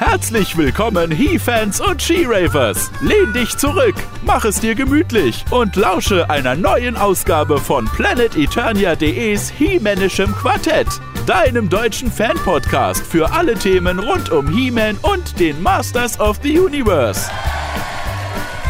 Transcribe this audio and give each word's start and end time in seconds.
Herzlich 0.00 0.56
willkommen, 0.56 1.10
He-Fans 1.10 1.78
und 1.78 2.00
She-Ravers. 2.00 2.90
Lehn 3.02 3.34
dich 3.34 3.58
zurück, 3.58 3.94
mach 4.24 4.46
es 4.46 4.58
dir 4.58 4.74
gemütlich 4.74 5.44
und 5.50 5.76
lausche 5.76 6.30
einer 6.30 6.56
neuen 6.56 6.96
Ausgabe 6.96 7.58
von 7.58 7.84
PlanetEternia.de's 7.84 9.50
He-Manischem 9.50 10.34
Quartett, 10.34 10.86
deinem 11.26 11.68
deutschen 11.68 12.10
Fan-Podcast 12.10 13.06
für 13.06 13.30
alle 13.30 13.54
Themen 13.56 13.98
rund 13.98 14.30
um 14.30 14.48
He-Man 14.48 14.96
und 15.02 15.38
den 15.38 15.62
Masters 15.62 16.18
of 16.18 16.40
the 16.42 16.58
Universe. 16.58 17.30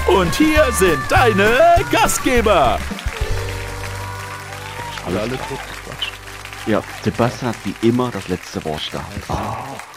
Und 0.08 0.34
hier 0.34 0.64
sind 0.72 0.98
deine 1.08 1.56
Gastgeber. 1.92 2.76
Alle, 5.06 5.20
alle 5.20 5.36
Quatsch. 5.36 6.10
Ja, 6.66 6.82
Sebastian 7.04 7.52
hat 7.52 7.56
wie 7.64 7.86
immer 7.86 8.10
das 8.10 8.26
letzte 8.26 8.64
Wort 8.64 8.90
gehabt. 8.90 9.06
Oh. 9.28 9.89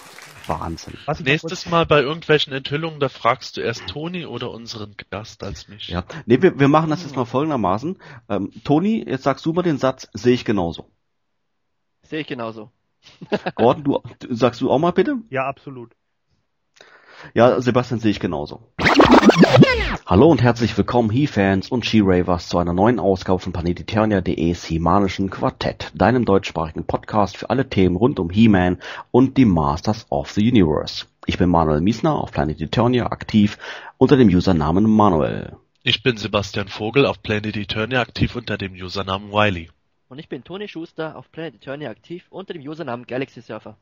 Wahnsinn. 0.47 0.97
Nächstes 1.23 1.65
Mal 1.67 1.85
bei 1.85 2.01
irgendwelchen 2.01 2.53
Enthüllungen, 2.53 2.99
da 2.99 3.09
fragst 3.09 3.57
du 3.57 3.61
erst 3.61 3.87
Toni 3.87 4.25
oder 4.25 4.51
unseren 4.51 4.95
Gast 5.09 5.43
als 5.43 5.67
mich. 5.67 5.89
Ja, 5.89 6.03
nee, 6.25 6.41
wir, 6.41 6.59
wir 6.59 6.67
machen 6.67 6.89
das 6.89 7.03
jetzt 7.03 7.15
mal 7.15 7.25
folgendermaßen. 7.25 7.97
Ähm, 8.29 8.51
Toni, 8.63 9.03
jetzt 9.07 9.23
sagst 9.23 9.45
du 9.45 9.53
mal 9.53 9.61
den 9.61 9.77
Satz, 9.77 10.07
sehe 10.13 10.33
ich 10.33 10.45
genauso. 10.45 10.89
Sehe 12.03 12.21
ich 12.21 12.27
genauso. 12.27 12.71
Gordon, 13.55 13.83
du, 13.83 14.01
sagst 14.29 14.61
du 14.61 14.71
auch 14.71 14.79
mal 14.79 14.91
bitte? 14.91 15.17
Ja, 15.29 15.47
absolut. 15.47 15.91
Ja, 17.33 17.61
Sebastian 17.61 17.99
sehe 17.99 18.11
ich 18.11 18.19
genauso. 18.19 18.67
Hallo 20.05 20.29
und 20.29 20.43
herzlich 20.43 20.77
willkommen 20.77 21.09
He-Fans 21.09 21.69
und 21.69 21.85
She-Ravers 21.85 22.49
zu 22.49 22.59
einer 22.59 22.73
neuen 22.73 22.99
Ausgabe 22.99 23.39
von 23.39 23.51
Planetiternia.de's 23.51 24.65
He-Manischen 24.65 25.31
Quartett, 25.31 25.91
deinem 25.95 26.23
deutschsprachigen 26.23 26.85
Podcast 26.85 27.37
für 27.37 27.49
alle 27.49 27.67
Themen 27.67 27.95
rund 27.95 28.19
um 28.19 28.29
He-Man 28.29 28.77
und 29.09 29.37
die 29.37 29.45
Masters 29.45 30.05
of 30.11 30.29
the 30.31 30.47
Universe. 30.47 31.05
Ich 31.25 31.39
bin 31.39 31.49
Manuel 31.49 31.81
Miesner 31.81 32.13
auf 32.13 32.31
Planet 32.31 32.61
Eternia 32.61 33.07
aktiv 33.07 33.57
unter 33.97 34.17
dem 34.17 34.27
Usernamen 34.27 34.83
Manuel. 34.83 35.57
Ich 35.81 36.03
bin 36.03 36.17
Sebastian 36.17 36.67
Vogel 36.67 37.07
auf 37.07 37.23
Planet 37.23 37.57
Eternia 37.57 38.01
aktiv 38.01 38.35
unter 38.35 38.57
dem 38.57 38.73
Usernamen 38.73 39.31
Wiley. 39.31 39.69
Und 40.09 40.19
ich 40.19 40.29
bin 40.29 40.43
Toni 40.43 40.67
Schuster 40.67 41.15
auf 41.15 41.31
Planet 41.31 41.55
Eternia 41.55 41.89
aktiv 41.89 42.27
unter 42.29 42.53
dem 42.53 42.61
Usernamen 42.61 43.07
Galaxy 43.07 43.41
Surfer. 43.41 43.77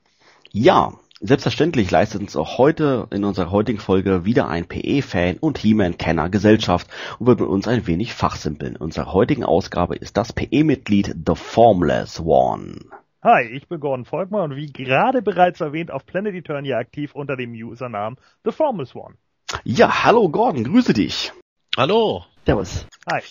Ja, 0.53 0.91
selbstverständlich 1.21 1.89
leistet 1.91 2.19
uns 2.19 2.35
auch 2.35 2.57
heute 2.57 3.07
in 3.11 3.23
unserer 3.23 3.51
heutigen 3.51 3.79
Folge 3.79 4.25
wieder 4.25 4.49
ein 4.49 4.65
PE-Fan 4.65 5.37
und 5.37 5.57
He-Man-Kenner 5.57 6.29
Gesellschaft 6.29 6.89
und 7.19 7.27
wird 7.27 7.39
mit 7.39 7.47
uns 7.47 7.69
ein 7.69 7.87
wenig 7.87 8.13
fachsimpeln. 8.13 8.75
In 8.75 8.81
unserer 8.81 9.13
heutigen 9.13 9.45
Ausgabe 9.45 9.95
ist 9.95 10.17
das 10.17 10.33
PE-Mitglied 10.33 11.15
The 11.25 11.35
Formless 11.35 12.19
One. 12.19 12.79
Hi, 13.23 13.43
ich 13.43 13.69
bin 13.69 13.79
Gordon 13.79 14.03
Volkmann 14.03 14.51
und 14.51 14.57
wie 14.57 14.73
gerade 14.73 15.21
bereits 15.21 15.61
erwähnt 15.61 15.89
auf 15.89 16.05
Planet 16.05 16.35
Eternia 16.35 16.79
aktiv 16.79 17.15
unter 17.15 17.37
dem 17.37 17.53
Usernamen 17.53 18.19
The 18.43 18.51
Formless 18.51 18.93
One. 18.93 19.15
Ja, 19.63 20.03
hallo 20.03 20.27
Gordon, 20.27 20.65
grüße 20.65 20.91
dich. 20.93 21.31
Hallo. 21.77 22.25
Servus. 22.45 22.87
Hi. 23.09 23.21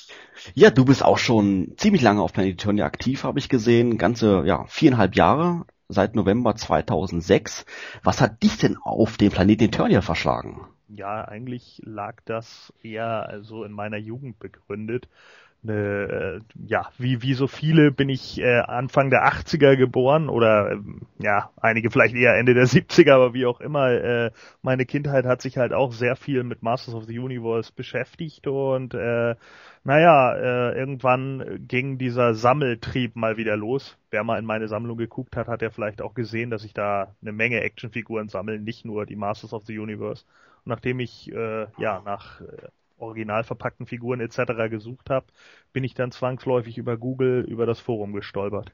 Ja, 0.55 0.71
du 0.71 0.87
bist 0.87 1.05
auch 1.05 1.19
schon 1.19 1.75
ziemlich 1.77 2.01
lange 2.01 2.23
auf 2.23 2.33
Planet 2.33 2.55
Eternia 2.55 2.87
aktiv, 2.87 3.25
habe 3.25 3.39
ich 3.39 3.51
gesehen. 3.51 3.99
Ganze, 3.99 4.45
ja, 4.47 4.65
viereinhalb 4.69 5.17
Jahre 5.17 5.67
seit 5.93 6.15
November 6.15 6.55
2006. 6.55 7.67
Was 8.03 8.21
hat 8.21 8.43
dich 8.43 8.59
denn 8.59 8.77
auf 8.77 9.17
den 9.17 9.31
Planeten 9.31 9.65
Eternia 9.65 10.01
verschlagen? 10.01 10.67
Ja, 10.89 11.25
eigentlich 11.25 11.81
lag 11.85 12.17
das 12.25 12.73
eher 12.83 13.29
also 13.29 13.65
in 13.65 13.73
meiner 13.73 13.97
Jugend 13.97 14.39
begründet. 14.39 15.09
Eine, 15.63 15.75
äh, 15.75 16.41
ja, 16.67 16.89
wie, 16.97 17.23
wie 17.23 17.35
so 17.35 17.47
viele 17.47 17.93
bin 17.93 18.09
ich 18.09 18.41
äh, 18.41 18.61
Anfang 18.61 19.11
der 19.11 19.27
80er 19.27 19.77
geboren 19.77 20.31
oder 20.31 20.73
ähm, 20.73 21.03
ja, 21.19 21.51
einige 21.61 21.91
vielleicht 21.91 22.15
eher 22.15 22.37
Ende 22.37 22.55
der 22.55 22.67
70er, 22.67 23.13
aber 23.13 23.35
wie 23.35 23.45
auch 23.45 23.61
immer, 23.61 23.91
äh, 23.91 24.31
meine 24.63 24.87
Kindheit 24.87 25.27
hat 25.27 25.43
sich 25.43 25.59
halt 25.59 25.75
auch 25.75 25.93
sehr 25.93 26.17
viel 26.17 26.45
mit 26.45 26.63
Masters 26.63 26.95
of 26.95 27.05
the 27.05 27.19
Universe 27.19 27.73
beschäftigt 27.75 28.47
und 28.47 28.95
äh, 28.95 29.35
naja, 29.83 30.35
äh, 30.35 30.79
irgendwann 30.79 31.67
ging 31.67 31.97
dieser 31.97 32.35
Sammeltrieb 32.35 33.17
mal 33.17 33.39
wieder 33.39 33.57
los. 33.57 33.97
Wer 34.11 34.25
mal 34.25 34.39
in 34.39 34.45
meine 34.45 34.69
Sammlung 34.69 34.99
geguckt 34.99 35.37
hat, 35.37 35.49
hat 35.49 35.63
ja 35.63 35.71
vielleicht 35.71 36.03
auch 36.03 36.13
gesehen, 36.13 36.51
dass 36.51 36.65
ich 36.65 36.75
da 36.75 37.15
eine 37.23 37.33
Menge 37.33 37.61
Actionfiguren 37.61 38.29
sammle, 38.29 38.59
nicht 38.61 38.85
nur 38.85 39.07
die 39.07 39.17
Masters 39.17 39.55
of 39.55 39.65
the 39.65 39.79
Universe. 39.79 40.25
Und 40.65 40.71
nachdem 40.71 41.01
ich 41.01 41.33
äh, 41.33 41.67
ja 41.79 42.03
nach 42.05 42.43
äh, 42.43 42.69
original 43.01 43.45
verpackten 43.45 43.87
Figuren 43.87 44.21
etc. 44.21 44.69
gesucht 44.69 45.11
habe, 45.11 45.27
bin 45.73 45.85
ich 45.85 45.95
dann 45.95 46.13
zwangsläufig 46.13 46.79
über 46.79 46.97
Google 46.97 47.45
über 47.49 47.67
das 47.67 47.81
Forum 47.81 48.13
gestolpert. 48.13 48.73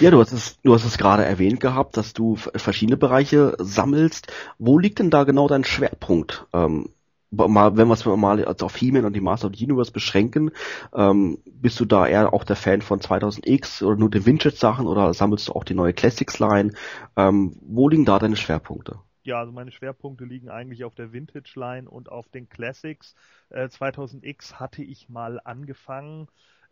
Ja, 0.00 0.10
du 0.10 0.20
hast 0.20 0.32
es, 0.32 0.60
du 0.62 0.74
hast 0.74 0.84
es 0.84 0.98
gerade 0.98 1.24
erwähnt 1.24 1.60
gehabt, 1.60 1.96
dass 1.96 2.12
du 2.12 2.36
verschiedene 2.36 2.96
Bereiche 2.96 3.54
sammelst. 3.58 4.32
Wo 4.58 4.78
liegt 4.78 4.98
denn 4.98 5.10
da 5.10 5.24
genau 5.24 5.48
dein 5.48 5.64
Schwerpunkt? 5.64 6.46
Ähm, 6.52 6.90
mal, 7.30 7.76
wenn 7.76 7.88
wir 7.88 7.94
es 7.94 8.04
mal 8.04 8.44
auf 8.44 8.76
He-Man 8.76 9.04
und 9.04 9.14
die 9.14 9.20
Master 9.20 9.48
of 9.48 9.54
the 9.56 9.64
Universe 9.64 9.92
beschränken, 9.92 10.50
ähm, 10.94 11.38
bist 11.46 11.78
du 11.78 11.84
da 11.84 12.06
eher 12.06 12.32
auch 12.32 12.44
der 12.44 12.56
Fan 12.56 12.82
von 12.82 13.00
2000X 13.00 13.82
oder 13.84 13.96
nur 13.96 14.10
den 14.10 14.26
Vintage-Sachen 14.26 14.86
oder 14.86 15.14
sammelst 15.14 15.48
du 15.48 15.52
auch 15.52 15.64
die 15.64 15.74
neue 15.74 15.92
Classics-Line? 15.92 16.72
Ähm, 17.16 17.56
wo 17.62 17.88
liegen 17.88 18.04
da 18.04 18.18
deine 18.18 18.36
Schwerpunkte? 18.36 18.98
Ja, 19.22 19.40
also 19.40 19.52
meine 19.52 19.70
Schwerpunkte 19.70 20.24
liegen 20.24 20.48
eigentlich 20.48 20.84
auf 20.84 20.94
der 20.94 21.12
Vintage-Line 21.12 21.88
und 21.88 22.10
auf 22.10 22.28
den 22.28 22.48
Classics. 22.48 23.14
Äh, 23.50 23.66
2000X 23.66 24.54
hatte 24.54 24.82
ich 24.82 25.08
mal 25.08 25.40
angefangen 25.44 26.28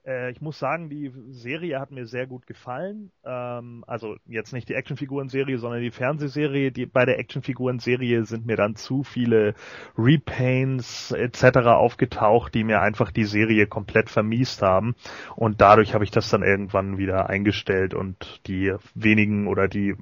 äh, 0.08 0.30
ich 0.30 0.40
muss 0.40 0.58
sagen, 0.58 0.88
die 0.88 1.12
Serie 1.30 1.78
hat 1.80 1.90
mir 1.90 2.06
sehr 2.06 2.26
gut 2.26 2.46
gefallen. 2.46 3.10
Ähm, 3.24 3.84
also 3.86 4.16
jetzt 4.26 4.52
nicht 4.52 4.68
die 4.68 4.74
Actionfiguren-Serie, 4.74 5.58
sondern 5.58 5.82
die 5.82 5.90
Fernsehserie. 5.90 6.72
Die, 6.72 6.86
bei 6.86 7.04
der 7.04 7.18
Actionfiguren-Serie 7.18 8.24
sind 8.24 8.46
mir 8.46 8.56
dann 8.56 8.76
zu 8.76 9.02
viele 9.04 9.54
Repaints 9.96 11.12
etc. 11.12 11.58
aufgetaucht, 11.68 12.54
die 12.54 12.64
mir 12.64 12.80
einfach 12.80 13.10
die 13.10 13.24
Serie 13.24 13.66
komplett 13.66 14.10
vermiest 14.10 14.62
haben. 14.62 14.94
Und 15.36 15.60
dadurch 15.60 15.94
habe 15.94 16.04
ich 16.04 16.10
das 16.10 16.30
dann 16.30 16.42
irgendwann 16.42 16.98
wieder 16.98 17.28
eingestellt 17.28 17.94
und 17.94 18.40
die 18.46 18.74
wenigen 18.94 19.46
oder 19.46 19.68
die 19.68 19.94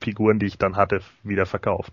Figuren, 0.00 0.38
die 0.38 0.46
ich 0.46 0.58
dann 0.58 0.76
hatte, 0.76 1.00
wieder 1.22 1.46
verkauft. 1.46 1.92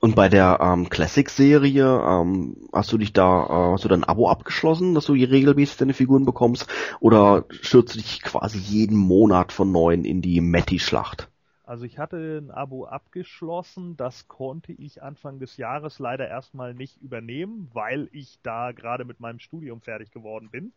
Und 0.00 0.16
bei 0.16 0.30
der 0.30 0.60
ähm, 0.62 0.88
Classic-Serie, 0.88 1.84
ähm, 1.84 2.56
hast 2.72 2.90
du 2.90 2.96
dich 2.96 3.12
da, 3.12 3.44
äh, 3.44 3.72
hast 3.72 3.84
du 3.84 3.88
da 3.88 3.96
ein 3.96 4.04
Abo 4.04 4.30
abgeschlossen, 4.30 4.94
dass 4.94 5.04
du 5.04 5.14
hier 5.14 5.30
regelmäßig 5.30 5.76
deine 5.76 5.92
Figuren 5.92 6.24
bekommst? 6.24 6.66
Oder 7.00 7.44
stürzt 7.50 7.94
du 7.94 7.98
dich 7.98 8.22
quasi 8.22 8.58
jeden 8.58 8.96
Monat 8.96 9.52
von 9.52 9.70
neuem 9.70 10.04
in 10.06 10.22
die 10.22 10.40
Matty-Schlacht? 10.40 11.28
Also 11.64 11.84
ich 11.84 11.98
hatte 11.98 12.38
ein 12.38 12.50
Abo 12.50 12.86
abgeschlossen, 12.86 13.96
das 13.96 14.26
konnte 14.26 14.72
ich 14.72 15.02
Anfang 15.02 15.38
des 15.38 15.56
Jahres 15.58 15.98
leider 15.98 16.26
erstmal 16.26 16.74
nicht 16.74 16.96
übernehmen, 17.02 17.70
weil 17.74 18.08
ich 18.10 18.40
da 18.42 18.72
gerade 18.72 19.04
mit 19.04 19.20
meinem 19.20 19.38
Studium 19.38 19.82
fertig 19.82 20.10
geworden 20.10 20.50
bin. 20.50 20.72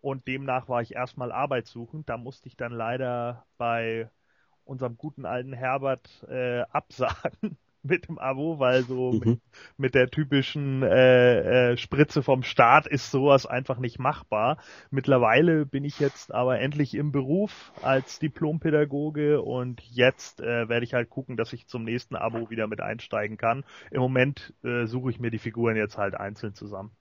Und 0.00 0.26
demnach 0.28 0.68
war 0.68 0.82
ich 0.82 0.94
erstmal 0.94 1.32
arbeitssuchend. 1.32 2.08
Da 2.08 2.16
musste 2.16 2.48
ich 2.48 2.56
dann 2.56 2.72
leider 2.72 3.44
bei 3.58 4.08
unserem 4.64 4.96
guten 4.96 5.26
alten 5.26 5.52
Herbert 5.52 6.24
äh, 6.28 6.60
absagen 6.70 7.56
mit 7.82 8.08
dem 8.08 8.18
Abo, 8.18 8.58
weil 8.58 8.84
so 8.84 9.12
mhm. 9.12 9.18
mit, 9.18 9.40
mit, 9.76 9.94
der 9.94 10.08
typischen 10.08 10.82
äh, 10.82 11.72
äh, 11.72 11.76
Spritze 11.76 12.22
vom 12.22 12.42
Staat 12.44 12.86
ist 12.86 13.10
sowas 13.10 13.44
einfach 13.44 13.78
nicht 13.78 13.98
machbar. 13.98 14.58
Mittlerweile 14.90 15.66
bin 15.66 15.84
ich 15.84 15.98
jetzt 15.98 16.32
aber 16.32 16.60
endlich 16.60 16.94
im 16.94 17.10
Beruf 17.10 17.72
als 17.82 18.18
Diplompädagoge 18.20 19.42
und 19.42 19.80
jetzt 19.90 20.40
äh, 20.40 20.68
werde 20.68 20.84
ich 20.84 20.94
halt 20.94 21.10
gucken, 21.10 21.36
dass 21.36 21.52
ich 21.52 21.66
zum 21.66 21.82
nächsten 21.82 22.14
Abo 22.14 22.50
wieder 22.50 22.68
mit 22.68 22.80
einsteigen 22.80 23.36
kann. 23.36 23.64
Im 23.90 24.00
Moment 24.00 24.54
äh, 24.62 24.86
suche 24.86 25.10
ich 25.10 25.18
mir 25.18 25.30
die 25.30 25.38
Figuren 25.38 25.76
jetzt 25.76 25.98
halt 25.98 26.14
einzeln 26.14 26.54
zusammen. 26.54 26.92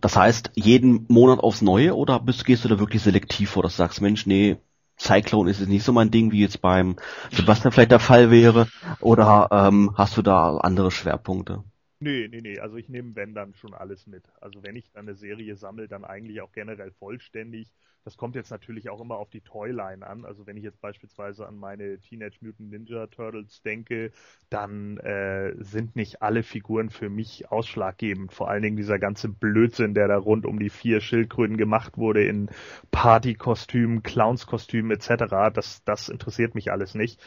Das 0.00 0.16
heißt, 0.16 0.52
jeden 0.54 1.06
Monat 1.08 1.40
aufs 1.40 1.62
Neue 1.62 1.96
oder 1.96 2.20
bist, 2.20 2.44
gehst 2.44 2.64
du 2.64 2.68
da 2.68 2.78
wirklich 2.78 3.02
selektiv 3.02 3.50
vor, 3.50 3.62
dass 3.62 3.72
du 3.72 3.78
sagst, 3.78 4.00
Mensch, 4.00 4.26
nee, 4.26 4.56
Cyclone 4.98 5.50
ist 5.50 5.60
es 5.60 5.68
nicht 5.68 5.84
so 5.84 5.92
mein 5.92 6.10
Ding, 6.10 6.32
wie 6.32 6.40
jetzt 6.40 6.60
beim 6.60 6.96
Sebastian 7.32 7.72
vielleicht 7.72 7.90
der 7.92 8.00
Fall 8.00 8.30
wäre? 8.30 8.68
Oder 9.00 9.48
ähm, 9.50 9.92
hast 9.96 10.16
du 10.16 10.22
da 10.22 10.56
andere 10.58 10.90
Schwerpunkte? 10.90 11.64
Nee, 11.98 12.28
nee, 12.28 12.40
nee. 12.40 12.58
Also 12.58 12.76
ich 12.76 12.88
nehme, 12.88 13.14
wenn 13.16 13.34
dann 13.34 13.54
schon 13.54 13.74
alles 13.74 14.06
mit. 14.06 14.24
Also 14.40 14.62
wenn 14.62 14.76
ich 14.76 14.90
dann 14.92 15.06
eine 15.08 15.14
Serie 15.16 15.56
sammle, 15.56 15.88
dann 15.88 16.04
eigentlich 16.04 16.40
auch 16.42 16.52
generell 16.52 16.92
vollständig. 16.92 17.72
Das 18.06 18.16
kommt 18.16 18.36
jetzt 18.36 18.52
natürlich 18.52 18.88
auch 18.88 19.00
immer 19.00 19.16
auf 19.16 19.30
die 19.30 19.40
Toyline 19.40 20.06
an. 20.06 20.24
Also 20.24 20.46
wenn 20.46 20.56
ich 20.56 20.62
jetzt 20.62 20.80
beispielsweise 20.80 21.44
an 21.44 21.56
meine 21.56 21.98
Teenage 21.98 22.36
Mutant 22.40 22.70
Ninja 22.70 23.08
Turtles 23.08 23.62
denke, 23.62 24.12
dann 24.48 24.98
äh, 24.98 25.56
sind 25.58 25.96
nicht 25.96 26.22
alle 26.22 26.44
Figuren 26.44 26.88
für 26.88 27.10
mich 27.10 27.50
ausschlaggebend. 27.50 28.32
Vor 28.32 28.48
allen 28.48 28.62
Dingen 28.62 28.76
dieser 28.76 29.00
ganze 29.00 29.28
Blödsinn, 29.28 29.94
der 29.94 30.06
da 30.06 30.18
rund 30.18 30.46
um 30.46 30.60
die 30.60 30.70
vier 30.70 31.00
Schildkröten 31.00 31.56
gemacht 31.56 31.98
wurde 31.98 32.24
in 32.24 32.48
Partykostümen, 32.92 34.04
Clownskostümen 34.04 34.92
etc. 34.92 35.50
Das, 35.52 35.82
das 35.82 36.08
interessiert 36.08 36.54
mich 36.54 36.70
alles 36.70 36.94
nicht. 36.94 37.20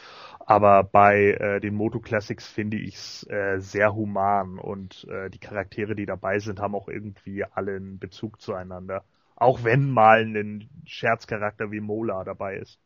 Aber 0.46 0.82
bei 0.82 1.32
äh, 1.32 1.60
den 1.60 1.74
Moto 1.74 2.00
Classics 2.00 2.48
finde 2.48 2.78
ich 2.78 2.94
es 2.94 3.26
äh, 3.28 3.58
sehr 3.60 3.94
human 3.94 4.58
und 4.58 5.06
äh, 5.10 5.28
die 5.28 5.40
Charaktere, 5.40 5.94
die 5.94 6.06
dabei 6.06 6.38
sind, 6.38 6.58
haben 6.58 6.74
auch 6.74 6.88
irgendwie 6.88 7.44
alle 7.44 7.76
einen 7.76 7.98
Bezug 7.98 8.40
zueinander. 8.40 9.04
Auch 9.40 9.64
wenn 9.64 9.90
mal 9.90 10.22
ein 10.22 10.68
Scherzcharakter 10.84 11.72
wie 11.72 11.80
Mola 11.80 12.24
dabei 12.24 12.56
ist. 12.56 12.78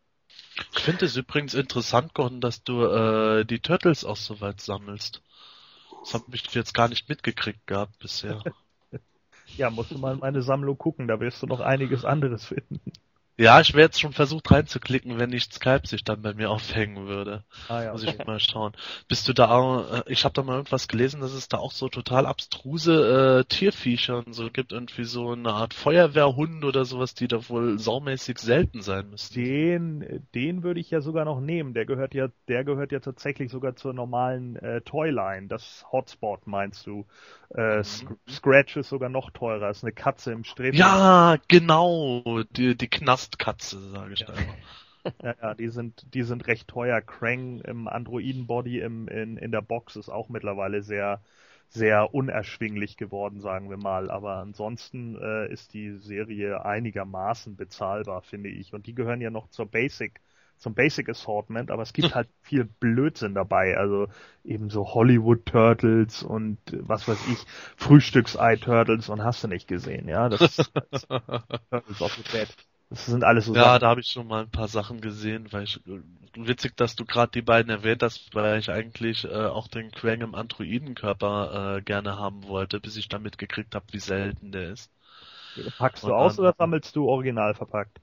Ich 0.72 0.82
finde 0.82 1.04
es 1.06 1.16
übrigens 1.16 1.52
interessant, 1.54 2.14
Gordon, 2.14 2.40
dass 2.40 2.62
du 2.62 2.84
äh, 2.84 3.44
die 3.44 3.58
Turtles 3.58 4.04
auch 4.04 4.16
so 4.16 4.40
weit 4.40 4.60
sammelst. 4.60 5.20
Das 6.02 6.14
habe 6.14 6.24
ich 6.32 6.54
jetzt 6.54 6.72
gar 6.72 6.88
nicht 6.88 7.08
mitgekriegt 7.08 7.66
gehabt 7.66 7.98
bisher. 7.98 8.42
Ja, 9.56 9.70
musst 9.70 9.92
du 9.92 9.98
mal 9.98 10.14
in 10.14 10.18
meine 10.18 10.42
Sammlung 10.42 10.76
gucken, 10.76 11.06
da 11.06 11.20
wirst 11.20 11.40
du 11.40 11.46
noch 11.46 11.60
einiges 11.60 12.04
anderes 12.04 12.44
finden. 12.46 12.80
Ja, 13.36 13.60
ich 13.60 13.74
wäre 13.74 13.86
jetzt 13.86 14.00
schon 14.00 14.12
versucht 14.12 14.48
reinzuklicken, 14.52 15.18
wenn 15.18 15.30
nicht 15.30 15.52
Skype 15.52 15.88
sich 15.88 16.04
dann 16.04 16.22
bei 16.22 16.34
mir 16.34 16.50
aufhängen 16.50 17.08
würde. 17.08 17.42
Ah, 17.68 17.82
ja, 17.82 17.92
Muss 17.92 18.04
okay. 18.06 18.16
ich 18.20 18.26
mal 18.26 18.38
schauen. 18.38 18.72
Bist 19.08 19.26
du 19.26 19.32
da 19.32 19.50
auch, 19.50 19.92
äh, 19.92 20.02
ich 20.06 20.24
habe 20.24 20.34
da 20.34 20.42
mal 20.44 20.54
irgendwas 20.54 20.86
gelesen, 20.86 21.20
dass 21.20 21.32
es 21.32 21.48
da 21.48 21.58
auch 21.58 21.72
so 21.72 21.88
total 21.88 22.26
abstruse 22.26 23.40
äh, 23.40 23.44
Tierviecher 23.44 24.18
und 24.24 24.34
so 24.34 24.50
gibt, 24.50 24.70
irgendwie 24.70 25.02
so 25.02 25.32
eine 25.32 25.52
Art 25.52 25.74
Feuerwehrhund 25.74 26.64
oder 26.64 26.84
sowas, 26.84 27.14
die 27.14 27.26
da 27.26 27.48
wohl 27.48 27.76
saumäßig 27.76 28.38
selten 28.38 28.82
sein 28.82 29.10
müssten. 29.10 29.34
Den, 29.34 30.26
den 30.32 30.62
würde 30.62 30.78
ich 30.78 30.90
ja 30.92 31.00
sogar 31.00 31.24
noch 31.24 31.40
nehmen. 31.40 31.74
Der 31.74 31.86
gehört 31.86 32.14
ja, 32.14 32.28
der 32.46 32.62
gehört 32.62 32.92
ja 32.92 33.00
tatsächlich 33.00 33.50
sogar 33.50 33.74
zur 33.74 33.94
normalen 33.94 34.54
äh, 34.56 34.80
Toyline. 34.82 35.48
Das 35.48 35.84
Hotspot 35.90 36.46
meinst 36.46 36.86
du? 36.86 37.04
Äh, 37.50 37.82
Sc 37.82 38.06
Scratch 38.28 38.76
ist 38.76 38.88
sogar 38.88 39.08
noch 39.08 39.30
teurer. 39.30 39.70
Ist 39.70 39.82
eine 39.84 39.92
Katze 39.92 40.32
im 40.32 40.44
Streben. 40.44 40.76
Ja, 40.76 41.36
genau, 41.48 42.22
die, 42.56 42.76
die 42.76 42.88
Knastkatze, 43.24 43.90
sage 43.90 44.12
ich 44.14 44.24
da 44.24 44.32
immer. 44.34 44.56
Ja, 45.22 45.34
ja, 45.40 45.54
die 45.54 45.68
sind, 45.68 46.14
die 46.14 46.22
sind 46.22 46.46
recht 46.46 46.68
teuer. 46.68 47.00
Krang 47.00 47.60
im 47.60 47.88
Androiden-Body 47.88 48.80
im, 48.80 49.08
in, 49.08 49.36
in 49.36 49.52
der 49.52 49.60
Box 49.60 49.96
ist 49.96 50.08
auch 50.08 50.28
mittlerweile 50.28 50.82
sehr, 50.82 51.20
sehr 51.68 52.14
unerschwinglich 52.14 52.96
geworden, 52.96 53.40
sagen 53.40 53.68
wir 53.68 53.76
mal. 53.76 54.10
Aber 54.10 54.36
ansonsten 54.36 55.16
äh, 55.20 55.52
ist 55.52 55.74
die 55.74 55.98
Serie 55.98 56.64
einigermaßen 56.64 57.56
bezahlbar, 57.56 58.22
finde 58.22 58.48
ich. 58.48 58.72
Und 58.72 58.86
die 58.86 58.94
gehören 58.94 59.20
ja 59.20 59.30
noch 59.30 59.48
zur 59.50 59.66
Basic, 59.66 60.22
zum 60.56 60.74
Basic 60.74 61.08
Assortment, 61.10 61.70
aber 61.70 61.82
es 61.82 61.92
gibt 61.92 62.14
halt 62.14 62.28
viel 62.40 62.64
Blödsinn 62.64 63.34
dabei. 63.34 63.76
Also 63.76 64.08
eben 64.42 64.70
so 64.70 64.94
Hollywood 64.94 65.44
Turtles 65.44 66.22
und 66.22 66.58
was 66.72 67.06
weiß 67.06 67.18
ich, 67.30 67.44
Frühstücksei 67.76 68.56
Turtles 68.56 69.10
und 69.10 69.22
hast 69.22 69.44
du 69.44 69.48
nicht 69.48 69.68
gesehen, 69.68 70.08
ja. 70.08 70.30
Das 70.30 70.40
ist, 70.40 70.72
das 70.74 70.84
ist 71.02 71.08
Turtles 71.08 72.00
of 72.00 72.14
the 72.14 72.22
Dead. 72.32 72.48
Das 72.88 73.04
sind 73.04 73.24
alles 73.24 73.44
so 73.44 73.54
Ja, 73.54 73.56
Sachen. 73.56 73.78
da 73.78 73.88
habe 73.88 74.00
ich 74.02 74.08
schon 74.08 74.26
mal 74.26 74.42
ein 74.42 74.50
paar 74.50 74.68
Sachen 74.68 75.00
gesehen, 75.00 75.50
weil 75.52 75.62
ich 75.64 75.80
witzig, 76.36 76.76
dass 76.76 76.94
du 76.96 77.04
gerade 77.06 77.32
die 77.32 77.40
beiden 77.42 77.70
erwähnt 77.70 78.02
hast, 78.02 78.34
weil 78.34 78.58
ich 78.58 78.70
eigentlich 78.70 79.24
äh, 79.24 79.28
auch 79.46 79.68
den 79.68 79.90
Krang 79.92 80.20
im 80.20 80.34
Androidenkörper 80.34 81.76
äh, 81.78 81.82
gerne 81.82 82.18
haben 82.18 82.44
wollte, 82.48 82.80
bis 82.80 82.96
ich 82.96 83.08
dann 83.08 83.22
mitgekriegt 83.22 83.74
habe, 83.74 83.86
wie 83.92 83.98
selten 84.00 84.52
der 84.52 84.70
ist. 84.72 84.90
Packst 85.78 86.06
du 86.06 86.12
Und 86.12 86.14
aus 86.14 86.38
dann- 86.38 86.40
oder 86.40 86.54
sammelst 86.58 86.96
du 86.96 87.08
original 87.08 87.54
verpackt? 87.54 88.00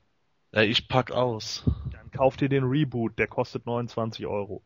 Äh, 0.54 0.66
ich 0.68 0.88
pack 0.88 1.12
aus. 1.12 1.64
Dann 1.92 2.12
kauf 2.12 2.36
dir 2.36 2.50
den 2.50 2.66
Reboot, 2.66 3.18
der 3.18 3.28
kostet 3.28 3.66
29 3.66 4.26
Euro. 4.28 4.62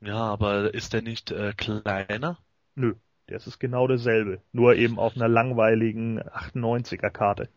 Ja, 0.00 0.18
aber 0.18 0.72
ist 0.72 0.92
der 0.92 1.02
nicht 1.02 1.32
äh, 1.32 1.52
kleiner? 1.52 2.38
Nö, 2.76 2.94
das 3.26 3.48
ist 3.48 3.58
genau 3.58 3.88
dasselbe. 3.88 4.40
Nur 4.52 4.76
eben 4.76 5.00
auf 5.00 5.16
einer 5.16 5.26
langweiligen 5.28 6.20
98er 6.22 7.10
Karte. 7.10 7.48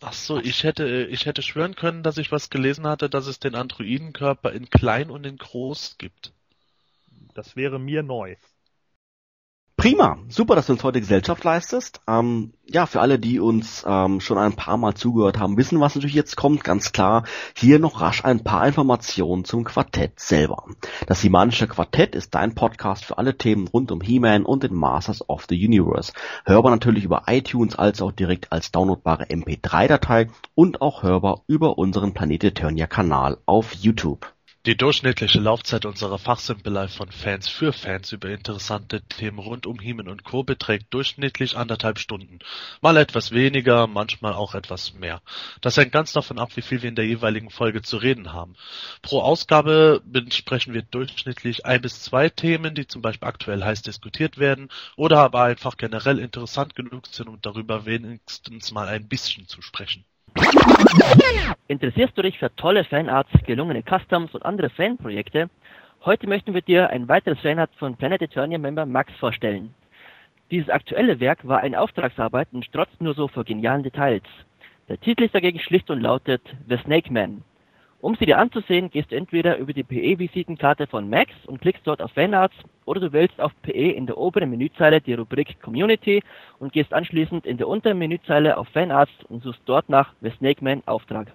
Ach 0.00 0.12
so, 0.12 0.38
ich 0.38 0.62
hätte 0.62 1.06
ich 1.10 1.26
hätte 1.26 1.42
schwören 1.42 1.74
können, 1.74 2.02
dass 2.02 2.18
ich 2.18 2.30
was 2.30 2.50
gelesen 2.50 2.86
hatte, 2.86 3.08
dass 3.08 3.26
es 3.26 3.38
den 3.38 3.54
Androidenkörper 3.54 4.52
in 4.52 4.68
klein 4.68 5.10
und 5.10 5.24
in 5.24 5.38
groß 5.38 5.96
gibt. 5.98 6.32
Das 7.34 7.56
wäre 7.56 7.78
mir 7.78 8.02
neu. 8.02 8.36
Prima, 9.78 10.16
super, 10.30 10.56
dass 10.56 10.66
du 10.66 10.72
uns 10.72 10.82
heute 10.84 11.00
Gesellschaft 11.00 11.44
leistest. 11.44 12.00
Ähm, 12.08 12.54
ja, 12.64 12.86
für 12.86 13.02
alle, 13.02 13.18
die 13.18 13.38
uns 13.38 13.84
ähm, 13.86 14.20
schon 14.22 14.38
ein 14.38 14.54
paar 14.56 14.78
Mal 14.78 14.94
zugehört 14.94 15.38
haben, 15.38 15.58
wissen, 15.58 15.80
was 15.80 15.94
natürlich 15.94 16.14
jetzt 16.14 16.34
kommt, 16.34 16.64
ganz 16.64 16.92
klar. 16.92 17.24
Hier 17.54 17.78
noch 17.78 18.00
rasch 18.00 18.24
ein 18.24 18.42
paar 18.42 18.66
Informationen 18.66 19.44
zum 19.44 19.64
Quartett 19.64 20.18
selber. 20.18 20.64
Das 21.06 21.20
Himanische 21.20 21.68
Quartett 21.68 22.14
ist 22.14 22.34
dein 22.34 22.54
Podcast 22.54 23.04
für 23.04 23.18
alle 23.18 23.36
Themen 23.36 23.68
rund 23.68 23.92
um 23.92 24.00
He-Man 24.00 24.46
und 24.46 24.62
den 24.62 24.74
Masters 24.74 25.28
of 25.28 25.44
the 25.46 25.62
Universe. 25.62 26.14
Hörbar 26.46 26.70
natürlich 26.70 27.04
über 27.04 27.24
iTunes 27.26 27.76
als 27.76 28.00
auch 28.00 28.12
direkt 28.12 28.52
als 28.52 28.72
downloadbare 28.72 29.24
MP3-Datei 29.24 30.30
und 30.54 30.80
auch 30.80 31.02
hörbar 31.02 31.42
über 31.48 31.76
unseren 31.76 32.14
Planet 32.14 32.44
Eternia 32.44 32.86
Kanal 32.86 33.36
auf 33.44 33.74
YouTube. 33.74 34.35
Die 34.66 34.76
durchschnittliche 34.76 35.38
Laufzeit 35.38 35.84
unserer 35.84 36.18
Fachsimpelei 36.18 36.88
von 36.88 37.12
Fans 37.12 37.46
für 37.46 37.72
Fans 37.72 38.10
über 38.10 38.30
interessante 38.30 39.00
Themen 39.00 39.38
rund 39.38 39.64
um 39.64 39.78
Hemen 39.78 40.08
und 40.08 40.24
Co. 40.24 40.42
beträgt 40.42 40.92
durchschnittlich 40.92 41.56
anderthalb 41.56 42.00
Stunden. 42.00 42.40
Mal 42.80 42.96
etwas 42.96 43.30
weniger, 43.30 43.86
manchmal 43.86 44.32
auch 44.32 44.56
etwas 44.56 44.92
mehr. 44.94 45.22
Das 45.60 45.76
hängt 45.76 45.92
ganz 45.92 46.12
davon 46.12 46.40
ab, 46.40 46.56
wie 46.56 46.62
viel 46.62 46.82
wir 46.82 46.88
in 46.88 46.96
der 46.96 47.06
jeweiligen 47.06 47.50
Folge 47.50 47.82
zu 47.82 47.96
reden 47.96 48.32
haben. 48.32 48.56
Pro 49.02 49.20
Ausgabe 49.20 50.02
besprechen 50.04 50.74
wir 50.74 50.82
durchschnittlich 50.82 51.64
ein 51.64 51.80
bis 51.80 52.02
zwei 52.02 52.28
Themen, 52.28 52.74
die 52.74 52.88
zum 52.88 53.02
Beispiel 53.02 53.28
aktuell 53.28 53.62
heiß 53.62 53.82
diskutiert 53.82 54.36
werden 54.36 54.68
oder 54.96 55.18
aber 55.18 55.44
einfach 55.44 55.76
generell 55.76 56.18
interessant 56.18 56.74
genug 56.74 57.06
sind, 57.06 57.28
um 57.28 57.40
darüber 57.40 57.86
wenigstens 57.86 58.72
mal 58.72 58.88
ein 58.88 59.06
bisschen 59.06 59.46
zu 59.46 59.62
sprechen. 59.62 60.04
Interessierst 61.68 62.16
du 62.16 62.22
dich 62.22 62.38
für 62.38 62.54
tolle 62.54 62.84
Fanarts, 62.84 63.30
gelungene 63.44 63.82
Customs 63.82 64.34
und 64.34 64.44
andere 64.44 64.70
Fanprojekte? 64.70 65.50
Heute 66.04 66.28
möchten 66.28 66.54
wir 66.54 66.62
dir 66.62 66.90
ein 66.90 67.08
weiteres 67.08 67.40
Fanart 67.40 67.70
von 67.76 67.96
Planet 67.96 68.22
Eternia-Member 68.22 68.86
Max 68.86 69.12
vorstellen. 69.18 69.74
Dieses 70.50 70.70
aktuelle 70.70 71.18
Werk 71.18 71.46
war 71.46 71.60
eine 71.60 71.80
Auftragsarbeit 71.80 72.48
und 72.52 72.64
strotzt 72.64 73.00
nur 73.00 73.14
so 73.14 73.26
vor 73.26 73.44
genialen 73.44 73.82
Details. 73.82 74.22
Der 74.88 75.00
Titel 75.00 75.24
ist 75.24 75.34
dagegen 75.34 75.58
schlicht 75.58 75.90
und 75.90 76.00
lautet 76.00 76.42
The 76.68 76.76
Snake 76.84 77.12
Man. 77.12 77.42
Um 78.06 78.14
sie 78.14 78.26
dir 78.26 78.38
anzusehen, 78.38 78.88
gehst 78.88 79.10
du 79.10 79.16
entweder 79.16 79.58
über 79.58 79.72
die 79.72 79.82
PE-Visitenkarte 79.82 80.86
von 80.86 81.10
Max 81.10 81.32
und 81.46 81.60
klickst 81.60 81.84
dort 81.84 82.00
auf 82.00 82.12
Fanarts 82.12 82.54
oder 82.84 83.00
du 83.00 83.12
wählst 83.12 83.40
auf 83.40 83.50
PE 83.62 83.90
in 83.90 84.06
der 84.06 84.16
oberen 84.16 84.48
Menüzeile 84.48 85.00
die 85.00 85.14
Rubrik 85.14 85.60
Community 85.60 86.22
und 86.60 86.72
gehst 86.72 86.94
anschließend 86.94 87.46
in 87.46 87.56
der 87.56 87.66
unteren 87.66 87.98
Menüzeile 87.98 88.58
auf 88.58 88.68
Fanarts 88.68 89.10
und 89.28 89.42
suchst 89.42 89.62
dort 89.64 89.88
nach 89.88 90.12
The 90.20 90.30
Snake 90.38 90.62
Man 90.62 90.84
Auftrag. 90.86 91.32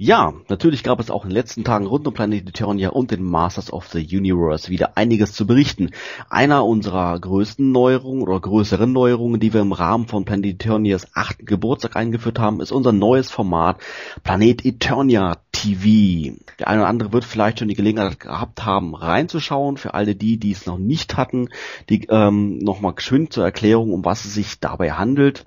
Ja, 0.00 0.32
natürlich 0.48 0.84
gab 0.84 1.00
es 1.00 1.10
auch 1.10 1.24
in 1.24 1.30
den 1.30 1.34
letzten 1.34 1.64
Tagen 1.64 1.86
rund 1.86 2.06
um 2.06 2.14
Planet 2.14 2.48
Eternia 2.48 2.90
und 2.90 3.10
den 3.10 3.24
Masters 3.24 3.72
of 3.72 3.88
the 3.88 3.98
Universe 3.98 4.70
wieder 4.70 4.96
einiges 4.96 5.32
zu 5.32 5.44
berichten. 5.44 5.90
Einer 6.30 6.64
unserer 6.64 7.18
größten 7.18 7.72
Neuerungen 7.72 8.22
oder 8.22 8.38
größeren 8.38 8.92
Neuerungen, 8.92 9.40
die 9.40 9.52
wir 9.52 9.60
im 9.60 9.72
Rahmen 9.72 10.06
von 10.06 10.24
Planet 10.24 10.54
Eternias 10.54 11.08
achten 11.14 11.46
Geburtstag 11.46 11.96
eingeführt 11.96 12.38
haben, 12.38 12.60
ist 12.60 12.70
unser 12.70 12.92
neues 12.92 13.28
Format 13.28 13.80
Planet 14.22 14.64
Eternia 14.64 15.38
TV. 15.50 16.36
Der 16.60 16.68
eine 16.68 16.82
oder 16.82 16.88
andere 16.88 17.12
wird 17.12 17.24
vielleicht 17.24 17.58
schon 17.58 17.66
die 17.66 17.74
Gelegenheit 17.74 18.20
gehabt 18.20 18.64
haben, 18.64 18.94
reinzuschauen. 18.94 19.78
Für 19.78 19.94
alle 19.94 20.14
die, 20.14 20.38
die 20.38 20.52
es 20.52 20.66
noch 20.66 20.78
nicht 20.78 21.16
hatten, 21.16 21.48
die 21.88 22.06
ähm, 22.08 22.58
nochmal 22.58 22.94
geschwind 22.94 23.32
zur 23.32 23.44
Erklärung, 23.44 23.92
um 23.92 24.04
was 24.04 24.24
es 24.24 24.34
sich 24.34 24.60
dabei 24.60 24.92
handelt. 24.92 25.44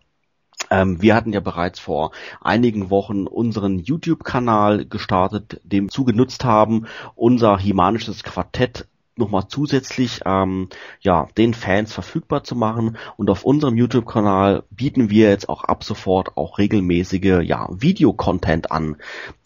Ähm, 0.69 1.01
wir 1.01 1.15
hatten 1.15 1.33
ja 1.33 1.39
bereits 1.39 1.79
vor 1.79 2.11
einigen 2.39 2.89
Wochen 2.89 3.27
unseren 3.27 3.79
YouTube-Kanal 3.79 4.85
gestartet, 4.85 5.59
dem 5.63 5.89
zugenutzt 5.89 6.45
haben, 6.45 6.85
unser 7.15 7.57
himanisches 7.57 8.23
Quartett 8.23 8.87
nochmal 9.17 9.47
zusätzlich 9.47 10.21
ähm, 10.25 10.69
ja 11.01 11.27
den 11.37 11.53
Fans 11.53 11.93
verfügbar 11.93 12.43
zu 12.43 12.55
machen 12.55 12.97
und 13.17 13.29
auf 13.29 13.43
unserem 13.43 13.77
YouTube-Kanal 13.77 14.63
bieten 14.69 15.09
wir 15.09 15.29
jetzt 15.29 15.49
auch 15.49 15.63
ab 15.63 15.83
sofort 15.83 16.37
auch 16.37 16.57
regelmäßige 16.57 17.41
ja 17.43 17.67
Videocontent 17.71 18.71
an, 18.71 18.97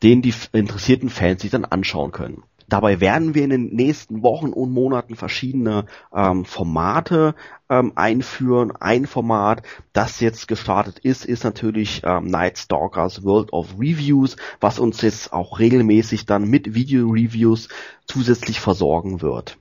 den 0.03 0.21
die 0.21 0.33
interessierten 0.53 1.09
Fans 1.09 1.41
sich 1.41 1.51
dann 1.51 1.65
anschauen 1.65 2.11
können. 2.11 2.43
Dabei 2.67 2.99
werden 2.99 3.35
wir 3.35 3.43
in 3.43 3.49
den 3.51 3.75
nächsten 3.75 4.23
Wochen 4.23 4.49
und 4.49 4.71
Monaten 4.71 5.15
verschiedene 5.15 5.85
ähm, 6.13 6.45
Formate 6.45 7.35
ähm, 7.69 7.93
einführen. 7.95 8.73
Ein 8.79 9.05
Format, 9.05 9.61
das 9.93 10.19
jetzt 10.19 10.47
gestartet 10.47 10.99
ist, 10.99 11.25
ist 11.25 11.43
natürlich 11.43 12.01
ähm, 12.03 12.27
Night 12.27 12.57
Stalkers 12.57 13.23
World 13.23 13.53
of 13.53 13.75
Reviews, 13.79 14.35
was 14.59 14.79
uns 14.79 15.01
jetzt 15.01 15.31
auch 15.31 15.59
regelmäßig 15.59 16.25
dann 16.25 16.49
mit 16.49 16.73
Video-Reviews 16.73 17.69
zusätzlich 18.05 18.59
versorgen 18.59 19.21
wird. 19.21 19.57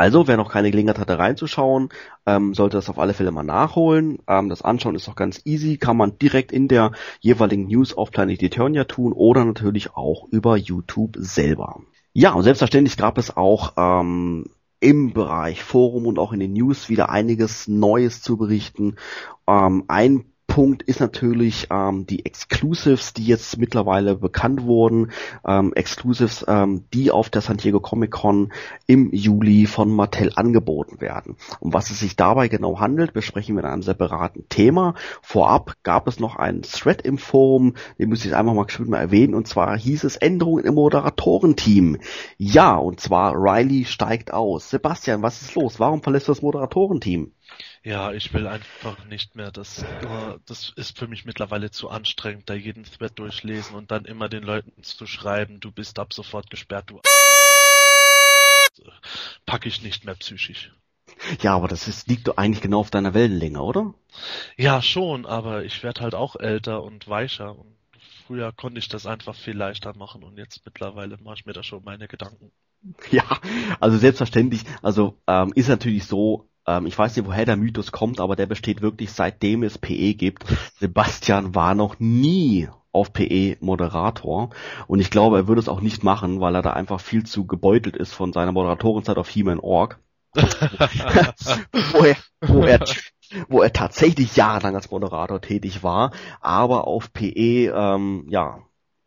Also, 0.00 0.28
wer 0.28 0.36
noch 0.36 0.52
keine 0.52 0.70
Gelegenheit 0.70 1.00
hatte 1.00 1.18
reinzuschauen, 1.18 1.88
ähm, 2.24 2.54
sollte 2.54 2.76
das 2.76 2.88
auf 2.88 3.00
alle 3.00 3.14
Fälle 3.14 3.32
mal 3.32 3.42
nachholen. 3.42 4.18
Ähm, 4.28 4.48
das 4.48 4.62
Anschauen 4.62 4.94
ist 4.94 5.08
doch 5.08 5.16
ganz 5.16 5.40
easy, 5.44 5.76
kann 5.76 5.96
man 5.96 6.18
direkt 6.20 6.52
in 6.52 6.68
der 6.68 6.92
jeweiligen 7.18 7.66
News 7.66 7.96
auf 7.96 8.12
Planet 8.12 8.40
Eternia 8.40 8.84
tun 8.84 9.12
oder 9.12 9.44
natürlich 9.44 9.96
auch 9.96 10.28
über 10.30 10.56
YouTube 10.56 11.16
selber. 11.18 11.80
Ja, 12.12 12.32
und 12.32 12.42
selbstverständlich 12.42 12.96
gab 12.96 13.18
es 13.18 13.36
auch 13.36 13.74
ähm, 13.76 14.46
im 14.80 15.12
Bereich 15.12 15.62
Forum 15.62 16.06
und 16.06 16.18
auch 16.18 16.32
in 16.32 16.40
den 16.40 16.52
News 16.52 16.88
wieder 16.88 17.10
einiges 17.10 17.68
Neues 17.68 18.22
zu 18.22 18.36
berichten. 18.36 18.96
Ähm, 19.46 19.84
ein 19.88 20.24
Punkt 20.58 20.82
ist 20.82 20.98
natürlich 20.98 21.68
ähm, 21.70 22.04
die 22.04 22.26
Exclusives, 22.26 23.14
die 23.14 23.24
jetzt 23.24 23.58
mittlerweile 23.58 24.16
bekannt 24.16 24.64
wurden. 24.64 25.12
Ähm, 25.46 25.72
Exclusives, 25.72 26.44
ähm, 26.48 26.82
die 26.92 27.12
auf 27.12 27.30
der 27.30 27.42
San 27.42 27.58
Diego 27.58 27.78
Comic 27.78 28.10
Con 28.10 28.52
im 28.88 29.12
Juli 29.12 29.66
von 29.66 29.88
Mattel 29.88 30.32
angeboten 30.34 31.00
werden. 31.00 31.36
Um 31.60 31.72
was 31.72 31.90
es 31.90 32.00
sich 32.00 32.16
dabei 32.16 32.48
genau 32.48 32.80
handelt, 32.80 33.12
besprechen 33.12 33.54
wir 33.54 33.62
in 33.62 33.70
einem 33.70 33.82
separaten 33.82 34.48
Thema. 34.48 34.94
Vorab 35.22 35.74
gab 35.84 36.08
es 36.08 36.18
noch 36.18 36.34
einen 36.34 36.62
Thread 36.62 37.02
im 37.02 37.18
Forum, 37.18 37.74
den 38.00 38.08
muss 38.08 38.24
ich 38.24 38.34
einfach 38.34 38.54
mal 38.54 38.66
geschwind 38.66 38.90
mal 38.90 38.98
erwähnen, 38.98 39.36
und 39.36 39.46
zwar 39.46 39.78
hieß 39.78 40.02
es 40.02 40.16
Änderungen 40.16 40.64
im 40.64 40.74
Moderatorenteam. 40.74 41.98
Ja, 42.36 42.74
und 42.74 42.98
zwar 42.98 43.34
Riley 43.36 43.84
steigt 43.84 44.32
aus. 44.32 44.70
Sebastian, 44.70 45.22
was 45.22 45.40
ist 45.40 45.54
los? 45.54 45.78
Warum 45.78 46.02
verlässt 46.02 46.26
du 46.26 46.32
das 46.32 46.42
Moderatorenteam? 46.42 47.30
Ja, 47.88 48.12
ich 48.12 48.34
will 48.34 48.46
einfach 48.46 49.02
nicht 49.06 49.34
mehr. 49.34 49.50
Das, 49.50 49.82
das 50.46 50.74
ist 50.76 50.98
für 50.98 51.08
mich 51.08 51.24
mittlerweile 51.24 51.70
zu 51.70 51.88
anstrengend, 51.88 52.50
da 52.50 52.52
jeden 52.52 52.84
Thread 52.84 53.18
durchlesen 53.18 53.74
und 53.76 53.90
dann 53.90 54.04
immer 54.04 54.28
den 54.28 54.42
Leuten 54.42 54.82
zu 54.82 55.06
schreiben, 55.06 55.58
du 55.58 55.72
bist 55.72 55.98
ab 55.98 56.12
sofort 56.12 56.50
gesperrt, 56.50 56.90
du 56.90 57.00
packe 59.46 59.70
ich 59.70 59.82
nicht 59.82 60.04
mehr 60.04 60.16
psychisch. 60.16 60.70
Ja, 61.40 61.56
aber 61.56 61.66
das 61.66 61.88
ist, 61.88 62.08
liegt 62.08 62.28
doch 62.28 62.36
eigentlich 62.36 62.60
genau 62.60 62.80
auf 62.80 62.90
deiner 62.90 63.14
Wellenlänge, 63.14 63.62
oder? 63.62 63.94
Ja, 64.58 64.82
schon, 64.82 65.24
aber 65.24 65.64
ich 65.64 65.82
werde 65.82 66.02
halt 66.02 66.14
auch 66.14 66.36
älter 66.36 66.82
und 66.82 67.08
weicher 67.08 67.58
und 67.58 67.74
früher 68.26 68.52
konnte 68.52 68.80
ich 68.80 68.88
das 68.88 69.06
einfach 69.06 69.34
viel 69.34 69.56
leichter 69.56 69.96
machen 69.96 70.22
und 70.24 70.36
jetzt 70.36 70.60
mittlerweile 70.66 71.16
mache 71.22 71.36
ich 71.38 71.46
mir 71.46 71.54
da 71.54 71.62
schon 71.62 71.82
meine 71.84 72.06
Gedanken. 72.06 72.52
Ja, 73.10 73.24
also 73.80 73.96
selbstverständlich, 73.98 74.62
also 74.82 75.18
ähm, 75.26 75.52
ist 75.54 75.68
natürlich 75.68 76.04
so, 76.04 76.48
ähm, 76.68 76.86
ich 76.86 76.98
weiß 76.98 77.16
nicht, 77.16 77.26
woher 77.26 77.46
der 77.46 77.56
Mythos 77.56 77.92
kommt, 77.92 78.20
aber 78.20 78.36
der 78.36 78.46
besteht 78.46 78.82
wirklich 78.82 79.10
seitdem 79.12 79.62
es 79.62 79.78
PE 79.78 80.14
gibt. 80.14 80.44
Sebastian 80.78 81.54
war 81.54 81.74
noch 81.74 81.98
nie 81.98 82.68
auf 82.92 83.12
PE 83.12 83.56
Moderator 83.60 84.50
und 84.86 85.00
ich 85.00 85.10
glaube, 85.10 85.36
er 85.36 85.48
würde 85.48 85.60
es 85.60 85.68
auch 85.68 85.80
nicht 85.80 86.04
machen, 86.04 86.40
weil 86.40 86.54
er 86.54 86.62
da 86.62 86.72
einfach 86.72 87.00
viel 87.00 87.24
zu 87.24 87.46
gebeutelt 87.46 87.96
ist 87.96 88.12
von 88.12 88.32
seiner 88.32 88.52
Moderatorenzeit 88.52 89.16
auf 89.16 89.28
He-Man 89.28 89.60
Org. 89.60 89.98
wo, 90.34 92.04
er, 92.04 92.16
wo, 92.42 92.62
er, 92.64 92.84
wo 93.48 93.62
er 93.62 93.72
tatsächlich 93.72 94.36
jahrelang 94.36 94.74
als 94.74 94.90
Moderator 94.90 95.40
tätig 95.40 95.82
war, 95.82 96.12
aber 96.40 96.86
auf 96.86 97.12
PE 97.12 97.72
ähm, 97.74 98.26
ja 98.28 98.58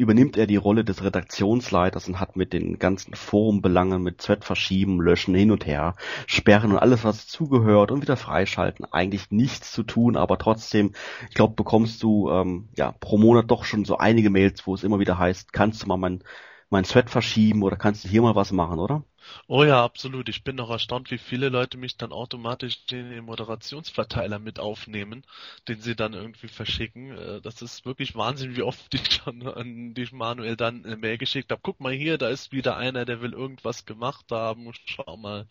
übernimmt 0.02 0.38
er 0.38 0.48
die 0.48 0.58
Rolle 0.58 0.84
des 0.84 1.04
Redaktionsleiters 1.04 2.08
und 2.08 2.20
hat 2.20 2.36
mit 2.36 2.54
den 2.54 2.80
ganzen 2.80 3.14
Forumbelangen, 3.14 4.02
mit 4.02 4.18
Thread 4.18 4.44
verschieben, 4.44 5.02
löschen, 5.02 5.36
hin 5.36 5.52
und 5.52 5.66
her, 5.66 5.96
sperren 6.28 6.72
und 6.72 6.80
alles, 6.80 7.04
was 7.04 7.28
zugehört 7.28 7.92
und 7.92 8.02
wieder 8.02 8.18
freischalten, 8.18 8.86
eigentlich 8.92 9.32
nichts 9.32 9.72
zu 9.72 9.84
tun, 9.84 10.18
aber 10.18 10.38
trotzdem, 10.38 10.94
ich 11.30 11.36
glaube, 11.36 11.54
bekommst 11.56 12.02
du 12.04 12.30
ähm, 12.32 12.70
ja 12.78 12.92
pro 13.00 13.18
Monat 13.18 13.50
doch 13.52 13.64
schon 13.64 13.86
so 13.86 13.98
einige 13.98 14.30
Mails, 14.30 14.66
wo 14.68 14.74
es 14.74 14.84
immer 14.84 15.00
wieder 15.00 15.18
heißt, 15.18 15.54
kannst 15.54 15.84
du 15.84 15.88
mal 15.88 15.98
mein 15.98 16.24
mein 16.72 16.84
Thread 16.86 17.10
verschieben 17.10 17.64
oder 17.64 17.76
kannst 17.76 18.06
du 18.06 18.10
hier 18.10 18.22
mal 18.22 18.36
was 18.36 18.52
machen, 18.52 18.80
oder? 18.80 19.04
Oh 19.48 19.64
ja, 19.64 19.84
absolut. 19.84 20.30
Ich 20.30 20.44
bin 20.44 20.56
noch 20.56 20.70
erstaunt, 20.72 21.12
wie 21.12 21.18
viele 21.20 21.50
Leute 21.50 21.78
mich 21.78 21.96
dann 21.98 22.12
automatisch 22.12 22.80
in 22.92 23.10
den 23.12 23.26
Moderationsverteiler 23.26 24.40
mit 24.40 24.58
aufnehmen, 24.60 25.24
den 25.68 25.80
sie 25.82 25.96
dann 25.96 26.14
irgendwie 26.14 26.48
verschicken. 26.48 27.16
Äh, 27.18 27.42
das 27.42 27.62
ist 27.62 27.86
wirklich 27.86 28.16
Wahnsinn, 28.16 28.56
wie 28.56 28.64
oft 28.64 28.92
ich 28.96 29.12
schon 29.14 29.48
an 29.48 29.94
dich 29.94 30.12
Manuel 30.12 30.56
dann 30.58 30.86
eine 30.86 30.98
Mail 30.98 31.18
geschickt 31.20 31.52
habe. 31.52 31.62
Guck 31.64 31.80
mal 31.80 31.94
hier, 31.94 32.18
da 32.18 32.30
ist 32.30 32.52
wieder 32.52 32.78
einer, 32.78 33.06
der 33.06 33.22
will 33.22 33.34
irgendwas 33.34 33.86
gemacht 33.86 34.26
haben. 34.32 34.72
Schau 34.86 35.18
mal. 35.18 35.48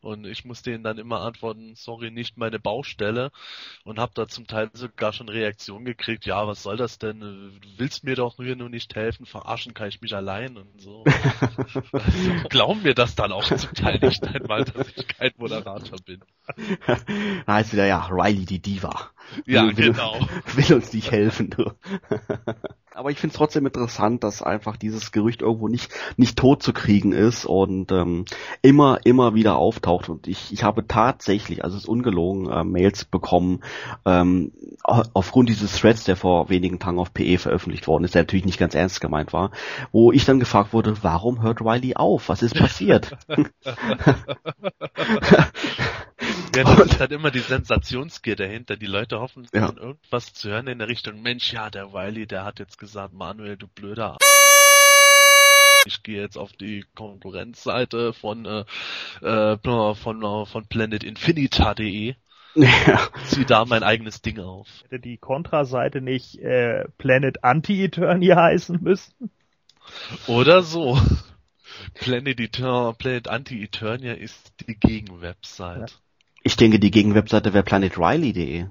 Und 0.00 0.26
ich 0.26 0.44
muss 0.44 0.62
denen 0.62 0.84
dann 0.84 0.98
immer 0.98 1.20
antworten, 1.20 1.74
sorry, 1.74 2.10
nicht 2.10 2.36
meine 2.36 2.58
Baustelle. 2.58 3.30
Und 3.84 3.98
habe 3.98 4.12
da 4.14 4.28
zum 4.28 4.46
Teil 4.46 4.70
sogar 4.72 5.12
schon 5.12 5.28
Reaktionen 5.28 5.84
gekriegt, 5.84 6.26
ja, 6.26 6.46
was 6.46 6.62
soll 6.62 6.76
das 6.76 6.98
denn? 6.98 7.20
Du 7.20 7.50
willst 7.76 8.04
mir 8.04 8.14
doch 8.14 8.38
nur, 8.38 8.54
nur 8.56 8.68
nicht 8.68 8.94
helfen, 8.94 9.26
verarschen 9.26 9.74
kann 9.74 9.88
ich 9.88 10.00
mich 10.00 10.14
allein 10.14 10.56
und 10.56 10.80
so. 10.80 11.04
also, 11.92 12.32
glauben 12.48 12.82
mir 12.82 12.94
das 12.94 13.14
dann 13.14 13.32
auch 13.32 13.44
zum 13.44 13.74
Teil 13.74 13.98
nicht 14.00 14.26
einmal, 14.26 14.64
dass 14.64 14.88
ich 14.96 15.08
kein 15.08 15.32
Moderator 15.36 15.98
bin. 16.04 16.20
da 17.46 17.54
heißt 17.54 17.72
wieder, 17.72 17.86
ja, 17.86 18.06
Riley 18.10 18.44
die 18.44 18.60
Diva. 18.60 19.10
Ja, 19.46 19.64
will, 19.66 19.92
genau. 19.92 20.16
Will 20.54 20.74
uns 20.76 20.92
nicht 20.92 21.10
helfen, 21.10 21.50
du. 21.50 21.70
Aber 22.94 23.10
ich 23.12 23.18
finde 23.20 23.32
es 23.32 23.38
trotzdem 23.38 23.64
interessant, 23.64 24.24
dass 24.24 24.42
einfach 24.42 24.76
dieses 24.76 25.12
Gerücht 25.12 25.42
irgendwo 25.42 25.68
nicht 25.68 25.92
nicht 26.16 26.36
tot 26.36 26.64
zu 26.64 26.72
kriegen 26.72 27.12
ist 27.12 27.44
und 27.44 27.92
ähm, 27.92 28.24
immer 28.60 28.98
immer 29.04 29.34
wieder 29.34 29.56
auftaucht. 29.56 30.08
Und 30.08 30.26
ich 30.26 30.52
ich 30.52 30.64
habe 30.64 30.86
tatsächlich, 30.88 31.62
also 31.62 31.76
es 31.76 31.84
ist 31.84 31.88
ungelogen, 31.88 32.50
äh, 32.50 32.64
Mails 32.64 33.04
bekommen 33.04 33.60
ähm, 34.04 34.52
aufgrund 34.82 35.48
dieses 35.48 35.78
Threads, 35.78 36.04
der 36.04 36.16
vor 36.16 36.48
wenigen 36.48 36.80
Tagen 36.80 36.98
auf 36.98 37.14
PE 37.14 37.38
veröffentlicht 37.38 37.86
worden 37.86 38.04
ist, 38.04 38.16
der 38.16 38.22
natürlich 38.22 38.46
nicht 38.46 38.58
ganz 38.58 38.74
ernst 38.74 39.00
gemeint 39.00 39.32
war, 39.32 39.52
wo 39.92 40.10
ich 40.10 40.24
dann 40.24 40.40
gefragt 40.40 40.72
wurde, 40.72 40.96
warum 41.02 41.40
hört 41.42 41.60
Riley 41.60 41.94
auf? 41.94 42.28
Was 42.28 42.42
ist 42.42 42.56
passiert? 42.56 43.16
Ja, 46.54 46.64
das 46.64 46.92
ist 46.92 47.00
halt 47.00 47.12
immer 47.12 47.30
die 47.30 47.40
Sensationsgier 47.40 48.36
dahinter. 48.36 48.76
Die 48.76 48.86
Leute 48.86 49.20
hoffen, 49.20 49.46
ja. 49.52 49.72
irgendwas 49.76 50.32
zu 50.32 50.50
hören 50.50 50.66
in 50.66 50.78
der 50.78 50.88
Richtung, 50.88 51.22
Mensch, 51.22 51.52
ja, 51.52 51.70
der 51.70 51.92
Wiley, 51.92 52.26
der 52.26 52.44
hat 52.44 52.58
jetzt 52.58 52.78
gesagt, 52.78 53.12
Manuel, 53.14 53.56
du 53.56 53.66
blöder 53.68 54.16
ich 55.86 56.02
gehe 56.02 56.20
jetzt 56.20 56.36
auf 56.36 56.52
die 56.52 56.84
Konkurrenzseite 56.94 58.12
von 58.12 58.44
äh, 58.44 58.64
äh, 59.26 59.56
von 59.94 60.22
äh, 60.22 60.46
von 60.46 60.66
planetinfinita.de 60.66 62.14
ja. 62.54 63.08
zieh 63.26 63.44
da 63.44 63.64
mein 63.64 63.82
eigenes 63.82 64.22
Ding 64.22 64.38
auf. 64.40 64.68
Hätte 64.84 65.00
die 65.00 65.18
Kontraseite 65.18 66.00
nicht 66.00 66.38
äh, 66.38 66.84
Planet 66.98 67.44
Anti-Eternia 67.44 68.36
heißen 68.36 68.82
müssen? 68.82 69.30
Oder 70.26 70.62
so. 70.62 71.00
Planet, 71.94 72.40
Eter 72.40 72.94
Planet 72.94 73.28
Anti-Eternia 73.28 74.14
ist 74.14 74.52
die 74.66 74.74
Gegenwebsite. 74.78 75.86
Ja. 75.86 75.86
Ich 76.48 76.56
denke, 76.56 76.78
die 76.78 76.90
Gegenwebseite 76.90 77.52
wäre 77.52 77.62
planetriley.de. 77.62 78.68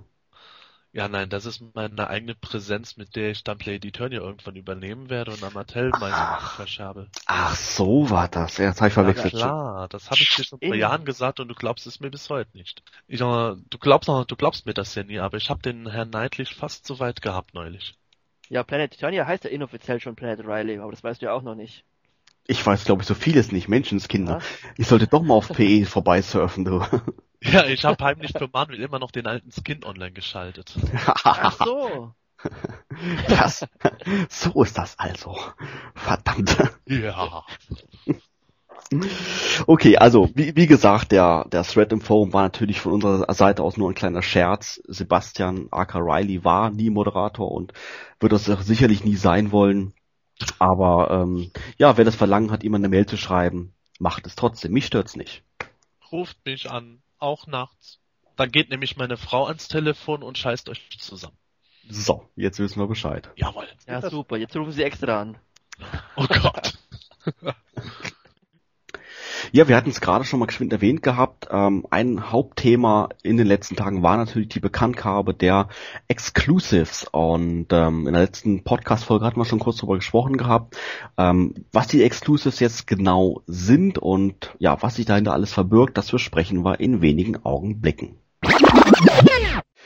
Ja, 0.93 1.07
nein, 1.07 1.29
das 1.29 1.45
ist 1.45 1.61
meine 1.75 2.09
eigene 2.09 2.33
Präsenz, 2.33 2.97
mit 2.97 3.15
der 3.15 3.29
ich 3.29 3.43
dann 3.43 3.59
Play 3.59 3.75
Eternia 3.75 4.19
irgendwann 4.19 4.55
übernehmen 4.55 5.11
werde 5.11 5.29
und 5.29 5.43
Amatel 5.43 5.91
meine 5.99 6.39
verscherbe. 6.55 7.07
Ach, 7.27 7.55
so 7.55 8.09
war 8.09 8.29
das. 8.29 8.57
Ja, 8.57 8.69
das 8.69 8.77
habe 8.77 8.87
ich 8.87 8.93
verwechselt. 8.95 9.33
Ja, 9.33 9.39
klar, 9.39 9.87
das 9.89 10.09
habe 10.09 10.19
ich 10.19 10.35
dir 10.35 10.43
schon 10.43 10.57
vor 10.57 10.73
Jahren 10.73 11.05
gesagt 11.05 11.39
und 11.39 11.49
du 11.49 11.53
glaubst 11.53 11.85
es 11.85 11.99
mir 11.99 12.09
bis 12.09 12.31
heute 12.31 12.49
nicht. 12.57 12.81
Ich, 13.07 13.21
äh, 13.21 13.23
du 13.23 13.77
glaubst 13.79 14.07
noch, 14.07 14.25
du 14.25 14.35
glaubst 14.35 14.65
mir 14.65 14.73
das 14.73 14.95
ja 14.95 15.03
nie, 15.03 15.19
aber 15.19 15.37
ich 15.37 15.51
habe 15.51 15.61
den 15.61 15.87
Herrn 15.87 16.09
Neidlich 16.09 16.55
fast 16.55 16.87
so 16.87 16.97
weit 16.97 17.21
gehabt 17.21 17.53
neulich. 17.53 17.93
Ja, 18.49 18.63
Planet 18.63 18.95
Eternia 18.95 19.27
heißt 19.27 19.43
ja 19.43 19.51
inoffiziell 19.51 19.99
schon 19.99 20.15
Planet 20.15 20.47
Riley, 20.47 20.79
aber 20.79 20.89
das 20.89 21.03
weißt 21.03 21.21
du 21.21 21.27
ja 21.27 21.33
auch 21.33 21.43
noch 21.43 21.53
nicht. 21.53 21.83
Ich 22.47 22.65
weiß, 22.65 22.85
glaube 22.85 23.03
ich, 23.03 23.07
so 23.07 23.13
vieles 23.13 23.51
nicht. 23.51 23.67
Menschenskinder. 23.67 24.39
Ja. 24.39 24.69
Ich 24.77 24.87
sollte 24.87 25.05
doch 25.05 25.21
mal 25.21 25.35
auf 25.35 25.49
PE 25.49 25.85
vorbeisurfen, 25.85 26.65
du. 26.65 26.83
Ja, 27.41 27.65
ich 27.65 27.85
habe 27.85 28.03
heimlich 28.03 28.31
für 28.31 28.49
Manuel 28.51 28.81
immer 28.81 28.99
noch 28.99 29.11
den 29.11 29.27
alten 29.27 29.51
Skin 29.51 29.83
online 29.83 30.11
geschaltet. 30.11 30.75
Ach 31.23 31.57
so. 31.63 32.13
Das, 33.27 33.65
so 34.29 34.63
ist 34.63 34.77
das 34.77 34.97
also. 34.99 35.35
Verdammt. 35.95 36.55
Ja. 36.85 37.43
Okay, 39.65 39.97
also 39.97 40.29
wie, 40.33 40.55
wie 40.55 40.67
gesagt, 40.67 41.11
der, 41.11 41.45
der 41.51 41.63
Thread 41.63 41.91
im 41.91 41.99
Forum 41.99 42.33
war 42.33 42.43
natürlich 42.43 42.79
von 42.79 42.93
unserer 42.93 43.33
Seite 43.33 43.63
aus 43.63 43.77
nur 43.77 43.89
ein 43.89 43.95
kleiner 43.95 44.21
Scherz. 44.21 44.81
Sebastian 44.87 45.67
Aka 45.71 45.99
Riley 45.99 46.43
war 46.43 46.69
nie 46.69 46.89
Moderator 46.89 47.51
und 47.51 47.73
wird 48.19 48.31
das 48.31 48.45
sicherlich 48.45 49.03
nie 49.03 49.15
sein 49.15 49.51
wollen. 49.51 49.93
Aber 50.59 51.09
ähm, 51.11 51.51
ja, 51.77 51.97
wer 51.97 52.05
das 52.05 52.15
Verlangen 52.15 52.51
hat, 52.51 52.63
ihm 52.63 52.75
eine 52.75 52.89
Mail 52.89 53.05
zu 53.05 53.17
schreiben, 53.17 53.73
macht 53.99 54.25
es 54.25 54.35
trotzdem. 54.35 54.71
Mich 54.71 54.85
stört's 54.85 55.15
nicht. 55.15 55.43
Ruft 56.11 56.37
mich 56.45 56.69
an, 56.71 57.01
auch 57.19 57.47
nachts. 57.47 57.99
Dann 58.35 58.51
geht 58.51 58.69
nämlich 58.69 58.97
meine 58.97 59.17
Frau 59.17 59.47
ans 59.47 59.67
Telefon 59.67 60.23
und 60.23 60.37
scheißt 60.37 60.69
euch 60.69 60.89
zusammen. 60.99 61.37
So, 61.89 62.29
jetzt 62.35 62.59
wissen 62.59 62.79
wir 62.79 62.87
Bescheid. 62.87 63.29
Jawohl. 63.35 63.67
Ja, 63.87 64.07
super. 64.09 64.37
Jetzt 64.37 64.55
rufen 64.55 64.71
sie 64.71 64.83
extra 64.83 65.21
an. 65.21 65.37
Oh 66.15 66.27
Gott. 66.27 66.77
Ja, 69.51 69.67
wir 69.67 69.75
hatten 69.77 69.89
es 69.89 70.01
gerade 70.01 70.25
schon 70.25 70.39
mal 70.39 70.45
geschwind 70.45 70.73
erwähnt 70.73 71.01
gehabt. 71.03 71.47
Ähm, 71.51 71.85
ein 71.89 72.31
Hauptthema 72.31 73.09
in 73.23 73.37
den 73.37 73.47
letzten 73.47 73.75
Tagen 73.75 74.03
war 74.03 74.17
natürlich 74.17 74.49
die 74.49 74.59
Bekanntgabe 74.59 75.33
der 75.33 75.69
Exclusives. 76.07 77.07
Und 77.11 77.67
ähm, 77.71 78.07
in 78.07 78.13
der 78.13 78.23
letzten 78.23 78.63
Podcast-Folge 78.63 79.25
hatten 79.25 79.39
wir 79.39 79.45
schon 79.45 79.59
kurz 79.59 79.77
darüber 79.77 79.95
gesprochen 79.95 80.37
gehabt, 80.37 80.77
ähm, 81.17 81.53
was 81.71 81.87
die 81.87 82.03
Exclusives 82.03 82.59
jetzt 82.59 82.87
genau 82.87 83.41
sind 83.47 83.97
und 83.97 84.55
ja, 84.59 84.81
was 84.81 84.95
sich 84.95 85.05
dahinter 85.05 85.33
alles 85.33 85.53
verbirgt, 85.53 85.97
das 85.97 86.11
besprechen 86.11 86.63
wir 86.63 86.79
in 86.79 87.01
wenigen 87.01 87.43
Augenblicken. 87.45 88.17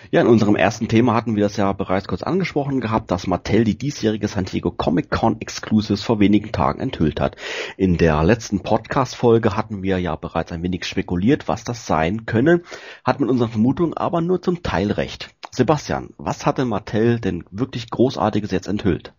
Ja, 0.10 0.22
in 0.22 0.28
unserem 0.28 0.56
ersten 0.56 0.88
Thema 0.88 1.14
hatten 1.14 1.36
wir 1.36 1.44
das 1.44 1.58
ja 1.58 1.72
bereits 1.74 2.08
kurz 2.08 2.24
angesprochen 2.24 2.82
gehabt, 2.82 3.12
dass 3.12 3.28
Mattel 3.28 3.64
die 3.64 3.78
diesjährige 3.78 4.28
San 4.28 4.46
Diego 4.46 4.72
Comic 4.72 5.12
Con 5.12 5.40
Exclusives 5.40 6.02
vor 6.02 6.20
wenigen 6.20 6.52
Tagen 6.52 6.82
enthüllt 6.82 7.22
hat. 7.22 7.36
In 7.78 7.98
der 7.98 8.24
letzten 8.24 8.62
Podcast-Folge 8.62 9.56
hatten 9.56 9.84
wir 9.84 10.00
ja 10.00 10.16
bereits 10.16 10.52
ein 10.52 10.64
wenig 10.64 10.86
spekuliert, 10.86 11.48
was 11.48 11.64
das 11.64 11.86
sein 11.86 12.26
könne, 12.26 12.64
hat 13.06 13.20
mit 13.20 13.30
unseren 13.30 13.52
Vermutungen 13.52 13.96
aber 13.96 14.22
nur 14.22 14.42
zum 14.42 14.64
Teil 14.64 14.92
recht. 14.92 15.30
Sebastian, 15.52 16.14
was 16.18 16.46
hat 16.46 16.58
denn 16.58 16.68
Mattel 16.68 17.20
denn 17.20 17.44
wirklich 17.52 17.90
Großartiges 17.90 18.52
jetzt 18.52 18.68
enthüllt? 18.68 19.14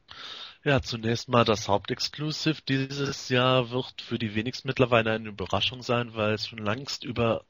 Ja, 0.65 0.81
zunächst 0.81 1.29
mal 1.29 1.45
das 1.45 1.69
Hauptexklusiv 1.69 2.61
dieses 2.61 3.29
Jahr 3.29 3.71
wird 3.71 4.01
für 4.01 4.19
die 4.19 4.35
wenigsten 4.35 4.69
mittlerweile 4.69 5.12
eine 5.12 5.29
Überraschung 5.29 5.83
sein, 5.83 6.15
weil 6.15 6.35
es 6.35 6.47
schon 6.47 6.59
längst 6.65 7.05
über 7.05 7.45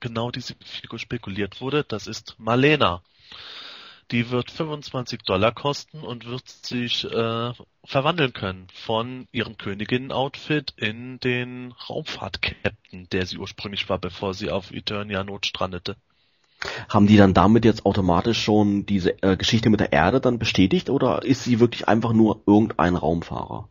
genau 0.00 0.30
diese 0.30 0.54
Figur 0.64 0.98
spekuliert 0.98 1.60
wurde. 1.60 1.84
Das 1.84 2.06
ist 2.06 2.36
Malena. 2.38 3.02
Die 4.12 4.30
wird 4.30 4.52
25 4.52 5.22
Dollar 5.22 5.52
kosten 5.52 6.02
und 6.02 6.26
wird 6.26 6.48
sich 6.48 7.04
äh, 7.04 7.52
verwandeln 7.84 8.32
können 8.32 8.68
von 8.72 9.26
ihrem 9.32 9.58
Königinnen-Outfit 9.58 10.74
in 10.76 11.18
den 11.18 11.72
Raumfahrt-Captain, 11.72 13.08
der 13.10 13.26
sie 13.26 13.38
ursprünglich 13.38 13.88
war, 13.88 13.98
bevor 13.98 14.32
sie 14.32 14.50
auf 14.50 14.70
Eternia 14.70 15.24
notstrandete. 15.24 15.96
Haben 16.88 17.06
die 17.06 17.16
dann 17.16 17.34
damit 17.34 17.64
jetzt 17.64 17.86
automatisch 17.86 18.42
schon 18.42 18.86
diese 18.86 19.22
äh, 19.22 19.36
Geschichte 19.36 19.70
mit 19.70 19.80
der 19.80 19.92
Erde 19.92 20.20
dann 20.20 20.38
bestätigt 20.38 20.90
oder 20.90 21.22
ist 21.22 21.44
sie 21.44 21.60
wirklich 21.60 21.88
einfach 21.88 22.12
nur 22.12 22.42
irgendein 22.46 22.96
Raumfahrer? 22.96 23.68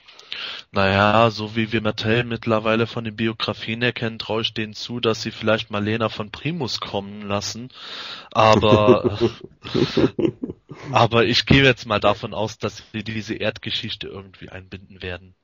Naja, 0.71 1.29
so 1.31 1.55
wie 1.55 1.71
wir 1.71 1.81
Mattel 1.81 2.23
mittlerweile 2.23 2.87
von 2.87 3.05
den 3.05 3.15
Biografien 3.15 3.81
erkennen, 3.81 4.19
traue 4.19 4.41
ich 4.41 4.53
denen 4.53 4.73
zu, 4.73 4.99
dass 4.99 5.21
sie 5.21 5.31
vielleicht 5.31 5.71
Marlena 5.71 6.09
von 6.09 6.31
Primus 6.31 6.79
kommen 6.79 7.21
lassen. 7.21 7.69
Aber, 8.31 9.17
aber 10.91 11.25
ich 11.25 11.45
gehe 11.45 11.63
jetzt 11.63 11.85
mal 11.85 11.99
davon 11.99 12.33
aus, 12.33 12.57
dass 12.57 12.83
sie 12.91 13.03
diese 13.03 13.35
Erdgeschichte 13.35 14.07
irgendwie 14.07 14.49
einbinden 14.49 15.01
werden. 15.01 15.35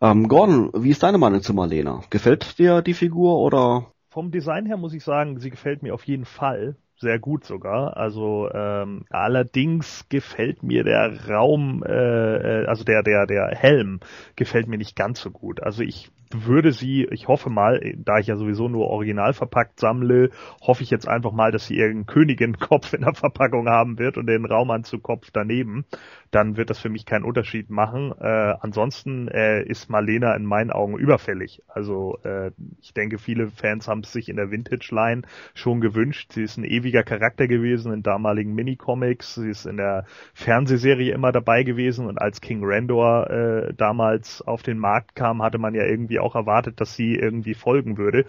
Ähm, 0.00 0.28
Gordon, 0.28 0.70
wie 0.74 0.90
ist 0.90 1.02
deine 1.02 1.18
Meinung 1.18 1.42
zu 1.42 1.54
Marlena? 1.54 2.02
Gefällt 2.10 2.58
dir 2.58 2.82
die 2.82 2.94
Figur 2.94 3.38
oder 3.38 3.92
vom 4.18 4.32
Design 4.32 4.66
her 4.66 4.76
muss 4.76 4.94
ich 4.94 5.04
sagen, 5.04 5.38
sie 5.38 5.48
gefällt 5.48 5.84
mir 5.84 5.94
auf 5.94 6.02
jeden 6.02 6.24
Fall 6.24 6.74
sehr 6.96 7.20
gut 7.20 7.44
sogar. 7.44 7.96
Also 7.96 8.50
ähm, 8.52 9.04
allerdings 9.10 10.08
gefällt 10.08 10.64
mir 10.64 10.82
der 10.82 11.28
Raum, 11.28 11.84
äh, 11.86 12.62
äh, 12.62 12.66
also 12.66 12.82
der 12.82 13.04
der 13.04 13.26
der 13.26 13.50
Helm 13.54 14.00
gefällt 14.34 14.66
mir 14.66 14.76
nicht 14.76 14.96
ganz 14.96 15.20
so 15.20 15.30
gut. 15.30 15.62
Also 15.62 15.84
ich 15.84 16.10
würde 16.30 16.72
sie, 16.72 17.06
ich 17.10 17.28
hoffe 17.28 17.50
mal, 17.50 17.80
da 17.96 18.18
ich 18.18 18.26
ja 18.26 18.36
sowieso 18.36 18.68
nur 18.68 18.88
original 18.88 19.32
verpackt 19.32 19.80
sammle, 19.80 20.30
hoffe 20.60 20.82
ich 20.82 20.90
jetzt 20.90 21.08
einfach 21.08 21.32
mal, 21.32 21.50
dass 21.50 21.66
sie 21.66 21.76
irgendeinen 21.76 22.06
Königin-Kopf 22.06 22.92
in 22.92 23.02
der 23.02 23.14
Verpackung 23.14 23.68
haben 23.68 23.98
wird 23.98 24.18
und 24.18 24.26
den 24.26 24.44
Raumanzugkopf 24.44 25.30
daneben. 25.32 25.84
Dann 26.30 26.58
wird 26.58 26.68
das 26.68 26.78
für 26.78 26.90
mich 26.90 27.06
keinen 27.06 27.24
Unterschied 27.24 27.70
machen. 27.70 28.12
Äh, 28.20 28.54
ansonsten 28.60 29.28
äh, 29.28 29.62
ist 29.62 29.88
Marlena 29.88 30.34
in 30.34 30.44
meinen 30.44 30.70
Augen 30.70 30.98
überfällig. 30.98 31.62
Also 31.68 32.18
äh, 32.22 32.50
ich 32.82 32.92
denke, 32.92 33.18
viele 33.18 33.48
Fans 33.48 33.88
haben 33.88 34.00
es 34.00 34.12
sich 34.12 34.28
in 34.28 34.36
der 34.36 34.50
Vintage-Line 34.50 35.22
schon 35.54 35.80
gewünscht. 35.80 36.32
Sie 36.32 36.42
ist 36.42 36.58
ein 36.58 36.64
ewiger 36.64 37.02
Charakter 37.02 37.48
gewesen 37.48 37.92
in 37.92 38.02
damaligen 38.02 38.54
Minicomics. 38.54 39.36
Sie 39.36 39.48
ist 39.48 39.64
in 39.64 39.78
der 39.78 40.04
Fernsehserie 40.34 41.14
immer 41.14 41.32
dabei 41.32 41.62
gewesen 41.62 42.06
und 42.06 42.18
als 42.18 42.42
King 42.42 42.60
Randor 42.62 43.30
äh, 43.30 43.74
damals 43.74 44.42
auf 44.42 44.62
den 44.62 44.78
Markt 44.78 45.14
kam, 45.14 45.42
hatte 45.42 45.58
man 45.58 45.74
ja 45.74 45.84
irgendwie 45.84 46.17
auch 46.20 46.34
erwartet, 46.34 46.80
dass 46.80 46.94
sie 46.94 47.14
irgendwie 47.14 47.54
folgen 47.54 47.96
würde. 47.98 48.26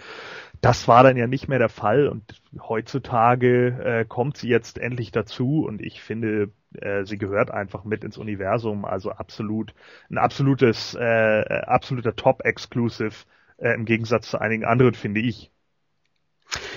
Das 0.61 0.87
war 0.87 1.03
dann 1.03 1.17
ja 1.17 1.27
nicht 1.27 1.47
mehr 1.47 1.59
der 1.59 1.69
Fall 1.69 2.07
und 2.07 2.41
heutzutage 2.61 3.67
äh, 4.01 4.05
kommt 4.05 4.37
sie 4.37 4.49
jetzt 4.49 4.77
endlich 4.77 5.11
dazu 5.11 5.65
und 5.65 5.81
ich 5.81 6.01
finde, 6.01 6.51
äh, 6.73 7.05
sie 7.05 7.17
gehört 7.17 7.51
einfach 7.51 7.85
mit 7.85 8.03
ins 8.03 8.17
Universum, 8.17 8.85
also 8.85 9.11
absolut 9.11 9.73
ein 10.09 10.17
absolutes, 10.17 10.95
äh, 10.95 11.43
absoluter 11.65 12.15
Top-Exclusive 12.15 13.25
äh, 13.57 13.73
im 13.73 13.85
Gegensatz 13.85 14.29
zu 14.29 14.39
einigen 14.39 14.65
anderen, 14.65 14.93
finde 14.95 15.21
ich. 15.21 15.51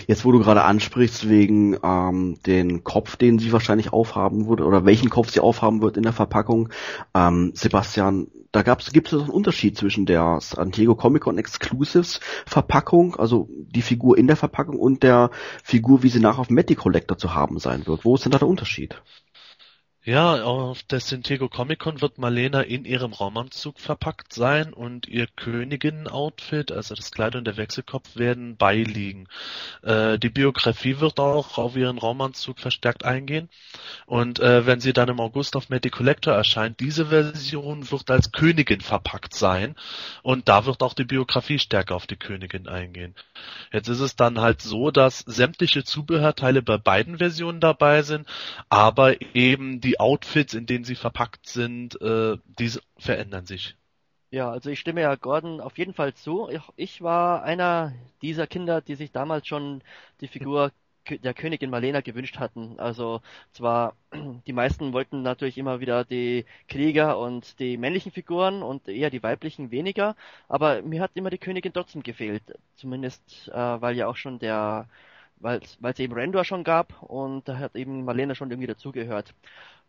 Jetzt, 0.06 0.24
wo 0.24 0.32
du 0.32 0.38
gerade 0.38 0.64
ansprichst, 0.64 1.28
wegen 1.28 1.78
ähm, 1.82 2.38
den 2.46 2.84
Kopf, 2.84 3.16
den 3.16 3.38
sie 3.38 3.52
wahrscheinlich 3.52 3.92
aufhaben 3.92 4.46
würde, 4.46 4.64
oder 4.64 4.84
welchen 4.84 5.10
Kopf 5.10 5.30
sie 5.30 5.40
aufhaben 5.40 5.80
wird 5.80 5.96
in 5.96 6.02
der 6.02 6.12
Verpackung, 6.12 6.68
ähm, 7.14 7.52
Sebastian, 7.54 8.28
da 8.52 8.62
gab's, 8.62 8.92
gibt 8.92 9.10
es 9.12 9.18
einen 9.18 9.30
Unterschied 9.30 9.78
zwischen 9.78 10.04
der 10.04 10.38
San 10.40 10.72
Diego 10.72 10.94
Comic 10.94 11.22
Con 11.22 11.38
Exclusives 11.38 12.20
Verpackung, 12.44 13.16
also 13.16 13.48
die 13.50 13.80
Figur 13.80 14.18
in 14.18 14.26
der 14.26 14.36
Verpackung 14.36 14.78
und 14.78 15.02
der 15.02 15.30
Figur, 15.64 16.02
wie 16.02 16.10
sie 16.10 16.20
nachher 16.20 16.40
auf 16.40 16.50
Matty 16.50 16.74
Collector 16.74 17.16
zu 17.16 17.34
haben 17.34 17.58
sein 17.58 17.86
wird. 17.86 18.04
Wo 18.04 18.14
ist 18.14 18.24
denn 18.24 18.32
da 18.32 18.38
der 18.38 18.48
Unterschied? 18.48 19.00
Ja, 20.04 20.42
auf 20.42 20.82
der 20.82 20.98
Sintego 20.98 21.48
Comic 21.48 21.78
Con 21.78 22.00
wird 22.00 22.18
Marlena 22.18 22.62
in 22.62 22.84
ihrem 22.84 23.12
Raumanzug 23.12 23.78
verpackt 23.78 24.32
sein 24.32 24.72
und 24.72 25.06
ihr 25.06 25.28
Königinnen-Outfit, 25.28 26.72
also 26.72 26.96
das 26.96 27.12
Kleid 27.12 27.36
und 27.36 27.44
der 27.44 27.56
Wechselkopf, 27.56 28.16
werden 28.16 28.56
beiliegen. 28.56 29.28
Äh, 29.82 30.18
die 30.18 30.28
Biografie 30.28 30.98
wird 30.98 31.20
auch 31.20 31.56
auf 31.56 31.76
ihren 31.76 31.98
Raumanzug 31.98 32.58
verstärkt 32.58 33.04
eingehen. 33.04 33.48
Und 34.06 34.40
äh, 34.40 34.66
wenn 34.66 34.80
sie 34.80 34.92
dann 34.92 35.08
im 35.08 35.20
August 35.20 35.54
auf 35.54 35.68
Matty 35.68 35.90
Collector 35.90 36.34
erscheint, 36.34 36.80
diese 36.80 37.06
Version 37.06 37.88
wird 37.88 38.10
als 38.10 38.32
Königin 38.32 38.80
verpackt 38.80 39.34
sein. 39.34 39.76
Und 40.24 40.48
da 40.48 40.66
wird 40.66 40.82
auch 40.82 40.94
die 40.94 41.04
Biografie 41.04 41.60
stärker 41.60 41.94
auf 41.94 42.08
die 42.08 42.16
Königin 42.16 42.66
eingehen. 42.66 43.14
Jetzt 43.72 43.86
ist 43.86 44.00
es 44.00 44.16
dann 44.16 44.40
halt 44.40 44.62
so, 44.62 44.90
dass 44.90 45.20
sämtliche 45.20 45.84
Zubehörteile 45.84 46.60
bei 46.60 46.76
beiden 46.76 47.18
Versionen 47.18 47.60
dabei 47.60 48.02
sind, 48.02 48.26
aber 48.68 49.14
eben 49.36 49.80
die 49.80 49.91
die 49.92 50.00
Outfits, 50.00 50.54
in 50.54 50.64
denen 50.64 50.84
sie 50.84 50.94
verpackt 50.94 51.46
sind, 51.46 52.00
äh, 52.00 52.38
diese 52.58 52.80
verändern 52.96 53.44
sich. 53.44 53.76
Ja, 54.30 54.50
also 54.50 54.70
ich 54.70 54.80
stimme 54.80 55.02
ja 55.02 55.14
Gordon 55.16 55.60
auf 55.60 55.76
jeden 55.76 55.92
Fall 55.92 56.14
zu. 56.14 56.48
Ich, 56.48 56.62
ich 56.76 57.02
war 57.02 57.42
einer 57.42 57.92
dieser 58.22 58.46
Kinder, 58.46 58.80
die 58.80 58.94
sich 58.94 59.12
damals 59.12 59.46
schon 59.46 59.82
die 60.22 60.28
Figur 60.28 60.72
der 61.10 61.34
Königin 61.34 61.68
Marlena 61.68 62.00
gewünscht 62.00 62.38
hatten. 62.38 62.78
Also 62.78 63.20
zwar 63.52 63.94
die 64.46 64.54
meisten 64.54 64.94
wollten 64.94 65.20
natürlich 65.20 65.58
immer 65.58 65.80
wieder 65.80 66.04
die 66.04 66.46
Krieger 66.68 67.18
und 67.18 67.58
die 67.58 67.76
männlichen 67.76 68.12
Figuren 68.12 68.62
und 68.62 68.88
eher 68.88 69.10
die 69.10 69.22
weiblichen 69.22 69.70
weniger, 69.70 70.16
aber 70.48 70.80
mir 70.80 71.02
hat 71.02 71.10
immer 71.14 71.28
die 71.28 71.38
Königin 71.38 71.74
trotzdem 71.74 72.02
gefehlt. 72.02 72.44
Zumindest 72.76 73.48
äh, 73.48 73.52
weil 73.54 73.96
ja 73.96 74.06
auch 74.06 74.16
schon 74.16 74.38
der 74.38 74.88
weil 75.42 75.60
es 75.60 75.98
eben 75.98 76.14
Rendor 76.14 76.44
schon 76.44 76.64
gab 76.64 77.02
und 77.02 77.48
da 77.48 77.58
hat 77.58 77.74
eben 77.74 78.04
Marlena 78.04 78.34
schon 78.34 78.50
irgendwie 78.50 78.68
dazugehört. 78.68 79.34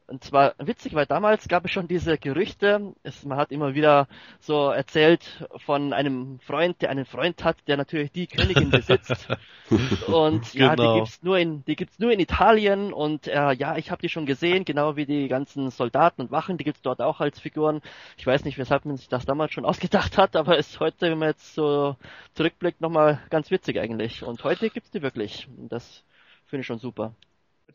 Und 0.05 0.23
zwar 0.23 0.53
witzig, 0.57 0.93
weil 0.95 1.05
damals 1.05 1.47
gab 1.47 1.63
es 1.65 1.71
schon 1.71 1.87
diese 1.87 2.17
Gerüchte, 2.17 2.93
es, 3.03 3.23
man 3.23 3.37
hat 3.37 3.51
immer 3.51 3.73
wieder 3.73 4.07
so 4.39 4.69
erzählt 4.69 5.47
von 5.65 5.93
einem 5.93 6.39
Freund, 6.41 6.81
der 6.81 6.89
einen 6.89 7.05
Freund 7.05 7.43
hat, 7.43 7.57
der 7.67 7.77
natürlich 7.77 8.11
die 8.11 8.27
Königin 8.27 8.69
besitzt. 8.69 9.27
und 10.07 10.53
ja, 10.53 10.75
genau. 10.75 10.93
die 10.93 10.99
gibt's 10.99 11.23
nur 11.23 11.37
in, 11.37 11.63
die 11.65 11.75
gibt's 11.77 11.99
nur 11.99 12.11
in 12.11 12.19
Italien 12.19 12.91
und 12.91 13.27
äh, 13.27 13.53
ja, 13.53 13.77
ich 13.77 13.91
habe 13.91 14.01
die 14.01 14.09
schon 14.09 14.25
gesehen, 14.25 14.65
genau 14.65 14.97
wie 14.97 15.05
die 15.05 15.29
ganzen 15.29 15.71
Soldaten 15.71 16.21
und 16.21 16.31
Wachen, 16.31 16.57
die 16.57 16.65
gibt's 16.65 16.81
dort 16.81 17.01
auch 17.01 17.21
als 17.21 17.39
Figuren. 17.39 17.81
Ich 18.17 18.27
weiß 18.27 18.43
nicht, 18.43 18.57
weshalb 18.57 18.83
man 18.85 18.97
sich 18.97 19.07
das 19.07 19.25
damals 19.25 19.53
schon 19.53 19.65
ausgedacht 19.65 20.17
hat, 20.17 20.35
aber 20.35 20.57
ist 20.57 20.81
heute, 20.81 21.11
wenn 21.11 21.19
man 21.19 21.29
jetzt 21.29 21.55
so 21.55 21.95
zurückblickt, 22.33 22.81
nochmal 22.81 23.21
ganz 23.29 23.51
witzig 23.51 23.79
eigentlich. 23.79 24.21
Und 24.21 24.43
heute 24.43 24.69
gibt's 24.69 24.91
die 24.91 25.01
wirklich. 25.01 25.47
Das 25.69 26.03
finde 26.45 26.61
ich 26.61 26.67
schon 26.67 26.79
super 26.79 27.15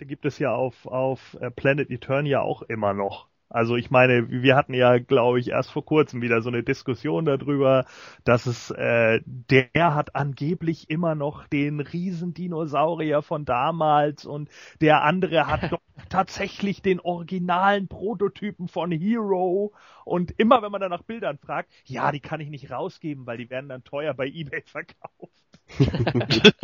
gibt 0.07 0.25
es 0.25 0.39
ja 0.39 0.55
auf, 0.55 0.87
auf 0.87 1.37
äh, 1.41 1.51
Planet 1.51 1.91
Eternia 1.91 2.41
auch 2.41 2.63
immer 2.63 2.95
noch. 2.95 3.29
Also 3.51 3.77
ich 3.77 3.91
meine, 3.91 4.29
wir 4.29 4.57
hatten 4.57 4.75
ja, 4.75 4.99
glaube 4.99 5.41
ich, 5.41 5.49
erst 5.49 5.71
vor 5.71 5.85
kurzem 5.85 6.21
wieder 6.21 6.43
so 6.43 6.51
eine 6.51 6.63
Diskussion 6.63 7.25
darüber, 7.25 7.87
dass 8.25 8.45
es 8.47 8.71
äh, 8.71 9.21
der 9.25 9.95
hat 9.95 10.15
angeblich 10.15 10.91
immer 10.91 11.15
noch 11.15 11.47
den 11.47 11.81
Riesendinosaurier 11.81 13.23
von 13.23 13.47
damals 13.47 14.27
und 14.27 14.51
der 14.83 15.03
andere 15.03 15.47
hat 15.47 15.63
doch 15.73 15.81
tatsächlich 16.11 16.83
den 16.83 17.01
originalen 17.01 17.89
Prototypen 17.89 18.69
von 18.69 18.91
Hero 18.93 19.73
und 20.05 20.33
immer 20.39 20.63
wenn 20.63 20.71
man 20.73 20.81
dann 20.83 20.91
nach 20.91 21.03
Bildern 21.03 21.39
fragt, 21.39 21.73
ja, 21.85 22.13
die 22.13 22.21
kann 22.21 22.41
ich 22.41 22.51
nicht 22.51 22.71
rausgeben, 22.71 23.27
weil 23.27 23.39
die 23.39 23.49
werden 23.49 23.71
dann 23.71 23.83
teuer 23.85 24.13
bei 24.13 24.27
eBay 24.27 24.63
verkauft. 24.63 25.33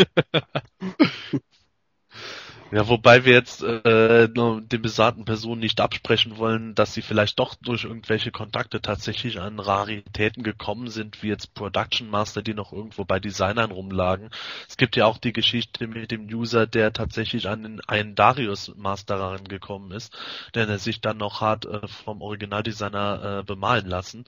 Ja, 2.71 2.89
wobei 2.89 3.25
wir 3.25 3.35
jetzt 3.35 3.63
äh, 3.63 4.29
den 4.29 4.83
besagten 4.83 5.25
Personen 5.25 5.61
nicht 5.61 5.81
absprechen 5.81 6.39
wollen, 6.39 6.75
dass 6.75 6.93
sie 6.93 7.03
vielleicht 7.03 7.39
doch 7.39 7.55
durch 7.55 7.85
irgendwelche 7.85 8.33
Kontakte 8.33 8.81
tatsächlich 8.81 9.39
an 9.39 9.61
Raritäten 9.61 10.43
gekommen 10.43 10.89
sind, 10.89 11.23
wie 11.23 11.29
jetzt 11.29 11.55
Production 11.55 12.11
Master, 12.11 12.43
die 12.43 12.55
noch 12.55 12.73
irgendwo 12.73 13.05
bei 13.05 13.21
Designern 13.21 13.71
rumlagen. 13.71 14.31
Es 14.69 14.77
gibt 14.77 14.97
ja 14.97 15.07
auch 15.07 15.19
die 15.19 15.33
Geschichte 15.33 15.87
mit 15.87 16.11
dem 16.11 16.27
User, 16.27 16.67
der 16.67 16.93
tatsächlich 16.93 17.49
an 17.49 17.81
einen 17.87 18.15
Darius 18.17 18.75
Master 18.77 19.21
rangekommen 19.21 19.93
ist, 19.93 20.17
den 20.57 20.69
er 20.69 20.79
sich 20.79 21.01
dann 21.01 21.19
noch 21.19 21.41
hat 21.43 21.67
äh, 21.67 21.87
vom 21.87 22.23
Originaldesigner 22.23 23.41
äh, 23.41 23.43
bemalen 23.45 23.87
lassen. 23.87 24.25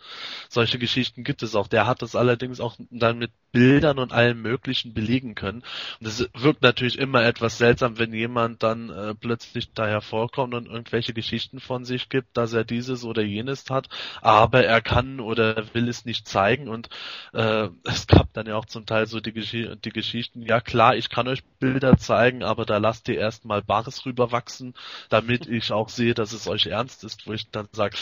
Solche 0.51 0.79
Geschichten 0.79 1.25
gibt 1.25 1.43
es 1.43 1.57
auch. 1.57 1.67
Der 1.67 1.87
hat 1.87 2.01
das 2.03 2.15
allerdings 2.15 2.61
auch 2.61 2.77
dann 2.91 3.19
mit 3.19 3.33
Bildern 3.51 3.99
und 3.99 4.13
allem 4.13 4.43
Möglichen 4.43 4.93
belegen 4.93 5.35
können. 5.35 5.65
Und 6.01 6.07
es 6.07 6.29
wirkt 6.35 6.63
natürlich 6.63 6.99
immer 6.99 7.25
etwas 7.25 7.57
seltsam, 7.57 7.99
wenn 7.99 8.13
jemand 8.13 8.36
jemand 8.37 8.63
dann 8.63 8.91
äh, 8.91 9.15
plötzlich 9.15 9.73
da 9.73 9.87
hervorkommt 9.87 10.53
und 10.53 10.67
irgendwelche 10.67 11.15
Geschichten 11.15 11.59
von 11.59 11.87
sich 11.87 12.11
gibt, 12.11 12.37
dass 12.37 12.53
er 12.53 12.65
dieses 12.65 13.03
oder 13.05 13.23
jenes 13.23 13.71
hat, 13.71 13.89
aber 14.21 14.65
er 14.65 14.83
kann 14.83 15.21
oder 15.21 15.75
will 15.75 15.89
es 15.89 16.05
nicht 16.05 16.29
zeigen 16.29 16.69
und 16.69 16.91
äh, 17.33 17.69
es 17.85 18.07
gab 18.07 18.33
dann 18.35 18.47
ja 18.47 18.57
auch 18.57 18.67
zum 18.67 18.85
Teil 18.85 19.07
so 19.07 19.21
die, 19.21 19.33
Gesch 19.33 19.53
die 19.53 19.91
Geschichten, 19.91 20.43
ja 20.43 20.61
klar, 20.61 20.97
ich 20.97 21.09
kann 21.09 21.29
euch 21.29 21.45
Bilder 21.61 21.97
zeigen, 21.97 22.43
aber 22.43 22.67
da 22.67 22.77
lasst 22.77 23.09
ihr 23.09 23.19
erstmal 23.19 23.63
Bares 23.63 24.05
rüberwachsen, 24.05 24.75
damit 25.09 25.47
ich 25.49 25.73
auch 25.73 25.89
sehe, 25.89 26.13
dass 26.15 26.33
es 26.33 26.47
euch 26.47 26.67
ernst 26.67 27.05
ist, 27.05 27.27
wo 27.27 27.33
ich 27.33 27.51
dann 27.51 27.69
sage, 27.73 27.97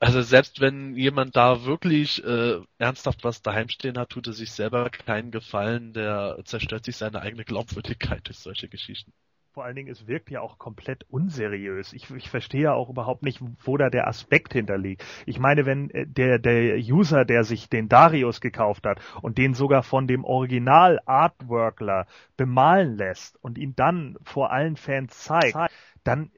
also 0.00 0.22
selbst 0.22 0.60
wenn 0.60 0.96
jemand 0.96 1.36
da 1.36 1.64
wirklich 1.64 2.24
äh, 2.24 2.58
ernsthaft 2.78 3.24
was 3.24 3.42
daheim 3.42 3.68
stehen 3.68 3.98
hat, 3.98 4.10
tut 4.10 4.26
er 4.28 4.32
sich 4.32 4.52
selber 4.52 4.88
keinen 4.90 5.30
Gefallen, 5.30 5.92
der 5.92 6.38
zerstört 6.44 6.84
sich 6.86 6.96
seine 6.96 7.20
eigene 7.20 7.44
Glaubwürdigkeit 7.44 8.26
durch 8.26 8.38
solche 8.38 8.68
Geschichten 8.68 9.12
vor 9.58 9.64
allen 9.64 9.74
Dingen, 9.74 9.90
es 9.90 10.06
wirkt 10.06 10.30
ja 10.30 10.40
auch 10.40 10.56
komplett 10.58 11.04
unseriös. 11.10 11.92
Ich, 11.92 12.08
ich 12.12 12.30
verstehe 12.30 12.62
ja 12.62 12.74
auch 12.74 12.90
überhaupt 12.90 13.24
nicht, 13.24 13.40
wo 13.64 13.76
da 13.76 13.90
der 13.90 14.06
Aspekt 14.06 14.52
hinterliegt. 14.52 15.04
Ich 15.26 15.40
meine, 15.40 15.66
wenn 15.66 15.90
äh, 15.90 16.06
der, 16.06 16.38
der 16.38 16.76
User, 16.76 17.24
der 17.24 17.42
sich 17.42 17.68
den 17.68 17.88
Darius 17.88 18.40
gekauft 18.40 18.86
hat 18.86 19.00
und 19.20 19.36
den 19.36 19.54
sogar 19.54 19.82
von 19.82 20.06
dem 20.06 20.22
Original 20.22 21.00
Artworkler 21.06 22.06
bemalen 22.36 22.96
lässt 22.96 23.36
und 23.42 23.58
ihn 23.58 23.74
dann 23.74 24.16
vor 24.22 24.52
allen 24.52 24.76
Fans 24.76 25.24
zeigt, 25.24 25.56
dann 26.04 26.30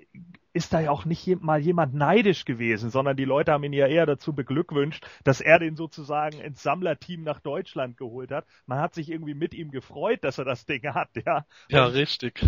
ist 0.55 0.73
da 0.73 0.81
ja 0.81 0.91
auch 0.91 1.05
nicht 1.05 1.43
mal 1.43 1.61
jemand 1.61 1.93
neidisch 1.93 2.47
gewesen, 2.47 2.89
sondern 2.89 3.19
die 3.19 3.27
Leute 3.27 3.53
haben 3.53 3.65
ihn 3.65 3.75
ja 3.75 3.87
eher 3.87 4.07
dazu 4.07 4.33
beglückwünscht, 4.33 5.07
dass 5.25 5.43
er 5.43 5.59
den 5.59 5.77
sozusagen 5.77 6.41
ins 6.41 6.63
Sammlerteam 6.63 7.23
nach 7.23 7.41
Deutschland 7.41 7.99
geholt 7.99 8.31
hat. 8.31 8.47
Man 8.65 8.81
hat 8.81 8.95
sich 8.95 9.11
irgendwie 9.11 9.35
mit 9.35 9.53
ihm 9.53 9.71
gefreut, 9.71 10.25
dass 10.25 10.39
er 10.39 10.47
das 10.47 10.65
Ding 10.65 10.83
hat, 10.95 11.11
ja. 11.27 11.45
Ja, 11.69 11.85
richtig 11.85 12.43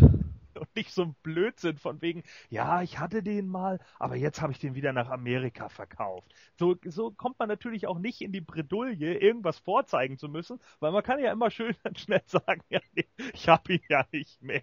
und 0.61 0.75
nicht 0.77 0.93
so 0.93 1.03
ein 1.03 1.15
Blödsinn 1.23 1.79
von 1.79 2.01
wegen, 2.03 2.23
ja, 2.51 2.83
ich 2.83 2.99
hatte 2.99 3.23
den 3.23 3.49
mal, 3.49 3.81
aber 3.99 4.17
jetzt 4.17 4.41
habe 4.41 4.53
ich 4.53 4.59
den 4.59 4.75
wieder 4.75 4.93
nach 4.93 5.09
Amerika 5.09 5.69
verkauft. 5.69 6.33
So, 6.59 6.77
so 6.85 7.11
kommt 7.11 7.39
man 7.39 7.49
natürlich 7.49 7.87
auch 7.87 7.99
nicht 7.99 8.21
in 8.21 8.33
die 8.33 8.41
Bredouille, 8.41 9.19
irgendwas 9.19 9.59
vorzeigen 9.59 10.19
zu 10.19 10.29
müssen, 10.29 10.61
weil 10.81 10.93
man 10.93 11.03
kann 11.03 11.19
ja 11.19 11.33
immer 11.33 11.51
schön 11.51 11.75
und 11.85 11.99
schnell 11.99 12.23
sagen, 12.27 12.63
ja, 12.69 12.81
nee, 12.95 13.07
ich 13.33 13.49
habe 13.49 13.75
ihn 13.75 13.83
ja 13.89 14.05
nicht 14.13 14.43
mehr. 14.43 14.63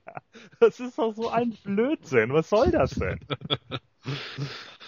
Das 0.60 0.80
ist 0.80 0.97
doch 0.97 1.13
so 1.13 1.30
ein 1.30 1.58
Blödsinn. 1.63 2.34
Was 2.34 2.49
soll 2.49 2.71
das 2.71 2.91
denn? 2.91 3.19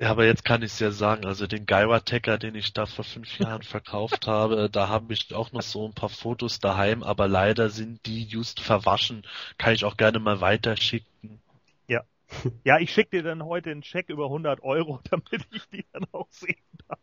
Ja, 0.00 0.10
aber 0.10 0.26
jetzt 0.26 0.44
kann 0.44 0.62
ich 0.62 0.72
es 0.72 0.78
ja 0.78 0.92
sagen, 0.92 1.26
also 1.26 1.48
den 1.48 1.66
Gaiwa-Tacker, 1.66 2.38
den 2.38 2.54
ich 2.54 2.72
da 2.72 2.86
vor 2.86 3.04
fünf 3.04 3.36
Jahren 3.38 3.62
verkauft 3.62 4.28
habe, 4.28 4.70
da 4.70 4.88
habe 4.88 5.12
ich 5.12 5.34
auch 5.34 5.50
noch 5.52 5.62
so 5.62 5.86
ein 5.86 5.92
paar 5.92 6.08
Fotos 6.08 6.60
daheim, 6.60 7.02
aber 7.02 7.26
leider 7.26 7.68
sind 7.68 8.06
die 8.06 8.22
just 8.22 8.60
verwaschen. 8.60 9.24
Kann 9.58 9.74
ich 9.74 9.84
auch 9.84 9.96
gerne 9.96 10.20
mal 10.20 10.40
weiterschicken. 10.40 11.40
Ja. 11.88 12.02
Ja, 12.64 12.78
ich 12.78 12.92
schicke 12.92 13.16
dir 13.16 13.22
dann 13.24 13.42
heute 13.44 13.70
einen 13.70 13.82
Check 13.82 14.08
über 14.08 14.26
100 14.26 14.62
Euro, 14.62 15.00
damit 15.10 15.46
ich 15.50 15.66
die 15.72 15.84
dann 15.92 16.06
auch 16.12 16.28
sehen 16.30 16.56
darf. 16.86 17.00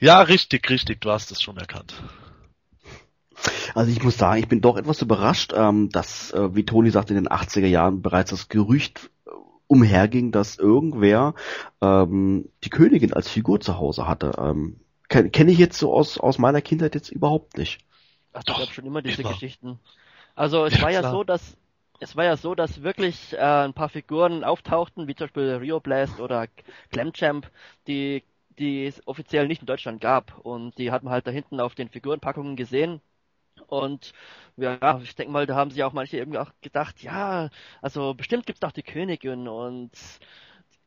Ja, 0.00 0.22
richtig, 0.22 0.68
richtig, 0.70 1.02
du 1.02 1.10
hast 1.10 1.30
es 1.30 1.42
schon 1.42 1.58
erkannt. 1.58 1.94
Also 3.74 3.90
ich 3.90 4.02
muss 4.02 4.16
sagen, 4.16 4.40
ich 4.40 4.48
bin 4.48 4.60
doch 4.60 4.76
etwas 4.76 5.02
überrascht, 5.02 5.52
ähm, 5.54 5.90
dass, 5.90 6.32
äh, 6.32 6.54
wie 6.54 6.64
Toni 6.64 6.90
sagt, 6.90 7.10
in 7.10 7.16
den 7.16 7.28
80er 7.28 7.66
Jahren 7.66 8.02
bereits 8.02 8.30
das 8.30 8.48
Gerücht 8.48 9.10
umherging, 9.72 10.32
dass 10.32 10.58
irgendwer 10.58 11.34
ähm, 11.80 12.48
die 12.64 12.70
Königin 12.70 13.14
als 13.14 13.28
Figur 13.28 13.60
zu 13.60 13.78
Hause 13.78 14.06
hatte. 14.06 14.32
Ähm, 14.38 14.80
Kenne 15.08 15.30
kenn 15.30 15.48
ich 15.48 15.58
jetzt 15.58 15.78
so 15.78 15.92
aus, 15.94 16.18
aus 16.18 16.38
meiner 16.38 16.60
Kindheit 16.60 16.94
jetzt 16.94 17.10
überhaupt 17.10 17.56
nicht. 17.56 17.80
Ach, 18.34 18.42
Doch, 18.44 18.70
schon 18.72 18.86
immer 18.86 19.02
diese 19.02 19.22
immer. 19.22 19.30
Geschichten. 19.30 19.78
Also 20.34 20.64
es 20.64 20.74
ja, 20.74 20.82
war 20.82 20.90
ja 20.90 21.00
klar. 21.00 21.12
so, 21.12 21.24
dass 21.24 21.56
es 22.00 22.16
war 22.16 22.24
ja 22.24 22.36
so, 22.36 22.54
dass 22.54 22.82
wirklich 22.82 23.32
äh, 23.34 23.38
ein 23.38 23.74
paar 23.74 23.88
Figuren 23.88 24.42
auftauchten, 24.44 25.06
wie 25.06 25.14
zum 25.14 25.26
Beispiel 25.26 25.54
Rio 25.54 25.80
Blast 25.80 26.20
oder 26.20 26.48
Clamchamp, 26.90 27.50
die 27.86 28.24
die 28.58 28.86
es 28.86 29.06
offiziell 29.06 29.48
nicht 29.48 29.62
in 29.62 29.66
Deutschland 29.66 30.00
gab. 30.00 30.38
Und 30.44 30.76
die 30.78 30.90
hat 30.90 31.02
man 31.02 31.12
halt 31.12 31.26
da 31.26 31.30
hinten 31.30 31.60
auf 31.60 31.74
den 31.74 31.88
Figurenpackungen 31.88 32.56
gesehen. 32.56 33.00
Und 33.72 34.12
ja, 34.56 35.00
ich 35.02 35.14
denke 35.14 35.32
mal, 35.32 35.46
da 35.46 35.54
haben 35.56 35.70
sich 35.70 35.82
auch 35.84 35.92
manche 35.94 36.18
irgendwie 36.18 36.38
auch 36.38 36.50
gedacht, 36.60 37.02
ja, 37.02 37.48
also 37.80 38.14
bestimmt 38.14 38.46
gibt's 38.46 38.60
doch 38.60 38.72
die 38.72 38.82
Königin 38.82 39.48
und 39.48 39.92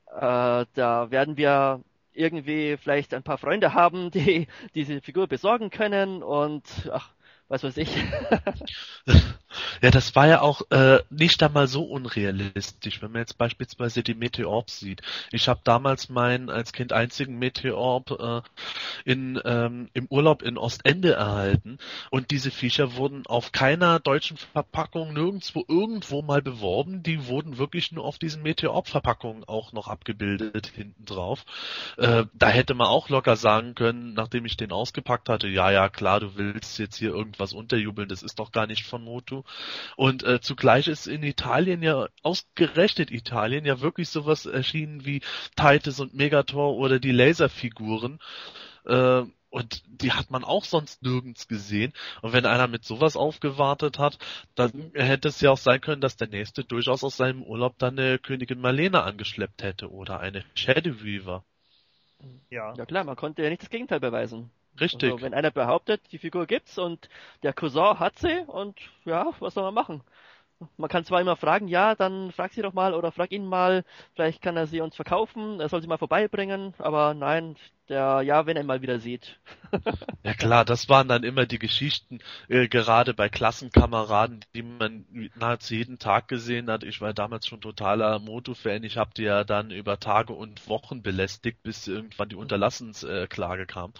äh, 0.08 0.65
da 0.74 1.12
werden 1.12 1.38
wir 1.38 1.82
irgendwie 2.13 2.78
vielleicht 2.78 3.13
ein 3.13 3.24
paar 3.24 3.38
Freunde 3.38 3.74
haben, 3.74 4.12
die 4.12 4.48
diese 4.76 5.02
Figur 5.02 5.28
besorgen 5.28 5.69
können 5.69 6.24
und 6.24 6.63
ach, 6.91 7.13
was 7.48 7.63
weiß 7.63 7.78
ich. 7.78 7.89
Ja, 9.81 9.91
das 9.91 10.15
war 10.15 10.27
ja 10.27 10.41
auch 10.41 10.61
äh, 10.71 10.99
nicht 11.09 11.41
einmal 11.43 11.67
so 11.67 11.83
unrealistisch, 11.83 13.01
wenn 13.01 13.11
man 13.11 13.21
jetzt 13.21 13.37
beispielsweise 13.37 14.03
die 14.03 14.15
Meteorb 14.15 14.69
sieht. 14.69 15.01
Ich 15.31 15.47
habe 15.47 15.61
damals 15.63 16.09
meinen 16.09 16.49
als 16.49 16.73
Kind 16.73 16.93
einzigen 16.93 17.37
Meteorb 17.37 18.11
äh, 18.11 18.41
in, 19.03 19.39
ähm, 19.45 19.89
im 19.93 20.07
Urlaub 20.09 20.41
in 20.41 20.57
Ostende 20.57 21.13
erhalten 21.13 21.77
und 22.11 22.31
diese 22.31 22.51
Viecher 22.51 22.95
wurden 22.95 23.25
auf 23.27 23.51
keiner 23.51 23.99
deutschen 23.99 24.37
Verpackung 24.37 25.13
nirgendwo 25.13 25.63
irgendwo 25.67 26.21
mal 26.21 26.41
beworben. 26.41 27.03
Die 27.03 27.27
wurden 27.27 27.57
wirklich 27.57 27.91
nur 27.91 28.05
auf 28.05 28.19
diesen 28.19 28.43
Meteorb-Verpackungen 28.43 29.43
auch 29.45 29.73
noch 29.73 29.87
abgebildet 29.87 30.67
hinten 30.67 31.05
drauf. 31.05 31.45
Äh, 31.97 32.25
da 32.33 32.47
hätte 32.47 32.73
man 32.73 32.87
auch 32.87 33.09
locker 33.09 33.35
sagen 33.35 33.75
können, 33.75 34.13
nachdem 34.13 34.45
ich 34.45 34.57
den 34.57 34.71
ausgepackt 34.71 35.29
hatte, 35.29 35.47
ja, 35.47 35.71
ja, 35.71 35.89
klar, 35.89 36.19
du 36.19 36.35
willst 36.35 36.79
jetzt 36.79 36.97
hier 36.97 37.09
irgendwas 37.09 37.53
unterjubeln, 37.53 38.09
das 38.09 38.23
ist 38.23 38.39
doch 38.39 38.51
gar 38.51 38.67
nicht 38.67 38.85
von 38.85 39.03
Motu. 39.03 39.43
Und 39.95 40.23
äh, 40.23 40.41
zugleich 40.41 40.88
ist 40.88 41.08
in 41.08 41.23
Italien 41.23 41.81
ja, 41.84 42.08
ausgerechnet 42.23 43.12
Italien, 43.12 43.65
ja 43.65 43.81
wirklich 43.81 44.10
sowas 44.10 44.45
erschienen 44.45 45.05
wie 45.05 45.21
Titus 45.55 45.99
und 45.99 46.13
Megator 46.13 46.75
oder 46.75 46.99
die 46.99 47.12
Laserfiguren. 47.12 48.19
Äh, 48.86 49.23
und 49.55 49.84
die 49.88 50.12
hat 50.12 50.31
man 50.31 50.43
auch 50.43 50.65
sonst 50.65 51.01
nirgends 51.01 51.47
gesehen. 51.47 51.93
Und 52.21 52.34
wenn 52.34 52.45
einer 52.45 52.67
mit 52.67 52.84
sowas 52.84 53.15
aufgewartet 53.15 53.99
hat, 53.99 54.17
dann 54.53 54.91
hätte 54.93 55.29
es 55.29 55.39
ja 55.39 55.51
auch 55.51 55.58
sein 55.58 55.79
können, 55.79 56.01
dass 56.01 56.17
der 56.17 56.27
nächste 56.27 56.65
durchaus 56.65 57.05
aus 57.05 57.15
seinem 57.15 57.41
Urlaub 57.41 57.77
dann 57.77 57.97
eine 57.97 58.19
Königin 58.19 58.60
Marlene 58.60 59.03
angeschleppt 59.03 59.63
hätte 59.63 59.89
oder 59.89 60.19
eine 60.19 60.43
Shadow 60.55 61.01
Weaver. 61.01 61.45
Ja. 62.49 62.73
Ja 62.75 62.86
klar, 62.86 63.05
man 63.05 63.15
konnte 63.15 63.43
ja 63.43 63.49
nicht 63.49 63.62
das 63.62 63.69
Gegenteil 63.69 64.01
beweisen. 64.01 64.51
Richtig. 64.79 65.15
Also, 65.15 65.21
wenn 65.21 65.33
einer 65.33 65.51
behauptet, 65.51 66.01
die 66.11 66.17
Figur 66.17 66.45
gibt's 66.47 66.77
und 66.77 67.09
der 67.43 67.53
Cousin 67.53 67.99
hat 67.99 68.19
sie 68.19 68.43
und 68.47 68.79
ja, 69.05 69.31
was 69.39 69.53
soll 69.53 69.63
man 69.63 69.73
machen? 69.73 70.03
Man 70.77 70.89
kann 70.89 71.05
zwar 71.05 71.21
immer 71.21 71.35
fragen, 71.38 71.67
ja, 71.67 71.95
dann 71.95 72.31
frag 72.31 72.53
sie 72.53 72.61
doch 72.63 72.73
mal 72.73 72.93
oder 72.93 73.11
frag 73.11 73.31
ihn 73.31 73.45
mal, 73.45 73.85
vielleicht 74.15 74.41
kann 74.41 74.57
er 74.57 74.67
sie 74.67 74.81
uns 74.81 74.95
verkaufen, 74.95 75.59
er 75.61 75.69
soll 75.69 75.81
sie 75.81 75.88
mal 75.88 75.97
vorbeibringen, 75.99 76.73
aber 76.79 77.13
nein, 77.13 77.57
der, 77.89 78.21
ja, 78.21 78.45
wenn 78.45 78.58
er 78.58 78.63
mal 78.63 78.82
wieder 78.82 79.00
sieht. 79.00 79.39
ja 80.24 80.34
klar, 80.34 80.65
das 80.65 80.89
waren 80.89 81.08
dann 81.08 81.24
immer 81.24 81.45
die 81.45 81.60
Geschichten, 81.60 82.19
äh, 82.48 82.67
gerade 82.67 83.13
bei 83.13 83.30
Klassenkameraden, 83.30 84.43
die 84.56 84.63
man 84.63 85.06
nahezu 85.36 85.76
jeden 85.76 86.00
Tag 86.00 86.28
gesehen 86.28 86.69
hat. 86.69 86.84
Ich 86.84 87.02
war 87.02 87.13
damals 87.13 87.48
schon 87.48 87.62
totaler 87.62 88.19
Moto-Fan. 88.19 88.84
Ich 88.84 88.98
habe 88.98 89.12
die 89.15 89.24
ja 89.24 89.43
dann 89.43 89.71
über 89.71 90.00
Tage 90.00 90.34
und 90.34 90.67
Wochen 90.67 91.02
belästigt, 91.02 91.62
bis 91.63 91.88
irgendwann 91.88 92.30
die 92.30 92.36
Unterlassensklage 92.36 93.65
kam. 93.65 93.93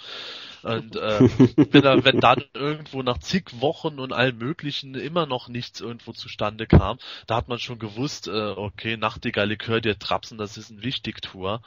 Und 0.64 0.96
äh, 0.96 1.20
wenn, 1.72 1.82
dann, 1.82 2.06
wenn 2.06 2.20
dann 2.20 2.44
irgendwo 2.54 3.04
nach 3.04 3.20
zig 3.20 3.62
Wochen 3.62 4.00
und 4.00 4.14
allem 4.14 4.38
möglichen 4.38 4.96
immer 4.96 5.26
noch 5.26 5.48
nichts 5.48 5.82
irgendwo 5.82 6.12
zustande 6.14 6.66
kam, 6.66 6.98
da 7.28 7.36
hat 7.36 7.48
man 7.48 7.60
schon 7.60 7.80
gewusst, 7.80 8.28
äh, 8.28 8.32
okay, 8.32 8.98
Nachtigall, 8.98 9.52
ich 9.52 9.68
höre 9.68 9.82
dir 9.82 10.00
trapsen, 10.00 10.38
das 10.38 10.58
ist 10.58 10.72
ein 10.72 10.84
Wichtigtour. 10.84 11.62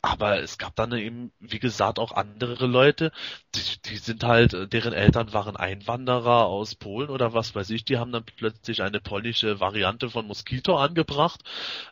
Aber 0.00 0.40
es 0.40 0.58
gab 0.58 0.74
dann 0.76 0.92
eben, 0.92 1.32
wie 1.40 1.57
wie 1.58 1.60
gesagt, 1.60 1.98
auch 1.98 2.12
andere 2.12 2.66
Leute, 2.66 3.10
die, 3.56 3.82
die 3.84 3.96
sind 3.96 4.22
halt, 4.22 4.72
deren 4.72 4.92
Eltern 4.92 5.32
waren 5.32 5.56
Einwanderer 5.56 6.46
aus 6.46 6.76
Polen 6.76 7.10
oder 7.10 7.34
was 7.34 7.52
weiß 7.56 7.70
ich, 7.70 7.84
die 7.84 7.98
haben 7.98 8.12
dann 8.12 8.22
plötzlich 8.22 8.80
eine 8.80 9.00
polnische 9.00 9.58
Variante 9.58 10.08
von 10.08 10.28
Moskito 10.28 10.76
angebracht. 10.76 11.42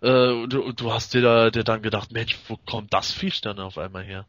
Äh, 0.02 0.30
und, 0.30 0.54
und, 0.54 0.80
du 0.80 0.92
hast 0.92 1.14
dir, 1.14 1.22
da, 1.22 1.50
dir 1.50 1.64
dann 1.64 1.82
gedacht, 1.82 2.12
Mensch, 2.12 2.38
wo 2.46 2.56
kommt 2.56 2.94
das 2.94 3.10
Viech 3.10 3.40
dann 3.40 3.58
auf 3.58 3.76
einmal 3.76 4.04
her? 4.04 4.26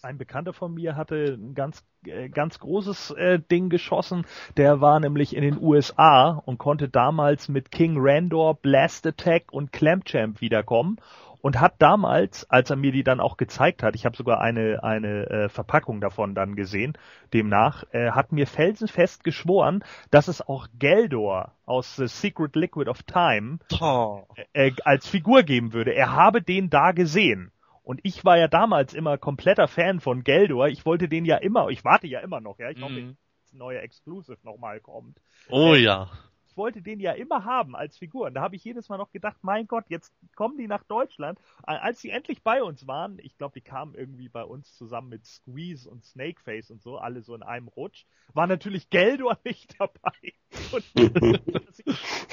ein 0.00 0.18
Bekannter 0.18 0.52
von 0.52 0.74
mir 0.74 0.94
hatte 0.94 1.36
ein 1.36 1.54
ganz 1.54 1.82
äh, 2.04 2.28
ganz 2.28 2.60
großes 2.60 3.10
äh, 3.12 3.40
Ding 3.40 3.68
geschossen. 3.68 4.26
Der 4.56 4.80
war 4.80 5.00
nämlich 5.00 5.34
in 5.34 5.42
den 5.42 5.60
USA 5.60 6.40
und 6.46 6.58
konnte 6.58 6.88
damals 6.88 7.48
mit 7.48 7.72
King 7.72 7.96
Randor, 7.98 8.54
Blast 8.54 9.06
Attack 9.08 9.52
und 9.52 9.72
Clamchamp 9.72 10.40
wiederkommen 10.40 11.00
und 11.40 11.60
hat 11.60 11.74
damals, 11.78 12.48
als 12.50 12.70
er 12.70 12.76
mir 12.76 12.92
die 12.92 13.04
dann 13.04 13.20
auch 13.20 13.36
gezeigt 13.36 13.82
hat, 13.82 13.94
ich 13.94 14.04
habe 14.04 14.16
sogar 14.16 14.40
eine 14.40 14.82
eine 14.82 15.30
äh, 15.30 15.48
Verpackung 15.48 16.00
davon 16.00 16.34
dann 16.34 16.56
gesehen, 16.56 16.96
demnach 17.32 17.84
äh, 17.92 18.10
hat 18.10 18.32
mir 18.32 18.46
felsenfest 18.46 19.24
geschworen, 19.24 19.84
dass 20.10 20.28
es 20.28 20.40
auch 20.40 20.68
Geldor 20.78 21.52
aus 21.64 21.96
The 21.96 22.06
Secret 22.06 22.56
Liquid 22.56 22.90
of 22.90 23.02
Time 23.02 23.58
oh. 23.80 24.22
äh, 24.52 24.72
als 24.84 25.08
Figur 25.08 25.42
geben 25.42 25.72
würde. 25.72 25.94
Er 25.94 26.12
habe 26.12 26.42
den 26.42 26.70
da 26.70 26.92
gesehen. 26.92 27.52
Und 27.82 28.00
ich 28.02 28.24
war 28.24 28.36
ja 28.36 28.48
damals 28.48 28.92
immer 28.92 29.16
kompletter 29.16 29.66
Fan 29.66 30.00
von 30.00 30.22
Geldor. 30.22 30.68
Ich 30.68 30.84
wollte 30.84 31.08
den 31.08 31.24
ja 31.24 31.36
immer, 31.36 31.68
ich 31.68 31.84
warte 31.84 32.06
ja 32.06 32.20
immer 32.20 32.40
noch, 32.40 32.58
ja. 32.58 32.68
Ich 32.68 32.82
hoffe, 32.82 32.92
mhm. 32.92 33.16
dass 33.40 33.52
ein 33.54 33.58
neuer 33.58 33.80
Exclusive 33.80 34.36
nochmal 34.42 34.80
kommt. 34.80 35.18
Oh 35.48 35.72
äh, 35.72 35.78
ja 35.78 36.10
wollte 36.58 36.82
den 36.82 37.00
ja 37.00 37.12
immer 37.12 37.44
haben 37.46 37.74
als 37.74 37.96
Figur. 37.96 38.26
Und 38.26 38.34
da 38.34 38.42
habe 38.42 38.56
ich 38.56 38.64
jedes 38.64 38.90
Mal 38.90 38.98
noch 38.98 39.10
gedacht, 39.12 39.38
mein 39.40 39.66
Gott, 39.66 39.84
jetzt 39.88 40.12
kommen 40.34 40.58
die 40.58 40.66
nach 40.66 40.84
Deutschland. 40.84 41.38
Als 41.62 42.02
die 42.02 42.10
endlich 42.10 42.42
bei 42.42 42.62
uns 42.62 42.86
waren, 42.86 43.18
ich 43.22 43.38
glaube, 43.38 43.54
die 43.54 43.62
kamen 43.62 43.94
irgendwie 43.94 44.28
bei 44.28 44.44
uns 44.44 44.76
zusammen 44.76 45.08
mit 45.08 45.24
Squeeze 45.24 45.88
und 45.88 46.04
Snakeface 46.04 46.70
und 46.70 46.82
so, 46.82 46.98
alle 46.98 47.22
so 47.22 47.34
in 47.34 47.42
einem 47.42 47.68
Rutsch, 47.68 48.04
war 48.34 48.46
natürlich 48.46 48.90
Geldor 48.90 49.38
nicht 49.44 49.80
dabei. 49.80 50.34
Und 50.72 50.84
dass 51.54 51.78
ich 51.78 51.86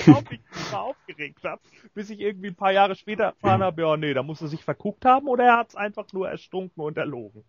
unglaublich 0.07 0.41
aufgeregt 0.73 1.43
habe, 1.43 1.61
bis 1.93 2.09
ich 2.09 2.19
irgendwie 2.19 2.47
ein 2.47 2.55
paar 2.55 2.71
Jahre 2.71 2.95
später 2.95 3.23
erfahren 3.23 3.63
habe, 3.63 3.81
ja, 3.81 3.95
nee, 3.95 4.13
da 4.13 4.23
muss 4.23 4.41
er 4.41 4.47
sich 4.47 4.63
verguckt 4.63 5.05
haben 5.05 5.27
oder 5.27 5.45
er 5.45 5.57
hat 5.57 5.69
es 5.69 5.75
einfach 5.75 6.11
nur 6.11 6.29
erstunken 6.29 6.83
und 6.83 6.97
erlogen. 6.97 7.45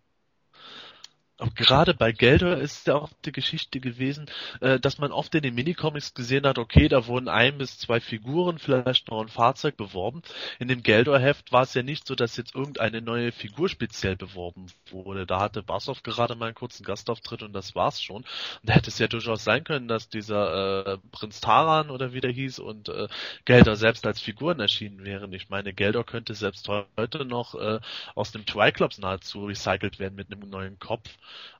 Aber 1.39 1.51
gerade 1.51 1.93
bei 1.93 2.11
Geldor 2.11 2.57
ist 2.57 2.87
ja 2.87 2.95
auch 2.95 3.11
die 3.23 3.31
Geschichte 3.31 3.79
gewesen, 3.79 4.25
äh, 4.59 4.79
dass 4.79 4.97
man 4.97 5.11
oft 5.11 5.35
in 5.35 5.43
den 5.43 5.53
Minicomics 5.53 6.15
gesehen 6.15 6.47
hat, 6.47 6.57
okay, 6.57 6.87
da 6.87 7.05
wurden 7.05 7.29
ein 7.29 7.59
bis 7.59 7.77
zwei 7.77 7.99
Figuren, 7.99 8.57
vielleicht 8.57 9.11
noch 9.11 9.21
ein 9.21 9.27
Fahrzeug 9.27 9.77
beworben. 9.77 10.23
In 10.57 10.67
dem 10.67 10.81
Geldor-Heft 10.81 11.51
war 11.51 11.61
es 11.61 11.75
ja 11.75 11.83
nicht 11.83 12.07
so, 12.07 12.15
dass 12.15 12.37
jetzt 12.37 12.55
irgendeine 12.55 13.03
neue 13.03 13.31
Figur 13.31 13.69
speziell 13.69 14.15
beworben 14.15 14.65
wurde. 14.89 15.27
Da 15.27 15.39
hatte 15.39 15.61
Bassoff 15.61 16.01
gerade 16.01 16.33
mal 16.35 16.47
einen 16.47 16.55
kurzen 16.55 16.83
Gastauftritt 16.83 17.43
und 17.43 17.53
das 17.53 17.75
war's 17.75 18.01
schon. 18.01 18.17
Und 18.17 18.25
da 18.63 18.73
hätte 18.73 18.89
es 18.89 18.97
ja 18.97 19.07
durchaus 19.07 19.43
sein 19.43 19.63
können, 19.63 19.87
dass 19.87 20.09
dieser 20.09 20.87
äh, 20.87 20.97
Prinz 21.11 21.39
Taran 21.39 21.91
oder 21.91 22.13
wie 22.13 22.21
der 22.21 22.31
hieß 22.31 22.57
und 22.57 22.89
äh, 22.89 23.07
Geldor 23.45 23.75
selbst 23.75 24.07
als 24.07 24.19
Figuren 24.21 24.59
erschienen 24.59 25.03
wären. 25.03 25.31
Ich 25.33 25.49
meine, 25.49 25.71
Geldor 25.73 26.03
könnte 26.03 26.33
selbst 26.33 26.67
heute 26.67 27.25
noch 27.25 27.53
äh, 27.53 27.79
aus 28.15 28.31
dem 28.31 28.47
Triclops 28.47 28.97
nahezu 28.97 29.45
recycelt 29.45 29.99
werden 29.99 30.15
mit 30.15 30.31
einem 30.31 30.49
neuen 30.49 30.79
Kopf 30.79 31.07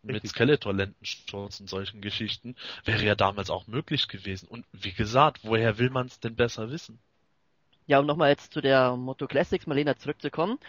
mit 0.03 0.27
Skeletor-Lendensturz 0.27 1.59
und 1.59 1.69
solchen 1.69 2.01
Geschichten, 2.01 2.55
wäre 2.85 3.03
ja 3.03 3.15
damals 3.15 3.49
auch 3.49 3.67
möglich 3.67 4.07
gewesen. 4.07 4.47
Und 4.47 4.65
wie 4.71 4.93
gesagt, 4.93 5.41
woher 5.43 5.77
will 5.77 5.89
man 5.89 6.07
es 6.07 6.19
denn 6.19 6.35
besser 6.35 6.71
wissen? 6.71 6.99
Ja, 7.87 7.99
um 7.99 8.05
nochmal 8.05 8.29
jetzt 8.29 8.51
zu 8.51 8.61
der 8.61 8.95
Moto 8.97 9.27
Classics 9.27 9.65
Marlena 9.65 9.95
zurückzukommen. 9.95 10.59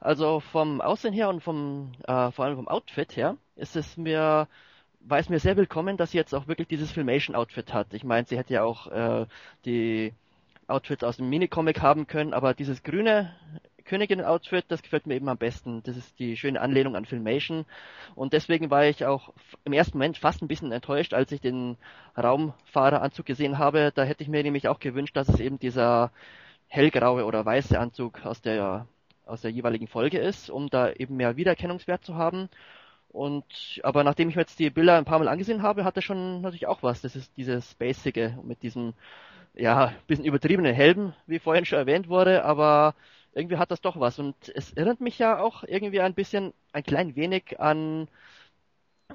Also 0.00 0.40
vom 0.40 0.80
Aussehen 0.80 1.14
her 1.14 1.28
und 1.28 1.40
vom, 1.40 1.92
äh, 2.06 2.30
vor 2.32 2.44
allem 2.44 2.56
vom 2.56 2.68
Outfit 2.68 3.16
her, 3.16 3.36
ist 3.56 3.76
es 3.76 3.96
mir, 3.96 4.48
war 5.00 5.18
es 5.18 5.28
mir 5.28 5.38
sehr 5.38 5.56
willkommen, 5.56 5.96
dass 5.96 6.10
sie 6.10 6.18
jetzt 6.18 6.34
auch 6.34 6.48
wirklich 6.48 6.68
dieses 6.68 6.90
Filmation-Outfit 6.90 7.72
hat. 7.72 7.94
Ich 7.94 8.02
meine, 8.04 8.26
sie 8.26 8.36
hätte 8.36 8.54
ja 8.54 8.64
auch 8.64 8.88
äh, 8.88 9.26
die 9.64 10.12
Outfits 10.66 11.04
aus 11.04 11.18
dem 11.18 11.28
Minicomic 11.28 11.80
haben 11.80 12.06
können, 12.06 12.34
aber 12.34 12.54
dieses 12.54 12.82
grüne 12.82 13.34
Königin-Outfit, 13.84 14.64
das 14.68 14.82
gefällt 14.82 15.06
mir 15.06 15.14
eben 15.14 15.28
am 15.28 15.38
besten. 15.38 15.82
Das 15.82 15.96
ist 15.96 16.18
die 16.18 16.36
schöne 16.36 16.60
Anlehnung 16.60 16.96
an 16.96 17.04
Filmation. 17.04 17.66
Und 18.14 18.32
deswegen 18.32 18.70
war 18.70 18.86
ich 18.86 19.04
auch 19.04 19.32
im 19.64 19.72
ersten 19.72 19.98
Moment 19.98 20.18
fast 20.18 20.42
ein 20.42 20.48
bisschen 20.48 20.72
enttäuscht, 20.72 21.14
als 21.14 21.32
ich 21.32 21.40
den 21.40 21.76
Raumfahreranzug 22.16 23.26
gesehen 23.26 23.58
habe. 23.58 23.92
Da 23.94 24.04
hätte 24.04 24.22
ich 24.22 24.28
mir 24.28 24.42
nämlich 24.42 24.68
auch 24.68 24.80
gewünscht, 24.80 25.16
dass 25.16 25.28
es 25.28 25.40
eben 25.40 25.58
dieser 25.58 26.10
hellgraue 26.68 27.24
oder 27.24 27.44
weiße 27.44 27.78
Anzug 27.78 28.24
aus 28.24 28.40
der, 28.40 28.86
aus 29.26 29.42
der 29.42 29.50
jeweiligen 29.50 29.86
Folge 29.86 30.18
ist, 30.18 30.50
um 30.50 30.68
da 30.68 30.90
eben 30.90 31.16
mehr 31.16 31.36
Wiedererkennungswert 31.36 32.04
zu 32.04 32.14
haben. 32.16 32.48
Und 33.08 33.80
aber 33.84 34.02
nachdem 34.02 34.28
ich 34.28 34.34
mir 34.34 34.42
jetzt 34.42 34.58
die 34.58 34.70
Bilder 34.70 34.96
ein 34.96 35.04
paar 35.04 35.20
Mal 35.20 35.28
angesehen 35.28 35.62
habe, 35.62 35.84
hat 35.84 35.94
er 35.94 36.02
schon 36.02 36.40
natürlich 36.40 36.66
auch 36.66 36.82
was. 36.82 37.00
Das 37.00 37.14
ist 37.14 37.36
dieses 37.36 37.74
Basice 37.74 38.34
mit 38.42 38.62
diesem 38.62 38.94
ja 39.54 39.92
bisschen 40.08 40.24
übertriebenen 40.24 40.74
Helm, 40.74 41.12
wie 41.26 41.38
vorhin 41.38 41.64
schon 41.64 41.78
erwähnt 41.78 42.08
wurde, 42.08 42.44
aber 42.44 42.94
irgendwie 43.34 43.58
hat 43.58 43.70
das 43.70 43.80
doch 43.80 43.98
was. 43.98 44.18
Und 44.18 44.36
es 44.54 44.72
erinnert 44.72 45.00
mich 45.00 45.18
ja 45.18 45.38
auch 45.38 45.64
irgendwie 45.64 46.00
ein 46.00 46.14
bisschen, 46.14 46.52
ein 46.72 46.84
klein 46.84 47.16
wenig 47.16 47.60
an, 47.60 48.08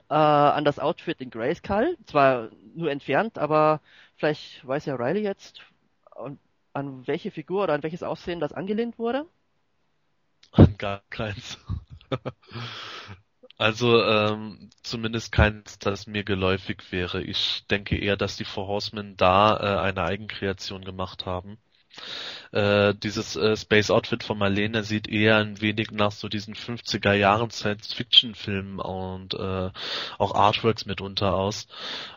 äh, 0.10 0.14
an 0.14 0.66
das 0.66 0.80
Outfit 0.80 1.22
in 1.22 1.30
Grayskull. 1.30 1.98
Zwar 2.06 2.50
nur 2.76 2.92
entfernt, 2.92 3.38
aber 3.38 3.82
vielleicht 4.18 4.66
weiß 4.68 4.86
ja 4.86 4.96
Riley 4.96 5.22
jetzt, 5.24 5.62
an 6.74 7.08
welche 7.08 7.32
Figur 7.32 7.64
oder 7.64 7.74
an 7.74 7.84
welches 7.84 8.04
Aussehen 8.04 8.40
das 8.40 8.54
angelehnt 8.54 9.00
wurde. 9.00 9.26
An 10.52 10.76
gar 10.78 11.02
keins. 11.10 11.58
Also 13.60 14.02
ähm, 14.02 14.70
zumindest 14.84 15.34
keins, 15.34 15.80
das 15.80 16.08
mir 16.08 16.24
geläufig 16.24 16.94
wäre. 16.94 17.22
Ich 17.22 17.66
denke 17.68 17.98
eher, 17.98 18.16
dass 18.16 18.38
die 18.38 18.46
Four 18.46 18.68
Horsemen 18.68 19.18
da 19.18 19.58
äh, 19.58 19.82
eine 19.82 20.04
Eigenkreation 20.04 20.86
gemacht 20.86 21.26
haben. 21.26 21.58
Äh, 22.52 22.96
dieses 22.96 23.36
äh, 23.36 23.56
Space 23.56 23.92
Outfit 23.92 24.24
von 24.24 24.38
Marlene 24.38 24.84
sieht 24.84 25.08
eher 25.08 25.38
ein 25.38 25.62
wenig 25.62 25.92
nach 25.92 26.12
so 26.12 26.28
diesen 26.30 26.56
50er 26.56 27.14
Jahren 27.14 27.52
Science 27.52 27.94
Fiction 27.94 28.36
Filmen 28.36 28.80
und 28.80 29.34
äh, 29.36 29.70
auch 30.18 30.36
Artworks 30.36 30.86
mitunter 30.86 31.36
aus. 31.36 31.68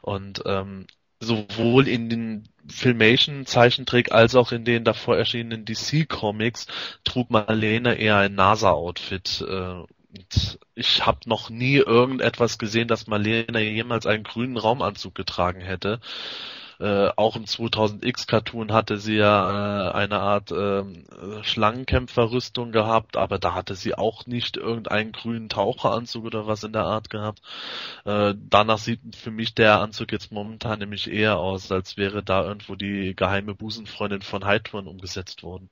Und 0.01 0.43
ähm, 0.47 0.87
sowohl 1.21 1.87
in 1.89 2.09
den 2.09 2.49
Filmation 2.69 3.47
Zeichentrick 3.47 4.13
als 4.13 4.35
auch 4.35 4.53
in 4.53 4.65
den 4.65 4.85
davor 4.85 5.17
erschienenen 5.17 5.65
DC 5.65 6.09
Comics 6.09 6.67
trug 7.05 7.31
Marlene 7.31 7.95
eher 7.95 8.17
ein 8.19 8.35
NASA 8.35 8.71
Outfit. 8.71 9.45
Äh, 9.47 9.83
ich 10.75 11.07
habe 11.07 11.21
noch 11.27 11.49
nie 11.51 11.77
irgendetwas 11.77 12.59
gesehen, 12.59 12.89
dass 12.89 13.07
Marlene 13.07 13.61
jemals 13.61 14.07
einen 14.07 14.25
grünen 14.25 14.57
Raumanzug 14.57 15.15
getragen 15.15 15.61
hätte. 15.61 16.01
Äh, 16.83 17.13
auch 17.15 17.37
im 17.37 17.45
2000X 17.45 18.27
Cartoon 18.27 18.73
hatte 18.73 18.99
sie 18.99 19.15
ja 19.15 19.91
äh, 19.91 19.93
eine 19.93 20.19
Art 20.19 20.51
äh, 20.51 20.83
Schlangenkämpferrüstung 21.45 22.73
gehabt, 22.73 23.17
aber 23.17 23.39
da 23.39 23.55
hatte 23.55 23.77
sie 23.77 23.95
auch 23.95 24.27
nicht 24.27 24.57
irgendeinen 24.57 25.13
grünen 25.13 25.49
Taucheranzug 25.49 26.25
oder 26.25 26.49
was 26.49 26.65
in 26.65 26.73
der 26.73 26.83
Art 26.83 27.09
gehabt. 27.09 27.41
Äh, 28.05 28.35
danach 28.37 28.79
sieht 28.79 29.15
für 29.15 29.31
mich 29.31 29.55
der 29.55 29.79
Anzug 29.79 30.11
jetzt 30.11 30.33
momentan 30.33 30.81
nämlich 30.81 31.09
eher 31.09 31.39
aus, 31.39 31.71
als 31.71 31.97
wäre 31.97 32.25
da 32.25 32.45
irgendwo 32.45 32.75
die 32.75 33.15
geheime 33.15 33.55
Busenfreundin 33.55 34.23
von 34.23 34.45
Heidrun 34.45 34.89
umgesetzt 34.89 35.45
worden. 35.45 35.71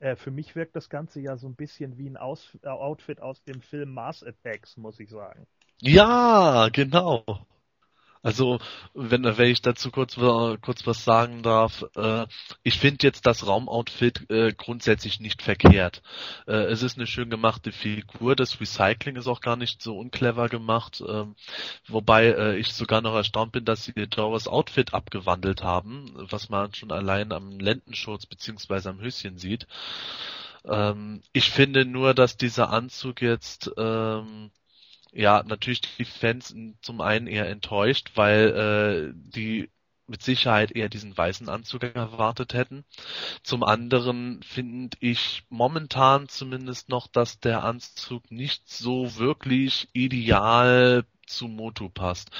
Äh, 0.00 0.16
für 0.16 0.32
mich 0.32 0.56
wirkt 0.56 0.74
das 0.74 0.88
Ganze 0.88 1.20
ja 1.20 1.36
so 1.36 1.46
ein 1.46 1.54
bisschen 1.54 1.96
wie 1.96 2.10
ein 2.10 2.16
aus 2.16 2.58
Outfit 2.64 3.20
aus 3.20 3.40
dem 3.44 3.62
Film 3.62 3.94
Mars 3.94 4.24
Attacks, 4.24 4.76
muss 4.76 4.98
ich 4.98 5.10
sagen. 5.10 5.46
Ja, 5.80 6.70
genau. 6.72 7.24
Also, 8.24 8.58
wenn, 8.94 9.22
wenn 9.24 9.50
ich 9.50 9.60
dazu 9.60 9.90
kurz, 9.90 10.14
kurz 10.16 10.86
was 10.86 11.04
sagen 11.04 11.42
darf, 11.42 11.84
äh, 11.94 12.26
ich 12.62 12.78
finde 12.78 13.06
jetzt 13.06 13.26
das 13.26 13.46
Raumoutfit 13.46 14.30
äh, 14.30 14.54
grundsätzlich 14.54 15.20
nicht 15.20 15.42
verkehrt. 15.42 16.00
Äh, 16.46 16.64
es 16.72 16.82
ist 16.82 16.96
eine 16.96 17.06
schön 17.06 17.28
gemachte 17.28 17.70
Figur, 17.70 18.34
das 18.34 18.58
Recycling 18.58 19.16
ist 19.16 19.26
auch 19.26 19.42
gar 19.42 19.56
nicht 19.56 19.82
so 19.82 19.98
unclever 19.98 20.48
gemacht, 20.48 21.02
äh, 21.06 21.26
wobei 21.86 22.28
äh, 22.28 22.56
ich 22.56 22.72
sogar 22.72 23.02
noch 23.02 23.14
erstaunt 23.14 23.52
bin, 23.52 23.66
dass 23.66 23.84
sie 23.84 23.92
Doris 23.92 24.48
Outfit 24.48 24.94
abgewandelt 24.94 25.62
haben, 25.62 26.10
was 26.16 26.48
man 26.48 26.72
schon 26.72 26.92
allein 26.92 27.30
am 27.30 27.58
Lendenschurz 27.60 28.24
beziehungsweise 28.24 28.88
am 28.88 29.02
Höschen 29.02 29.36
sieht. 29.36 29.66
Ähm, 30.64 31.20
ich 31.34 31.50
finde 31.50 31.84
nur, 31.84 32.14
dass 32.14 32.38
dieser 32.38 32.70
Anzug 32.70 33.20
jetzt 33.20 33.70
ähm, 33.76 34.50
ja, 35.14 35.42
natürlich 35.46 35.80
die 35.80 36.04
Fans 36.04 36.54
zum 36.82 37.00
einen 37.00 37.26
eher 37.26 37.48
enttäuscht, 37.48 38.12
weil 38.14 39.12
äh, 39.14 39.14
die 39.14 39.70
mit 40.06 40.22
Sicherheit 40.22 40.72
eher 40.72 40.88
diesen 40.88 41.16
weißen 41.16 41.48
Anzug 41.48 41.82
erwartet 41.82 42.52
hätten. 42.52 42.84
Zum 43.42 43.62
anderen 43.62 44.42
finde 44.42 44.98
ich 45.00 45.44
momentan 45.48 46.28
zumindest 46.28 46.90
noch, 46.90 47.06
dass 47.06 47.40
der 47.40 47.64
Anzug 47.64 48.30
nicht 48.30 48.68
so 48.68 49.16
wirklich 49.16 49.88
ideal 49.94 51.04
zu 51.26 51.48
Moto 51.48 51.88
passt. 51.88 52.30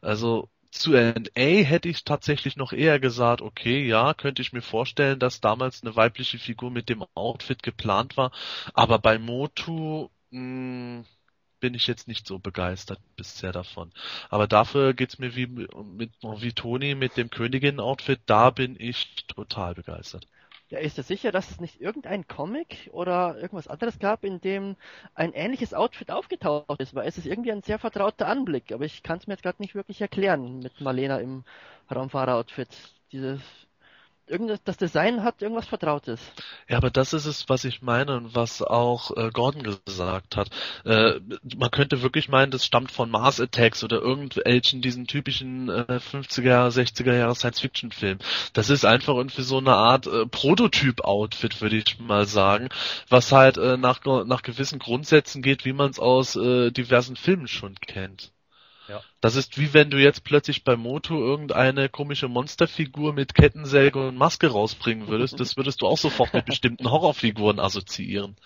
Also 0.00 0.48
zu 0.72 0.94
NA 0.94 1.30
hätte 1.36 1.88
ich 1.88 2.02
tatsächlich 2.02 2.56
noch 2.56 2.72
eher 2.72 2.98
gesagt, 2.98 3.42
okay, 3.42 3.86
ja, 3.86 4.14
könnte 4.14 4.42
ich 4.42 4.52
mir 4.52 4.62
vorstellen, 4.62 5.18
dass 5.18 5.40
damals 5.40 5.82
eine 5.82 5.94
weibliche 5.94 6.38
Figur 6.38 6.70
mit 6.70 6.88
dem 6.88 7.04
Outfit 7.14 7.62
geplant 7.62 8.16
war, 8.16 8.32
aber 8.72 8.98
bei 8.98 9.18
Motu 9.18 10.08
mh, 10.30 10.40
hm, 10.40 11.04
bin 11.62 11.74
ich 11.74 11.86
jetzt 11.86 12.08
nicht 12.08 12.26
so 12.26 12.40
begeistert 12.40 12.98
bisher 13.16 13.52
davon. 13.52 13.92
Aber 14.30 14.48
dafür 14.48 14.94
geht's 14.94 15.20
mir 15.20 15.36
wie 15.36 15.46
mit 15.46 16.10
wie 16.22 16.52
Toni 16.52 16.96
mit 16.96 17.16
dem 17.16 17.30
Königin-Outfit, 17.30 18.20
da 18.26 18.50
bin 18.50 18.76
ich 18.78 19.14
total 19.28 19.74
begeistert. 19.74 20.26
Ja, 20.70 20.80
ist 20.80 20.98
er 20.98 21.04
sicher, 21.04 21.30
dass 21.30 21.50
es 21.50 21.60
nicht 21.60 21.80
irgendein 21.80 22.26
Comic 22.26 22.90
oder 22.92 23.36
irgendwas 23.36 23.68
anderes 23.68 23.98
gab, 24.00 24.24
in 24.24 24.40
dem 24.40 24.76
ein 25.14 25.34
ähnliches 25.34 25.72
Outfit 25.72 26.10
aufgetaucht 26.10 26.80
ist? 26.80 26.94
Weil 26.94 27.06
es 27.06 27.18
ist 27.18 27.26
irgendwie 27.26 27.52
ein 27.52 27.62
sehr 27.62 27.78
vertrauter 27.78 28.26
Anblick, 28.26 28.72
aber 28.72 28.84
ich 28.84 29.02
kann 29.04 29.18
es 29.18 29.26
mir 29.26 29.34
jetzt 29.34 29.42
gerade 29.42 29.62
nicht 29.62 29.74
wirklich 29.76 30.00
erklären 30.00 30.60
mit 30.60 30.80
Marlena 30.80 31.18
im 31.18 31.44
Raumfahrer-Outfit. 31.94 32.70
Dieses 33.12 33.40
irgendwas, 34.32 34.62
das 34.64 34.76
Design 34.76 35.22
hat 35.22 35.42
irgendwas 35.42 35.66
Vertrautes. 35.66 36.20
Ja, 36.68 36.78
aber 36.78 36.90
das 36.90 37.12
ist 37.12 37.26
es, 37.26 37.48
was 37.48 37.64
ich 37.64 37.82
meine 37.82 38.16
und 38.16 38.34
was 38.34 38.62
auch 38.62 39.16
äh, 39.16 39.30
Gordon 39.30 39.62
gesagt 39.84 40.36
hat. 40.36 40.48
Äh, 40.84 41.20
man 41.56 41.70
könnte 41.70 42.02
wirklich 42.02 42.28
meinen, 42.28 42.50
das 42.50 42.64
stammt 42.64 42.90
von 42.90 43.10
Mars 43.10 43.40
Attacks 43.40 43.84
oder 43.84 44.00
irgendwelchen 44.00 44.80
diesen 44.82 45.06
typischen 45.06 45.68
äh, 45.68 46.00
50er, 46.00 46.70
60er 46.70 47.14
Jahre 47.14 47.34
Science-Fiction-Film. 47.34 48.18
Das 48.54 48.70
ist 48.70 48.84
einfach 48.84 49.14
irgendwie 49.14 49.42
so 49.42 49.58
eine 49.58 49.74
Art 49.74 50.06
äh, 50.06 50.26
Prototyp-Outfit, 50.26 51.60
würde 51.60 51.76
ich 51.76 52.00
mal 52.00 52.26
sagen, 52.26 52.70
was 53.08 53.30
halt 53.30 53.58
äh, 53.58 53.76
nach, 53.76 54.04
nach 54.04 54.42
gewissen 54.42 54.78
Grundsätzen 54.78 55.42
geht, 55.42 55.64
wie 55.64 55.74
man 55.74 55.90
es 55.90 55.98
aus 55.98 56.36
äh, 56.36 56.70
diversen 56.70 57.16
Filmen 57.16 57.48
schon 57.48 57.74
kennt. 57.74 58.32
Ja. 58.88 59.00
Das 59.20 59.36
ist 59.36 59.58
wie 59.58 59.72
wenn 59.74 59.90
du 59.90 59.98
jetzt 59.98 60.24
plötzlich 60.24 60.64
bei 60.64 60.76
Moto 60.76 61.14
irgendeine 61.14 61.88
komische 61.88 62.28
Monsterfigur 62.28 63.12
mit 63.12 63.34
Kettensäge 63.34 64.08
und 64.08 64.16
Maske 64.16 64.48
rausbringen 64.48 65.08
würdest. 65.08 65.38
Das 65.38 65.56
würdest 65.56 65.82
du 65.82 65.86
auch 65.86 65.98
sofort 65.98 66.34
mit 66.34 66.46
bestimmten 66.46 66.90
Horrorfiguren 66.90 67.60
assoziieren. 67.60 68.36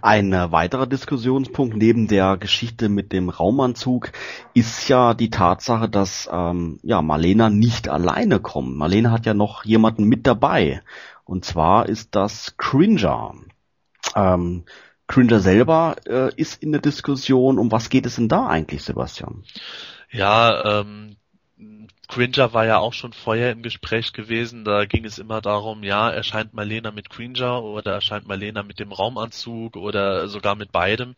Ein 0.00 0.32
äh, 0.32 0.52
weiterer 0.52 0.86
Diskussionspunkt 0.86 1.76
neben 1.76 2.06
der 2.06 2.36
Geschichte 2.36 2.88
mit 2.88 3.12
dem 3.12 3.28
Raumanzug 3.28 4.12
ist 4.54 4.88
ja 4.88 5.14
die 5.14 5.30
Tatsache, 5.30 5.88
dass 5.88 6.28
ähm, 6.32 6.78
ja 6.82 7.02
Marlena 7.02 7.50
nicht 7.50 7.88
alleine 7.88 8.40
kommt. 8.40 8.76
Marlena 8.76 9.10
hat 9.10 9.26
ja 9.26 9.34
noch 9.34 9.64
jemanden 9.64 10.04
mit 10.04 10.26
dabei. 10.26 10.82
Und 11.24 11.44
zwar 11.44 11.88
ist 11.88 12.14
das 12.14 12.56
Cringer. 12.56 13.34
Ähm, 14.14 14.64
Cringer 15.12 15.40
selber 15.40 15.96
äh, 16.06 16.34
ist 16.36 16.62
in 16.62 16.72
der 16.72 16.80
Diskussion. 16.80 17.58
Um 17.58 17.70
was 17.70 17.90
geht 17.90 18.06
es 18.06 18.16
denn 18.16 18.28
da 18.28 18.46
eigentlich, 18.46 18.82
Sebastian? 18.82 19.44
Ja, 20.10 20.80
ähm, 20.80 21.16
Cringer 22.08 22.52
war 22.52 22.66
ja 22.66 22.78
auch 22.78 22.92
schon 22.92 23.12
vorher 23.12 23.52
im 23.52 23.62
Gespräch 23.62 24.12
gewesen. 24.12 24.64
Da 24.64 24.84
ging 24.84 25.04
es 25.04 25.18
immer 25.18 25.40
darum, 25.40 25.82
ja, 25.82 26.10
erscheint 26.10 26.52
Marlena 26.52 26.90
mit 26.90 27.08
Cringer 27.08 27.62
oder 27.62 27.92
erscheint 27.92 28.26
Marlena 28.26 28.62
mit 28.62 28.80
dem 28.80 28.92
Raumanzug 28.92 29.76
oder 29.76 30.28
sogar 30.28 30.54
mit 30.54 30.72
beidem. 30.72 31.14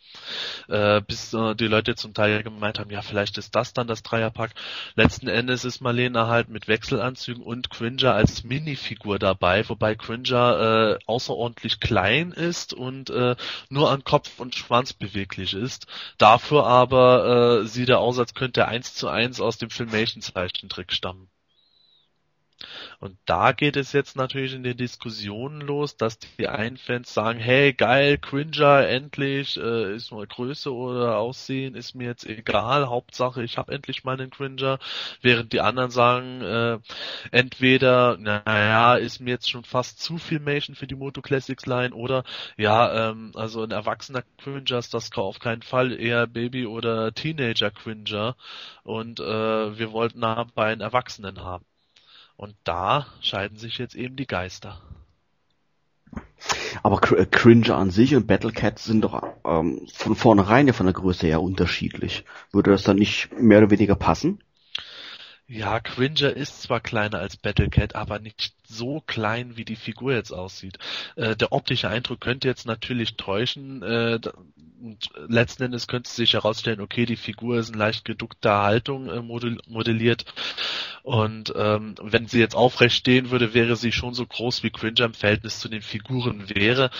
Äh, 0.68 1.00
bis 1.00 1.34
äh, 1.34 1.56
die 1.56 1.66
Leute 1.66 1.96
zum 1.96 2.14
Teil 2.14 2.42
gemeint 2.42 2.78
haben, 2.78 2.90
ja, 2.90 3.02
vielleicht 3.02 3.38
ist 3.38 3.56
das 3.56 3.72
dann 3.72 3.88
das 3.88 4.02
Dreierpack. 4.02 4.52
Letzten 4.94 5.26
Endes 5.26 5.64
ist 5.64 5.80
Marlena 5.80 6.28
halt 6.28 6.48
mit 6.48 6.68
Wechselanzügen 6.68 7.42
und 7.42 7.70
Cringer 7.70 8.14
als 8.14 8.44
Minifigur 8.44 9.18
dabei, 9.18 9.68
wobei 9.68 9.96
Cringer 9.96 10.98
äh, 11.00 11.04
außerordentlich 11.06 11.80
klein 11.80 12.30
ist 12.30 12.72
und 12.72 13.10
äh, 13.10 13.34
nur 13.68 13.90
an 13.90 14.04
Kopf 14.04 14.38
und 14.38 14.54
Schwanz 14.54 14.92
beweglich 14.92 15.54
ist. 15.54 15.88
Dafür 16.18 16.66
aber 16.66 17.62
äh, 17.62 17.66
sieht 17.66 17.88
er 17.88 17.98
aus, 17.98 18.18
als 18.20 18.34
könnte 18.34 18.60
er 18.60 18.68
eins 18.68 18.94
zu 18.94 19.08
eins 19.08 19.40
aus 19.40 19.58
dem 19.58 19.70
Filmation-Zeichentrick 19.70 20.73
stammen. 20.92 21.33
Und 23.00 23.16
da 23.26 23.52
geht 23.52 23.76
es 23.76 23.92
jetzt 23.92 24.16
natürlich 24.16 24.54
in 24.54 24.62
den 24.62 24.76
Diskussionen 24.76 25.60
los, 25.60 25.96
dass 25.96 26.18
die 26.18 26.48
einen 26.48 26.76
Fans 26.76 27.12
sagen, 27.12 27.38
hey 27.38 27.72
geil, 27.72 28.18
Cringer, 28.18 28.86
endlich, 28.88 29.56
äh, 29.56 29.94
ist 29.94 30.10
nur 30.10 30.26
Größe 30.26 30.72
oder 30.72 31.18
Aussehen, 31.18 31.74
ist 31.74 31.94
mir 31.94 32.08
jetzt 32.08 32.26
egal, 32.26 32.88
Hauptsache 32.88 33.42
ich 33.42 33.58
habe 33.58 33.72
endlich 33.72 34.04
meinen 34.04 34.30
Cringer, 34.30 34.78
während 35.22 35.52
die 35.52 35.60
anderen 35.60 35.90
sagen, 35.90 36.42
äh, 36.42 36.78
entweder, 37.30 38.16
naja, 38.18 38.96
ist 38.96 39.20
mir 39.20 39.30
jetzt 39.30 39.50
schon 39.50 39.64
fast 39.64 40.00
zu 40.00 40.18
viel 40.18 40.40
Mation 40.40 40.74
für 40.76 40.86
die 40.86 40.94
Moto 40.94 41.22
Classics 41.22 41.66
Line 41.66 41.94
oder 41.94 42.24
ja, 42.56 43.10
ähm, 43.10 43.32
also 43.34 43.62
ein 43.62 43.70
erwachsener 43.70 44.22
Cringer 44.38 44.78
ist 44.78 44.94
das 44.94 45.10
auf 45.14 45.38
keinen 45.38 45.62
Fall, 45.62 45.92
eher 45.92 46.26
Baby 46.26 46.66
oder 46.66 47.12
Teenager 47.14 47.70
Cringer 47.70 48.36
und 48.82 49.20
äh, 49.20 49.78
wir 49.78 49.92
wollten 49.92 50.24
aber 50.24 50.64
einen 50.64 50.80
Erwachsenen 50.80 51.42
haben. 51.42 51.64
Und 52.36 52.56
da 52.64 53.06
scheiden 53.20 53.58
sich 53.58 53.78
jetzt 53.78 53.94
eben 53.94 54.16
die 54.16 54.26
Geister. 54.26 54.80
Aber 56.82 57.00
äh, 57.16 57.26
Cringer 57.26 57.76
an 57.76 57.90
sich 57.90 58.14
und 58.14 58.26
Battlecat 58.26 58.78
sind 58.78 59.02
doch 59.02 59.22
ähm, 59.44 59.86
von 59.92 60.16
vornherein 60.16 60.66
ja 60.66 60.72
von 60.72 60.86
der 60.86 60.92
Größe 60.92 61.26
her 61.26 61.42
unterschiedlich. 61.42 62.24
Würde 62.52 62.70
das 62.70 62.82
dann 62.82 62.96
nicht 62.96 63.30
mehr 63.32 63.58
oder 63.58 63.70
weniger 63.70 63.94
passen? 63.94 64.42
Ja, 65.46 65.78
Cringer 65.80 66.34
ist 66.34 66.62
zwar 66.62 66.80
kleiner 66.80 67.18
als 67.18 67.36
Battlecat, 67.36 67.94
aber 67.94 68.18
nicht 68.18 68.54
so 68.66 69.02
klein, 69.06 69.56
wie 69.56 69.64
die 69.64 69.76
Figur 69.76 70.12
jetzt 70.12 70.32
aussieht. 70.32 70.78
Äh, 71.16 71.36
der 71.36 71.52
optische 71.52 71.88
Eindruck 71.88 72.20
könnte 72.20 72.48
jetzt 72.48 72.66
natürlich 72.66 73.16
täuschen. 73.16 73.82
Äh, 73.82 74.20
und 74.84 75.10
letzten 75.28 75.62
Endes 75.64 75.86
könnte 75.86 76.10
sich 76.10 76.34
herausstellen, 76.34 76.82
okay, 76.82 77.06
die 77.06 77.16
Figur 77.16 77.58
ist 77.58 77.70
in 77.70 77.78
leicht 77.78 78.04
geduckter 78.04 78.62
Haltung 78.62 79.08
äh, 79.08 79.22
modelliert. 79.22 80.26
Und 81.02 81.52
ähm, 81.56 81.94
wenn 82.02 82.28
sie 82.28 82.38
jetzt 82.38 82.54
aufrecht 82.54 82.96
stehen 82.96 83.30
würde, 83.30 83.52
wäre 83.52 83.76
sie 83.76 83.92
schon 83.92 84.14
so 84.14 84.26
groß 84.26 84.62
wie 84.62 84.70
Cringer 84.70 85.04
im 85.04 85.14
Verhältnis 85.14 85.58
zu 85.60 85.68
den 85.68 85.82
Figuren 85.82 86.48
wäre. 86.48 86.90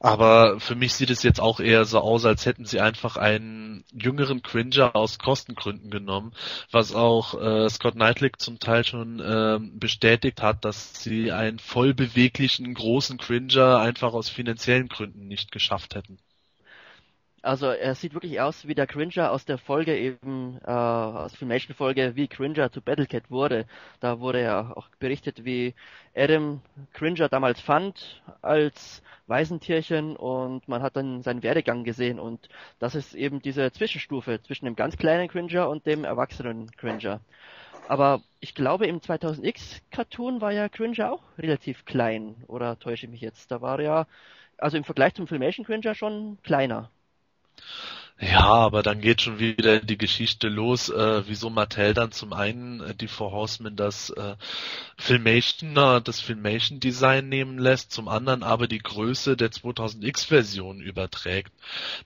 Aber 0.00 0.58
für 0.58 0.74
mich 0.74 0.94
sieht 0.94 1.10
es 1.10 1.22
jetzt 1.22 1.40
auch 1.40 1.60
eher 1.60 1.84
so 1.84 2.00
aus, 2.00 2.24
als 2.24 2.44
hätten 2.44 2.64
sie 2.64 2.80
einfach 2.80 3.16
einen 3.16 3.84
jüngeren 3.92 4.42
Cringer 4.42 4.96
aus 4.96 5.18
Kostengründen 5.18 5.90
genommen, 5.90 6.32
was 6.70 6.92
auch 6.94 7.40
äh, 7.40 7.68
Scott 7.68 7.94
Knightley 7.94 8.32
zum 8.36 8.58
Teil 8.58 8.84
schon 8.84 9.20
äh, 9.20 9.58
bestätigt 9.60 10.42
hat, 10.42 10.64
dass 10.64 11.02
sie 11.02 11.11
einen 11.32 11.58
voll 11.58 11.94
beweglichen 11.94 12.72
großen 12.74 13.18
Cringer 13.18 13.78
einfach 13.78 14.12
aus 14.12 14.28
finanziellen 14.28 14.88
Gründen 14.88 15.28
nicht 15.28 15.52
geschafft 15.52 15.94
hätten. 15.94 16.18
Also 17.44 17.66
er 17.66 17.96
sieht 17.96 18.14
wirklich 18.14 18.40
aus 18.40 18.68
wie 18.68 18.74
der 18.76 18.86
Cringer 18.86 19.32
aus 19.32 19.44
der 19.44 19.58
Folge 19.58 19.98
eben, 19.98 20.60
äh, 20.64 20.70
aus 20.70 21.32
der 21.32 21.38
Filmation-Folge, 21.40 22.14
wie 22.14 22.28
Cringer 22.28 22.70
zu 22.70 22.80
Battlecat 22.80 23.32
wurde. 23.32 23.66
Da 23.98 24.20
wurde 24.20 24.42
ja 24.42 24.72
auch 24.76 24.88
berichtet, 25.00 25.44
wie 25.44 25.74
Adam 26.14 26.60
Cringer 26.92 27.28
damals 27.28 27.60
fand 27.60 28.22
als 28.42 29.02
Waisentierchen 29.26 30.14
und 30.16 30.68
man 30.68 30.82
hat 30.82 30.94
dann 30.94 31.22
seinen 31.22 31.42
Werdegang 31.42 31.82
gesehen 31.82 32.20
und 32.20 32.48
das 32.78 32.94
ist 32.94 33.14
eben 33.14 33.42
diese 33.42 33.72
Zwischenstufe 33.72 34.40
zwischen 34.42 34.66
dem 34.66 34.76
ganz 34.76 34.96
kleinen 34.96 35.28
Cringer 35.28 35.68
und 35.68 35.84
dem 35.84 36.04
erwachsenen 36.04 36.70
Cringer. 36.72 37.20
Aber 37.88 38.22
ich 38.40 38.54
glaube 38.54 38.86
im 38.86 39.00
2000X 39.00 39.82
Cartoon 39.90 40.40
war 40.40 40.52
ja 40.52 40.68
Cringer 40.68 41.12
auch 41.12 41.22
relativ 41.38 41.84
klein, 41.84 42.36
oder 42.46 42.78
täusche 42.78 43.06
ich 43.06 43.12
mich 43.12 43.20
jetzt? 43.20 43.50
Da 43.50 43.60
war 43.60 43.80
ja, 43.80 44.06
also 44.58 44.76
im 44.76 44.84
Vergleich 44.84 45.14
zum 45.14 45.26
Filmation 45.26 45.66
Cringer 45.66 45.94
schon 45.94 46.38
kleiner. 46.42 46.90
Ja, 48.20 48.44
aber 48.44 48.82
dann 48.84 49.00
geht 49.00 49.20
schon 49.22 49.38
wieder 49.40 49.80
die 49.80 49.98
Geschichte 49.98 50.48
los, 50.48 50.88
äh, 50.90 51.26
wieso 51.26 51.50
Mattel 51.50 51.92
dann 51.92 52.12
zum 52.12 52.32
einen 52.32 52.80
äh, 52.80 52.94
die 52.94 53.08
Four 53.08 53.32
Horsemen 53.32 53.74
das 53.74 54.10
äh, 54.10 54.36
Filmation, 54.96 55.76
äh, 55.76 56.00
das 56.00 56.20
Filmation 56.20 56.78
Design 56.78 57.28
nehmen 57.28 57.58
lässt, 57.58 57.90
zum 57.90 58.06
anderen 58.08 58.44
aber 58.44 58.68
die 58.68 58.78
Größe 58.78 59.36
der 59.36 59.50
2000X 59.50 60.26
Version 60.26 60.80
überträgt. 60.80 61.52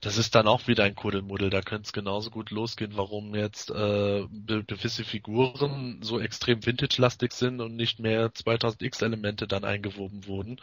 Das 0.01 0.17
ist 0.17 0.33
dann 0.33 0.47
auch 0.47 0.67
wieder 0.67 0.85
ein 0.85 0.95
Kuddelmuddel, 0.95 1.51
da 1.51 1.61
könnte 1.61 1.83
es 1.85 1.93
genauso 1.93 2.31
gut 2.31 2.49
losgehen, 2.49 2.93
warum 2.97 3.35
jetzt 3.35 3.69
äh, 3.69 4.25
gewisse 4.65 5.03
Figuren 5.03 5.99
so 6.01 6.19
extrem 6.19 6.65
vintage-lastig 6.65 7.31
sind 7.31 7.61
und 7.61 7.75
nicht 7.75 7.99
mehr 7.99 8.33
2000X 8.33 9.03
Elemente 9.03 9.47
dann 9.47 9.63
eingewoben 9.65 10.25
wurden. 10.25 10.59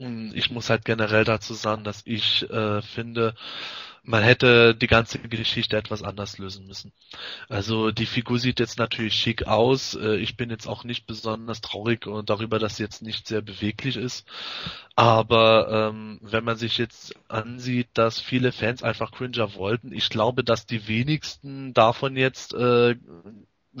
Hm, 0.00 0.32
ich 0.34 0.50
muss 0.50 0.70
halt 0.70 0.84
generell 0.84 1.24
dazu 1.24 1.54
sagen, 1.54 1.82
dass 1.84 2.02
ich 2.04 2.48
äh, 2.50 2.82
finde, 2.82 3.34
man 4.04 4.22
hätte 4.22 4.74
die 4.74 4.86
ganze 4.86 5.18
Geschichte 5.18 5.76
etwas 5.76 6.02
anders 6.02 6.38
lösen 6.38 6.66
müssen. 6.66 6.92
Also 7.48 7.90
die 7.90 8.06
Figur 8.06 8.38
sieht 8.38 8.60
jetzt 8.60 8.78
natürlich 8.78 9.14
schick 9.14 9.46
aus. 9.48 9.94
Äh, 9.94 10.16
ich 10.16 10.36
bin 10.36 10.50
jetzt 10.50 10.68
auch 10.68 10.84
nicht 10.84 11.06
besonders 11.06 11.60
traurig 11.60 12.06
darüber, 12.26 12.58
dass 12.60 12.76
sie 12.76 12.84
jetzt 12.84 13.02
nicht 13.02 13.26
sehr 13.26 13.42
beweglich 13.42 13.96
ist. 13.96 14.26
Aber 14.94 15.90
ähm, 15.90 16.20
wenn 16.22 16.44
man 16.44 16.56
sich 16.56 16.78
jetzt 16.78 17.14
ansieht, 17.28 17.88
dass 17.94 18.20
viele 18.20 18.52
Fans 18.52 18.82
einfach 18.82 19.10
Cringer 19.12 19.54
wollten, 19.54 19.92
ich 19.92 20.10
glaube, 20.10 20.44
dass 20.44 20.64
die 20.66 20.86
wenigsten 20.88 21.74
davon 21.74 22.16
jetzt 22.16 22.54
äh, 22.54 22.96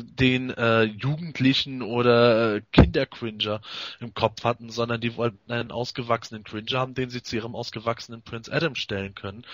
den 0.02 0.50
äh, 0.50 0.84
Jugendlichen 0.84 1.82
oder 1.82 2.56
äh, 2.56 2.62
Kindercringer 2.72 3.60
im 4.00 4.14
Kopf 4.14 4.44
hatten, 4.44 4.70
sondern 4.70 5.00
die 5.00 5.16
wollten 5.16 5.50
einen 5.50 5.70
ausgewachsenen 5.70 6.44
Cringer 6.44 6.78
haben, 6.78 6.94
den 6.94 7.10
sie 7.10 7.22
zu 7.22 7.36
ihrem 7.36 7.54
ausgewachsenen 7.54 8.22
Prince 8.22 8.52
Adam 8.52 8.74
stellen 8.74 9.14
können. 9.14 9.44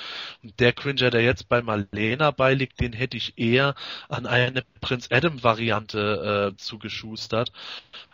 Und 0.42 0.58
der 0.60 0.72
Cringer, 0.72 1.10
der 1.10 1.22
jetzt 1.22 1.48
bei 1.48 1.62
Marlena 1.62 2.30
beiliegt, 2.30 2.80
den 2.80 2.92
hätte 2.92 3.16
ich 3.16 3.38
eher 3.38 3.74
an 4.08 4.26
eine 4.26 4.64
Prince 4.80 5.10
Adam 5.10 5.42
Variante 5.42 6.52
äh, 6.52 6.56
zugeschustert, 6.56 7.52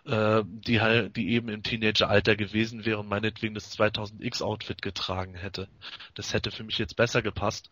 äh, 0.07 0.43
die 0.47 0.81
halt, 0.81 1.17
die 1.17 1.31
eben 1.31 1.49
im 1.49 1.63
Teenageralter 1.63 2.37
gewesen 2.37 2.85
wäre 2.85 2.99
und 2.99 3.09
meinetwegen 3.09 3.55
das 3.55 3.77
2000X 3.79 4.43
Outfit 4.43 4.83
getragen 4.83 5.35
hätte. 5.35 5.69
Das 6.15 6.33
hätte 6.35 6.51
für 6.51 6.65
mich 6.65 6.79
jetzt 6.79 6.97
besser 6.97 7.23
gepasst. 7.23 7.71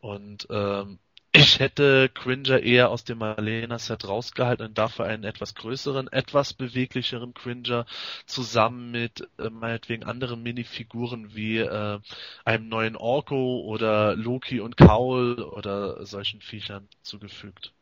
Und 0.00 0.46
ähm, 0.50 0.98
ich 1.32 1.60
hätte 1.60 2.08
Cringer 2.08 2.60
eher 2.60 2.90
aus 2.90 3.04
dem 3.04 3.18
Marlena-Set 3.18 4.08
rausgehalten 4.08 4.66
und 4.66 4.78
dafür 4.78 5.06
einen 5.06 5.22
etwas 5.22 5.54
größeren, 5.54 6.08
etwas 6.08 6.54
beweglicheren 6.54 7.34
Cringer 7.34 7.86
zusammen 8.26 8.90
mit 8.90 9.28
äh, 9.38 9.48
meinetwegen 9.48 10.02
anderen 10.02 10.42
Minifiguren 10.42 11.34
wie 11.34 11.58
äh, 11.58 12.00
einem 12.44 12.68
neuen 12.68 12.96
Orko 12.96 13.60
oder 13.60 14.16
Loki 14.16 14.60
und 14.60 14.76
Kaul 14.76 15.40
oder 15.40 16.04
solchen 16.04 16.40
Viechern 16.40 16.88
zugefügt. 17.02 17.72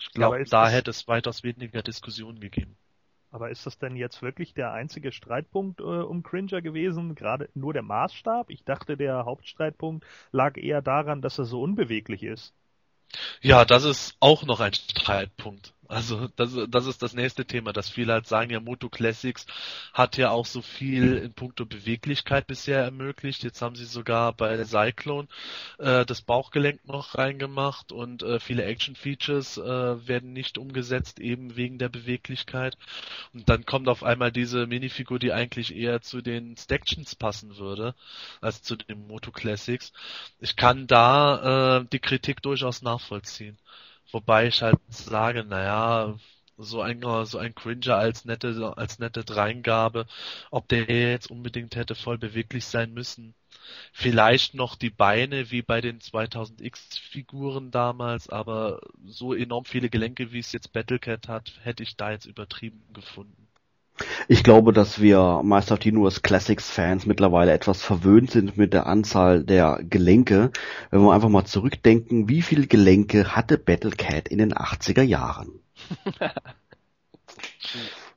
Ich 0.00 0.10
glaube, 0.10 0.40
ja, 0.40 0.44
da 0.44 0.68
hätte 0.68 0.90
es 0.90 1.06
weitaus 1.06 1.44
weniger 1.44 1.82
Diskussionen 1.82 2.40
gegeben. 2.40 2.76
Aber 3.30 3.50
ist 3.50 3.64
das 3.64 3.78
denn 3.78 3.96
jetzt 3.96 4.20
wirklich 4.22 4.54
der 4.54 4.72
einzige 4.72 5.12
Streitpunkt 5.12 5.80
äh, 5.80 5.84
um 5.84 6.22
Cringer 6.24 6.60
gewesen? 6.60 7.14
Gerade 7.14 7.48
nur 7.54 7.72
der 7.72 7.82
Maßstab? 7.82 8.50
Ich 8.50 8.64
dachte, 8.64 8.96
der 8.96 9.24
Hauptstreitpunkt 9.24 10.04
lag 10.32 10.56
eher 10.56 10.82
daran, 10.82 11.22
dass 11.22 11.38
er 11.38 11.44
so 11.44 11.62
unbeweglich 11.62 12.24
ist. 12.24 12.54
Ja, 13.40 13.64
das 13.64 13.84
ist 13.84 14.14
auch 14.20 14.44
noch 14.44 14.60
ein 14.60 14.74
Streitpunkt. 14.74 15.71
Also 15.88 16.28
das, 16.36 16.56
das 16.68 16.86
ist 16.86 17.02
das 17.02 17.12
nächste 17.12 17.44
Thema, 17.44 17.72
dass 17.72 17.90
viele 17.90 18.12
halt 18.12 18.26
sagen, 18.26 18.50
ja, 18.50 18.60
Moto 18.60 18.88
Classics 18.88 19.46
hat 19.92 20.16
ja 20.16 20.30
auch 20.30 20.46
so 20.46 20.62
viel 20.62 21.16
in 21.16 21.34
puncto 21.34 21.66
Beweglichkeit 21.66 22.46
bisher 22.46 22.82
ermöglicht. 22.82 23.42
Jetzt 23.42 23.60
haben 23.62 23.74
sie 23.74 23.84
sogar 23.84 24.32
bei 24.32 24.64
Cyclone 24.64 25.28
äh, 25.78 26.06
das 26.06 26.22
Bauchgelenk 26.22 26.86
noch 26.86 27.16
reingemacht 27.18 27.90
und 27.90 28.22
äh, 28.22 28.38
viele 28.38 28.64
Action-Features 28.64 29.58
äh, 29.58 30.08
werden 30.08 30.32
nicht 30.32 30.56
umgesetzt, 30.56 31.18
eben 31.18 31.56
wegen 31.56 31.78
der 31.78 31.88
Beweglichkeit. 31.88 32.78
Und 33.34 33.48
dann 33.48 33.66
kommt 33.66 33.88
auf 33.88 34.04
einmal 34.04 34.30
diese 34.30 34.66
Minifigur, 34.66 35.18
die 35.18 35.32
eigentlich 35.32 35.74
eher 35.74 36.00
zu 36.00 36.22
den 36.22 36.56
Stactions 36.56 37.16
passen 37.16 37.56
würde, 37.58 37.94
als 38.40 38.62
zu 38.62 38.76
den 38.76 39.06
Moto 39.08 39.32
Classics. 39.32 39.92
Ich 40.38 40.56
kann 40.56 40.86
da 40.86 41.80
äh, 41.80 41.84
die 41.92 41.98
Kritik 41.98 42.40
durchaus 42.40 42.82
nachvollziehen. 42.82 43.58
Wobei 44.12 44.46
ich 44.46 44.62
halt 44.62 44.78
sage, 44.88 45.44
naja, 45.44 46.16
so 46.56 46.80
ein, 46.82 47.00
so 47.26 47.38
ein 47.38 47.54
Cringer 47.54 47.96
als 47.96 48.24
nette, 48.24 48.74
als 48.76 48.98
nette 49.00 49.24
Dreingabe, 49.24 50.06
ob 50.50 50.68
der 50.68 50.84
jetzt 50.88 51.30
unbedingt 51.30 51.74
hätte 51.76 51.94
voll 51.96 52.18
beweglich 52.18 52.64
sein 52.66 52.92
müssen. 52.94 53.34
Vielleicht 53.92 54.54
noch 54.54 54.76
die 54.76 54.90
Beine 54.90 55.50
wie 55.50 55.62
bei 55.62 55.80
den 55.80 56.00
2000X 56.00 56.98
Figuren 56.98 57.70
damals, 57.70 58.28
aber 58.28 58.80
so 59.06 59.34
enorm 59.34 59.64
viele 59.66 59.90
Gelenke, 59.90 60.32
wie 60.32 60.40
es 60.40 60.52
jetzt 60.52 60.72
Battlecat 60.72 61.28
hat, 61.28 61.52
hätte 61.62 61.82
ich 61.82 61.96
da 61.96 62.10
jetzt 62.12 62.26
übertrieben 62.26 62.82
gefunden. 62.92 63.48
Ich 64.28 64.42
glaube, 64.42 64.72
dass 64.72 65.00
wir 65.00 65.42
Meister 65.44 65.74
of 65.74 65.80
the 65.82 65.90
Universe 65.90 66.20
Classics 66.20 66.70
Fans 66.70 67.06
mittlerweile 67.06 67.52
etwas 67.52 67.82
verwöhnt 67.82 68.30
sind 68.30 68.56
mit 68.56 68.72
der 68.72 68.86
Anzahl 68.86 69.44
der 69.44 69.80
Gelenke. 69.82 70.50
Wenn 70.90 71.02
wir 71.02 71.12
einfach 71.12 71.28
mal 71.28 71.44
zurückdenken, 71.44 72.28
wie 72.28 72.42
viele 72.42 72.66
Gelenke 72.66 73.36
hatte 73.36 73.58
Battlecat 73.58 74.28
in 74.28 74.38
den 74.38 74.54
80er 74.54 75.02
Jahren? 75.02 75.60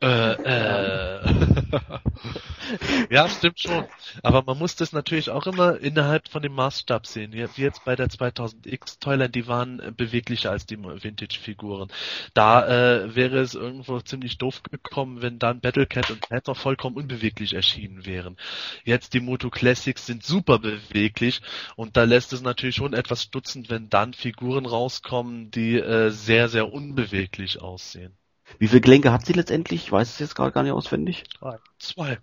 Äh, 0.02 0.34
äh. 0.34 1.34
ja, 3.10 3.30
stimmt 3.30 3.60
schon. 3.60 3.86
Aber 4.24 4.44
man 4.44 4.58
muss 4.58 4.76
das 4.76 4.92
natürlich 4.92 5.30
auch 5.30 5.48
immer 5.48 5.80
innerhalb 5.80 6.28
von 6.28 6.42
dem 6.42 6.54
Maßstab 6.54 7.08
sehen. 7.08 7.34
Wie 7.34 7.62
jetzt 7.62 7.86
bei 7.86 7.96
der 7.96 8.08
2000X 8.08 9.00
Toyland, 9.00 9.36
die 9.36 9.48
waren 9.48 9.82
beweglicher 9.96 10.52
als 10.52 10.66
die 10.66 10.78
Vintage-Figuren. 10.78 11.90
Da 12.34 12.66
äh, 12.68 13.16
wäre 13.16 13.40
es 13.40 13.56
irgendwo 13.56 14.00
ziemlich 14.02 14.38
doof 14.38 14.64
gekommen, 14.64 15.22
wenn 15.22 15.40
dann 15.40 15.62
Battlecat 15.62 16.12
und 16.12 16.22
Panther 16.28 16.56
vollkommen 16.56 16.98
unbeweglich 16.98 17.54
erschienen 17.54 18.06
wären. 18.06 18.38
Jetzt 18.84 19.14
die 19.14 19.20
Moto 19.20 19.50
Classics 19.50 20.06
sind 20.06 20.24
super 20.24 20.60
beweglich 20.60 21.42
und 21.76 21.98
da 21.98 22.04
lässt 22.04 22.34
es 22.34 22.42
natürlich 22.42 22.76
schon 22.76 22.94
etwas 22.94 23.24
stutzend, 23.24 23.70
wenn 23.70 23.90
dann 23.90 24.14
Figuren 24.14 24.66
rauskommen, 24.66 25.52
die 25.52 25.78
äh, 25.78 26.10
sehr, 26.10 26.50
sehr 26.50 26.72
unbeweglich 26.72 27.62
aussehen. 27.62 28.18
Wie 28.60 28.68
viele 28.68 28.82
Gelenke 28.82 29.12
hat 29.12 29.26
sie 29.26 29.34
letztendlich? 29.34 29.84
Ich 29.86 29.92
weiß 29.92 30.10
es 30.10 30.20
jetzt 30.20 30.36
gerade 30.36 30.52
gar 30.52 30.64
nicht 30.64 30.72
auswendig. 30.72 31.24
Zwei. 31.38 31.60
Zwei. 31.80 32.20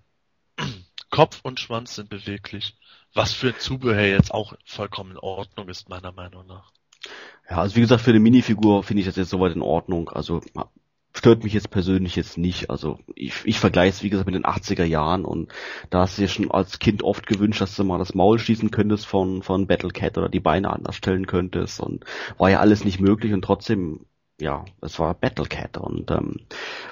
Kopf 1.10 1.40
und 1.42 1.60
Schwanz 1.60 1.94
sind 1.94 2.08
beweglich. 2.08 2.76
Was 3.14 3.32
für 3.32 3.56
Zubehör 3.56 4.06
jetzt 4.06 4.32
auch 4.32 4.54
vollkommen 4.64 5.12
in 5.12 5.18
Ordnung 5.18 5.68
ist, 5.68 5.88
meiner 5.88 6.12
Meinung 6.12 6.46
nach. 6.46 6.72
Ja, 7.50 7.58
also 7.58 7.76
wie 7.76 7.80
gesagt, 7.80 8.02
für 8.02 8.10
eine 8.10 8.20
Minifigur 8.20 8.82
finde 8.82 9.00
ich 9.00 9.06
das 9.06 9.16
jetzt 9.16 9.30
soweit 9.30 9.54
in 9.54 9.60
Ordnung. 9.60 10.08
Also 10.08 10.40
stört 11.14 11.44
mich 11.44 11.52
jetzt 11.52 11.70
persönlich 11.70 12.16
jetzt 12.16 12.38
nicht. 12.38 12.70
Also 12.70 12.98
ich, 13.14 13.34
ich 13.44 13.58
vergleiche 13.58 13.90
es, 13.90 14.02
wie 14.02 14.10
gesagt, 14.10 14.26
mit 14.26 14.34
den 14.34 14.44
80er 14.44 14.84
Jahren 14.84 15.24
und 15.24 15.52
da 15.90 16.00
hast 16.00 16.16
du 16.16 16.22
dir 16.22 16.28
schon 16.28 16.50
als 16.50 16.78
Kind 16.78 17.02
oft 17.02 17.26
gewünscht, 17.26 17.60
dass 17.60 17.76
du 17.76 17.84
mal 17.84 17.98
das 17.98 18.14
Maul 18.14 18.38
schießen 18.38 18.70
könntest 18.70 19.06
von, 19.06 19.42
von 19.42 19.66
Battle 19.66 19.90
Cat 19.90 20.16
oder 20.16 20.28
die 20.28 20.40
Beine 20.40 20.72
anders 20.72 20.96
stellen 20.96 21.26
könntest 21.26 21.80
und 21.80 22.04
war 22.38 22.50
ja 22.50 22.60
alles 22.60 22.84
nicht 22.84 23.00
möglich 23.00 23.34
und 23.34 23.42
trotzdem 23.42 24.06
ja, 24.42 24.64
es 24.80 24.98
war 24.98 25.14
Battlecat 25.14 25.78
und 25.78 26.10
ähm, 26.10 26.40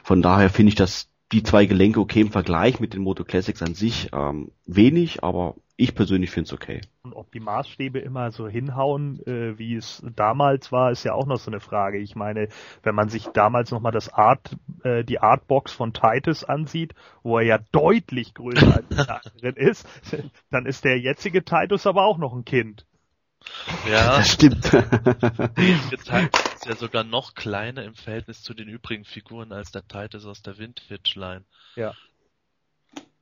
von 0.02 0.22
daher 0.22 0.50
finde 0.50 0.70
ich 0.70 0.76
dass 0.76 1.08
die 1.32 1.42
zwei 1.42 1.66
Gelenke 1.66 2.00
okay 2.00 2.22
im 2.22 2.32
Vergleich 2.32 2.80
mit 2.80 2.94
den 2.94 3.02
Moto 3.02 3.24
Classics 3.24 3.62
an 3.62 3.74
sich 3.74 4.10
ähm, 4.12 4.50
wenig, 4.66 5.22
aber 5.22 5.54
ich 5.76 5.94
persönlich 5.94 6.30
finde 6.30 6.48
es 6.48 6.52
okay. 6.52 6.80
Und 7.02 7.14
ob 7.14 7.32
die 7.32 7.40
Maßstäbe 7.40 8.00
immer 8.00 8.32
so 8.32 8.48
hinhauen, 8.48 9.24
äh, 9.26 9.56
wie 9.58 9.76
es 9.76 10.02
damals 10.14 10.72
war, 10.72 10.90
ist 10.90 11.04
ja 11.04 11.14
auch 11.14 11.26
noch 11.26 11.38
so 11.38 11.50
eine 11.50 11.60
Frage. 11.60 11.98
Ich 11.98 12.16
meine, 12.16 12.48
wenn 12.82 12.94
man 12.94 13.08
sich 13.08 13.26
damals 13.28 13.70
nochmal 13.70 13.92
das 13.92 14.12
Art, 14.12 14.56
äh, 14.82 15.04
die 15.04 15.20
Artbox 15.20 15.72
von 15.72 15.92
Titus 15.92 16.44
ansieht, 16.44 16.94
wo 17.22 17.38
er 17.38 17.44
ja 17.44 17.58
deutlich 17.72 18.34
größer 18.34 18.76
als 18.76 18.88
der 18.88 19.22
anderen 19.24 19.56
ist, 19.56 19.86
dann 20.50 20.66
ist 20.66 20.84
der 20.84 20.98
jetzige 20.98 21.44
Titus 21.44 21.86
aber 21.86 22.04
auch 22.04 22.18
noch 22.18 22.34
ein 22.34 22.44
Kind. 22.44 22.84
Ja, 23.90 24.18
das 24.18 24.32
stimmt. 24.32 24.70
Ist 26.60 26.66
ja 26.66 26.76
sogar 26.76 27.04
noch 27.04 27.34
kleiner 27.34 27.84
im 27.84 27.94
Verhältnis 27.94 28.42
zu 28.42 28.52
den 28.52 28.68
übrigen 28.68 29.06
Figuren 29.06 29.50
als 29.50 29.72
der 29.72 29.88
Titus 29.88 30.26
aus 30.26 30.42
der 30.42 30.58
Vintage-Line. 30.58 31.46
Ja. 31.74 31.96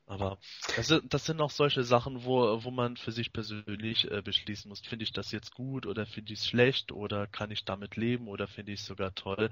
Aber 0.09 0.39
das 0.77 0.89
sind, 0.89 1.13
das 1.13 1.27
sind 1.27 1.41
auch 1.41 1.51
solche 1.51 1.85
Sachen, 1.85 2.25
wo, 2.25 2.65
wo 2.65 2.71
man 2.71 2.97
für 2.97 3.13
sich 3.13 3.33
persönlich 3.33 4.11
äh, 4.11 4.23
beschließen 4.23 4.69
muss, 4.69 4.81
finde 4.81 5.03
ich 5.03 5.13
das 5.13 5.33
jetzt 5.33 5.55
gut 5.55 5.85
oder 5.85 6.07
finde 6.07 6.33
ich 6.33 6.41
es 6.41 6.47
schlecht 6.47 6.93
oder 6.93 7.27
kann 7.27 7.51
ich 7.51 7.67
damit 7.67 7.97
leben 7.97 8.27
oder 8.27 8.49
finde 8.49 8.73
ich 8.73 8.81
es 8.81 8.87
sogar 8.87 9.15
toll. 9.15 9.51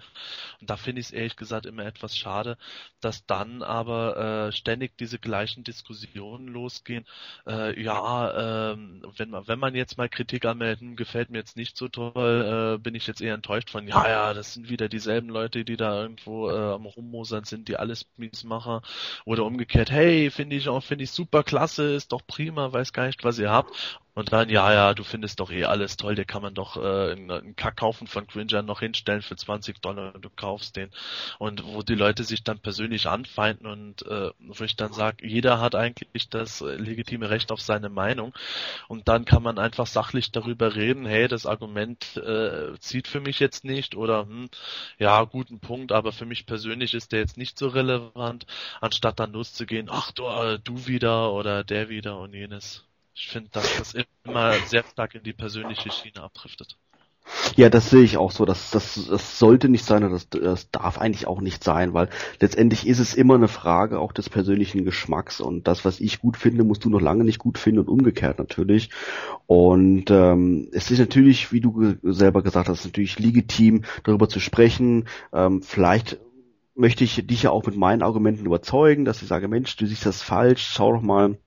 Und 0.60 0.70
da 0.70 0.78
finde 0.78 1.00
ich 1.00 1.08
es 1.08 1.12
ehrlich 1.12 1.36
gesagt 1.36 1.66
immer 1.66 1.84
etwas 1.84 2.16
schade, 2.16 2.56
dass 3.00 3.26
dann 3.26 3.62
aber 3.62 4.46
äh, 4.48 4.52
ständig 4.52 4.96
diese 4.96 5.18
gleichen 5.18 5.62
Diskussionen 5.62 6.48
losgehen. 6.48 7.04
Äh, 7.46 7.78
ja, 7.82 8.72
äh, 8.72 8.76
wenn 9.16 9.30
man 9.30 9.46
wenn 9.46 9.58
man 9.58 9.74
jetzt 9.74 9.98
mal 9.98 10.08
Kritik 10.08 10.46
anmelden, 10.46 10.96
gefällt 10.96 11.28
mir 11.30 11.38
jetzt 11.38 11.56
nicht 11.56 11.76
so 11.76 11.88
toll, 11.88 12.76
äh, 12.76 12.82
bin 12.82 12.94
ich 12.94 13.06
jetzt 13.06 13.20
eher 13.20 13.34
enttäuscht 13.34 13.70
von, 13.70 13.86
ja, 13.86 14.08
ja, 14.08 14.32
das 14.32 14.54
sind 14.54 14.70
wieder 14.70 14.88
dieselben 14.88 15.28
Leute, 15.28 15.64
die 15.64 15.76
da 15.76 16.00
irgendwo 16.00 16.50
äh, 16.50 16.74
am 16.74 16.86
Rummosern 16.86 17.44
sind, 17.44 17.68
die 17.68 17.76
alles 17.76 18.06
mies 18.16 18.44
machen. 18.44 18.80
Oder 19.24 19.44
umgekehrt, 19.44 19.90
hey, 19.90 20.30
finde 20.30 20.45
finde 20.46 20.56
ich 20.58 20.68
auch, 20.68 20.80
finde 20.80 21.02
ich 21.02 21.10
super 21.10 21.42
klasse, 21.42 21.96
ist 21.96 22.12
doch 22.12 22.24
prima, 22.24 22.72
weiß 22.72 22.92
gar 22.92 23.06
nicht, 23.06 23.24
was 23.24 23.40
ihr 23.40 23.50
habt. 23.50 23.98
Und 24.16 24.32
dann, 24.32 24.48
ja, 24.48 24.72
ja, 24.72 24.94
du 24.94 25.04
findest 25.04 25.40
doch 25.40 25.50
eh 25.50 25.64
alles 25.64 25.98
toll, 25.98 26.14
der 26.14 26.24
kann 26.24 26.40
man 26.40 26.54
doch 26.54 26.78
äh, 26.78 27.12
einen 27.12 27.54
Kack 27.54 27.76
kaufen 27.76 28.06
von 28.06 28.26
Cringer 28.26 28.62
noch 28.62 28.80
hinstellen 28.80 29.20
für 29.20 29.36
20 29.36 29.82
Dollar 29.82 30.14
und 30.14 30.24
du 30.24 30.30
kaufst 30.30 30.76
den. 30.76 30.90
Und 31.38 31.64
wo 31.66 31.82
die 31.82 31.94
Leute 31.94 32.24
sich 32.24 32.42
dann 32.42 32.58
persönlich 32.58 33.08
anfeinden 33.08 33.66
und 33.66 34.06
äh, 34.06 34.30
wo 34.38 34.64
ich 34.64 34.74
dann 34.74 34.94
sage, 34.94 35.26
jeder 35.28 35.60
hat 35.60 35.74
eigentlich 35.74 36.30
das 36.30 36.62
äh, 36.62 36.76
legitime 36.76 37.28
Recht 37.28 37.52
auf 37.52 37.60
seine 37.60 37.90
Meinung. 37.90 38.32
Und 38.88 39.06
dann 39.08 39.26
kann 39.26 39.42
man 39.42 39.58
einfach 39.58 39.86
sachlich 39.86 40.32
darüber 40.32 40.74
reden, 40.74 41.04
hey, 41.04 41.28
das 41.28 41.44
Argument 41.44 42.16
äh, 42.16 42.72
zieht 42.80 43.08
für 43.08 43.20
mich 43.20 43.38
jetzt 43.38 43.64
nicht 43.64 43.96
oder 43.96 44.22
hm, 44.22 44.48
ja, 44.98 45.24
guten 45.24 45.60
Punkt, 45.60 45.92
aber 45.92 46.12
für 46.12 46.24
mich 46.24 46.46
persönlich 46.46 46.94
ist 46.94 47.12
der 47.12 47.20
jetzt 47.20 47.36
nicht 47.36 47.58
so 47.58 47.68
relevant, 47.68 48.46
anstatt 48.80 49.20
dann 49.20 49.32
loszugehen, 49.32 49.88
ach 49.90 50.10
du, 50.12 50.24
äh, 50.24 50.58
du 50.58 50.86
wieder 50.86 51.34
oder 51.34 51.64
der 51.64 51.90
wieder 51.90 52.18
und 52.18 52.32
jenes. 52.32 52.86
Ich 53.18 53.28
finde, 53.28 53.48
dass 53.50 53.78
das 53.78 53.94
immer 54.24 54.52
sehr 54.66 54.84
stark 54.84 55.14
in 55.14 55.22
die 55.22 55.32
persönliche 55.32 55.90
Schiene 55.90 56.22
abdriftet. 56.22 56.76
Ja, 57.56 57.70
das 57.70 57.88
sehe 57.88 58.02
ich 58.02 58.18
auch 58.18 58.30
so. 58.30 58.44
Das, 58.44 58.70
das, 58.70 59.06
das 59.08 59.38
sollte 59.38 59.70
nicht 59.70 59.86
sein 59.86 60.04
und 60.04 60.12
das, 60.12 60.28
das 60.28 60.70
darf 60.70 60.98
eigentlich 60.98 61.26
auch 61.26 61.40
nicht 61.40 61.64
sein, 61.64 61.94
weil 61.94 62.10
letztendlich 62.40 62.86
ist 62.86 62.98
es 62.98 63.14
immer 63.14 63.34
eine 63.34 63.48
Frage 63.48 63.98
auch 63.98 64.12
des 64.12 64.28
persönlichen 64.28 64.84
Geschmacks 64.84 65.40
und 65.40 65.66
das, 65.66 65.86
was 65.86 65.98
ich 65.98 66.20
gut 66.20 66.36
finde, 66.36 66.62
musst 66.62 66.84
du 66.84 66.90
noch 66.90 67.00
lange 67.00 67.24
nicht 67.24 67.38
gut 67.38 67.56
finden 67.56 67.80
und 67.80 67.88
umgekehrt 67.88 68.38
natürlich. 68.38 68.90
Und 69.46 70.10
ähm, 70.10 70.68
es 70.72 70.90
ist 70.90 70.98
natürlich, 70.98 71.52
wie 71.52 71.62
du 71.62 71.94
selber 72.02 72.42
gesagt 72.42 72.68
hast, 72.68 72.84
natürlich 72.84 73.18
legitim, 73.18 73.84
darüber 74.04 74.28
zu 74.28 74.40
sprechen. 74.40 75.08
Ähm, 75.32 75.62
vielleicht 75.62 76.18
möchte 76.74 77.02
ich 77.02 77.26
dich 77.26 77.44
ja 77.44 77.50
auch 77.50 77.64
mit 77.64 77.76
meinen 77.76 78.02
Argumenten 78.02 78.44
überzeugen, 78.44 79.06
dass 79.06 79.22
ich 79.22 79.28
sage, 79.28 79.48
Mensch, 79.48 79.74
du 79.76 79.86
siehst 79.86 80.04
das 80.04 80.20
falsch, 80.20 80.68
schau 80.70 80.92
doch 80.92 81.02
mal, 81.02 81.38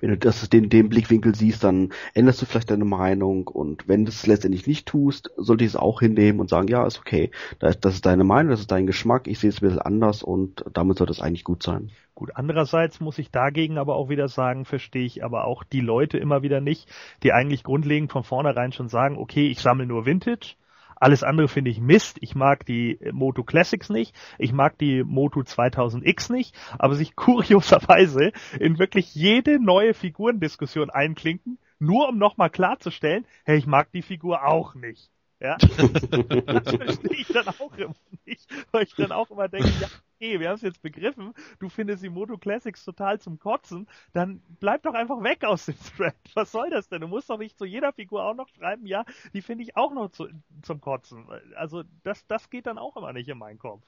wenn 0.00 0.10
du 0.10 0.16
das 0.16 0.48
den, 0.48 0.68
den 0.68 0.88
Blickwinkel 0.88 1.34
siehst, 1.34 1.64
dann 1.64 1.92
änderst 2.14 2.42
du 2.42 2.46
vielleicht 2.46 2.70
deine 2.70 2.84
Meinung. 2.84 3.48
Und 3.48 3.88
wenn 3.88 4.04
du 4.04 4.10
es 4.10 4.26
letztendlich 4.26 4.66
nicht 4.66 4.86
tust, 4.86 5.30
sollte 5.36 5.64
ich 5.64 5.70
es 5.70 5.76
auch 5.76 6.00
hinnehmen 6.00 6.40
und 6.40 6.48
sagen, 6.48 6.68
ja, 6.68 6.86
ist 6.86 6.98
okay, 6.98 7.30
das, 7.58 7.80
das 7.80 7.94
ist 7.94 8.06
deine 8.06 8.24
Meinung, 8.24 8.50
das 8.50 8.60
ist 8.60 8.70
dein 8.70 8.86
Geschmack, 8.86 9.26
ich 9.26 9.38
sehe 9.38 9.50
es 9.50 9.60
ein 9.60 9.68
bisschen 9.68 9.82
anders 9.82 10.22
und 10.22 10.64
damit 10.72 10.98
sollte 10.98 11.12
es 11.12 11.20
eigentlich 11.20 11.44
gut 11.44 11.62
sein. 11.62 11.90
Gut, 12.14 12.30
andererseits 12.34 13.00
muss 13.00 13.18
ich 13.18 13.32
dagegen 13.32 13.76
aber 13.76 13.96
auch 13.96 14.08
wieder 14.08 14.28
sagen, 14.28 14.64
verstehe 14.64 15.04
ich 15.04 15.24
aber 15.24 15.46
auch 15.46 15.64
die 15.64 15.80
Leute 15.80 16.16
immer 16.16 16.42
wieder 16.42 16.60
nicht, 16.60 16.88
die 17.24 17.32
eigentlich 17.32 17.64
grundlegend 17.64 18.12
von 18.12 18.22
vornherein 18.22 18.70
schon 18.70 18.88
sagen, 18.88 19.18
okay, 19.18 19.48
ich 19.48 19.58
sammle 19.58 19.86
nur 19.86 20.06
Vintage, 20.06 20.54
alles 20.96 21.22
andere 21.22 21.48
finde 21.48 21.70
ich 21.70 21.80
Mist. 21.80 22.18
Ich 22.20 22.34
mag 22.34 22.66
die 22.66 22.98
Moto 23.12 23.42
Classics 23.42 23.90
nicht. 23.90 24.14
Ich 24.38 24.52
mag 24.52 24.78
die 24.78 25.04
Moto 25.04 25.40
2000X 25.40 26.32
nicht. 26.32 26.54
Aber 26.78 26.94
sich 26.94 27.16
kurioserweise 27.16 28.32
in 28.58 28.78
wirklich 28.78 29.14
jede 29.14 29.62
neue 29.62 29.94
Figurendiskussion 29.94 30.90
einklinken, 30.90 31.58
nur 31.78 32.08
um 32.08 32.18
nochmal 32.18 32.50
klarzustellen, 32.50 33.26
hey, 33.44 33.58
ich 33.58 33.66
mag 33.66 33.90
die 33.92 34.02
Figur 34.02 34.46
auch 34.46 34.74
nicht. 34.74 35.10
Ja, 35.40 35.56
das 35.58 36.76
verstehe 36.76 37.16
ich 37.16 37.28
dann 37.28 37.48
auch 37.48 37.76
immer 37.76 37.94
nicht, 38.24 38.48
weil 38.70 38.84
ich 38.84 38.94
dann 38.94 39.12
auch 39.12 39.30
immer 39.30 39.48
denke, 39.48 39.68
ja, 39.80 39.88
okay, 40.14 40.40
wir 40.40 40.48
haben 40.48 40.54
es 40.56 40.62
jetzt 40.62 40.80
begriffen, 40.80 41.34
du 41.58 41.68
findest 41.68 42.02
die 42.02 42.08
Moto 42.08 42.38
Classics 42.38 42.84
total 42.84 43.20
zum 43.20 43.38
Kotzen, 43.38 43.88
dann 44.12 44.42
bleib 44.60 44.82
doch 44.84 44.94
einfach 44.94 45.22
weg 45.22 45.44
aus 45.44 45.66
dem 45.66 45.76
Thread. 45.96 46.14
Was 46.34 46.52
soll 46.52 46.70
das 46.70 46.88
denn? 46.88 47.00
Du 47.00 47.08
musst 47.08 47.28
doch 47.28 47.38
nicht 47.38 47.58
zu 47.58 47.64
jeder 47.64 47.92
Figur 47.92 48.24
auch 48.24 48.34
noch 48.34 48.48
schreiben, 48.48 48.86
ja, 48.86 49.04
die 49.34 49.42
finde 49.42 49.64
ich 49.64 49.76
auch 49.76 49.92
noch 49.92 50.10
zu, 50.10 50.28
zum 50.62 50.80
Kotzen. 50.80 51.26
Also 51.56 51.82
das, 52.04 52.26
das 52.26 52.48
geht 52.48 52.66
dann 52.66 52.78
auch 52.78 52.96
immer 52.96 53.12
nicht 53.12 53.28
in 53.28 53.38
meinen 53.38 53.58
Kopf. 53.58 53.82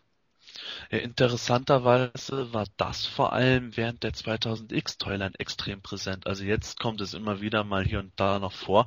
Ja, 0.90 0.99
interessanterweise 0.99 2.53
war 2.53 2.66
das 2.76 3.07
vor 3.07 3.32
allem 3.32 3.76
während 3.76 4.03
der 4.03 4.12
2000X 4.12 4.99
Toyline 4.99 5.34
extrem 5.38 5.82
präsent. 5.82 6.26
Also 6.26 6.44
jetzt 6.44 6.78
kommt 6.78 7.01
es 7.01 7.14
immer 7.14 7.40
wieder 7.40 7.64
mal 7.64 7.84
hier 7.84 7.99
und 8.01 8.12
da 8.16 8.38
noch 8.38 8.53
vor, 8.53 8.86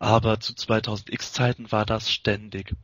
aber 0.00 0.40
zu 0.40 0.52
2000X 0.52 1.32
Zeiten 1.32 1.72
war 1.72 1.86
das 1.86 2.10
ständig. 2.10 2.74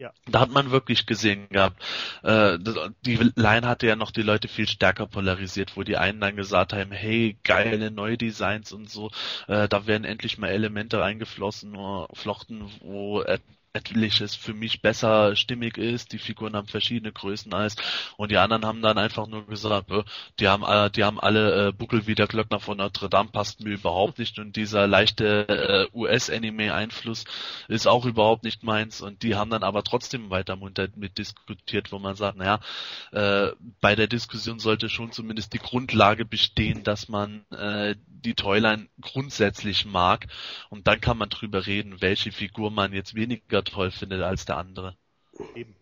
Ja. 0.00 0.12
Da 0.26 0.40
hat 0.40 0.50
man 0.50 0.70
wirklich 0.70 1.04
gesehen 1.04 1.50
gehabt. 1.50 1.82
Äh, 2.22 2.58
die 3.02 3.16
Line 3.34 3.66
hatte 3.66 3.86
ja 3.86 3.96
noch 3.96 4.10
die 4.10 4.22
Leute 4.22 4.48
viel 4.48 4.66
stärker 4.66 5.06
polarisiert, 5.06 5.76
wo 5.76 5.82
die 5.82 5.98
einen 5.98 6.20
dann 6.20 6.36
gesagt 6.36 6.72
haben, 6.72 6.90
hey, 6.90 7.36
geile 7.44 7.90
neue 7.90 8.16
Designs 8.16 8.72
und 8.72 8.88
so, 8.88 9.10
äh, 9.46 9.68
da 9.68 9.86
werden 9.86 10.04
endlich 10.04 10.38
mal 10.38 10.48
Elemente 10.48 11.04
eingeflossen, 11.04 11.76
flochten, 12.14 12.70
wo 12.80 13.22
etliches 13.72 14.34
für 14.34 14.52
mich 14.52 14.82
besser 14.82 15.36
stimmig 15.36 15.78
ist, 15.78 16.12
die 16.12 16.18
Figuren 16.18 16.56
haben 16.56 16.66
verschiedene 16.66 17.12
Größen 17.12 17.54
als 17.54 17.76
und 18.16 18.32
die 18.32 18.36
anderen 18.36 18.64
haben 18.64 18.82
dann 18.82 18.98
einfach 18.98 19.28
nur 19.28 19.46
gesagt, 19.46 19.90
äh, 19.90 20.02
die 20.40 20.48
haben 20.48 20.64
äh, 20.64 20.90
die 20.90 21.04
haben 21.04 21.20
alle 21.20 21.68
äh, 21.68 21.72
Buckel 21.72 22.06
wie 22.06 22.16
der 22.16 22.26
Glöckner 22.26 22.58
von 22.58 22.78
Notre 22.78 23.08
Dame 23.08 23.30
passt 23.30 23.60
mir 23.60 23.70
überhaupt 23.74 24.18
nicht 24.18 24.38
und 24.40 24.56
dieser 24.56 24.88
leichte 24.88 25.48
äh, 25.48 25.96
US-Anime 25.96 26.74
Einfluss 26.74 27.24
ist 27.68 27.86
auch 27.86 28.06
überhaupt 28.06 28.42
nicht 28.42 28.64
meins 28.64 29.00
und 29.00 29.22
die 29.22 29.36
haben 29.36 29.50
dann 29.50 29.62
aber 29.62 29.84
trotzdem 29.84 30.30
weiter 30.30 30.56
munter 30.56 30.88
mit 30.96 31.18
diskutiert, 31.18 31.92
wo 31.92 32.00
man 32.00 32.16
sagt, 32.16 32.38
naja, 32.38 32.58
äh, 33.12 33.52
bei 33.80 33.94
der 33.94 34.08
Diskussion 34.08 34.58
sollte 34.58 34.88
schon 34.88 35.12
zumindest 35.12 35.52
die 35.52 35.58
Grundlage 35.58 36.24
bestehen, 36.24 36.82
dass 36.82 37.08
man 37.08 37.44
äh, 37.50 37.94
die 38.08 38.34
Toyline 38.34 38.88
grundsätzlich 39.00 39.86
mag 39.86 40.26
und 40.70 40.86
dann 40.88 41.00
kann 41.00 41.18
man 41.18 41.28
drüber 41.28 41.66
reden, 41.66 42.00
welche 42.00 42.32
Figur 42.32 42.70
man 42.70 42.92
jetzt 42.92 43.14
weniger 43.14 43.59
toll 43.64 43.90
findet 43.90 44.22
als 44.22 44.44
der 44.44 44.56
andere. 44.56 44.96
Eben. 45.54 45.74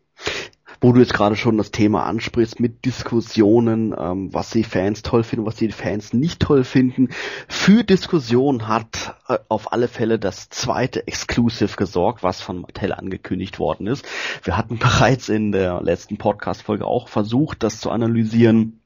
Wo 0.81 0.93
du 0.93 1.01
jetzt 1.01 1.15
gerade 1.15 1.35
schon 1.35 1.57
das 1.59 1.73
Thema 1.73 2.05
ansprichst 2.05 2.61
mit 2.61 2.85
Diskussionen, 2.85 3.95
ähm, 3.99 4.33
was 4.33 4.51
die 4.51 4.63
Fans 4.63 5.03
toll 5.03 5.25
finden, 5.25 5.47
was 5.47 5.57
die 5.57 5.73
Fans 5.73 6.13
nicht 6.13 6.41
toll 6.41 6.63
finden. 6.63 7.09
Für 7.49 7.83
Diskussion 7.83 8.69
hat 8.69 9.17
äh, 9.29 9.39
auf 9.49 9.73
alle 9.73 9.89
Fälle 9.89 10.19
das 10.19 10.51
zweite 10.51 11.07
Exclusive 11.07 11.77
gesorgt, 11.77 12.23
was 12.23 12.41
von 12.43 12.61
Mattel 12.61 12.93
angekündigt 12.93 13.59
worden 13.59 13.87
ist. 13.87 14.07
Wir 14.45 14.57
hatten 14.57 14.79
bereits 14.79 15.29
in 15.29 15.51
der 15.51 15.83
letzten 15.83 16.19
Podcast-Folge 16.19 16.85
auch 16.85 17.09
versucht, 17.09 17.63
das 17.63 17.81
zu 17.81 17.91
analysieren 17.91 18.78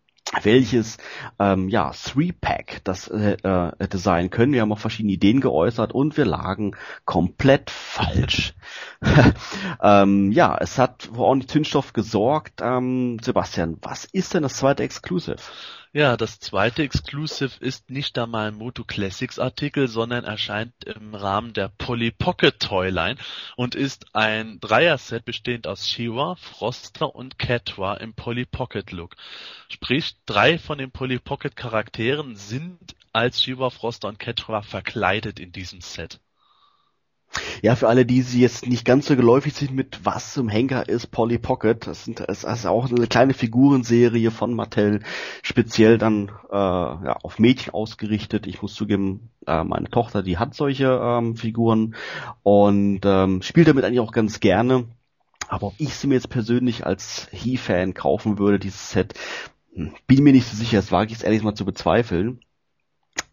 welches 0.43 0.97
ähm, 1.39 1.69
ja 1.69 1.91
Three-Pack 1.91 2.81
das 2.85 3.09
äh, 3.09 3.37
äh, 3.43 3.73
hätte 3.79 3.99
sein 3.99 4.31
können. 4.31 4.53
Wir 4.53 4.63
haben 4.63 4.73
auch 4.73 4.79
verschiedene 4.79 5.13
Ideen 5.13 5.41
geäußert 5.41 5.93
und 5.93 6.17
wir 6.17 6.25
lagen 6.25 6.77
komplett 7.05 7.71
falsch. 7.71 8.55
ähm, 9.83 10.33
ja, 10.33 10.57
es 10.59 10.79
hat 10.79 11.11
vor 11.15 11.27
ordentlich 11.27 11.51
Zündstoff 11.51 11.93
gesorgt. 11.93 12.61
Ähm, 12.63 13.19
Sebastian, 13.21 13.77
was 13.83 14.05
ist 14.05 14.35
denn 14.35 14.43
das 14.43 14.57
zweite 14.57 14.83
Exclusive? 14.83 15.37
Ja, 15.95 16.17
das 16.17 16.41
zweite 16.41 16.83
Exclusive 16.83 17.63
ist 17.63 17.91
nicht 17.91 18.17
einmal 18.17 18.49
ein 18.49 18.55
Moto 18.55 18.83
Classics 18.83 19.39
Artikel, 19.39 19.89
sondern 19.89 20.25
erscheint 20.25 20.73
im 20.85 21.15
Rahmen 21.15 21.53
der 21.53 21.69
Polly 21.69 22.11
Pocket 22.11 22.59
Toyline 22.59 23.17
und 23.57 23.75
ist 23.75 24.07
ein 24.15 24.59
Dreier-Set 24.59 25.27
bestehend 25.27 25.67
aus 25.67 25.87
Shiva, 25.87 26.37
Froster 26.37 27.15
und 27.15 27.39
Catra 27.39 27.99
im 27.99 28.15
Polly 28.15 28.47
Pocket 28.47 28.91
Look. 28.91 29.17
Sprich, 29.69 30.17
drei 30.25 30.59
von 30.59 30.79
den 30.79 30.93
Polly 30.93 31.19
Pocket 31.19 31.55
Charakteren 31.55 32.37
sind 32.37 32.97
als 33.13 33.43
Shiva, 33.43 33.69
Froster 33.69 34.09
und 34.09 34.19
Catra 34.19 34.63
verkleidet 34.63 35.39
in 35.39 35.53
diesem 35.53 35.83
Set. 35.83 36.21
Ja, 37.63 37.77
für 37.77 37.89
alle, 37.89 38.05
die 38.05 38.23
sie 38.23 38.41
jetzt 38.41 38.67
nicht 38.67 38.85
ganz 38.85 39.07
so 39.07 39.17
geläufig 39.17 39.55
sind 39.55 39.73
mit 39.73 40.01
was 40.05 40.35
zum 40.35 40.49
Henker 40.49 40.89
ist 40.89 41.11
Polly 41.11 41.39
Pocket, 41.39 41.87
das, 41.87 42.05
sind, 42.05 42.21
das 42.21 42.45
ist 42.45 42.67
auch 42.67 42.91
eine 42.91 43.07
kleine 43.07 43.33
Figurenserie 43.33 44.31
von 44.31 44.55
Mattel, 44.55 45.01
speziell 45.43 45.97
dann 45.97 46.29
äh, 46.51 46.55
ja, 46.57 47.17
auf 47.23 47.39
Mädchen 47.39 47.73
ausgerichtet. 47.73 48.47
Ich 48.47 48.61
muss 48.61 48.75
zugeben, 48.75 49.31
äh, 49.47 49.65
meine 49.65 49.89
Tochter, 49.89 50.23
die 50.23 50.39
hat 50.39 50.55
solche 50.55 51.01
ähm, 51.03 51.37
Figuren 51.37 51.95
und 52.43 53.01
ähm, 53.05 53.41
spielt 53.43 53.69
damit 53.69 53.85
eigentlich 53.85 54.01
auch 54.01 54.13
ganz 54.13 54.41
gerne. 54.41 54.85
Aber 55.49 55.69
ob 55.69 55.75
ich 55.79 55.95
sie 55.95 56.07
mir 56.07 56.15
jetzt 56.15 56.31
persönlich 56.31 56.87
als 56.87 57.29
He-Fan 57.31 57.95
kaufen 57.95 58.39
würde, 58.39 58.59
dieses 58.59 58.91
Set, 58.91 59.15
hm, 59.75 59.93
bin 60.07 60.23
mir 60.23 60.33
nicht 60.33 60.49
so 60.49 60.57
sicher, 60.57 60.79
das 60.79 60.93
wage 60.93 61.07
ich 61.07 61.13
jetzt 61.13 61.25
ehrlich 61.25 61.43
mal 61.43 61.55
zu 61.55 61.65
bezweifeln. 61.65 62.41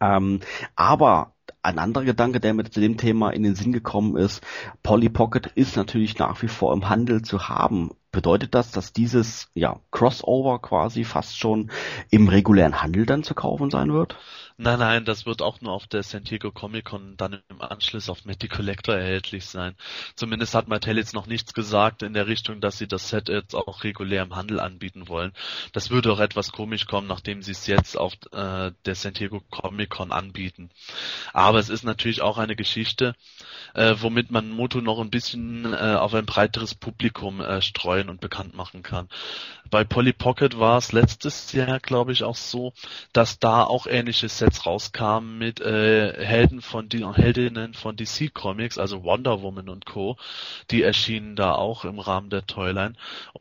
Ähm, 0.00 0.40
aber 0.76 1.34
ein 1.62 1.78
anderer 1.78 2.04
Gedanke, 2.04 2.40
der 2.40 2.54
mir 2.54 2.64
zu 2.64 2.80
dem 2.80 2.96
Thema 2.96 3.30
in 3.30 3.42
den 3.42 3.54
Sinn 3.54 3.72
gekommen 3.72 4.16
ist, 4.16 4.42
Polly 4.82 5.08
Pocket 5.08 5.46
ist 5.46 5.76
natürlich 5.76 6.18
nach 6.18 6.40
wie 6.42 6.48
vor 6.48 6.72
im 6.72 6.88
Handel 6.88 7.22
zu 7.22 7.48
haben. 7.48 7.90
Bedeutet 8.12 8.54
das, 8.54 8.72
dass 8.72 8.92
dieses 8.92 9.48
ja, 9.54 9.78
Crossover 9.90 10.60
quasi 10.60 11.04
fast 11.04 11.38
schon 11.38 11.70
im 12.10 12.28
regulären 12.28 12.82
Handel 12.82 13.06
dann 13.06 13.22
zu 13.22 13.34
kaufen 13.34 13.70
sein 13.70 13.92
wird? 13.92 14.16
Nein, 14.62 14.78
nein, 14.78 15.06
das 15.06 15.24
wird 15.24 15.40
auch 15.40 15.62
nur 15.62 15.72
auf 15.72 15.86
der 15.86 16.02
San 16.02 16.24
Diego 16.24 16.52
Comic 16.52 16.84
Con 16.84 17.16
dann 17.16 17.40
im 17.48 17.62
Anschluss 17.62 18.10
auf 18.10 18.26
Matty 18.26 18.46
Collector 18.46 18.94
erhältlich 18.94 19.46
sein. 19.46 19.74
Zumindest 20.16 20.54
hat 20.54 20.68
Mattel 20.68 20.98
jetzt 20.98 21.14
noch 21.14 21.26
nichts 21.26 21.54
gesagt 21.54 22.02
in 22.02 22.12
der 22.12 22.26
Richtung, 22.26 22.60
dass 22.60 22.76
sie 22.76 22.86
das 22.86 23.08
Set 23.08 23.30
jetzt 23.30 23.54
auch 23.54 23.84
regulär 23.84 24.22
im 24.22 24.36
Handel 24.36 24.60
anbieten 24.60 25.08
wollen. 25.08 25.32
Das 25.72 25.88
würde 25.88 26.12
auch 26.12 26.20
etwas 26.20 26.52
komisch 26.52 26.84
kommen, 26.84 27.06
nachdem 27.06 27.40
sie 27.40 27.52
es 27.52 27.66
jetzt 27.68 27.96
auf 27.96 28.12
äh, 28.32 28.72
der 28.84 28.94
San 28.94 29.14
Diego 29.14 29.40
Comic 29.48 29.88
Con 29.88 30.12
anbieten. 30.12 30.68
Aber 31.32 31.58
es 31.58 31.70
ist 31.70 31.84
natürlich 31.84 32.20
auch 32.20 32.36
eine 32.36 32.54
Geschichte, 32.54 33.14
äh, 33.72 33.94
womit 33.98 34.30
man 34.30 34.50
Moto 34.50 34.82
noch 34.82 35.00
ein 35.00 35.08
bisschen 35.08 35.72
äh, 35.72 35.96
auf 35.98 36.12
ein 36.12 36.26
breiteres 36.26 36.74
Publikum 36.74 37.40
äh, 37.40 37.62
streuen 37.62 38.10
und 38.10 38.20
bekannt 38.20 38.54
machen 38.54 38.82
kann. 38.82 39.08
Bei 39.70 39.84
Polly 39.84 40.12
Pocket 40.12 40.58
war 40.58 40.78
es 40.78 40.90
letztes 40.90 41.52
Jahr, 41.52 41.78
glaube 41.78 42.10
ich, 42.10 42.24
auch 42.24 42.34
so, 42.34 42.72
dass 43.12 43.38
da 43.38 43.62
auch 43.62 43.86
ähnliche 43.86 44.28
Sets 44.28 44.66
rauskamen 44.66 45.38
mit 45.38 45.60
äh, 45.60 46.24
Helden 46.24 46.60
von 46.60 46.88
die 46.88 47.06
Heldinnen 47.06 47.74
von 47.74 47.96
DC 47.96 48.34
Comics, 48.34 48.78
also 48.78 49.04
Wonder 49.04 49.42
Woman 49.42 49.68
und 49.68 49.86
Co. 49.86 50.16
Die 50.72 50.82
erschienen 50.82 51.36
da 51.36 51.54
auch 51.54 51.84
im 51.84 52.00
Rahmen 52.00 52.30
der 52.30 52.46
Toyline. 52.46 52.94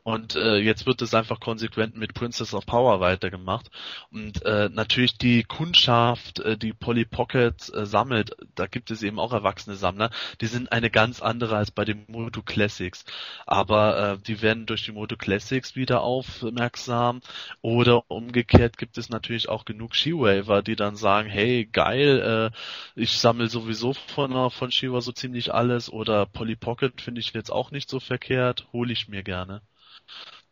Und 0.04 0.36
äh, 0.36 0.58
jetzt 0.58 0.86
wird 0.86 1.02
es 1.02 1.16
einfach 1.16 1.40
konsequent 1.40 1.98
mit 1.98 2.14
Princess 2.14 2.54
of 2.54 2.68
Power 2.68 3.00
weitergemacht. 3.00 3.72
Und 4.12 4.46
äh, 4.46 4.70
natürlich 4.72 5.18
die 5.18 5.44
Kundschaft, 5.44 6.42
äh, 6.42 6.58
die 6.58 6.74
Polly 6.74 7.06
Pocket 7.06 7.74
äh, 7.74 7.88
sammelt, 7.88 8.36
da 8.54 8.68
gibt 8.68 8.92
es 8.92 9.02
eben 9.02 9.20
auch 9.20 9.34
erwachsene 9.34 9.76
Sammler, 9.76 10.12
die 10.42 10.48
sind 10.48 10.72
eine 10.72 10.92
ganz 10.92 11.24
andere 11.24 11.58
als 11.58 11.72
bei 11.72 11.86
den 11.86 12.06
Moto 12.08 12.44
Classics. 12.44 13.04
Aber 13.48 13.98
äh, 13.98 14.18
die 14.20 14.44
werden 14.44 14.68
durch 14.68 14.86
die 14.86 14.92
Moto 14.92 15.18
Classics 15.18 15.76
wieder 15.76 16.02
auf 16.02 16.19
aufmerksam. 16.20 17.22
Oder 17.62 18.10
umgekehrt 18.10 18.78
gibt 18.78 18.98
es 18.98 19.10
natürlich 19.10 19.50
auch 19.50 19.66
genug 19.66 19.96
Skiwaver, 19.96 20.62
die 20.62 20.76
dann 20.76 20.96
sagen, 20.96 21.30
hey, 21.30 21.66
geil, 21.66 22.52
äh, 22.56 23.02
ich 23.02 23.18
sammle 23.18 23.48
sowieso 23.48 23.94
von, 23.94 24.52
von 24.52 24.72
Shiwa 24.72 25.02
so 25.02 25.12
ziemlich 25.12 25.54
alles 25.54 25.92
oder 25.92 26.26
Polly 26.26 26.56
Pocket 26.56 27.02
finde 27.02 27.22
ich 27.22 27.34
jetzt 27.34 27.52
auch 27.52 27.72
nicht 27.72 27.90
so 27.90 28.00
verkehrt, 28.00 28.68
hole 28.74 28.94
ich 28.94 29.08
mir 29.08 29.24
gerne 29.24 29.62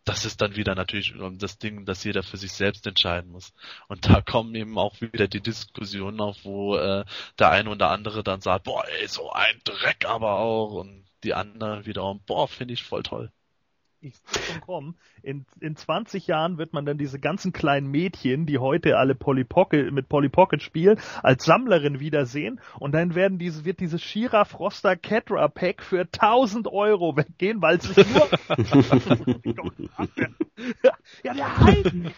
das 0.05 0.23
ist 0.23 0.39
dann 0.41 0.55
wieder 0.55 0.73
natürlich 0.73 1.13
das 1.33 1.57
Ding, 1.57 1.85
dass 1.85 2.05
jeder 2.05 2.23
für 2.23 2.37
sich 2.37 2.53
selbst 2.53 2.87
entscheiden 2.87 3.31
muss. 3.31 3.53
Und 3.89 4.07
da 4.07 4.21
kommen 4.21 4.55
eben 4.55 4.77
auch 4.77 5.01
wieder 5.01 5.27
die 5.27 5.41
Diskussionen 5.41 6.21
auf, 6.21 6.45
wo 6.45 6.77
äh, 6.77 7.03
der 7.39 7.49
eine 7.51 7.69
oder 7.69 7.89
andere 7.89 8.23
dann 8.23 8.39
sagt, 8.39 8.63
boah, 8.63 8.85
ey, 8.87 9.07
so 9.07 9.31
ein 9.31 9.59
Dreck 9.65 10.05
aber 10.05 10.39
auch. 10.39 10.71
Und 10.75 11.05
die 11.25 11.33
anderen 11.33 11.85
wiederum, 11.85 12.21
boah, 12.25 12.47
finde 12.47 12.73
ich 12.73 12.83
voll 12.83 13.03
toll 13.03 13.31
ich 14.01 14.13
kommen. 14.61 14.95
In, 15.23 15.45
in 15.59 15.75
20 15.75 16.27
Jahren 16.27 16.57
wird 16.57 16.73
man 16.73 16.85
dann 16.85 16.97
diese 16.97 17.19
ganzen 17.19 17.53
kleinen 17.53 17.87
Mädchen, 17.87 18.45
die 18.45 18.59
heute 18.59 18.97
alle 18.97 19.15
Polly 19.15 19.43
Pocket, 19.43 19.91
mit 19.91 20.09
Polly 20.09 20.29
Pocket 20.29 20.61
spielen, 20.61 20.99
als 21.23 21.45
Sammlerin 21.45 21.99
wiedersehen 21.99 22.59
und 22.79 22.93
dann 22.93 23.15
werden 23.15 23.37
diese, 23.39 23.65
wird 23.65 23.79
dieses 23.79 24.01
Shira 24.01 24.45
Froster 24.45 24.95
Catra 24.95 25.47
Pack 25.47 25.83
für 25.83 26.01
1000 26.01 26.67
Euro 26.67 27.17
weggehen, 27.17 27.61
weil 27.61 27.77
es 27.77 27.83
sich 27.83 28.05
nur 28.13 28.29
ja, 31.23 31.33
der 31.33 31.57
heilige 31.57 32.11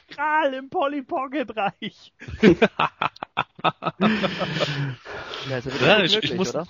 im 0.57 0.69
Polly 0.69 1.01
Pocket 1.01 1.55
Reich. 1.55 2.13
ja, 2.41 2.59
also 5.49 5.69
ja, 5.85 6.03
ich, 6.03 6.23
ich 6.23 6.35
muss, 6.35 6.49
oder? 6.49 6.67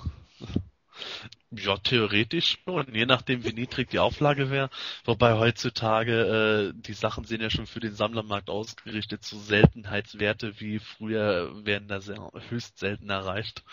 Ja, 1.52 1.78
theoretisch 1.78 2.60
schon, 2.64 2.94
je 2.94 3.06
nachdem 3.06 3.44
wie 3.44 3.54
niedrig 3.54 3.90
die 3.90 4.00
Auflage 4.00 4.52
wäre. 4.52 4.70
Wobei 5.04 5.34
heutzutage 5.34 6.74
äh, 6.76 6.82
die 6.82 6.94
Sachen 6.94 7.24
sind 7.24 7.42
ja 7.42 7.50
schon 7.50 7.66
für 7.66 7.80
den 7.80 7.96
Sammlermarkt 7.96 8.50
ausgerichtet, 8.50 9.24
so 9.24 9.38
Seltenheitswerte 9.38 10.60
wie 10.60 10.78
früher 10.78 11.66
werden 11.66 11.88
da 11.88 12.02
sehr 12.02 12.32
höchst 12.50 12.78
selten 12.78 13.10
erreicht. 13.10 13.64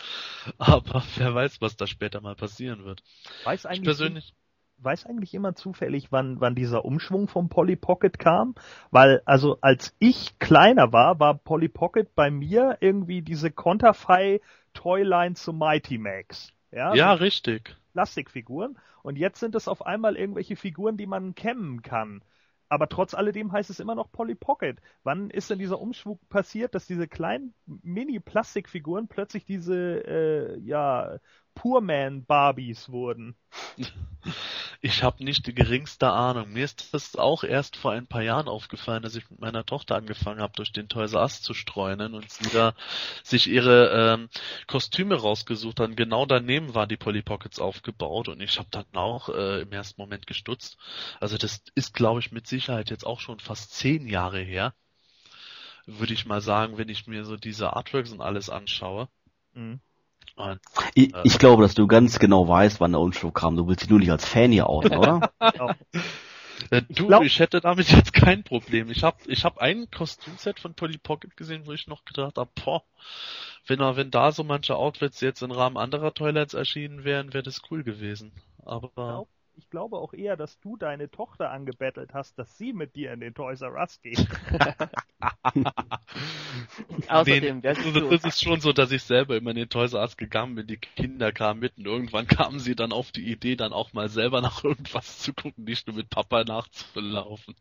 Aber 0.59 1.05
wer 1.17 1.35
weiß, 1.35 1.61
was 1.61 1.77
da 1.77 1.87
später 1.87 2.21
mal 2.23 2.35
passieren 2.35 2.85
wird. 2.85 3.03
Weiß 3.45 3.67
eigentlich, 3.67 3.81
ich 3.81 3.85
persönlich 3.85 4.35
weiß 4.79 5.07
eigentlich 5.07 5.35
immer 5.35 5.55
zufällig, 5.55 6.13
wann, 6.13 6.41
wann 6.41 6.55
dieser 6.55 6.85
Umschwung 6.85 7.29
vom 7.29 7.49
Polly 7.49 7.77
Pocket 7.77 8.19
kam? 8.19 8.55
Weil, 8.91 9.23
also 9.25 9.59
als 9.61 9.95
ich 9.99 10.39
kleiner 10.39 10.93
war, 10.93 11.19
war 11.19 11.35
Polly 11.35 11.69
Pocket 11.69 12.15
bei 12.15 12.31
mir 12.31 12.79
irgendwie 12.81 13.23
diese 13.23 13.51
Konterfei 13.51 14.41
Toyline 14.75 15.35
zu 15.35 15.53
Mighty 15.53 15.99
Max. 15.99 16.53
Ja, 16.77 16.95
ja 16.95 17.13
richtig. 17.15 17.75
Plastikfiguren. 17.95 18.79
Und 19.03 19.17
jetzt 19.17 19.41
sind 19.41 19.55
es 19.55 19.67
auf 19.67 19.87
einmal 19.87 20.17
irgendwelche 20.17 20.57
Figuren, 20.57 20.99
die 20.99 21.07
man 21.07 21.35
kämmen 21.35 21.81
kann. 21.81 22.23
Aber 22.69 22.89
trotz 22.89 23.15
alledem 23.15 23.53
heißt 23.53 23.71
es 23.71 23.81
immer 23.81 23.95
noch 23.95 24.13
Polly 24.13 24.35
Pocket. 24.35 24.79
Wann 25.03 25.31
ist 25.31 25.49
denn 25.49 25.59
dieser 25.59 25.81
Umschwung 25.81 26.19
passiert, 26.29 26.75
dass 26.75 26.87
diese 26.87 27.09
kleinen 27.09 27.55
Mini-Plastikfiguren 27.65 29.09
plötzlich 29.09 29.47
diese 29.47 30.05
äh, 30.05 30.59
ja 30.59 31.19
Poorman 31.57 32.25
Barbies 32.25 32.89
wurden. 32.91 33.35
Ich 34.81 35.03
habe 35.03 35.25
nicht 35.25 35.47
die 35.47 35.55
geringste 35.55 36.11
Ahnung. 36.11 36.53
Mir 36.53 36.65
ist 36.65 36.93
das 36.93 37.17
auch 37.17 37.45
erst 37.45 37.77
vor 37.77 37.93
ein 37.93 38.07
paar 38.07 38.23
Jahren 38.23 38.47
aufgefallen, 38.47 39.03
dass 39.03 39.17
ich 39.17 39.29
mit 39.31 39.41
meiner 39.41 39.65
Tochter 39.65 39.97
angefangen 39.97 40.41
habe, 40.41 40.53
durch 40.55 40.71
den 40.71 40.89
Toys 40.89 41.15
Us 41.15 41.43
zu 41.43 41.55
streunen 41.55 42.15
und 42.15 42.31
sie 42.31 42.51
da 42.51 42.75
sich 43.25 43.49
ihre 43.49 44.15
ähm, 44.15 44.29
Kostüme 44.67 45.17
rausgesucht 45.17 45.81
hat. 45.81 45.97
Genau 45.97 46.27
daneben 46.27 46.75
waren 46.75 46.89
die 46.89 46.97
Polly 46.97 47.23
Pockets 47.23 47.59
aufgebaut 47.59 48.29
und 48.29 48.41
ich 48.41 48.59
habe 48.59 48.69
dann 48.71 48.87
auch 48.93 49.29
äh, 49.29 49.63
im 49.63 49.73
ersten 49.73 50.01
Moment 50.01 50.27
gestutzt. 50.27 50.77
Also 51.21 51.39
das 51.39 51.63
ist, 51.75 51.95
glaube 51.95 52.21
ich, 52.21 52.33
mit 52.33 52.47
Sicherheit 52.47 52.91
jetzt 52.91 53.07
auch 53.07 53.21
schon 53.21 53.41
fast 53.41 53.73
zehn 53.73 54.07
Jahre 54.07 54.41
her. 54.41 54.75
Würde 55.87 56.13
ich 56.13 56.27
mal 56.27 56.41
sagen, 56.41 56.79
wenn 56.79 56.89
ich 56.89 57.07
mir 57.07 57.25
so 57.25 57.37
diese 57.37 57.73
Artworks 57.75 58.13
und 58.13 58.21
alles 58.21 58.51
anschaue. 58.51 59.09
Mhm. 59.55 59.81
Und, 60.35 60.61
ich, 60.95 61.15
äh, 61.15 61.21
ich, 61.25 61.39
glaube, 61.39 61.63
dass 61.63 61.75
du 61.75 61.87
ganz 61.87 62.19
genau 62.19 62.49
weißt, 62.49 62.81
wann 62.81 62.93
der 62.93 63.01
Unschuld 63.01 63.35
kam. 63.35 63.57
Du 63.57 63.67
willst 63.67 63.83
dich 63.83 63.91
nur 63.91 63.99
nicht 63.99 64.11
als 64.11 64.27
Fan 64.27 64.53
hier 64.53 64.69
outen, 64.69 64.97
oder? 64.97 65.31
Äh, 66.71 66.83
du, 66.89 67.03
ich, 67.03 67.09
glaub... 67.09 67.23
ich, 67.23 67.39
hätte 67.39 67.61
damit 67.61 67.91
jetzt 67.93 68.15
kein 68.15 68.43
Problem. 68.43 68.91
Ich 68.91 69.03
habe 69.03 69.19
ich 69.27 69.45
hab 69.45 69.59
ein 69.59 69.91
Kostümset 69.91 70.59
von 70.59 70.75
Polly 70.75 70.97
Pocket 70.97 71.37
gesehen, 71.37 71.67
wo 71.67 71.73
ich 71.73 71.87
noch 71.87 72.05
gedacht 72.07 72.39
habe, 72.39 72.51
boah, 72.65 72.83
wenn, 73.67 73.79
wenn 73.79 74.11
da 74.11 74.33
so 74.33 74.43
manche 74.43 74.75
Outfits 74.75 75.21
jetzt 75.21 75.43
im 75.43 75.51
Rahmen 75.51 75.77
anderer 75.77 76.15
Toilets 76.15 76.55
erschienen 76.55 77.05
wären, 77.05 77.35
wäre 77.35 77.43
das 77.43 77.61
cool 77.71 77.85
gewesen. 77.85 78.33
Aber 78.65 79.27
ich 79.57 79.71
glaube 79.71 79.97
auch 79.97 80.13
eher, 80.13 80.37
dass 80.37 80.61
du 80.61 80.77
deine 80.77 81.11
Tochter 81.11 81.51
angebettelt 81.51 82.13
hast, 82.13 82.39
dass 82.39 82.59
sie 82.59 82.73
mit 82.73 82.95
dir 82.95 83.13
in 83.13 83.21
den 83.21 83.35
Toys 83.35 83.63
R 83.63 83.75
Us 83.75 84.01
geht. 84.03 84.19
Außerdem, 87.09 87.61
nee, 87.61 87.69
also, 87.69 88.11
das 88.11 88.25
ist 88.25 88.43
schon 88.43 88.61
so, 88.61 88.73
dass 88.73 88.93
ich 88.93 89.03
selber 89.03 89.37
immer 89.37 89.51
in 89.51 89.57
den 89.57 89.69
Toys 89.69 89.95
R 89.95 90.03
Us 90.03 90.17
gegangen 90.17 90.55
bin, 90.57 90.67
die 90.67 90.77
Kinder 90.77 91.33
kamen 91.33 91.61
mit 91.61 91.79
und 91.79 91.87
irgendwann 91.87 92.27
kamen 92.29 92.61
sie 92.61 92.77
dann 92.77 92.93
auf 92.93 93.13
die 93.13 93.31
Idee, 93.31 93.57
dann 93.57 93.73
auch 93.73 93.95
mal 93.95 94.09
selber 94.09 94.43
nach 94.43 94.63
irgendwas 94.63 95.21
zu 95.21 95.33
gucken, 95.33 95.65
nicht 95.65 95.87
nur 95.87 95.97
mit 95.97 96.11
Papa 96.11 96.45
nachzulaufen. 96.45 97.55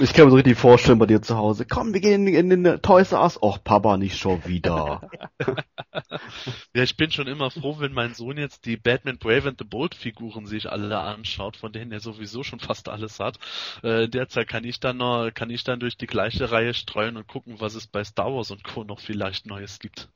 Ich 0.00 0.14
kann 0.14 0.24
mir 0.24 0.30
so 0.30 0.36
richtig 0.36 0.58
vorstellen 0.58 0.98
bei 0.98 1.06
dir 1.06 1.20
zu 1.20 1.36
Hause, 1.36 1.66
komm, 1.66 1.92
wir 1.92 2.00
gehen 2.00 2.26
in, 2.26 2.50
in 2.50 2.64
den 2.64 2.82
Toys 2.82 3.12
R 3.12 3.22
Us. 3.22 3.40
Och, 3.42 3.62
Papa, 3.62 3.98
nicht 3.98 4.16
schon 4.16 4.44
wieder. 4.46 5.02
ja, 6.74 6.82
ich 6.82 6.96
bin 6.96 7.10
schon 7.10 7.26
immer 7.26 7.50
froh, 7.50 7.78
wenn 7.78 7.92
mein 7.92 8.14
Sohn 8.14 8.38
jetzt 8.38 8.64
die 8.64 8.76
Batman 8.76 9.18
Brave 9.18 9.50
and 9.50 9.58
the 9.58 9.64
Bold 9.64 9.94
Figuren 9.94 10.46
sich 10.46 10.70
alle 10.70 10.98
anschaut 10.98 11.41
anschaut, 11.42 11.56
von 11.56 11.72
denen 11.72 11.92
er 11.92 12.00
sowieso 12.00 12.42
schon 12.42 12.60
fast 12.60 12.88
alles 12.88 13.20
hat. 13.20 13.38
Äh, 13.82 14.08
derzeit 14.08 14.48
kann 14.48 14.64
ich 14.64 14.80
dann 14.80 14.98
noch, 14.98 15.30
kann 15.32 15.50
ich 15.50 15.64
dann 15.64 15.80
durch 15.80 15.96
die 15.96 16.06
gleiche 16.06 16.50
Reihe 16.50 16.74
streuen 16.74 17.16
und 17.16 17.26
gucken, 17.26 17.60
was 17.60 17.74
es 17.74 17.86
bei 17.86 18.04
Star 18.04 18.32
Wars 18.32 18.50
und 18.50 18.64
Co. 18.64 18.84
noch 18.84 19.00
vielleicht 19.00 19.46
Neues 19.46 19.78
gibt. 19.78 20.08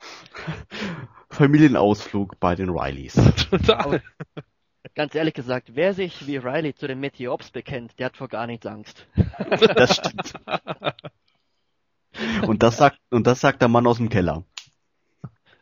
Familienausflug 1.30 2.38
bei 2.40 2.54
den 2.54 2.70
Rileys. 2.70 3.14
Total. 3.50 4.02
Ganz 4.94 5.14
ehrlich 5.14 5.34
gesagt, 5.34 5.74
wer 5.74 5.94
sich 5.94 6.26
wie 6.26 6.36
Riley 6.36 6.74
zu 6.74 6.86
den 6.86 7.00
Meteops 7.00 7.50
bekennt, 7.50 7.98
der 7.98 8.06
hat 8.06 8.16
vor 8.16 8.28
gar 8.28 8.46
nichts 8.46 8.66
Angst. 8.66 9.06
Das 9.74 9.96
stimmt. 9.96 10.32
Und 12.46 12.62
das 12.62 12.78
sagt, 12.78 12.98
und 13.10 13.26
das 13.26 13.40
sagt 13.40 13.62
der 13.62 13.68
Mann 13.68 13.86
aus 13.86 13.98
dem 13.98 14.08
Keller. 14.08 14.44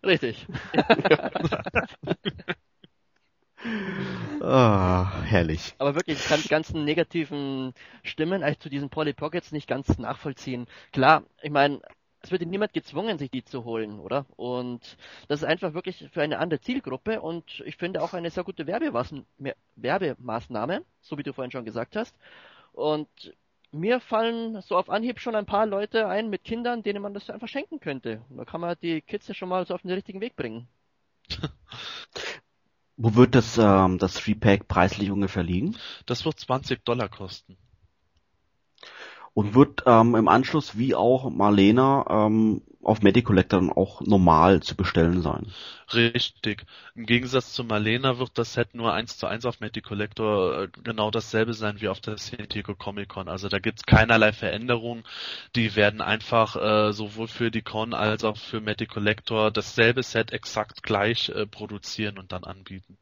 Richtig. 0.02 0.46
Ah, 4.48 5.22
herrlich. 5.24 5.74
Aber 5.78 5.94
wirklich, 5.96 6.20
ich 6.20 6.28
kann 6.28 6.40
die 6.40 6.48
ganzen 6.48 6.84
negativen 6.84 7.74
Stimmen 8.04 8.42
eigentlich 8.44 8.60
zu 8.60 8.68
diesen 8.68 8.90
Polly 8.90 9.12
Pockets 9.12 9.50
nicht 9.50 9.66
ganz 9.66 9.98
nachvollziehen. 9.98 10.66
Klar, 10.92 11.24
ich 11.42 11.50
meine, 11.50 11.80
es 12.22 12.30
wird 12.30 12.42
niemand 12.46 12.72
gezwungen, 12.72 13.18
sich 13.18 13.28
die 13.30 13.42
zu 13.44 13.64
holen, 13.64 13.98
oder? 13.98 14.24
Und 14.36 14.96
das 15.28 15.40
ist 15.42 15.48
einfach 15.48 15.74
wirklich 15.74 16.08
für 16.12 16.22
eine 16.22 16.38
andere 16.38 16.60
Zielgruppe 16.60 17.20
und 17.20 17.60
ich 17.66 17.76
finde 17.76 18.00
auch 18.02 18.14
eine 18.14 18.30
sehr 18.30 18.44
gute 18.44 18.66
Werbemaßnahme, 18.68 20.84
so 21.00 21.18
wie 21.18 21.22
du 21.24 21.32
vorhin 21.32 21.50
schon 21.50 21.64
gesagt 21.64 21.96
hast. 21.96 22.16
Und 22.72 23.08
mir 23.72 23.98
fallen 24.00 24.60
so 24.62 24.76
auf 24.76 24.90
Anhieb 24.90 25.18
schon 25.20 25.34
ein 25.34 25.46
paar 25.46 25.66
Leute 25.66 26.06
ein 26.08 26.30
mit 26.30 26.44
Kindern, 26.44 26.82
denen 26.84 27.02
man 27.02 27.14
das 27.14 27.30
einfach 27.30 27.48
schenken 27.48 27.80
könnte. 27.80 28.22
Da 28.30 28.44
kann 28.44 28.60
man 28.60 28.76
die 28.80 29.00
Kids 29.02 29.26
ja 29.28 29.34
schon 29.34 29.48
mal 29.48 29.66
so 29.66 29.74
auf 29.74 29.82
den 29.82 29.90
richtigen 29.90 30.20
Weg 30.20 30.36
bringen. 30.36 30.68
Wo 32.96 33.14
wird 33.14 33.34
das, 33.34 33.58
ähm, 33.58 33.98
das 33.98 34.14
Three-Pack 34.14 34.68
preislich 34.68 35.10
ungefähr 35.10 35.42
liegen? 35.42 35.76
Das 36.06 36.24
wird 36.24 36.38
20 36.40 36.84
Dollar 36.84 37.08
kosten. 37.08 37.56
Und 39.36 39.54
wird 39.54 39.82
ähm, 39.84 40.14
im 40.14 40.28
Anschluss 40.28 40.78
wie 40.78 40.94
auch 40.94 41.28
Marlena 41.28 42.06
ähm, 42.08 42.62
auf 42.82 43.02
Medicollector 43.02 43.60
dann 43.60 43.70
auch 43.70 44.00
normal 44.00 44.62
zu 44.62 44.74
bestellen 44.76 45.20
sein. 45.20 45.52
Richtig. 45.92 46.64
Im 46.94 47.04
Gegensatz 47.04 47.52
zu 47.52 47.62
Marlena 47.62 48.18
wird 48.18 48.30
das 48.38 48.54
Set 48.54 48.74
nur 48.74 48.94
eins 48.94 49.18
zu 49.18 49.26
eins 49.26 49.44
auf 49.44 49.60
Medicollector 49.60 50.62
äh, 50.62 50.68
genau 50.82 51.10
dasselbe 51.10 51.52
sein 51.52 51.82
wie 51.82 51.88
auf 51.88 52.00
der 52.00 52.16
San 52.16 52.48
Diego 52.48 52.74
Comic 52.74 53.10
Con. 53.10 53.28
Also 53.28 53.50
da 53.50 53.58
gibt's 53.58 53.84
keinerlei 53.84 54.32
Veränderungen. 54.32 55.04
Die 55.54 55.76
werden 55.76 56.00
einfach 56.00 56.56
äh, 56.56 56.92
sowohl 56.94 57.28
für 57.28 57.50
die 57.50 57.60
Con 57.60 57.92
als 57.92 58.24
auch 58.24 58.38
für 58.38 58.62
Medicollector 58.62 59.50
dasselbe 59.50 60.02
Set 60.02 60.32
exakt 60.32 60.82
gleich 60.82 61.28
äh, 61.28 61.46
produzieren 61.46 62.18
und 62.18 62.32
dann 62.32 62.44
anbieten. 62.44 62.96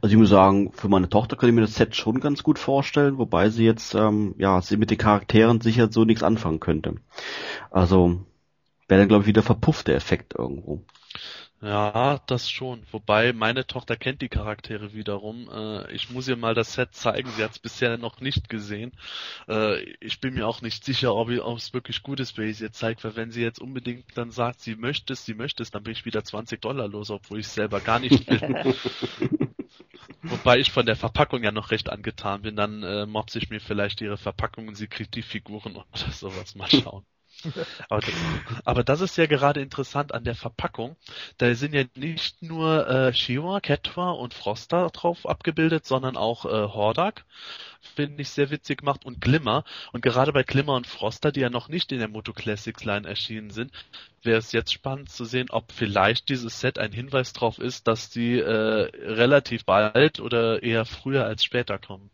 Also 0.00 0.12
ich 0.12 0.18
muss 0.18 0.28
sagen, 0.28 0.72
für 0.72 0.88
meine 0.88 1.08
Tochter 1.08 1.36
kann 1.36 1.48
ich 1.48 1.54
mir 1.54 1.62
das 1.62 1.74
Set 1.74 1.96
schon 1.96 2.20
ganz 2.20 2.42
gut 2.42 2.58
vorstellen, 2.58 3.18
wobei 3.18 3.50
sie 3.50 3.64
jetzt, 3.64 3.94
ähm, 3.94 4.34
ja, 4.38 4.60
sie 4.62 4.76
mit 4.76 4.90
den 4.90 4.98
Charakteren 4.98 5.60
sicher 5.60 5.90
so 5.90 6.04
nichts 6.04 6.22
anfangen 6.22 6.60
könnte. 6.60 6.94
Also 7.70 8.20
wäre 8.88 9.00
dann, 9.00 9.08
glaube 9.08 9.22
ich, 9.22 9.28
wieder 9.28 9.42
verpufft 9.42 9.88
der 9.88 9.96
Effekt 9.96 10.34
irgendwo. 10.38 10.82
Ja, 11.62 12.20
das 12.26 12.50
schon. 12.50 12.82
Wobei 12.92 13.32
meine 13.32 13.66
Tochter 13.66 13.96
kennt 13.96 14.20
die 14.20 14.28
Charaktere 14.28 14.92
wiederum. 14.92 15.48
Äh, 15.50 15.90
ich 15.92 16.10
muss 16.10 16.28
ihr 16.28 16.36
mal 16.36 16.54
das 16.54 16.74
Set 16.74 16.94
zeigen. 16.94 17.30
Sie 17.30 17.42
hat 17.42 17.52
es 17.52 17.58
bisher 17.58 17.96
noch 17.96 18.20
nicht 18.20 18.50
gesehen. 18.50 18.92
Äh, 19.48 19.82
ich 20.00 20.20
bin 20.20 20.34
mir 20.34 20.46
auch 20.46 20.60
nicht 20.60 20.84
sicher, 20.84 21.14
ob, 21.14 21.30
es 21.30 21.72
wirklich 21.72 22.02
gut 22.02 22.20
ist, 22.20 22.36
wenn 22.36 22.48
ich 22.48 22.56
es 22.56 22.60
ihr 22.60 22.72
zeige, 22.72 23.02
weil 23.04 23.16
wenn 23.16 23.30
sie 23.32 23.40
jetzt 23.40 23.58
unbedingt 23.58 24.04
dann 24.16 24.30
sagt, 24.30 24.60
sie 24.60 24.76
möchte 24.76 25.14
es, 25.14 25.24
sie 25.24 25.34
möchte 25.34 25.62
es, 25.62 25.70
dann 25.70 25.82
bin 25.82 25.92
ich 25.92 26.04
wieder 26.04 26.22
20 26.22 26.60
Dollar 26.60 26.88
los, 26.88 27.10
obwohl 27.10 27.40
ich 27.40 27.46
es 27.46 27.54
selber 27.54 27.80
gar 27.80 28.00
nicht 28.00 28.30
will. 28.30 28.74
Wobei 30.28 30.58
ich 30.60 30.70
von 30.72 30.86
der 30.86 30.96
Verpackung 30.96 31.42
ja 31.42 31.52
noch 31.52 31.70
recht 31.70 31.88
angetan 31.90 32.42
bin, 32.42 32.56
dann 32.56 32.82
äh, 32.82 33.06
mobbt 33.06 33.34
ich 33.36 33.50
mir 33.50 33.60
vielleicht 33.60 34.00
ihre 34.00 34.16
Verpackung 34.18 34.68
und 34.68 34.74
sie 34.76 34.88
kriegt 34.88 35.14
die 35.14 35.22
Figuren 35.22 35.76
oder 35.76 36.12
sowas. 36.12 36.54
Mal 36.54 36.70
schauen. 36.70 37.06
aber, 37.88 38.00
das, 38.00 38.14
aber 38.64 38.84
das 38.84 39.00
ist 39.00 39.16
ja 39.16 39.26
gerade 39.26 39.60
interessant 39.60 40.12
an 40.12 40.24
der 40.24 40.34
Verpackung. 40.34 40.96
Da 41.38 41.54
sind 41.54 41.74
ja 41.74 41.84
nicht 41.94 42.42
nur 42.42 42.88
äh, 42.88 43.12
Shiva, 43.12 43.60
Ketwa 43.60 44.10
und 44.10 44.34
Froster 44.34 44.88
drauf 44.90 45.26
abgebildet, 45.26 45.86
sondern 45.86 46.16
auch 46.16 46.44
äh, 46.44 46.48
Hordak. 46.48 47.24
Finde 47.80 48.22
ich 48.22 48.30
sehr 48.30 48.50
witzig 48.50 48.78
gemacht 48.78 49.04
und 49.04 49.20
Glimmer. 49.20 49.64
Und 49.92 50.02
gerade 50.02 50.32
bei 50.32 50.42
Glimmer 50.42 50.74
und 50.74 50.86
Froster, 50.86 51.32
die 51.32 51.40
ja 51.40 51.50
noch 51.50 51.68
nicht 51.68 51.92
in 51.92 51.98
der 51.98 52.08
Moto 52.08 52.32
Classics 52.32 52.84
Line 52.84 53.06
erschienen 53.06 53.50
sind, 53.50 53.72
wäre 54.22 54.38
es 54.38 54.52
jetzt 54.52 54.72
spannend 54.72 55.10
zu 55.10 55.24
sehen, 55.24 55.50
ob 55.50 55.72
vielleicht 55.72 56.28
dieses 56.28 56.60
Set 56.60 56.78
ein 56.78 56.92
Hinweis 56.92 57.32
darauf 57.32 57.58
ist, 57.58 57.86
dass 57.86 58.10
die 58.10 58.38
äh, 58.38 58.90
relativ 58.94 59.64
bald 59.64 60.20
oder 60.20 60.62
eher 60.62 60.84
früher 60.84 61.24
als 61.24 61.44
später 61.44 61.78
kommen 61.78 62.10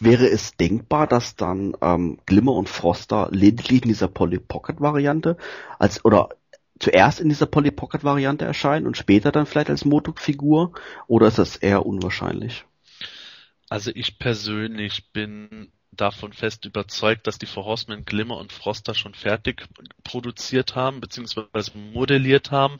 wäre 0.00 0.28
es 0.28 0.56
denkbar, 0.56 1.06
dass 1.06 1.36
dann 1.36 1.76
ähm, 1.80 2.18
Glimmer 2.26 2.52
und 2.52 2.68
Froster 2.68 3.28
lediglich 3.30 3.82
in 3.82 3.88
dieser 3.88 4.08
Polly 4.08 4.38
Pocket 4.38 4.80
Variante 4.80 5.36
als 5.78 6.04
oder 6.04 6.30
zuerst 6.78 7.20
in 7.20 7.28
dieser 7.28 7.46
Polly 7.46 7.70
Pocket 7.70 8.04
Variante 8.04 8.44
erscheinen 8.44 8.86
und 8.86 8.96
später 8.96 9.32
dann 9.32 9.46
vielleicht 9.46 9.70
als 9.70 9.84
Motuk-Figur 9.84 10.72
oder 11.06 11.28
ist 11.28 11.38
das 11.38 11.56
eher 11.56 11.86
unwahrscheinlich? 11.86 12.64
Also 13.68 13.90
ich 13.94 14.18
persönlich 14.18 15.12
bin 15.12 15.72
davon 15.96 16.32
fest 16.32 16.64
überzeugt, 16.64 17.26
dass 17.26 17.38
die 17.38 17.46
For 17.46 17.64
Horsemen 17.64 18.04
Glimmer 18.04 18.36
und 18.36 18.52
Froster 18.52 18.94
schon 18.94 19.14
fertig 19.14 19.66
produziert 20.02 20.74
haben, 20.74 21.00
beziehungsweise 21.00 21.76
modelliert 21.76 22.50
haben 22.50 22.78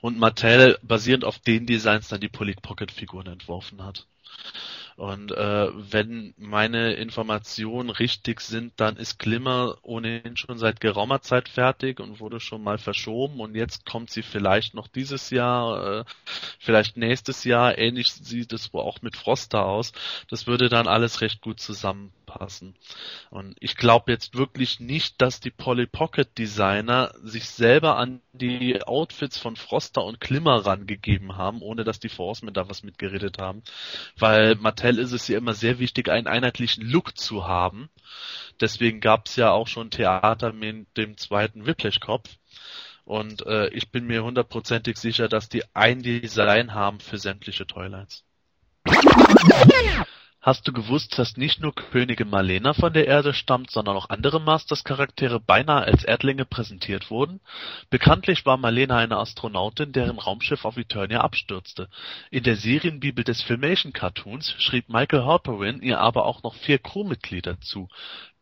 und 0.00 0.18
Mattel 0.18 0.78
basierend 0.82 1.24
auf 1.24 1.38
den 1.38 1.66
Designs 1.66 2.08
dann 2.08 2.20
die 2.20 2.28
Polly 2.28 2.54
Pocket 2.60 2.90
Figuren 2.90 3.28
entworfen 3.28 3.84
hat. 3.84 4.06
Und 4.96 5.30
äh, 5.30 5.68
wenn 5.92 6.32
meine 6.38 6.94
Informationen 6.94 7.90
richtig 7.90 8.40
sind, 8.40 8.72
dann 8.76 8.96
ist 8.96 9.18
Glimmer 9.18 9.76
ohnehin 9.82 10.38
schon 10.38 10.56
seit 10.56 10.80
geraumer 10.80 11.20
Zeit 11.20 11.50
fertig 11.50 12.00
und 12.00 12.18
wurde 12.18 12.40
schon 12.40 12.62
mal 12.62 12.78
verschoben 12.78 13.40
und 13.40 13.54
jetzt 13.54 13.84
kommt 13.84 14.08
sie 14.08 14.22
vielleicht 14.22 14.72
noch 14.72 14.88
dieses 14.88 15.28
Jahr, 15.28 16.00
äh, 16.00 16.04
vielleicht 16.58 16.96
nächstes 16.96 17.44
Jahr. 17.44 17.76
Ähnlich 17.76 18.08
sieht 18.08 18.54
es 18.54 18.72
wohl 18.72 18.80
auch 18.80 19.02
mit 19.02 19.16
Froster 19.16 19.66
aus. 19.66 19.92
Das 20.30 20.46
würde 20.46 20.70
dann 20.70 20.88
alles 20.88 21.20
recht 21.20 21.42
gut 21.42 21.60
zusammenpassen. 22.26 22.74
Und 23.30 23.56
ich 23.60 23.76
glaube 23.76 24.12
jetzt 24.12 24.34
wirklich 24.36 24.80
nicht, 24.80 25.20
dass 25.20 25.40
die 25.40 25.50
Polly 25.50 25.86
Pocket 25.86 26.28
Designer 26.36 27.12
sich 27.22 27.48
selber 27.48 27.96
an 27.96 28.20
die 28.32 28.82
Outfits 28.82 29.38
von 29.38 29.56
Froster 29.56 30.04
und 30.04 30.20
Glimmer 30.20 30.66
rangegeben 30.66 31.36
haben, 31.36 31.62
ohne 31.62 31.84
dass 31.84 32.00
die 32.00 32.08
Forcemen 32.08 32.54
da 32.54 32.68
was 32.68 32.82
mitgeredet 32.82 33.38
haben, 33.38 33.62
weil 34.18 34.56
Mattel 34.56 34.86
Mattel 34.86 34.98
ist 34.98 35.12
es 35.12 35.28
ja 35.28 35.38
immer 35.38 35.54
sehr 35.54 35.78
wichtig, 35.78 36.08
einen 36.08 36.26
einheitlichen 36.26 36.84
Look 36.84 37.16
zu 37.16 37.46
haben. 37.46 37.88
Deswegen 38.60 39.00
gab 39.00 39.26
es 39.26 39.36
ja 39.36 39.50
auch 39.50 39.68
schon 39.68 39.90
Theater 39.90 40.52
mit 40.52 40.86
dem 40.96 41.16
zweiten 41.16 41.66
Whiplash-Kopf. 41.66 42.28
Und 43.04 43.46
äh, 43.46 43.68
ich 43.68 43.90
bin 43.90 44.06
mir 44.06 44.24
hundertprozentig 44.24 44.96
sicher, 44.98 45.28
dass 45.28 45.48
die 45.48 45.62
ein 45.74 46.02
Design 46.02 46.74
haben 46.74 47.00
für 47.00 47.18
sämtliche 47.18 47.66
Toylines. 47.66 48.24
Hast 50.46 50.68
du 50.68 50.72
gewusst, 50.72 51.18
dass 51.18 51.36
nicht 51.36 51.60
nur 51.60 51.74
Königin 51.74 52.30
Marlena 52.30 52.72
von 52.72 52.92
der 52.92 53.08
Erde 53.08 53.34
stammt, 53.34 53.72
sondern 53.72 53.96
auch 53.96 54.10
andere 54.10 54.40
Masters-Charaktere 54.40 55.40
beinahe 55.40 55.82
als 55.82 56.04
Erdlinge 56.04 56.44
präsentiert 56.44 57.10
wurden? 57.10 57.40
Bekanntlich 57.90 58.46
war 58.46 58.56
Marlena 58.56 58.96
eine 58.96 59.16
Astronautin, 59.16 59.90
deren 59.90 60.20
Raumschiff 60.20 60.64
auf 60.64 60.76
Eternia 60.76 61.22
abstürzte. 61.22 61.88
In 62.30 62.44
der 62.44 62.54
Serienbibel 62.54 63.24
des 63.24 63.42
Filmation-Cartoons 63.42 64.54
schrieb 64.58 64.88
Michael 64.88 65.24
Halperin 65.24 65.82
ihr 65.82 65.98
aber 65.98 66.26
auch 66.26 66.44
noch 66.44 66.54
vier 66.54 66.78
Crewmitglieder 66.78 67.60
zu: 67.60 67.88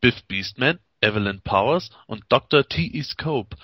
Biff 0.03 0.25
Beastman, 0.25 0.81
Evelyn 1.01 1.41
Powers 1.41 1.89
und 2.07 2.25
Dr. 2.29 2.69
T. 2.69 2.83
E. 2.83 3.03
Scope. 3.03 3.57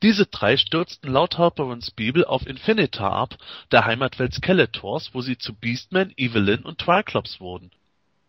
Diese 0.00 0.26
drei 0.26 0.56
stürzten 0.56 1.10
laut 1.10 1.38
Halperins 1.38 1.90
Bibel 1.90 2.24
auf 2.24 2.46
Infinita 2.46 3.08
ab, 3.08 3.36
der 3.72 3.84
Heimatwelt 3.84 4.32
Skeletors, 4.32 5.12
wo 5.12 5.22
sie 5.22 5.38
zu 5.38 5.54
Beastman, 5.54 6.12
Evelyn 6.16 6.62
und 6.62 6.78
Triclops 6.78 7.40
wurden. 7.40 7.72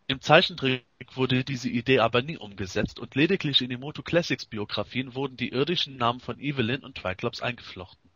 Im 0.08 0.20
Zeichentrick 0.20 0.84
wurde 1.14 1.44
diese 1.44 1.70
Idee 1.70 2.00
aber 2.00 2.24
nie 2.24 2.38
umgesetzt 2.38 3.00
und 3.00 3.14
lediglich 3.14 3.62
in 3.62 3.70
die 3.70 3.78
Moto 3.78 4.02
Classics 4.02 4.48
Biografien 4.48 5.14
wurden 5.14 5.38
die 5.38 5.50
irdischen 5.50 5.98
Namen 5.98 6.20
von 6.20 6.40
Evelyn 6.40 6.84
und 6.84 6.98
Triclops 6.98 7.40
eingeflochten. 7.40 8.09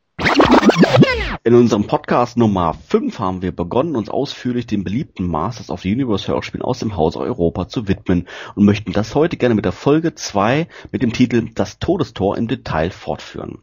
In 1.43 1.55
unserem 1.55 1.87
Podcast 1.87 2.37
Nummer 2.37 2.73
5 2.73 3.19
haben 3.19 3.41
wir 3.41 3.51
begonnen, 3.51 3.95
uns 3.95 4.09
ausführlich 4.09 4.65
den 4.65 4.83
beliebten 4.83 5.27
Masters 5.27 5.69
of 5.69 5.81
the 5.81 5.91
Universe 5.91 6.27
Hörspielen 6.27 6.63
aus 6.63 6.79
dem 6.79 6.95
Hause 6.95 7.19
Europa 7.19 7.67
zu 7.67 7.87
widmen 7.87 8.27
und 8.55 8.65
möchten 8.65 8.93
das 8.93 9.15
heute 9.15 9.37
gerne 9.37 9.55
mit 9.55 9.65
der 9.65 9.71
Folge 9.71 10.15
2 10.15 10.67
mit 10.91 11.01
dem 11.01 11.11
Titel 11.11 11.49
Das 11.53 11.79
Todestor 11.79 12.37
im 12.37 12.47
Detail 12.47 12.91
fortführen. 12.91 13.59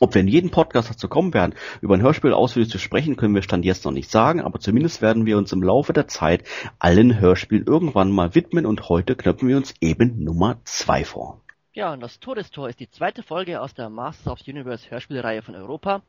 Ob 0.00 0.14
wir 0.14 0.20
in 0.20 0.26
jedem 0.26 0.50
Podcast 0.50 0.90
dazu 0.90 1.06
kommen 1.06 1.32
werden, 1.32 1.54
über 1.80 1.94
ein 1.94 2.02
Hörspiel 2.02 2.32
ausführlich 2.32 2.70
zu 2.70 2.78
sprechen, 2.78 3.14
können 3.14 3.36
wir 3.36 3.42
Stand 3.42 3.64
jetzt 3.64 3.84
noch 3.84 3.92
nicht 3.92 4.10
sagen, 4.10 4.40
aber 4.40 4.58
zumindest 4.58 5.00
werden 5.00 5.26
wir 5.26 5.38
uns 5.38 5.52
im 5.52 5.62
Laufe 5.62 5.92
der 5.92 6.08
Zeit 6.08 6.42
allen 6.80 7.20
Hörspielen 7.20 7.66
irgendwann 7.66 8.10
mal 8.10 8.34
widmen 8.34 8.66
und 8.66 8.88
heute 8.88 9.14
knöpfen 9.14 9.46
wir 9.46 9.56
uns 9.56 9.74
eben 9.80 10.24
Nummer 10.24 10.60
2 10.64 11.04
vor. 11.04 11.41
Ja, 11.74 11.94
und 11.94 12.00
das 12.00 12.20
Todestor 12.20 12.68
ist 12.68 12.80
die 12.80 12.90
zweite 12.90 13.22
Folge 13.22 13.58
aus 13.58 13.72
der 13.72 13.88
Masters 13.88 14.30
of 14.30 14.40
the 14.40 14.52
Universe 14.52 14.90
Hörspielreihe 14.90 15.40
von 15.40 15.54
Europa. 15.54 16.02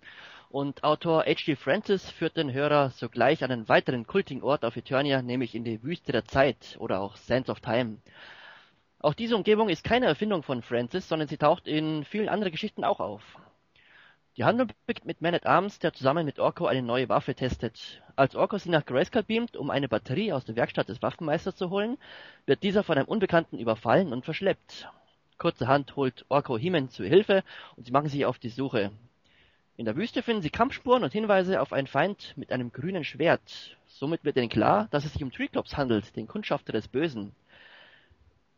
Und 0.50 0.84
Autor 0.84 1.24
H.G. 1.24 1.56
Francis 1.56 2.12
führt 2.12 2.36
den 2.36 2.52
Hörer 2.52 2.90
sogleich 2.90 3.46
an 3.46 3.52
einen 3.52 3.70
weiteren 3.70 4.06
kultigen 4.06 4.44
Ort 4.44 4.66
auf 4.66 4.76
Eternia, 4.76 5.22
nämlich 5.22 5.56
in 5.56 5.64
die 5.64 5.82
Wüste 5.82 6.12
der 6.12 6.26
Zeit 6.26 6.76
oder 6.80 7.00
auch 7.00 7.16
Sands 7.16 7.50
of 7.50 7.62
Time. 7.62 8.00
Auch 9.00 9.14
diese 9.14 9.38
Umgebung 9.38 9.70
ist 9.70 9.86
keine 9.86 10.06
Erfindung 10.08 10.44
von 10.44 10.62
Francis, 10.62 11.08
sondern 11.08 11.30
sie 11.30 11.38
taucht 11.38 11.66
in 11.66 12.04
vielen 12.04 12.28
anderen 12.28 12.52
Geschichten 12.52 12.84
auch 12.84 13.00
auf. 13.00 13.24
Die 14.36 14.44
Handlung 14.44 14.68
beginnt 14.86 15.06
mit 15.06 15.22
Man 15.22 15.34
at 15.34 15.46
Arms, 15.46 15.80
der 15.80 15.94
zusammen 15.94 16.26
mit 16.26 16.40
Orko 16.40 16.66
eine 16.66 16.82
neue 16.82 17.08
Waffe 17.08 17.36
testet. 17.36 18.04
Als 18.18 18.36
Orko 18.36 18.58
sie 18.58 18.70
nach 18.70 18.86
Grayskull 18.86 19.24
beamt, 19.24 19.56
um 19.56 19.70
eine 19.70 19.88
Batterie 19.88 20.34
aus 20.34 20.44
der 20.44 20.58
Werkstatt 20.58 20.90
des 20.90 21.02
Waffenmeisters 21.02 21.56
zu 21.56 21.70
holen, 21.70 21.98
wird 22.46 22.64
dieser 22.64 22.84
von 22.84 22.98
einem 22.98 23.08
Unbekannten 23.08 23.60
überfallen 23.60 24.12
und 24.12 24.26
verschleppt. 24.26 24.90
Kurzerhand 25.38 25.96
holt 25.96 26.26
Orko 26.30 26.58
Heeman 26.58 26.90
zu 26.90 27.04
Hilfe 27.04 27.44
und 27.76 27.86
sie 27.86 27.92
machen 27.92 28.10
sich 28.10 28.26
auf 28.26 28.40
die 28.40 28.50
Suche. 28.50 28.92
In 29.76 29.86
der 29.86 29.96
Wüste 29.96 30.22
finden 30.22 30.44
sie 30.44 30.52
Kampfspuren 30.52 31.04
und 31.04 31.14
Hinweise 31.14 31.60
auf 31.60 31.74
einen 31.74 31.88
Feind 31.88 32.34
mit 32.36 32.52
einem 32.52 32.72
grünen 32.72 33.04
Schwert. 33.04 33.78
Somit 33.88 34.24
wird 34.24 34.38
ihnen 34.38 34.50
klar, 34.50 34.88
dass 34.92 35.06
es 35.06 35.14
sich 35.14 35.24
um 35.24 35.32
Triclops 35.32 35.76
handelt, 35.76 36.16
den 36.16 36.28
Kundschafter 36.28 36.74
des 36.74 36.88
Bösen. 36.88 37.34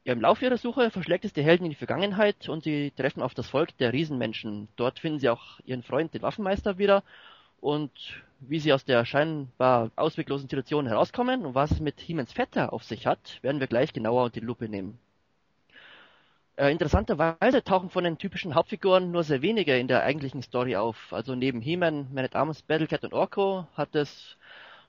Im 0.03 0.21
Laufe 0.21 0.45
ihrer 0.45 0.57
Suche 0.57 0.91
verschlägt 0.91 1.25
es 1.25 1.33
die 1.33 1.41
Helden 1.41 1.63
in 1.63 1.71
die 1.71 1.77
Vergangenheit 1.77 2.47
und 2.49 2.63
sie 2.63 2.91
treffen 2.91 3.23
auf 3.23 3.33
das 3.33 3.47
Volk 3.47 3.75
der 3.77 3.93
Riesenmenschen. 3.93 4.67
Dort 4.75 4.99
finden 4.99 5.19
sie 5.19 5.29
auch 5.29 5.59
ihren 5.65 5.83
Freund, 5.83 6.13
den 6.13 6.21
Waffenmeister, 6.21 6.77
wieder. 6.77 7.01
Und 7.59 7.91
wie 8.39 8.59
sie 8.59 8.73
aus 8.73 8.85
der 8.85 9.05
scheinbar 9.05 9.89
ausweglosen 9.95 10.43
Situation 10.43 10.85
herauskommen 10.85 11.45
und 11.45 11.55
was 11.55 11.71
es 11.71 11.79
mit 11.79 11.99
Hiemens 12.01 12.33
Vetter 12.33 12.73
auf 12.73 12.83
sich 12.83 13.07
hat, 13.07 13.39
werden 13.41 13.59
wir 13.59 13.67
gleich 13.67 13.93
genauer 13.93 14.25
unter 14.25 14.39
die 14.39 14.45
Lupe 14.45 14.69
nehmen. 14.69 14.99
Äh, 16.57 16.71
interessanterweise 16.71 17.63
tauchen 17.63 17.89
von 17.89 18.05
den 18.05 18.17
typischen 18.17 18.55
Hauptfiguren 18.55 19.11
nur 19.11 19.23
sehr 19.23 19.41
wenige 19.41 19.77
in 19.77 19.87
der 19.89 20.03
eigentlichen 20.03 20.41
Story 20.41 20.75
auf. 20.77 21.11
Also 21.11 21.35
neben 21.35 21.59
He-Man, 21.61 22.13
Man 22.13 22.23
at 22.25 22.35
Arms, 22.35 22.61
Battlecat 22.61 23.03
und 23.03 23.13
Orko 23.13 23.67
hat 23.75 23.93
es 23.95 24.37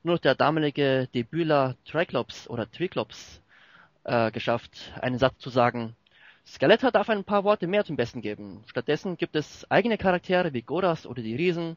nur 0.05 0.19
der 0.19 0.37
damalige 0.37 1.09
Debüler 1.13 1.77
Triclops 1.85 2.49
oder 2.49 2.71
Triclops 2.71 3.43
äh, 4.05 4.31
geschafft, 4.31 4.93
einen 5.01 5.19
Satz 5.19 5.39
zu 5.39 5.51
sagen. 5.51 5.97
Skeletor 6.47 6.93
darf 6.93 7.11
ein 7.11 7.25
paar 7.25 7.43
Worte 7.43 7.67
mehr 7.67 7.85
zum 7.85 7.97
Besten 7.97 8.23
geben. 8.23 8.63
Stattdessen 8.67 9.17
gibt 9.17 9.35
es 9.35 9.69
eigene 9.69 9.99
Charaktere 9.99 10.53
wie 10.53 10.63
Goras 10.63 11.07
oder 11.07 11.23
die 11.23 11.35
Riesen. 11.35 11.77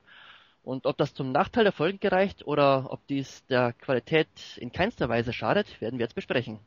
Und 0.63 0.85
ob 0.85 0.97
das 0.97 1.15
zum 1.15 1.31
Nachteil 1.31 1.63
der 1.63 1.73
Folge 1.73 1.97
gereicht 1.97 2.45
oder 2.45 2.91
ob 2.91 3.05
dies 3.07 3.43
der 3.47 3.73
Qualität 3.73 4.27
in 4.57 4.71
keinster 4.71 5.09
Weise 5.09 5.33
schadet, 5.33 5.81
werden 5.81 5.97
wir 5.97 6.05
jetzt 6.05 6.15
besprechen. 6.15 6.59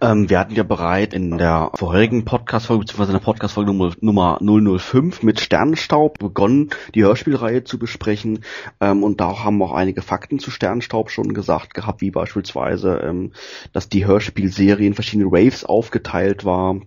Ähm, 0.00 0.28
wir 0.28 0.38
hatten 0.38 0.54
ja 0.54 0.62
bereits 0.62 1.14
in 1.14 1.38
der 1.38 1.70
vorherigen 1.74 2.24
Podcast-Folge, 2.24 2.80
beziehungsweise 2.80 3.12
in 3.12 3.18
der 3.18 3.24
Podcast-Folge 3.24 3.72
Nummer 4.00 4.38
005 4.40 5.22
mit 5.22 5.40
Sternenstaub 5.40 6.18
begonnen, 6.18 6.70
die 6.94 7.02
Hörspielreihe 7.02 7.64
zu 7.64 7.78
besprechen. 7.78 8.44
Ähm, 8.80 9.02
und 9.02 9.20
da 9.20 9.44
haben 9.44 9.58
wir 9.58 9.66
auch 9.66 9.72
einige 9.72 10.02
Fakten 10.02 10.38
zu 10.38 10.50
Sternenstaub 10.50 11.10
schon 11.10 11.34
gesagt 11.34 11.74
gehabt, 11.74 12.00
wie 12.00 12.10
beispielsweise, 12.10 13.00
ähm, 13.04 13.32
dass 13.72 13.88
die 13.88 14.06
Hörspielserie 14.06 14.86
in 14.86 14.94
verschiedene 14.94 15.30
Waves 15.30 15.64
aufgeteilt 15.64 16.44
war 16.44 16.80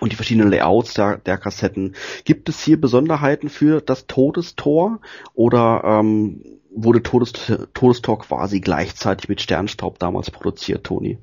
und 0.00 0.12
die 0.12 0.16
verschiedenen 0.16 0.50
Layouts 0.50 0.94
der, 0.94 1.18
der 1.18 1.38
Kassetten. 1.38 1.94
Gibt 2.24 2.48
es 2.48 2.62
hier 2.62 2.80
Besonderheiten 2.80 3.48
für 3.48 3.80
das 3.80 4.06
Todestor 4.06 5.00
oder 5.34 5.82
ähm, 5.84 6.42
wurde 6.70 7.02
Todes, 7.02 7.32
Todestor 7.74 8.20
quasi 8.20 8.60
gleichzeitig 8.60 9.28
mit 9.28 9.40
Sternstaub 9.40 9.98
damals 9.98 10.30
produziert, 10.30 10.84
Toni? 10.84 11.18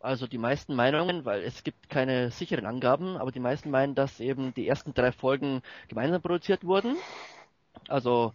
Also 0.00 0.26
die 0.28 0.38
meisten 0.38 0.74
Meinungen, 0.74 1.24
weil 1.24 1.42
es 1.42 1.64
gibt 1.64 1.90
keine 1.90 2.30
sicheren 2.30 2.66
Angaben, 2.66 3.16
aber 3.16 3.32
die 3.32 3.40
meisten 3.40 3.70
meinen, 3.70 3.94
dass 3.96 4.20
eben 4.20 4.54
die 4.54 4.68
ersten 4.68 4.94
drei 4.94 5.10
Folgen 5.10 5.62
gemeinsam 5.88 6.22
produziert 6.22 6.64
wurden. 6.64 6.96
Also 7.88 8.32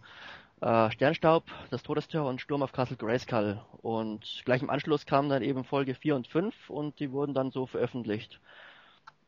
äh, 0.60 0.90
Sternstaub, 0.90 1.44
das 1.70 1.82
Todestor 1.82 2.28
und 2.28 2.40
Sturm 2.40 2.62
auf 2.62 2.72
Castle 2.72 2.96
Grayskull. 2.96 3.60
Und 3.82 4.42
gleich 4.44 4.62
im 4.62 4.70
Anschluss 4.70 5.06
kamen 5.06 5.28
dann 5.30 5.42
eben 5.42 5.64
Folge 5.64 5.94
4 5.94 6.16
und 6.16 6.26
5 6.26 6.70
und 6.70 7.00
die 7.00 7.12
wurden 7.12 7.34
dann 7.34 7.50
so 7.50 7.66
veröffentlicht. 7.66 8.40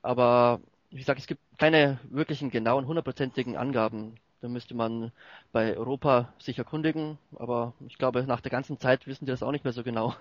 Aber 0.02 0.60
wie 0.90 0.98
gesagt, 0.98 1.20
es 1.20 1.26
gibt 1.26 1.40
keine 1.58 1.98
wirklichen 2.04 2.50
genauen, 2.50 2.86
hundertprozentigen 2.86 3.56
Angaben. 3.56 4.16
Da 4.40 4.48
müsste 4.48 4.74
man 4.74 5.12
bei 5.52 5.76
Europa 5.76 6.32
sich 6.38 6.58
erkundigen, 6.58 7.18
aber 7.36 7.72
ich 7.88 7.98
glaube, 7.98 8.24
nach 8.24 8.40
der 8.40 8.50
ganzen 8.50 8.78
Zeit 8.78 9.06
wissen 9.06 9.24
die 9.26 9.30
das 9.30 9.42
auch 9.42 9.52
nicht 9.52 9.64
mehr 9.64 9.72
so 9.72 9.82
genau. 9.82 10.14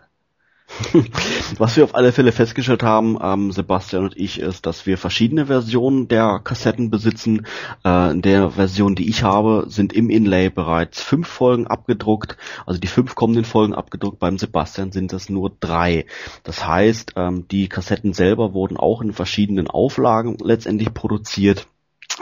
Was 1.57 1.77
wir 1.77 1.83
auf 1.83 1.95
alle 1.95 2.11
Fälle 2.11 2.31
festgestellt 2.31 2.83
haben, 2.83 3.17
ähm, 3.21 3.51
Sebastian 3.51 4.03
und 4.03 4.17
ich, 4.17 4.39
ist, 4.39 4.65
dass 4.65 4.85
wir 4.85 4.97
verschiedene 4.97 5.45
Versionen 5.45 6.07
der 6.07 6.41
Kassetten 6.43 6.89
besitzen. 6.89 7.45
Äh, 7.83 8.11
in 8.11 8.21
der 8.21 8.51
Version, 8.51 8.95
die 8.95 9.07
ich 9.07 9.23
habe, 9.23 9.65
sind 9.67 9.93
im 9.93 10.09
Inlay 10.09 10.49
bereits 10.49 11.01
fünf 11.01 11.27
Folgen 11.27 11.67
abgedruckt. 11.67 12.37
Also 12.65 12.79
die 12.79 12.87
fünf 12.87 13.15
kommenden 13.15 13.45
Folgen 13.45 13.73
abgedruckt. 13.73 14.19
Beim 14.19 14.37
Sebastian 14.37 14.91
sind 14.91 15.13
es 15.13 15.29
nur 15.29 15.51
drei. 15.59 16.05
Das 16.43 16.67
heißt, 16.67 17.13
ähm, 17.15 17.47
die 17.49 17.69
Kassetten 17.69 18.13
selber 18.13 18.53
wurden 18.53 18.77
auch 18.77 19.01
in 19.01 19.13
verschiedenen 19.13 19.67
Auflagen 19.67 20.37
letztendlich 20.41 20.93
produziert. 20.93 21.67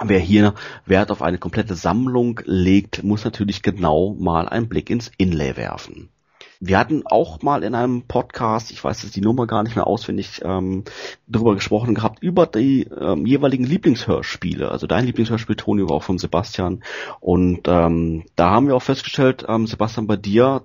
Wer 0.04 0.20
hier 0.20 0.54
Wert 0.86 1.12
auf 1.12 1.22
eine 1.22 1.38
komplette 1.38 1.76
Sammlung 1.76 2.42
legt, 2.46 3.04
muss 3.04 3.24
natürlich 3.24 3.62
genau 3.62 4.16
mal 4.20 4.50
einen 4.50 4.68
Blick 4.68 4.90
ins 4.90 5.12
Inlay 5.18 5.56
werfen. 5.56 6.10
Wir 6.66 6.80
hatten 6.80 7.04
auch 7.06 7.42
mal 7.42 7.62
in 7.64 7.76
einem 7.76 8.04
Podcast, 8.04 8.72
ich 8.72 8.82
weiß 8.82 9.04
jetzt 9.04 9.18
die 9.18 9.22
Nummer 9.22 9.48
gar 9.48 9.64
nicht 9.64 9.76
mehr 9.76 9.86
auswendig, 9.86 10.42
ähm, 10.46 10.86
darüber 11.28 11.56
gesprochen 11.56 11.94
gehabt, 11.94 12.24
über 12.24 12.48
die 12.48 12.84
ähm, 12.84 13.26
jeweiligen 13.26 13.66
Lieblingshörspiele. 13.66 14.72
Also 14.72 14.88
dein 14.88 15.06
Lieblingshörspiel, 15.06 15.58
Toni, 15.58 15.84
war 15.84 15.98
auch 15.98 16.04
von 16.04 16.18
Sebastian. 16.18 16.84
Und 17.20 17.68
ähm, 17.68 18.24
da 18.38 18.52
haben 18.52 18.68
wir 18.68 18.76
auch 18.76 18.82
festgestellt, 18.82 19.46
ähm, 19.48 19.68
Sebastian, 19.68 20.08
bei 20.08 20.16
dir, 20.16 20.64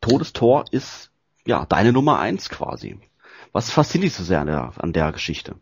Todestor 0.00 0.64
ist 0.72 1.12
ja 1.46 1.64
deine 1.64 1.92
Nummer 1.92 2.18
eins 2.18 2.48
quasi. 2.48 2.98
Was 3.52 3.70
fasziniert 3.70 4.10
dich 4.10 4.16
so 4.16 4.24
sehr 4.24 4.40
an 4.40 4.48
der, 4.48 4.72
an 4.78 4.92
der 4.92 5.12
Geschichte? 5.12 5.54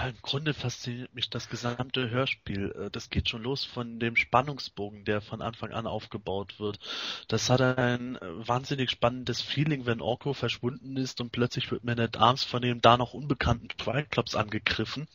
Im 0.00 0.16
Grunde 0.22 0.54
fasziniert 0.54 1.14
mich 1.14 1.28
das 1.28 1.48
gesamte 1.48 2.08
Hörspiel. 2.10 2.72
Äh, 2.72 2.90
das 2.90 3.10
geht 3.10 3.28
schon 3.28 3.42
los 3.42 3.64
von 3.64 4.00
dem 4.00 4.16
Spannungsbogen, 4.16 5.04
der 5.04 5.20
von 5.20 5.42
Anfang 5.42 5.72
an 5.72 5.86
aufgebaut 5.86 6.58
wird. 6.58 6.80
Das 7.28 7.50
hat 7.50 7.60
ein 7.60 8.16
äh, 8.16 8.48
wahnsinnig 8.48 8.90
spannendes 8.90 9.42
Feeling, 9.42 9.86
wenn 9.86 10.00
Orko 10.00 10.32
verschwunden 10.32 10.96
ist 10.96 11.20
und 11.20 11.30
plötzlich 11.30 11.70
wird 11.70 11.84
Man 11.84 12.00
at 12.00 12.16
Arms 12.16 12.42
von 12.42 12.62
dem 12.62 12.80
da 12.80 12.96
noch 12.96 13.12
unbekannten 13.12 13.68
Triclops 13.68 14.34
angegriffen 14.34 15.08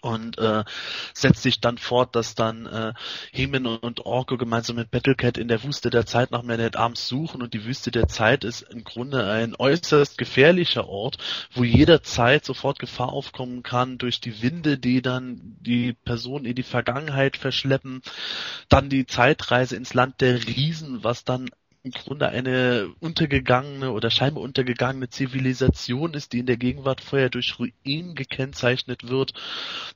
und 0.00 0.38
äh, 0.38 0.64
setzt 1.12 1.42
sich 1.42 1.60
dann 1.60 1.78
fort, 1.78 2.14
dass 2.14 2.34
dann 2.34 2.66
äh, 2.66 2.92
Hemen 3.32 3.66
und 3.66 4.06
Orko 4.06 4.36
gemeinsam 4.36 4.76
mit 4.76 4.90
Battlecat 4.90 5.38
in 5.38 5.48
der 5.48 5.62
Wüste 5.64 5.90
der 5.90 6.06
Zeit 6.06 6.30
nach 6.30 6.42
Man 6.42 6.58
Arms 6.74 7.08
suchen 7.08 7.42
und 7.42 7.54
die 7.54 7.64
Wüste 7.64 7.90
der 7.90 8.08
Zeit 8.08 8.44
ist 8.44 8.62
im 8.62 8.84
Grunde 8.84 9.28
ein 9.28 9.54
äußerst 9.56 10.18
gefährlicher 10.18 10.88
Ort, 10.88 11.18
wo 11.52 11.64
jederzeit 11.64 12.44
sofort 12.44 12.78
Gefahr 12.78 13.12
aufkommen 13.12 13.62
kann 13.62 13.98
durch 13.98 14.20
die 14.20 14.42
Winde, 14.42 14.78
die 14.78 15.02
dann 15.02 15.56
die 15.60 15.92
Person 15.92 16.44
in 16.44 16.54
die 16.54 16.62
Vergangenheit 16.62 17.36
verschleppen, 17.36 18.02
dann 18.68 18.88
die 18.88 19.06
Zeitreise 19.06 19.76
ins 19.76 19.94
Land 19.94 20.20
der 20.20 20.46
Riesen, 20.46 21.02
was 21.02 21.24
dann 21.24 21.48
im 21.88 21.92
Grunde 21.92 22.28
eine 22.28 22.94
untergegangene 23.00 23.92
oder 23.92 24.10
scheinbar 24.10 24.42
untergegangene 24.42 25.08
Zivilisation 25.08 26.12
ist, 26.12 26.34
die 26.34 26.40
in 26.40 26.46
der 26.46 26.58
Gegenwart 26.58 27.00
vorher 27.00 27.30
durch 27.30 27.58
Ruinen 27.58 28.14
gekennzeichnet 28.14 29.08
wird. 29.08 29.32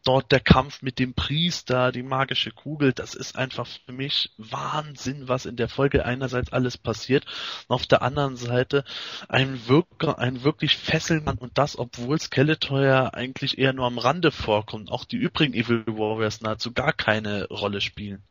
Dort 0.02 0.32
der 0.32 0.40
Kampf 0.40 0.80
mit 0.80 0.98
dem 0.98 1.12
Priester, 1.12 1.92
die 1.92 2.02
magische 2.02 2.50
Kugel, 2.50 2.94
das 2.94 3.14
ist 3.14 3.36
einfach 3.36 3.66
für 3.66 3.92
mich 3.92 4.30
Wahnsinn, 4.38 5.28
was 5.28 5.44
in 5.44 5.56
der 5.56 5.68
Folge 5.68 6.06
einerseits 6.06 6.52
alles 6.52 6.78
passiert 6.78 7.26
und 7.68 7.74
auf 7.74 7.86
der 7.86 8.00
anderen 8.00 8.36
Seite 8.36 8.84
ein, 9.28 9.68
Wirker, 9.68 10.18
ein 10.18 10.44
wirklich 10.44 10.78
Fesselmann 10.78 11.36
und 11.36 11.58
das, 11.58 11.78
obwohl 11.78 12.18
Skeletor 12.18 12.82
ja 12.82 13.08
eigentlich 13.12 13.58
eher 13.58 13.74
nur 13.74 13.86
am 13.86 13.98
Rande 13.98 14.30
vorkommt. 14.30 14.90
Auch 14.90 15.04
die 15.04 15.16
übrigen 15.16 15.52
Evil 15.52 15.84
Warriors 15.86 16.40
nahezu 16.40 16.72
gar 16.72 16.94
keine 16.94 17.48
Rolle 17.48 17.82
spielen. 17.82 18.22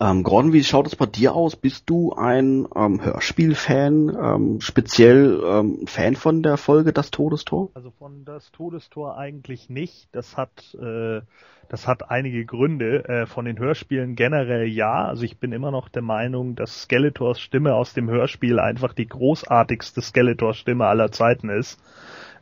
Ähm, 0.00 0.22
Gordon, 0.22 0.52
wie 0.52 0.64
schaut 0.64 0.86
es 0.86 0.96
bei 0.96 1.06
dir 1.06 1.34
aus? 1.34 1.56
Bist 1.56 1.88
du 1.88 2.12
ein 2.12 2.66
ähm, 2.74 3.04
Hörspiel-Fan, 3.04 4.16
ähm, 4.20 4.60
speziell 4.60 5.42
ähm, 5.44 5.86
Fan 5.86 6.16
von 6.16 6.42
der 6.42 6.56
Folge 6.56 6.92
Das 6.92 7.10
Todestor? 7.10 7.70
Also 7.74 7.90
von 7.90 8.24
Das 8.24 8.50
Todestor 8.52 9.16
eigentlich 9.16 9.68
nicht. 9.70 10.08
Das 10.12 10.36
hat 10.36 10.74
äh, 10.80 11.20
das 11.68 11.88
hat 11.88 12.10
einige 12.10 12.44
Gründe. 12.44 13.04
Äh, 13.08 13.26
von 13.26 13.44
den 13.44 13.58
Hörspielen 13.58 14.14
generell 14.14 14.66
ja. 14.68 15.06
Also 15.06 15.24
ich 15.24 15.38
bin 15.38 15.52
immer 15.52 15.70
noch 15.70 15.88
der 15.88 16.02
Meinung, 16.02 16.54
dass 16.54 16.82
Skeletors 16.82 17.40
Stimme 17.40 17.74
aus 17.74 17.92
dem 17.92 18.08
Hörspiel 18.08 18.58
einfach 18.58 18.92
die 18.92 19.08
großartigste 19.08 20.00
Skeletor-Stimme 20.00 20.86
aller 20.86 21.10
Zeiten 21.10 21.48
ist. 21.48 21.80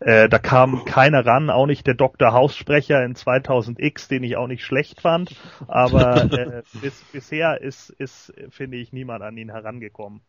Äh, 0.05 0.29
da 0.29 0.39
kam 0.39 0.85
keiner 0.85 1.25
ran, 1.25 1.49
auch 1.49 1.65
nicht 1.65 1.87
der 1.87 1.95
Dr. 1.95 2.33
Haussprecher 2.33 3.03
in 3.03 3.15
2000X, 3.15 4.09
den 4.09 4.23
ich 4.23 4.37
auch 4.37 4.47
nicht 4.47 4.63
schlecht 4.63 5.01
fand. 5.01 5.35
Aber 5.67 6.25
äh, 6.33 6.63
bis, 6.75 7.03
bisher 7.11 7.63
ist, 7.63 7.89
ist, 7.89 8.35
finde 8.51 8.77
ich, 8.77 8.93
niemand 8.93 9.23
an 9.23 9.39
ihn 9.39 9.51
herangekommen. 9.51 10.21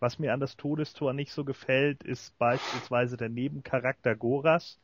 Was 0.00 0.18
mir 0.18 0.34
an 0.34 0.40
das 0.40 0.56
Todestor 0.56 1.12
nicht 1.12 1.30
so 1.30 1.44
gefällt, 1.44 2.02
ist 2.02 2.36
beispielsweise 2.38 3.16
der 3.16 3.28
Nebencharakter 3.28 4.16
Goras, 4.16 4.80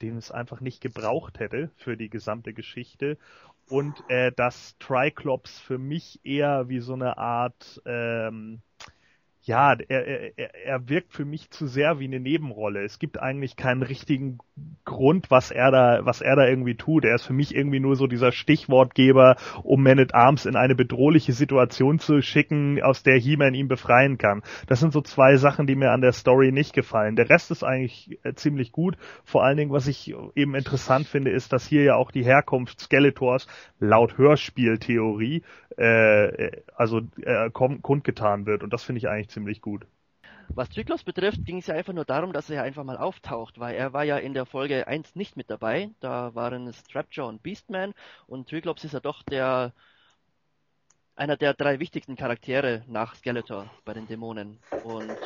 den 0.00 0.16
es 0.16 0.30
einfach 0.30 0.62
nicht 0.62 0.80
gebraucht 0.80 1.38
hätte 1.38 1.70
für 1.76 1.98
die 1.98 2.08
gesamte 2.08 2.54
Geschichte. 2.54 3.18
Und 3.68 4.08
äh, 4.08 4.32
dass 4.32 4.74
Triclops 4.78 5.60
für 5.60 5.76
mich 5.76 6.18
eher 6.24 6.70
wie 6.70 6.80
so 6.80 6.94
eine 6.94 7.18
Art 7.18 7.82
ähm, 7.84 8.62
ja, 9.44 9.74
er, 9.88 10.38
er, 10.38 10.54
er 10.54 10.88
wirkt 10.88 11.12
für 11.12 11.24
mich 11.24 11.50
zu 11.50 11.66
sehr 11.66 11.98
wie 11.98 12.04
eine 12.04 12.20
Nebenrolle. 12.20 12.84
Es 12.84 13.00
gibt 13.00 13.20
eigentlich 13.20 13.56
keinen 13.56 13.82
richtigen 13.82 14.38
Grund, 14.84 15.32
was 15.32 15.50
er 15.50 15.72
da, 15.72 16.00
was 16.04 16.20
er 16.20 16.36
da 16.36 16.46
irgendwie 16.46 16.76
tut. 16.76 17.04
Er 17.04 17.16
ist 17.16 17.26
für 17.26 17.32
mich 17.32 17.52
irgendwie 17.52 17.80
nur 17.80 17.96
so 17.96 18.06
dieser 18.06 18.30
Stichwortgeber, 18.30 19.36
um 19.64 19.82
Man 19.82 19.98
at 19.98 20.14
Arms 20.14 20.46
in 20.46 20.54
eine 20.54 20.76
bedrohliche 20.76 21.32
Situation 21.32 21.98
zu 21.98 22.22
schicken, 22.22 22.80
aus 22.82 23.02
der 23.02 23.18
He-Man 23.18 23.54
ihn 23.54 23.66
befreien 23.66 24.16
kann. 24.16 24.42
Das 24.68 24.78
sind 24.78 24.92
so 24.92 25.00
zwei 25.00 25.36
Sachen, 25.36 25.66
die 25.66 25.74
mir 25.74 25.90
an 25.90 26.02
der 26.02 26.12
Story 26.12 26.52
nicht 26.52 26.72
gefallen. 26.72 27.16
Der 27.16 27.28
Rest 27.28 27.50
ist 27.50 27.64
eigentlich 27.64 28.20
äh, 28.22 28.34
ziemlich 28.34 28.70
gut. 28.70 28.96
Vor 29.24 29.42
allen 29.42 29.56
Dingen, 29.56 29.72
was 29.72 29.88
ich 29.88 30.14
eben 30.36 30.54
interessant 30.54 31.08
finde, 31.08 31.32
ist, 31.32 31.52
dass 31.52 31.66
hier 31.66 31.82
ja 31.82 31.96
auch 31.96 32.12
die 32.12 32.24
Herkunft 32.24 32.80
Skeletors 32.80 33.48
laut 33.80 34.18
Hörspieltheorie 34.18 35.42
äh, 35.76 36.62
also 36.74 37.00
äh, 37.22 37.50
kundgetan 37.50 38.46
wird. 38.46 38.62
Und 38.62 38.72
das 38.72 38.84
finde 38.84 38.98
ich 38.98 39.08
eigentlich 39.08 39.28
ziemlich 39.32 39.60
gut. 39.60 39.86
Was 40.48 40.68
Triklos 40.68 41.02
betrifft, 41.02 41.44
ging 41.44 41.58
es 41.58 41.66
ja 41.66 41.74
einfach 41.74 41.92
nur 41.92 42.04
darum, 42.04 42.32
dass 42.32 42.50
er 42.50 42.62
einfach 42.62 42.84
mal 42.84 42.98
auftaucht, 42.98 43.58
weil 43.58 43.74
er 43.74 43.92
war 43.92 44.04
ja 44.04 44.18
in 44.18 44.34
der 44.34 44.44
Folge 44.44 44.86
1 44.86 45.14
nicht 45.14 45.36
mit 45.36 45.50
dabei. 45.50 45.90
Da 46.00 46.34
waren 46.34 46.66
es 46.66 46.82
Trapjaw 46.84 47.28
und 47.28 47.42
Beastman 47.42 47.94
und 48.26 48.48
Triklops 48.48 48.84
ist 48.84 48.92
ja 48.92 49.00
doch 49.00 49.22
der 49.22 49.72
einer 51.14 51.36
der 51.36 51.54
drei 51.54 51.78
wichtigsten 51.78 52.16
Charaktere 52.16 52.84
nach 52.86 53.14
Skeletor 53.14 53.70
bei 53.84 53.94
den 53.94 54.06
Dämonen. 54.06 54.58
Und 54.84 55.16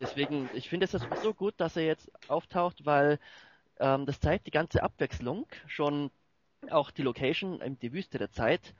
deswegen, 0.00 0.50
ich 0.52 0.68
finde 0.68 0.84
es 0.84 0.92
so 1.22 1.34
gut, 1.34 1.54
dass 1.58 1.76
er 1.76 1.84
jetzt 1.84 2.10
auftaucht, 2.28 2.84
weil 2.84 3.18
ähm, 3.78 4.04
das 4.06 4.20
zeigt 4.20 4.46
die 4.46 4.52
ganze 4.52 4.82
Abwechslung, 4.82 5.46
schon 5.66 6.10
auch 6.70 6.90
die 6.90 7.02
Location, 7.02 7.60
die 7.80 7.92
Wüste 7.92 8.18
der 8.18 8.32
Zeit. 8.32 8.74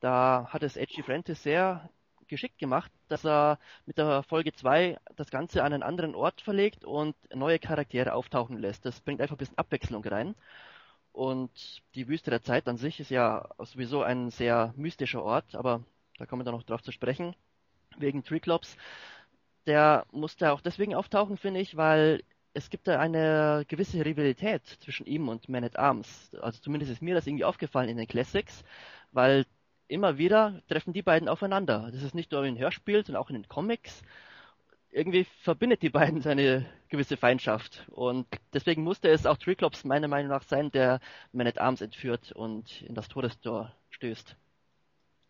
Da 0.00 0.48
hat 0.50 0.62
es 0.62 0.76
Edgy 0.76 1.02
Francis 1.02 1.42
sehr 1.42 1.90
geschickt 2.28 2.58
gemacht, 2.58 2.92
dass 3.08 3.24
er 3.24 3.58
mit 3.86 3.98
der 3.98 4.22
Folge 4.22 4.52
2 4.52 4.98
das 5.16 5.30
Ganze 5.30 5.62
an 5.64 5.72
einen 5.72 5.82
anderen 5.82 6.14
Ort 6.14 6.40
verlegt 6.40 6.84
und 6.84 7.14
neue 7.34 7.58
Charaktere 7.58 8.14
auftauchen 8.14 8.58
lässt. 8.58 8.84
Das 8.84 9.00
bringt 9.00 9.20
einfach 9.20 9.36
ein 9.36 9.38
bisschen 9.38 9.58
Abwechslung 9.58 10.04
rein. 10.04 10.34
Und 11.12 11.82
die 11.94 12.08
Wüste 12.08 12.30
der 12.30 12.42
Zeit 12.42 12.68
an 12.68 12.76
sich 12.76 13.00
ist 13.00 13.10
ja 13.10 13.48
sowieso 13.58 14.02
ein 14.02 14.30
sehr 14.30 14.72
mystischer 14.76 15.22
Ort, 15.22 15.54
aber 15.54 15.82
da 16.18 16.26
kommen 16.26 16.40
wir 16.40 16.44
dann 16.44 16.54
noch 16.54 16.62
drauf 16.62 16.82
zu 16.82 16.92
sprechen, 16.92 17.34
wegen 17.96 18.22
Triclops. 18.22 18.76
Der 19.66 20.06
musste 20.12 20.52
auch 20.52 20.60
deswegen 20.60 20.94
auftauchen, 20.94 21.36
finde 21.36 21.60
ich, 21.60 21.76
weil 21.76 22.22
es 22.54 22.70
gibt 22.70 22.88
da 22.88 22.98
eine 22.98 23.64
gewisse 23.68 24.04
Rivalität 24.04 24.66
zwischen 24.80 25.06
ihm 25.06 25.28
und 25.28 25.48
Man 25.48 25.64
at 25.64 25.78
Arms. 25.78 26.34
Also 26.40 26.60
zumindest 26.60 26.92
ist 26.92 27.02
mir 27.02 27.14
das 27.14 27.26
irgendwie 27.26 27.44
aufgefallen 27.44 27.88
in 27.88 27.96
den 27.96 28.08
Classics, 28.08 28.64
weil 29.12 29.44
immer 29.88 30.18
wieder 30.18 30.62
treffen 30.68 30.92
die 30.92 31.02
beiden 31.02 31.28
aufeinander. 31.28 31.88
Das 31.92 32.02
ist 32.02 32.14
nicht 32.14 32.32
nur 32.32 32.44
in 32.44 32.58
Hörspielen, 32.58 33.04
sondern 33.04 33.22
auch 33.22 33.30
in 33.30 33.36
den 33.36 33.48
Comics. 33.48 34.02
Irgendwie 34.90 35.24
verbindet 35.42 35.82
die 35.82 35.90
beiden 35.90 36.22
seine 36.22 36.66
gewisse 36.88 37.16
Feindschaft. 37.16 37.86
Und 37.90 38.26
deswegen 38.52 38.82
musste 38.84 39.08
es 39.08 39.26
auch 39.26 39.36
Triclops 39.36 39.84
meiner 39.84 40.08
Meinung 40.08 40.30
nach 40.30 40.42
sein, 40.42 40.70
der 40.70 41.00
Man 41.32 41.46
at 41.46 41.58
Arms 41.58 41.80
entführt 41.80 42.32
und 42.32 42.82
in 42.82 42.94
das 42.94 43.08
Todestor 43.08 43.72
stößt. 43.90 44.36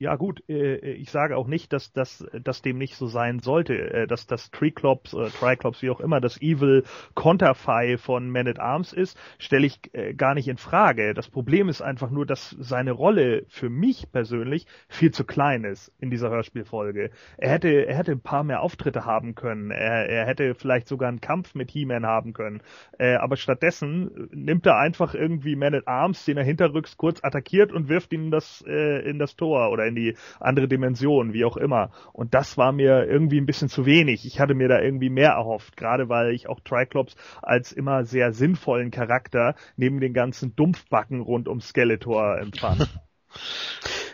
Ja 0.01 0.15
gut, 0.15 0.49
äh, 0.49 0.77
ich 0.93 1.11
sage 1.11 1.37
auch 1.37 1.49
nicht, 1.49 1.73
dass 1.73 1.93
das 1.93 2.25
dass 2.45 2.63
dem 2.63 2.79
nicht 2.79 2.95
so 2.95 3.09
sein 3.09 3.41
sollte, 3.41 3.75
äh, 3.75 4.07
dass 4.07 4.29
das 4.29 4.53
Triclops 4.53 5.13
oder 5.13 5.29
Triclops, 5.29 5.83
wie 5.83 5.91
auch 5.91 5.99
immer, 5.99 6.21
das 6.21 6.41
Evil 6.41 6.85
Konterfei 7.15 7.99
von 7.99 8.31
Man 8.31 8.47
at 8.47 8.61
Arms 8.61 8.93
ist, 8.93 9.19
stelle 9.41 9.67
ich 9.67 9.93
äh, 9.95 10.15
gar 10.15 10.35
nicht 10.35 10.47
in 10.47 10.57
Frage. 10.57 11.15
Das 11.15 11.29
Problem 11.29 11.69
ist 11.69 11.83
einfach 11.83 12.11
nur, 12.11 12.27
dass 12.27 12.51
seine 12.61 12.93
Rolle 12.93 13.45
für 13.49 13.71
mich 13.71 14.13
persönlich 14.13 14.67
viel 14.89 15.11
zu 15.11 15.25
klein 15.25 15.65
ist 15.65 15.93
in 15.99 16.11
dieser 16.11 16.31
Hörspielfolge. 16.31 17.11
Er 17.37 17.51
hätte 17.51 17.69
er 17.69 17.97
hätte 17.97 18.13
ein 18.13 18.21
paar 18.21 18.45
mehr 18.45 18.63
Auftritte 18.63 19.05
haben 19.05 19.35
können. 19.35 19.73
Er, 19.73 20.09
er 20.09 20.27
hätte 20.27 20.55
vielleicht 20.55 20.87
sogar 20.87 21.09
einen 21.09 21.21
Kampf 21.21 21.57
mit 21.57 21.73
He-Man 21.73 22.07
haben 22.07 22.35
können. 22.35 22.63
aber 22.99 23.37
stattdessen 23.37 24.29
nimmt 24.31 24.65
er 24.67 24.77
einfach 24.77 25.15
irgendwie 25.15 25.57
Man 25.57 25.75
at 25.75 25.89
Arms, 25.89 26.25
den 26.25 26.37
er 26.37 26.45
hinterrücks 26.45 26.97
kurz 26.97 27.19
attackiert 27.25 27.73
und 27.73 27.89
wirft 27.89 28.13
ihn 28.13 28.27
in 28.27 28.31
das 28.31 28.61
in 28.61 29.19
das 29.19 29.35
Tor 29.35 29.71
oder 29.71 29.88
in 29.89 29.95
die 29.95 30.17
andere 30.41 30.69
Dimension, 30.69 31.33
wie 31.33 31.45
auch 31.45 31.57
immer. 31.57 31.91
Und 32.13 32.35
das 32.35 32.57
war 32.57 32.73
mir 32.73 33.07
irgendwie 33.07 33.41
ein 33.41 33.47
bisschen 33.47 33.69
zu 33.69 33.87
wenig. 33.87 34.25
Ich 34.27 34.41
hatte 34.41 34.55
mir 34.55 34.69
da 34.69 34.81
irgendwie 34.81 35.11
mehr 35.11 35.31
erhofft, 35.31 35.77
gerade 35.77 36.09
weil 36.09 36.33
ich 36.33 36.49
auch 36.49 36.61
Triclops 36.61 37.17
als 37.43 37.73
immer 37.73 38.05
sehr 38.05 38.33
sinnvollen 38.33 38.91
Charakter 38.91 39.55
neben 39.77 40.01
den 40.01 40.15
ganzen 40.15 40.55
Dumpfbacken 40.55 41.21
rund 41.21 41.49
um 41.49 41.61
Skeletor 41.61 42.39
empfand. 42.39 42.89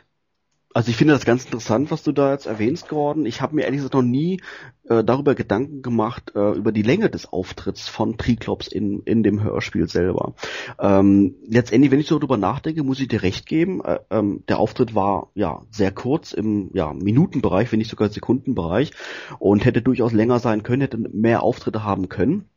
Also 0.75 0.91
ich 0.91 0.97
finde 0.97 1.15
das 1.15 1.25
ganz 1.25 1.45
interessant, 1.45 1.93
was 1.93 2.03
du 2.03 2.11
da 2.11 2.33
jetzt 2.33 2.47
erwähnst, 2.47 2.89
Gordon. 2.89 3.27
Ich 3.27 3.41
habe 3.41 3.55
mir 3.55 3.63
ehrlich 3.63 3.79
gesagt 3.79 3.95
noch 3.95 4.03
nie 4.03 4.41
äh, 4.89 5.05
darüber 5.05 5.37
Gedanken 5.37 5.83
gemacht, 5.83 6.33
äh, 6.35 6.51
über 6.51 6.73
die 6.73 6.83
Länge 6.83 7.09
des 7.09 7.33
Auftritts 7.33 7.89
von 7.89 8.19
Triklops 8.19 8.67
in, 8.67 9.01
in 9.05 9.23
dem 9.23 9.41
Hörspiel 9.41 9.89
selber. 9.89 10.35
Ähm, 10.81 11.37
letztendlich, 11.47 11.93
wenn 11.93 12.01
ich 12.01 12.09
so 12.09 12.19
darüber 12.19 12.39
nachdenke, 12.39 12.83
muss 12.83 12.99
ich 12.99 13.07
dir 13.07 13.23
recht 13.23 13.47
geben. 13.47 13.85
Äh, 13.85 14.01
ähm, 14.11 14.43
der 14.49 14.59
Auftritt 14.59 14.97
war 14.97 15.31
ja 15.35 15.63
sehr 15.71 15.93
kurz 15.93 16.33
im 16.33 16.71
ja, 16.75 16.93
Minutenbereich, 16.93 17.71
wenn 17.71 17.79
nicht 17.79 17.91
sogar 17.91 18.09
Sekundenbereich 18.09 18.91
und 19.39 19.65
hätte 19.65 19.81
durchaus 19.81 20.13
länger 20.13 20.41
sein 20.41 20.65
können, 20.65 20.83
hätte 20.83 20.99
mehr 20.99 21.45
Auftritte 21.45 21.85
haben 21.85 22.09
können. 22.09 22.49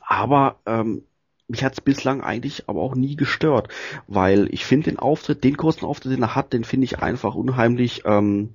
Aber 0.00 0.60
ähm, 0.64 1.02
mich 1.48 1.64
hat's 1.64 1.80
bislang 1.80 2.22
eigentlich 2.22 2.68
aber 2.68 2.80
auch 2.80 2.94
nie 2.94 3.16
gestört, 3.16 3.68
weil 4.06 4.48
ich 4.52 4.64
finde 4.64 4.90
den 4.90 4.98
Auftritt, 4.98 5.44
den 5.44 5.56
kurzen 5.56 5.84
Auftritt, 5.84 6.12
den 6.12 6.22
er 6.22 6.34
hat, 6.34 6.52
den 6.52 6.64
finde 6.64 6.84
ich 6.84 6.98
einfach 7.00 7.34
unheimlich 7.34 8.02
ähm, 8.06 8.54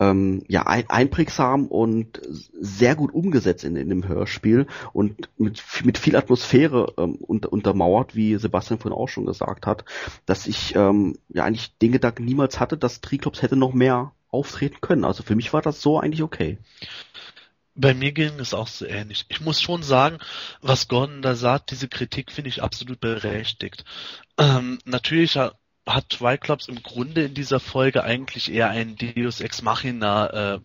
ähm, 0.00 0.44
ja 0.48 0.66
ein, 0.66 0.88
einprägsam 0.88 1.66
und 1.66 2.20
sehr 2.52 2.96
gut 2.96 3.14
umgesetzt 3.14 3.64
in, 3.64 3.76
in 3.76 3.88
dem 3.88 4.06
Hörspiel 4.08 4.66
und 4.92 5.28
mit, 5.38 5.62
mit 5.84 5.98
viel 5.98 6.16
Atmosphäre 6.16 6.92
ähm, 6.98 7.16
unter, 7.16 7.52
untermauert, 7.52 8.14
wie 8.14 8.36
Sebastian 8.36 8.80
vorhin 8.80 8.98
auch 8.98 9.08
schon 9.08 9.26
gesagt 9.26 9.66
hat, 9.66 9.84
dass 10.26 10.46
ich 10.46 10.74
ähm, 10.74 11.16
ja 11.28 11.44
eigentlich 11.44 11.76
den 11.78 11.92
Gedanken 11.92 12.24
niemals 12.24 12.60
hatte, 12.60 12.76
dass 12.76 13.00
Triklops 13.00 13.42
hätte 13.42 13.56
noch 13.56 13.72
mehr 13.72 14.12
auftreten 14.30 14.80
können. 14.80 15.04
Also 15.04 15.22
für 15.22 15.36
mich 15.36 15.52
war 15.52 15.62
das 15.62 15.80
so 15.80 16.00
eigentlich 16.00 16.22
okay. 16.22 16.58
Bei 17.74 17.94
mir 17.94 18.12
ging 18.12 18.38
es 18.38 18.54
auch 18.54 18.68
so 18.68 18.86
ähnlich. 18.86 19.26
Ich 19.28 19.40
muss 19.40 19.60
schon 19.60 19.82
sagen, 19.82 20.18
was 20.60 20.88
Gordon 20.88 21.22
da 21.22 21.34
sagt, 21.34 21.70
diese 21.70 21.88
Kritik 21.88 22.30
finde 22.30 22.48
ich 22.48 22.62
absolut 22.62 23.00
berechtigt. 23.00 23.84
Ähm, 24.38 24.78
natürlich 24.84 25.38
hat 25.86 26.10
Triclops 26.10 26.68
im 26.68 26.82
Grunde 26.82 27.24
in 27.24 27.34
dieser 27.34 27.60
Folge 27.60 28.04
eigentlich 28.04 28.50
eher 28.52 28.70
ein 28.70 28.96
Deus 28.96 29.40
Ex 29.40 29.62
Machina, 29.62 30.60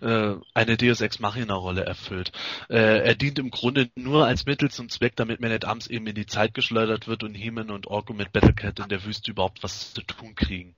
äh, 0.00 0.06
äh, 0.06 0.36
eine 0.54 0.76
Deus 0.76 1.00
Ex 1.00 1.18
Machina 1.18 1.54
Rolle 1.54 1.84
erfüllt. 1.84 2.32
Äh, 2.70 3.00
er 3.04 3.14
dient 3.14 3.38
im 3.38 3.50
Grunde 3.50 3.90
nur 3.94 4.26
als 4.26 4.46
Mittel 4.46 4.70
zum 4.70 4.88
Zweck, 4.88 5.16
damit 5.16 5.40
Man 5.40 5.52
at 5.52 5.64
Arms 5.64 5.86
eben 5.86 6.06
in 6.06 6.14
die 6.14 6.26
Zeit 6.26 6.54
geschleudert 6.54 7.06
wird 7.06 7.22
und 7.22 7.34
Heeman 7.34 7.70
und 7.70 7.86
Orko 7.88 8.14
mit 8.14 8.32
Battlecat 8.32 8.78
in 8.78 8.88
der 8.88 9.04
Wüste 9.04 9.30
überhaupt 9.30 9.62
was 9.62 9.92
zu 9.92 10.00
tun 10.02 10.34
kriegen. 10.34 10.74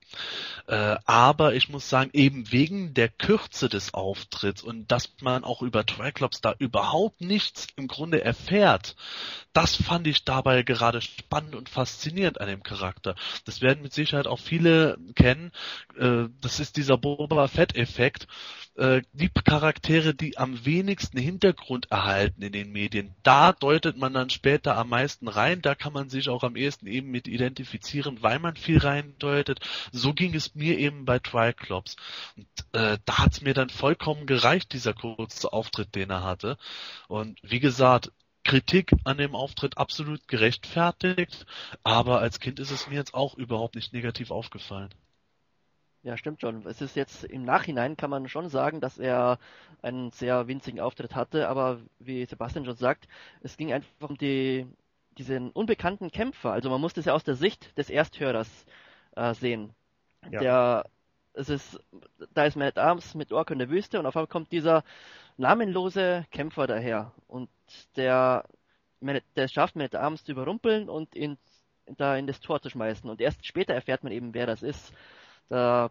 Äh, 0.67 0.97
aber 1.05 1.53
ich 1.53 1.69
muss 1.69 1.89
sagen, 1.89 2.09
eben 2.13 2.51
wegen 2.51 2.93
der 2.93 3.09
Kürze 3.09 3.69
des 3.69 3.93
Auftritts 3.93 4.63
und 4.63 4.91
dass 4.91 5.13
man 5.21 5.43
auch 5.43 5.61
über 5.61 5.85
Triclops 5.85 6.41
da 6.41 6.53
überhaupt 6.59 7.21
nichts 7.21 7.67
im 7.77 7.87
Grunde 7.87 8.23
erfährt, 8.23 8.95
das 9.57 9.75
fand 9.75 10.05
ich 10.05 10.23
dabei 10.23 10.61
gerade 10.61 11.01
spannend 11.01 11.55
und 11.55 11.67
faszinierend 11.67 12.39
an 12.39 12.47
dem 12.47 12.61
Charakter. 12.61 13.15
Das 13.43 13.59
werden 13.59 13.81
mit 13.81 13.91
Sicherheit 13.91 14.27
auch 14.27 14.39
viele 14.39 14.99
kennen. 15.15 15.51
Äh, 15.97 16.25
das 16.41 16.59
ist 16.59 16.77
dieser 16.77 16.99
Boba 16.99 17.47
Fett-Effekt. 17.47 18.27
Äh, 18.75 19.01
die 19.13 19.29
Charaktere, 19.29 20.13
die 20.13 20.37
am 20.37 20.63
wenigsten 20.63 21.17
Hintergrund 21.17 21.89
erhalten 21.89 22.43
in 22.43 22.51
den 22.51 22.71
Medien, 22.71 23.15
da 23.23 23.51
deutet 23.51 23.97
man 23.97 24.13
dann 24.13 24.29
später 24.29 24.77
am 24.77 24.89
meisten 24.89 25.27
rein. 25.27 25.63
Da 25.63 25.73
kann 25.73 25.91
man 25.91 26.09
sich 26.09 26.29
auch 26.29 26.43
am 26.43 26.55
ehesten 26.55 26.85
eben 26.85 27.09
mit 27.09 27.27
identifizieren, 27.27 28.21
weil 28.21 28.37
man 28.37 28.57
viel 28.57 28.77
reindeutet. 28.77 29.61
So 29.91 30.13
ging 30.13 30.35
es 30.35 30.53
mir 30.53 30.77
eben 30.77 31.05
bei 31.05 31.17
Triclops. 31.17 31.95
Und 32.35 32.45
äh, 32.73 32.99
da 33.05 33.17
hat's 33.17 33.41
mir 33.41 33.55
dann 33.55 33.71
vollkommen 33.71 34.27
gereicht, 34.27 34.71
dieser 34.73 34.93
kurze 34.93 35.51
Auftritt, 35.51 35.95
den 35.95 36.11
er 36.11 36.23
hatte. 36.23 36.59
Und 37.07 37.39
wie 37.41 37.59
gesagt, 37.59 38.11
Kritik 38.47 38.93
an 39.03 39.17
dem 39.17 39.35
Auftritt 39.35 39.77
absolut 39.77 40.25
gerechtfertigt, 40.29 41.45
aber 41.83 42.19
als 42.19 42.39
Kind 42.39 42.61
ist 42.61 42.71
es 42.71 42.87
mir 42.87 42.95
jetzt 42.95 43.13
auch 43.13 43.35
überhaupt 43.35 43.75
nicht 43.75 43.91
negativ 43.91 44.31
aufgefallen. 44.31 44.89
Ja, 46.01 46.15
stimmt 46.15 46.39
schon. 46.39 46.65
Es 46.65 46.79
ist 46.79 46.95
jetzt 46.95 47.25
im 47.25 47.43
Nachhinein 47.43 47.97
kann 47.97 48.09
man 48.09 48.29
schon 48.29 48.47
sagen, 48.47 48.79
dass 48.79 48.97
er 48.97 49.37
einen 49.81 50.11
sehr 50.11 50.47
winzigen 50.47 50.79
Auftritt 50.79 51.13
hatte, 51.13 51.49
aber 51.49 51.81
wie 51.99 52.23
Sebastian 52.23 52.63
schon 52.63 52.77
sagt, 52.77 53.09
es 53.41 53.57
ging 53.57 53.73
einfach 53.73 54.09
um 54.09 54.17
die, 54.17 54.65
diesen 55.17 55.51
unbekannten 55.51 56.09
Kämpfer. 56.09 56.53
Also 56.53 56.69
man 56.69 56.79
musste 56.79 57.01
es 57.01 57.07
ja 57.07 57.13
aus 57.13 57.25
der 57.25 57.35
Sicht 57.35 57.77
des 57.77 57.89
Ersthörers 57.89 58.65
äh, 59.17 59.33
sehen. 59.33 59.73
Ja. 60.31 60.39
Der, 60.39 60.85
es 61.33 61.49
ist, 61.49 61.83
da 62.33 62.45
ist 62.45 62.55
Man 62.55 62.69
at 62.69 62.77
Arms 62.77 63.13
mit 63.13 63.33
Ork 63.33 63.51
in 63.51 63.59
der 63.59 63.69
Wüste 63.69 63.99
und 63.99 64.05
auf 64.05 64.15
einmal 64.15 64.27
kommt 64.27 64.53
dieser 64.53 64.85
namenlose 65.37 66.25
Kämpfer 66.31 66.67
daher 66.67 67.13
und 67.27 67.49
der, 67.95 68.45
der 69.01 69.47
schafft 69.47 69.75
Man 69.75 69.89
Arms 69.93 70.23
zu 70.23 70.31
überrumpeln 70.31 70.89
und 70.89 71.15
ihn 71.15 71.37
da 71.97 72.17
in 72.17 72.27
das 72.27 72.41
Tor 72.41 72.61
zu 72.61 72.69
schmeißen. 72.69 73.09
Und 73.09 73.21
erst 73.21 73.45
später 73.45 73.73
erfährt 73.73 74.03
man 74.03 74.11
eben, 74.11 74.33
wer 74.33 74.45
das 74.45 74.63
ist. 74.63 74.93
Da, 75.49 75.89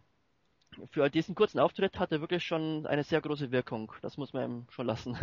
für 0.90 1.08
diesen 1.08 1.34
kurzen 1.34 1.58
Auftritt 1.58 1.98
hat 1.98 2.12
er 2.12 2.20
wirklich 2.20 2.44
schon 2.44 2.86
eine 2.86 3.04
sehr 3.04 3.20
große 3.20 3.50
Wirkung. 3.50 3.92
Das 4.02 4.16
muss 4.16 4.32
man 4.32 4.44
ihm 4.44 4.66
schon 4.70 4.86
lassen. 4.86 5.18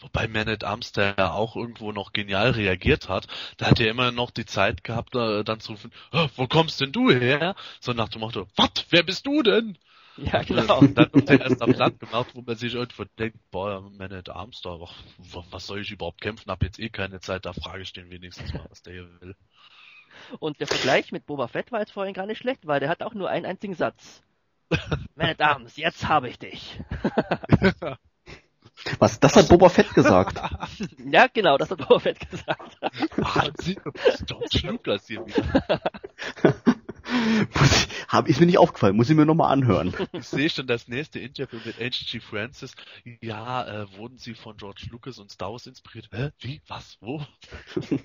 Wobei 0.00 0.28
Man 0.28 0.48
at 0.48 0.64
Arms 0.64 0.92
der 0.92 1.14
ja 1.16 1.32
auch 1.32 1.56
irgendwo 1.56 1.92
noch 1.92 2.12
genial 2.12 2.50
reagiert 2.50 3.08
hat. 3.08 3.26
Da 3.56 3.70
hat 3.70 3.80
er 3.80 3.90
immer 3.90 4.12
noch 4.12 4.30
die 4.30 4.44
Zeit 4.44 4.84
gehabt, 4.84 5.14
da, 5.14 5.42
dann 5.42 5.60
zu 5.60 5.72
rufen, 5.72 5.92
wo 6.36 6.46
kommst 6.46 6.80
denn 6.80 6.92
du 6.92 7.10
her? 7.10 7.54
So 7.80 7.92
nach 7.92 8.08
dem 8.08 8.20
Motto, 8.20 8.46
was, 8.56 8.86
wer 8.90 9.02
bist 9.02 9.26
du 9.26 9.42
denn? 9.42 9.78
Ja, 10.32 10.42
genau. 10.42 10.80
Und 10.80 10.94
dann 10.98 11.12
wird 11.12 11.30
er 11.30 11.40
erst 11.40 11.62
am 11.62 11.72
Land 11.72 12.00
gemacht, 12.00 12.30
wo 12.34 12.42
man 12.42 12.56
sich 12.56 12.74
irgendwo 12.74 13.04
denkt, 13.18 13.38
boah, 13.50 13.80
Man 13.80 14.12
at 14.12 14.28
Arms 14.28 14.60
da, 14.62 14.78
was 15.50 15.66
soll 15.66 15.80
ich 15.80 15.90
überhaupt 15.90 16.20
kämpfen? 16.20 16.50
Hab 16.50 16.62
jetzt 16.62 16.78
eh 16.78 16.88
keine 16.88 17.20
Zeit, 17.20 17.46
da 17.46 17.52
frage 17.52 17.82
ich 17.82 17.92
den 17.92 18.10
wenigstens 18.10 18.52
mal, 18.52 18.66
was 18.68 18.82
der 18.82 18.94
hier 18.94 19.20
will. 19.20 19.36
Und 20.40 20.60
der 20.60 20.66
Vergleich 20.66 21.12
mit 21.12 21.26
Boba 21.26 21.46
Fett 21.46 21.70
war 21.72 21.80
jetzt 21.80 21.92
vorhin 21.92 22.14
gar 22.14 22.26
nicht 22.26 22.38
schlecht, 22.38 22.66
weil 22.66 22.80
der 22.80 22.88
hat 22.88 23.02
auch 23.02 23.14
nur 23.14 23.30
einen 23.30 23.46
einzigen 23.46 23.74
Satz. 23.74 24.22
Meine 25.14 25.34
Damen, 25.36 25.66
jetzt 25.76 26.08
habe 26.08 26.28
ich 26.28 26.38
dich. 26.38 26.80
Was, 29.00 29.18
das 29.18 29.34
hat 29.34 29.48
Boba 29.48 29.68
Fett 29.70 29.92
gesagt? 29.92 30.40
ja, 31.10 31.26
genau, 31.26 31.58
das 31.58 31.70
hat 31.70 31.78
Boba 31.78 31.98
Fett 31.98 32.30
gesagt. 32.30 32.78
George 34.26 34.60
Lucas 34.62 35.06
hier 35.06 35.26
wieder. 35.26 35.80
Hab, 38.08 38.28
ist 38.28 38.40
mir 38.40 38.46
nicht 38.46 38.58
aufgefallen, 38.58 38.96
muss 38.96 39.10
ich 39.10 39.16
mir 39.16 39.26
nochmal 39.26 39.52
anhören. 39.52 39.94
Ich 40.12 40.26
sehe 40.26 40.50
schon 40.50 40.66
das 40.66 40.88
nächste 40.88 41.18
Interview 41.18 41.58
mit 41.64 41.78
H.G. 41.78 42.20
Francis. 42.20 42.74
Ja, 43.20 43.82
äh, 43.82 43.96
wurden 43.96 44.18
sie 44.18 44.34
von 44.34 44.56
George 44.56 44.86
Lucas 44.90 45.18
und 45.18 45.30
Star 45.30 45.52
Wars 45.52 45.66
inspiriert? 45.66 46.08
Hä? 46.12 46.30
Wie? 46.40 46.60
Was? 46.66 46.98
Wo? 47.00 47.22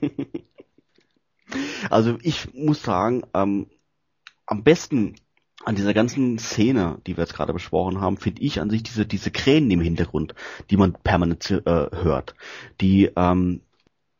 Also 1.90 2.18
ich 2.22 2.54
muss 2.54 2.82
sagen, 2.82 3.24
ähm, 3.34 3.68
am 4.46 4.64
besten 4.64 5.16
an 5.66 5.76
dieser 5.76 5.94
ganzen 5.94 6.40
Szene, 6.40 7.00
die 7.06 7.16
wir 7.16 7.24
jetzt 7.24 7.36
gerade 7.36 7.54
besprochen 7.54 8.02
haben, 8.02 8.18
finde 8.18 8.42
ich 8.42 8.60
an 8.60 8.70
sich 8.70 8.82
diese 8.82 9.06
diese 9.06 9.30
Kränen 9.30 9.70
im 9.70 9.82
Hintergrund, 9.82 10.36
die 10.70 10.78
man 10.78 10.94
permanent 10.94 11.52
äh, 11.52 11.62
hört, 11.64 12.36
die 12.82 13.12
ähm, 13.16 13.62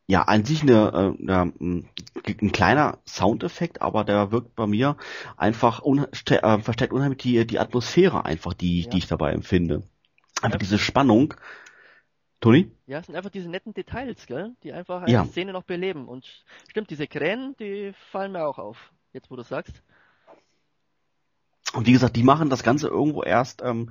ja 0.06 0.22
an 0.22 0.44
sich 0.44 0.62
eine, 0.62 1.16
äh, 1.18 2.32
ein 2.32 2.52
kleiner 2.52 2.98
Soundeffekt, 3.06 3.82
aber 3.82 4.04
der 4.04 4.32
wirkt 4.32 4.54
bei 4.54 4.66
mir 4.66 4.96
einfach 5.36 5.82
un 5.82 6.06
äh, 6.28 6.58
verstärkt 6.58 6.92
unheimlich 6.92 7.18
die 7.18 7.46
die 7.46 7.58
Atmosphäre 7.58 8.24
einfach, 8.24 8.54
die 8.54 8.82
ja. 8.82 8.90
die 8.90 8.98
ich 8.98 9.06
dabei 9.06 9.32
empfinde. 9.32 9.82
Einfach 10.42 10.56
ja. 10.56 10.58
diese 10.58 10.78
Spannung, 10.78 11.34
Toni? 12.40 12.70
Ja, 12.86 12.98
es 12.98 13.06
sind 13.06 13.16
einfach 13.16 13.30
diese 13.30 13.48
netten 13.48 13.72
Details, 13.72 14.26
gell? 14.26 14.54
Die 14.62 14.72
einfach 14.74 15.00
eine 15.00 15.12
ja. 15.12 15.24
Szene 15.24 15.52
noch 15.52 15.62
beleben. 15.62 16.06
Und 16.08 16.44
stimmt, 16.68 16.90
diese 16.90 17.06
Kränen, 17.06 17.56
die 17.58 17.94
fallen 18.10 18.32
mir 18.32 18.46
auch 18.46 18.58
auf, 18.58 18.92
jetzt 19.14 19.30
wo 19.30 19.36
du 19.36 19.42
sagst. 19.42 19.82
Und 21.72 21.86
wie 21.86 21.92
gesagt, 21.92 22.16
die 22.16 22.22
machen 22.22 22.50
das 22.50 22.62
Ganze 22.62 22.88
irgendwo 22.88 23.22
erst, 23.22 23.62
ähm, 23.62 23.90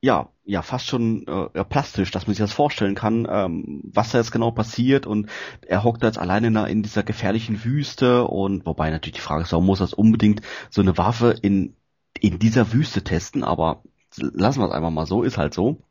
ja, 0.00 0.30
ja, 0.44 0.62
fast 0.62 0.86
schon 0.86 1.26
äh, 1.26 1.64
plastisch, 1.64 2.10
dass 2.10 2.26
man 2.26 2.34
sich 2.34 2.42
das 2.42 2.52
vorstellen 2.52 2.94
kann, 2.94 3.26
ähm, 3.30 3.82
was 3.84 4.10
da 4.10 4.18
jetzt 4.18 4.32
genau 4.32 4.50
passiert. 4.50 5.06
Und 5.06 5.28
er 5.66 5.84
hockt 5.84 6.02
da 6.02 6.06
jetzt 6.06 6.18
alleine 6.18 6.48
in, 6.48 6.56
in 6.56 6.82
dieser 6.82 7.02
gefährlichen 7.02 7.64
Wüste. 7.64 8.24
Und 8.26 8.66
wobei 8.66 8.90
natürlich 8.90 9.16
die 9.16 9.20
Frage 9.20 9.42
ist, 9.42 9.52
warum 9.52 9.66
muss 9.66 9.78
das 9.78 9.92
unbedingt 9.92 10.40
so 10.70 10.80
eine 10.80 10.96
Waffe 10.96 11.36
in, 11.42 11.76
in 12.18 12.38
dieser 12.38 12.72
Wüste 12.72 13.04
testen? 13.04 13.44
Aber 13.44 13.82
lassen 14.16 14.60
wir 14.60 14.66
es 14.66 14.72
einfach 14.72 14.90
mal 14.90 15.06
so, 15.06 15.22
ist 15.22 15.38
halt 15.38 15.54
so. 15.54 15.82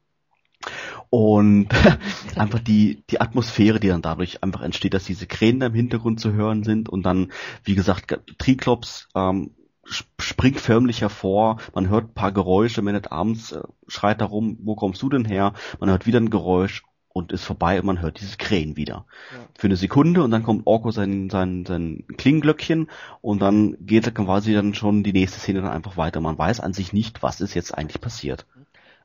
Und 1.10 1.70
einfach 2.36 2.60
die, 2.60 3.04
die 3.10 3.22
Atmosphäre, 3.22 3.80
die 3.80 3.88
dann 3.88 4.02
dadurch 4.02 4.44
einfach 4.44 4.62
entsteht, 4.62 4.94
dass 4.94 5.06
diese 5.06 5.28
Kränen 5.28 5.60
da 5.60 5.68
im 5.68 5.74
Hintergrund 5.74 6.20
zu 6.20 6.34
hören 6.34 6.64
sind 6.64 6.90
und 6.90 7.04
dann, 7.04 7.32
wie 7.64 7.76
gesagt, 7.76 8.20
Triklops 8.40 9.08
ähm, 9.16 9.52
springt 9.86 10.60
förmlich 10.60 11.02
hervor, 11.02 11.58
man 11.74 11.90
hört 11.90 12.06
ein 12.06 12.14
paar 12.14 12.32
Geräusche, 12.32 12.84
wenn 12.86 12.96
nicht 12.96 13.12
abends 13.12 13.52
äh, 13.52 13.62
schreit 13.88 14.22
darum, 14.22 14.58
wo 14.62 14.76
kommst 14.76 15.02
du 15.02 15.10
denn 15.10 15.26
her? 15.26 15.54
Man 15.80 15.90
hört 15.90 16.06
wieder 16.06 16.20
ein 16.20 16.30
Geräusch 16.30 16.84
und 17.12 17.32
ist 17.32 17.44
vorbei 17.44 17.80
und 17.80 17.86
man 17.86 18.02
hört 18.02 18.20
dieses 18.20 18.38
Krähen 18.38 18.76
wieder. 18.76 19.06
Ja. 19.32 19.40
Für 19.58 19.68
eine 19.68 19.76
Sekunde 19.76 20.24
und 20.24 20.32
dann 20.32 20.44
kommt 20.44 20.68
Orko 20.68 20.92
sein, 20.92 21.30
sein, 21.30 21.66
sein 21.66 22.06
Klingenglöckchen 22.18 22.90
und 23.22 23.42
dann 23.42 23.78
geht 23.82 24.14
quasi 24.14 24.54
dann 24.54 24.74
schon 24.74 25.04
die 25.04 25.14
nächste 25.14 25.40
Szene 25.40 25.62
dann 25.62 25.72
einfach 25.72 25.98
weiter. 25.98 26.22
Man 26.22 26.38
weiß 26.38 26.60
an 26.60 26.74
sich 26.74 26.94
nicht, 26.94 27.24
was 27.24 27.42
ist 27.42 27.54
jetzt 27.54 27.76
eigentlich 27.78 28.02
passiert. 28.02 28.46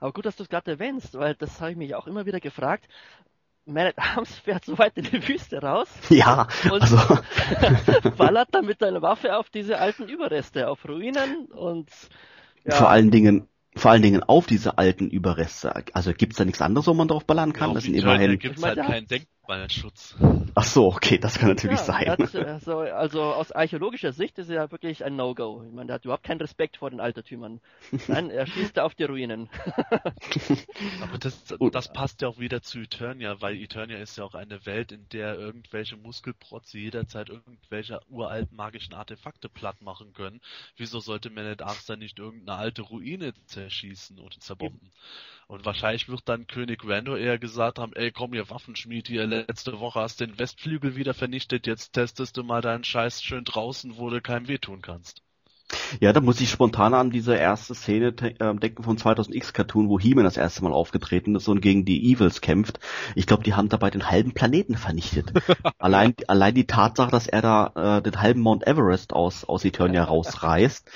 Aber 0.01 0.12
gut, 0.12 0.27
dass 0.27 0.37
du 0.37 0.43
es 0.43 0.51
gerade 0.51 0.70
erwähnst, 0.70 1.14
weil 1.14 1.35
das 1.35 1.61
habe 1.61 1.70
ich 1.70 1.77
mich 1.77 1.95
auch 1.95 2.07
immer 2.07 2.27
wieder 2.27 2.41
gefragt. 2.41 2.89
Man 3.66 3.86
at 3.86 3.98
Arms 3.98 4.34
fährt 4.36 4.64
so 4.64 4.76
weit 4.78 4.96
in 4.96 5.04
die 5.04 5.26
Wüste 5.26 5.62
raus. 5.62 5.88
Ja, 6.10 6.48
und 6.70 6.82
also. 6.82 6.98
ballert 8.16 8.48
dann 8.52 8.66
mit 8.66 8.78
seiner 8.80 9.00
Waffe 9.00 9.36
auf 9.36 9.48
diese 9.48 9.78
alten 9.78 10.08
Überreste, 10.08 10.68
auf 10.68 10.86
Ruinen 10.86 11.46
und 11.46 11.90
Ja. 12.64 12.76
Vor 12.76 12.88
allen 12.88 13.10
Dingen, 13.10 13.48
vor 13.76 13.90
allen 13.90 14.02
Dingen 14.02 14.22
auf 14.22 14.46
diese 14.46 14.78
alten 14.78 15.08
Überreste. 15.08 15.74
Also 15.92 16.12
gibt's 16.12 16.36
da 16.36 16.44
nichts 16.44 16.62
anderes, 16.62 16.86
wo 16.86 16.94
man 16.94 17.08
drauf 17.08 17.24
ballern 17.24 17.52
kann? 17.52 17.70
Ja, 17.70 17.74
das 17.74 17.84
sind 17.84 17.94
immerhin. 17.94 18.38
Gibt's 18.38 18.62
halt 18.62 18.78
keinen 18.78 19.06
Denkmalschutz. 19.45 20.16
Ach 20.55 20.64
so, 20.64 20.86
okay, 20.86 21.18
das 21.18 21.38
kann 21.38 21.49
natürlich 21.49 21.78
ja, 21.78 21.84
sein. 21.84 22.09
Also, 22.09 22.78
also 22.78 23.22
aus 23.22 23.53
archäologischer 23.53 24.12
Sicht 24.12 24.38
ist 24.38 24.49
er 24.49 24.55
ja 24.57 24.70
wirklich 24.70 25.05
ein 25.05 25.16
No-Go. 25.16 25.64
Ich 25.66 25.72
meine, 25.72 25.88
der 25.88 25.95
hat 25.97 26.05
überhaupt 26.05 26.24
keinen 26.24 26.40
Respekt 26.40 26.76
vor 26.76 26.90
den 26.90 27.01
Altertümern. 27.01 27.61
Nein, 28.09 28.30
er 28.30 28.47
schießt 28.47 28.78
auf 28.78 28.95
die 28.95 29.05
Ruinen. 29.05 29.49
Aber 31.03 31.18
das, 31.18 31.55
das 31.72 31.92
passt 31.92 32.22
ja 32.22 32.28
auch 32.28 32.38
wieder 32.38 32.62
zu 32.62 32.80
Eternia, 32.80 33.40
weil 33.40 33.57
Eternia 33.57 33.99
ist 33.99 34.16
ja 34.16 34.24
auch 34.24 34.34
eine 34.34 34.64
Welt, 34.66 34.92
in 34.92 35.09
der 35.11 35.34
irgendwelche 35.38 35.97
Muskelprotze 35.97 36.78
jederzeit 36.78 37.28
irgendwelche 37.28 38.01
uralten 38.09 38.57
magischen 38.57 38.95
Artefakte 38.95 39.49
platt 39.49 39.82
machen 39.82 40.12
können. 40.12 40.40
Wieso 40.76 41.01
sollte 41.01 41.30
Man 41.30 41.47
at 41.47 41.62
Arms 41.62 41.86
dann 41.86 41.99
nicht 41.99 42.18
irgendeine 42.18 42.59
alte 42.59 42.82
Ruine 42.82 43.34
zerschießen 43.47 44.18
oder 44.18 44.38
zerbomben? 44.38 44.92
Und 45.47 45.64
wahrscheinlich 45.64 46.09
wird 46.09 46.22
dann 46.26 46.47
König 46.47 46.82
Rando 46.84 47.16
eher 47.16 47.38
gesagt 47.38 47.78
haben, 47.78 47.92
ey 47.95 48.11
komm 48.11 48.34
ihr 48.34 48.49
Waffenschmied 48.51 49.09
hier, 49.09 49.26
letzte 49.26 49.78
Woche 49.80 50.01
hast 50.01 50.20
den 50.20 50.38
Westflügel 50.38 50.97
wieder 50.97 51.14
vernichtet, 51.14 51.66
jetzt 51.66 51.92
testest 51.92 52.36
du 52.36 52.42
mal 52.42 52.62
deinen 52.62 52.84
Scheiß 52.84 53.22
schön 53.22 53.45
draußen, 53.45 53.97
wo 53.97 54.11
du 54.11 54.20
keinem 54.20 54.49
wehtun 54.49 54.82
kannst. 54.82 55.22
Ja, 56.01 56.12
da 56.12 56.20
muss 56.20 56.40
ich 56.40 56.51
spontan 56.51 56.95
an 56.95 57.11
diese 57.11 57.34
erste 57.34 57.74
Szene 57.74 58.09
äh, 58.09 58.55
denken 58.55 58.82
von 58.82 58.99
2000X 58.99 59.53
Cartoon, 59.53 59.88
wo 59.88 59.99
He-Man 59.99 60.24
das 60.24 60.36
erste 60.36 60.62
Mal 60.62 60.72
aufgetreten 60.72 61.34
ist 61.34 61.49
und 61.49 61.61
gegen 61.61 61.84
die 61.84 62.12
Evils 62.12 62.40
kämpft. 62.40 62.80
Ich 63.14 63.26
glaube, 63.26 63.42
die 63.45 63.55
haben 63.55 63.68
dabei 63.68 63.90
den 63.90 64.11
halben 64.11 64.34
Planeten 64.34 64.76
vernichtet. 64.76 65.32
allein, 65.78 66.14
allein 66.28 66.55
die 66.55 66.66
Tatsache, 66.66 67.11
dass 67.11 67.26
er 67.26 67.42
da 67.42 67.99
äh, 67.99 68.03
den 68.03 68.20
halben 68.20 68.40
Mount 68.40 68.66
Everest 68.66 69.12
aus, 69.12 69.45
aus 69.45 69.64
Eternia 69.64 70.05
rausreißt, 70.05 70.90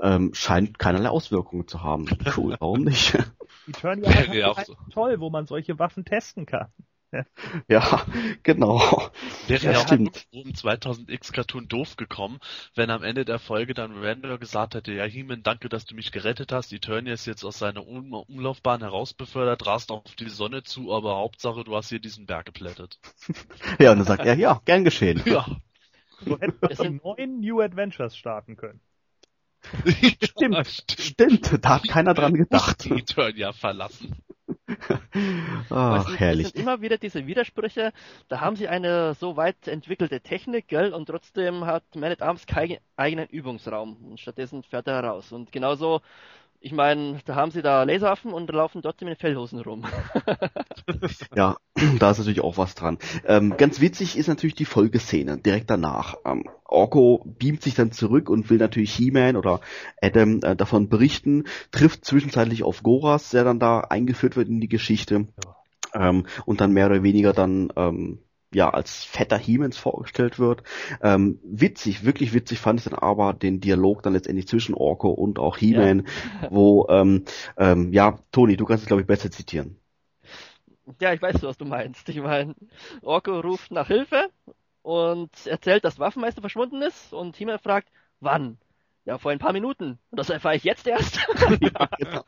ähm, 0.00 0.30
scheint 0.34 0.78
keinerlei 0.78 1.08
Auswirkungen 1.08 1.66
zu 1.68 1.82
haben. 1.82 2.06
Cool, 2.36 2.56
warum 2.58 2.84
nicht? 2.84 3.18
Eternia 3.66 4.10
ist 4.10 4.28
ja, 4.34 4.56
halt 4.56 4.66
so. 4.66 4.76
toll, 4.90 5.20
wo 5.20 5.30
man 5.30 5.46
solche 5.46 5.78
Waffen 5.78 6.04
testen 6.04 6.46
kann. 6.46 6.72
Ja, 7.68 8.06
genau. 8.42 8.80
Wäre 9.46 9.64
ja, 9.64 9.72
ja 9.72 9.80
stimmt. 9.80 10.26
um 10.32 10.50
2000X 10.50 11.32
Cartoon 11.32 11.68
doof 11.68 11.96
gekommen, 11.96 12.38
wenn 12.74 12.90
am 12.90 13.02
Ende 13.02 13.26
der 13.26 13.38
Folge 13.38 13.74
dann 13.74 14.02
Randall 14.02 14.38
gesagt 14.38 14.74
hätte, 14.74 14.92
ja 14.92 15.04
Heeman, 15.04 15.42
danke, 15.42 15.68
dass 15.68 15.84
du 15.84 15.94
mich 15.94 16.10
gerettet 16.10 16.52
hast, 16.52 16.72
Eternia 16.72 17.12
ist 17.12 17.26
jetzt 17.26 17.44
aus 17.44 17.58
seiner 17.58 17.86
um 17.86 18.14
Umlaufbahn 18.14 18.80
herausbefördert, 18.80 19.66
rast 19.66 19.90
auf 19.90 20.14
die 20.18 20.30
Sonne 20.30 20.62
zu, 20.62 20.92
aber 20.92 21.16
Hauptsache, 21.16 21.64
du 21.64 21.76
hast 21.76 21.90
hier 21.90 22.00
diesen 22.00 22.26
Berg 22.26 22.46
geplättet. 22.46 22.98
Ja, 23.78 23.92
und 23.92 23.98
dann 23.98 24.06
sagt 24.06 24.24
er, 24.24 24.34
ja, 24.34 24.60
gern 24.64 24.84
geschehen. 24.84 25.22
Ja. 25.32 25.46
So 26.24 26.38
hätten 26.38 26.56
wir 26.60 26.90
neuen 27.02 27.40
New 27.40 27.60
Adventures 27.60 28.16
starten 28.16 28.56
können. 28.56 28.80
stimmt, 30.22 30.84
stimmt, 30.98 31.64
da 31.64 31.76
hat 31.76 31.88
keiner 31.88 32.14
dran 32.14 32.34
gedacht. 32.34 32.84
Die 32.84 32.90
Eternia 32.90 33.52
verlassen. 33.52 34.16
Ach, 35.70 36.06
sind, 36.06 36.20
herrlich. 36.20 36.44
Das 36.44 36.52
sind 36.52 36.62
immer 36.62 36.80
wieder 36.80 36.98
diese 36.98 37.26
Widersprüche. 37.26 37.92
Da 38.28 38.40
haben 38.40 38.56
sie 38.56 38.68
eine 38.68 39.14
so 39.14 39.36
weit 39.36 39.68
entwickelte 39.68 40.20
Technik, 40.20 40.68
gell, 40.68 40.92
und 40.92 41.06
trotzdem 41.06 41.64
hat 41.64 41.84
Man 41.94 42.12
at 42.12 42.22
Arms 42.22 42.46
keinen 42.46 42.78
eigenen 42.96 43.28
Übungsraum. 43.28 43.96
Und 44.10 44.20
stattdessen 44.20 44.62
fährt 44.62 44.88
er 44.88 44.94
heraus. 45.02 45.32
Und 45.32 45.52
genauso 45.52 46.00
ich 46.62 46.72
meine, 46.72 47.18
da 47.24 47.34
haben 47.34 47.50
sie 47.50 47.60
da 47.60 47.82
Laserwaffen 47.82 48.32
und 48.32 48.50
laufen 48.50 48.82
trotzdem 48.82 49.08
in 49.08 49.16
Fellhosen 49.16 49.60
rum. 49.60 49.84
ja, 51.34 51.56
da 51.98 52.10
ist 52.10 52.18
natürlich 52.18 52.40
auch 52.40 52.56
was 52.56 52.74
dran. 52.74 52.98
Ähm, 53.26 53.56
ganz 53.56 53.80
witzig 53.80 54.16
ist 54.16 54.28
natürlich 54.28 54.54
die 54.54 54.64
Folgeszene 54.64 55.38
direkt 55.38 55.70
danach. 55.70 56.14
Ähm, 56.24 56.48
Orko 56.72 57.24
beamt 57.38 57.62
sich 57.62 57.74
dann 57.74 57.92
zurück 57.92 58.30
und 58.30 58.50
will 58.50 58.58
natürlich 58.58 58.94
He-Man 58.94 59.36
oder 59.36 59.60
Adam 60.00 60.40
äh, 60.42 60.56
davon 60.56 60.88
berichten, 60.88 61.44
trifft 61.70 62.04
zwischenzeitlich 62.04 62.62
auf 62.62 62.82
Goras, 62.82 63.30
der 63.30 63.44
dann 63.44 63.58
da 63.58 63.80
eingeführt 63.80 64.36
wird 64.36 64.48
in 64.48 64.60
die 64.60 64.68
Geschichte. 64.68 65.28
Ja. 65.94 66.08
Ähm, 66.08 66.26
und 66.46 66.60
dann 66.60 66.72
mehr 66.72 66.86
oder 66.86 67.02
weniger 67.02 67.32
dann 67.32 67.72
ähm, 67.76 68.18
ja 68.54 68.70
als 68.70 69.04
fetter 69.04 69.38
Hemens 69.38 69.76
vorgestellt 69.76 70.38
wird. 70.38 70.62
Ähm, 71.02 71.38
witzig, 71.44 72.04
wirklich 72.04 72.34
witzig 72.34 72.58
fand 72.58 72.80
ich 72.80 72.84
dann 72.84 72.98
aber 72.98 73.32
den 73.32 73.60
Dialog 73.60 74.02
dann 74.02 74.12
letztendlich 74.12 74.48
zwischen 74.48 74.74
Orko 74.74 75.10
und 75.10 75.38
auch 75.38 75.56
He-Man, 75.58 76.06
ja. 76.42 76.48
wo 76.50 76.86
ähm, 76.88 77.24
ähm, 77.56 77.92
ja, 77.92 78.18
Toni, 78.30 78.56
du 78.56 78.64
kannst 78.64 78.84
es 78.84 78.88
glaube 78.88 79.02
ich 79.02 79.06
besser 79.06 79.30
zitieren. 79.30 79.76
Ja, 81.00 81.12
ich 81.12 81.22
weiß, 81.22 81.42
was 81.42 81.56
du 81.56 81.64
meinst. 81.64 82.08
Ich 82.08 82.20
meine, 82.20 82.54
Orko 83.02 83.40
ruft 83.40 83.70
nach 83.70 83.86
Hilfe 83.86 84.30
und 84.82 85.46
erzählt, 85.46 85.84
dass 85.84 85.98
Waffenmeister 85.98 86.40
verschwunden 86.40 86.82
ist 86.82 87.12
und 87.12 87.36
He-Man 87.36 87.58
fragt, 87.58 87.88
wann? 88.20 88.58
Ja, 89.04 89.18
vor 89.18 89.32
ein 89.32 89.38
paar 89.38 89.52
Minuten. 89.52 89.98
Und 90.10 90.18
das 90.18 90.30
erfahre 90.30 90.56
ich 90.56 90.64
jetzt 90.64 90.86
erst. 90.86 91.16
ja, 91.60 91.88
genau. 91.98 92.24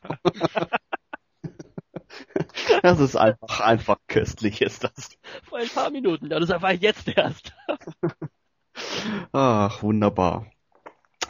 Das 2.83 3.01
ist 3.01 3.17
einfach, 3.17 3.61
einfach 3.61 3.99
köstlich 4.09 4.61
ist 4.61 4.85
das. 4.85 5.19
Vor 5.45 5.59
ein 5.59 5.69
paar 5.69 5.91
Minuten, 5.91 6.31
ja, 6.31 6.41
das 6.41 6.51
erfahre 6.51 6.75
ich 6.75 6.81
jetzt 6.81 7.09
erst. 7.09 7.53
Ach, 9.33 9.83
wunderbar. 9.83 10.47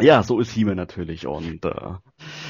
Ja, 0.01 0.22
so 0.24 0.40
ist 0.40 0.51
Hieme 0.51 0.74
natürlich. 0.74 1.26
Und 1.26 1.64
äh, 1.64 1.92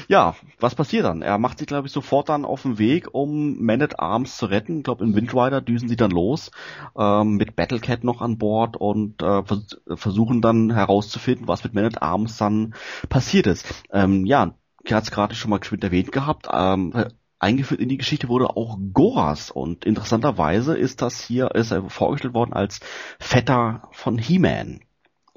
ja, 0.07 0.35
was 0.59 0.75
passiert 0.75 1.05
dann? 1.05 1.21
Er 1.21 1.37
macht 1.37 1.59
sich, 1.59 1.67
glaube 1.67 1.87
ich, 1.87 1.93
sofort 1.93 2.29
dann 2.29 2.43
auf 2.43 2.63
den 2.63 2.79
Weg, 2.79 3.13
um 3.13 3.63
Man 3.63 3.81
at 3.81 3.99
Arms 3.99 4.37
zu 4.37 4.47
retten. 4.47 4.77
Ich 4.77 4.83
glaube, 4.83 5.03
in 5.03 5.15
Windrider 5.15 5.61
düsen 5.61 5.87
sie 5.87 5.95
dann 5.95 6.11
los, 6.11 6.51
ähm, 6.97 7.35
mit 7.35 7.55
Battlecat 7.55 8.03
noch 8.03 8.21
an 8.21 8.37
Bord 8.37 8.77
und 8.77 9.21
äh, 9.21 9.43
vers 9.43 9.79
versuchen 9.95 10.41
dann 10.41 10.71
herauszufinden, 10.71 11.47
was 11.47 11.63
mit 11.63 11.73
Man 11.73 11.85
at 11.85 12.01
Arms 12.01 12.37
dann 12.37 12.73
passiert 13.09 13.47
ist. 13.47 13.65
Ähm, 13.91 14.25
ja, 14.25 14.55
ich 14.83 14.93
hatte 14.93 15.05
es 15.05 15.11
gerade 15.11 15.35
schon 15.35 15.51
mal 15.51 15.59
geschwind 15.59 15.83
erwähnt 15.83 16.11
gehabt. 16.11 16.47
Ähm, 16.51 16.93
eingeführt 17.39 17.81
in 17.81 17.89
die 17.89 17.97
Geschichte 17.97 18.27
wurde 18.27 18.55
auch 18.57 18.77
Goras 18.93 19.51
und 19.51 19.85
interessanterweise 19.85 20.75
ist 20.75 21.01
das 21.01 21.21
hier 21.21 21.53
ist 21.53 21.71
er 21.71 21.89
vorgestellt 21.89 22.33
worden 22.33 22.53
als 22.53 22.79
Vetter 23.19 23.87
von 23.91 24.17
He-Man, 24.17 24.79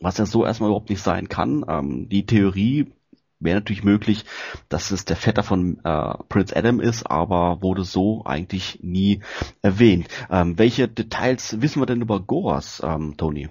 was 0.01 0.19
ja 0.19 0.27
so 0.27 0.45
erstmal 0.45 0.71
überhaupt 0.71 0.91
nicht 0.91 1.03
sein 1.03 1.29
kann. 1.29 1.65
Ähm, 1.69 2.09
die 2.09 2.27
Theorie 2.27 2.93
wäre 3.41 3.57
natürlich 3.59 3.85
möglich, 3.85 4.25
dass 4.69 4.91
es 4.91 5.05
der 5.05 5.17
Vetter 5.17 5.43
von 5.43 5.79
äh, 5.85 6.15
Prince 6.29 6.57
Adam 6.57 6.81
ist, 6.81 7.09
aber 7.09 7.63
wurde 7.63 7.85
so 7.85 8.25
eigentlich 8.25 8.81
nie 8.83 9.21
erwähnt. 9.63 10.09
Ähm, 10.31 10.59
welche 10.59 10.89
Details 10.89 11.61
wissen 11.61 11.81
wir 11.81 11.87
denn 11.87 12.03
über 12.03 12.21
Goras, 12.21 12.83
ähm, 12.85 13.17
Tony? 13.17 13.49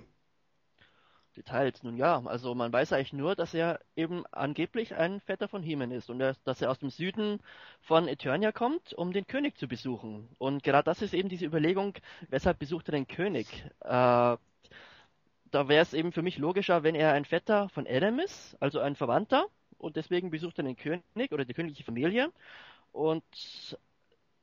Details. 1.38 1.84
Nun 1.84 1.98
ja, 1.98 2.22
also 2.26 2.56
man 2.56 2.74
weiß 2.74 2.93
eigentlich 2.93 3.14
nur, 3.14 3.36
dass 3.36 3.54
er 3.54 3.80
eben 3.95 4.26
angeblich 4.32 4.95
ein 4.95 5.22
Vetter 5.22 5.48
von 5.48 5.62
Heman 5.62 5.91
ist 5.91 6.10
und 6.10 6.20
dass 6.20 6.62
er 6.62 6.72
aus 6.72 6.80
dem 6.80 6.89
Süden 6.89 7.39
von 7.80 8.08
Eternia 8.08 8.52
kommt, 8.52 8.93
um 8.93 9.14
den 9.14 9.28
König 9.28 9.56
zu 9.58 9.68
besuchen. 9.68 10.28
Und 10.39 10.64
gerade 10.64 10.86
das 10.86 11.02
ist 11.02 11.14
eben 11.14 11.30
diese 11.30 11.45
Überlegung, 11.45 11.93
weshalb 12.30 12.58
besucht 12.60 12.89
er 12.89 12.93
den 12.93 13.08
König? 13.08 13.48
Äh, 13.82 14.38
da 15.58 15.68
wäre 15.68 15.82
es 15.82 15.95
eben 15.95 16.12
für 16.12 16.22
mich 16.22 16.38
logischer, 16.38 16.84
wenn 16.84 16.93
er 16.93 17.14
ein 17.14 17.26
Vetter 17.26 17.68
von 17.70 17.88
Adam 17.88 18.20
ist, 18.20 18.55
also 18.60 18.80
ein 18.80 18.95
Verwandter, 18.95 19.47
und 19.80 19.95
deswegen 19.95 20.30
besucht 20.30 20.60
er 20.60 20.64
den 20.64 20.76
König 20.76 21.32
oder 21.32 21.45
die 21.45 21.55
königliche 21.55 21.84
Familie. 21.84 22.32
Und 22.91 23.24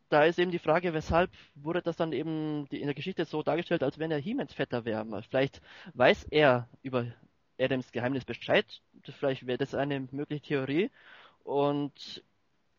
da 0.09 0.25
ist 0.25 0.41
eben 0.41 0.51
die 0.51 0.59
Frage, 0.59 0.93
weshalb 0.93 1.31
wurde 1.55 1.83
das 1.83 1.95
dann 1.95 2.13
eben 2.13 2.67
in 2.67 2.87
der 2.87 2.95
Geschichte 2.95 3.27
so 3.27 3.45
dargestellt, 3.45 3.85
als 3.85 4.01
wenn 4.01 4.11
er 4.11 4.19
He-Mans 4.19 4.55
Vetter 4.55 4.85
wäre. 4.85 5.23
Vielleicht 5.23 5.61
weiß 5.93 6.25
er 6.33 6.69
über 6.83 7.07
Adams 7.61 7.93
Geheimnis 7.93 8.25
Bescheid. 8.25 8.67
Vielleicht 9.05 9.47
wäre 9.47 9.59
das 9.59 9.73
eine 9.73 10.09
mögliche 10.11 10.43
Theorie. 10.43 10.91
Und 11.45 12.25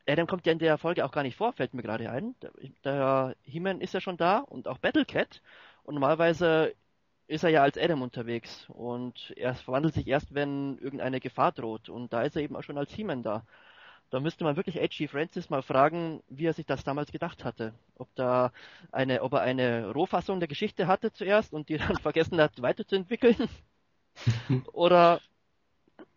Adam 0.06 0.28
kommt 0.28 0.46
ja 0.46 0.52
in 0.52 0.60
der 0.60 0.78
Folge 0.78 1.06
auch 1.06 1.12
gar 1.14 1.24
nicht 1.24 1.38
vor, 1.38 1.54
fällt 1.54 1.74
mir 1.74 1.84
gerade 1.84 2.12
ein. 2.12 2.36
Der 2.84 3.34
He-Man 3.44 3.80
ist 3.80 3.94
ja 3.94 4.02
schon 4.02 4.18
da 4.18 4.40
und 4.40 4.68
auch 4.68 4.80
Battlecat. 4.80 5.42
Und 5.84 5.94
normalerweise 5.94 6.76
ist 7.28 7.44
er 7.44 7.50
ja 7.50 7.64
als 7.64 7.78
Adam 7.78 8.02
unterwegs. 8.02 8.66
Und 8.70 9.34
er 9.38 9.56
verwandelt 9.56 9.94
sich 9.96 10.08
erst, 10.08 10.34
wenn 10.34 10.78
irgendeine 10.80 11.20
Gefahr 11.20 11.52
droht. 11.52 11.90
Und 11.90 12.14
da 12.14 12.24
ist 12.24 12.36
er 12.36 12.44
eben 12.44 12.56
auch 12.56 12.64
schon 12.64 12.78
als 12.78 12.92
He-Man 12.94 13.24
da. 13.24 13.46
Da 14.12 14.20
müsste 14.20 14.44
man 14.44 14.56
wirklich 14.56 14.78
H.G. 14.78 15.08
Francis 15.08 15.50
mal 15.50 15.64
fragen, 15.64 16.24
wie 16.30 16.46
er 16.46 16.54
sich 16.54 16.66
das 16.66 16.84
damals 16.84 17.12
gedacht 17.12 17.44
hatte. 17.44 17.74
Ob 17.96 18.14
da 18.16 18.52
eine, 18.92 19.22
ob 19.24 19.34
er 19.34 19.42
eine 19.42 19.92
Rohfassung 19.92 20.40
der 20.40 20.48
Geschichte 20.48 20.88
hatte 20.88 21.12
zuerst 21.14 21.54
und 21.54 21.70
die 21.70 21.78
dann 21.78 21.98
vergessen 22.00 22.40
hat 22.42 22.62
weiterzuentwickeln. 22.62 23.50
Oder 24.74 25.22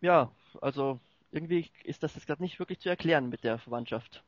ja, 0.01 0.31
also 0.61 0.99
irgendwie 1.31 1.71
ist 1.83 2.03
das 2.03 2.15
jetzt 2.15 2.27
gerade 2.27 2.43
nicht 2.43 2.59
wirklich 2.59 2.79
zu 2.79 2.89
erklären 2.89 3.29
mit 3.29 3.43
der 3.43 3.59
Verwandtschaft. 3.59 4.23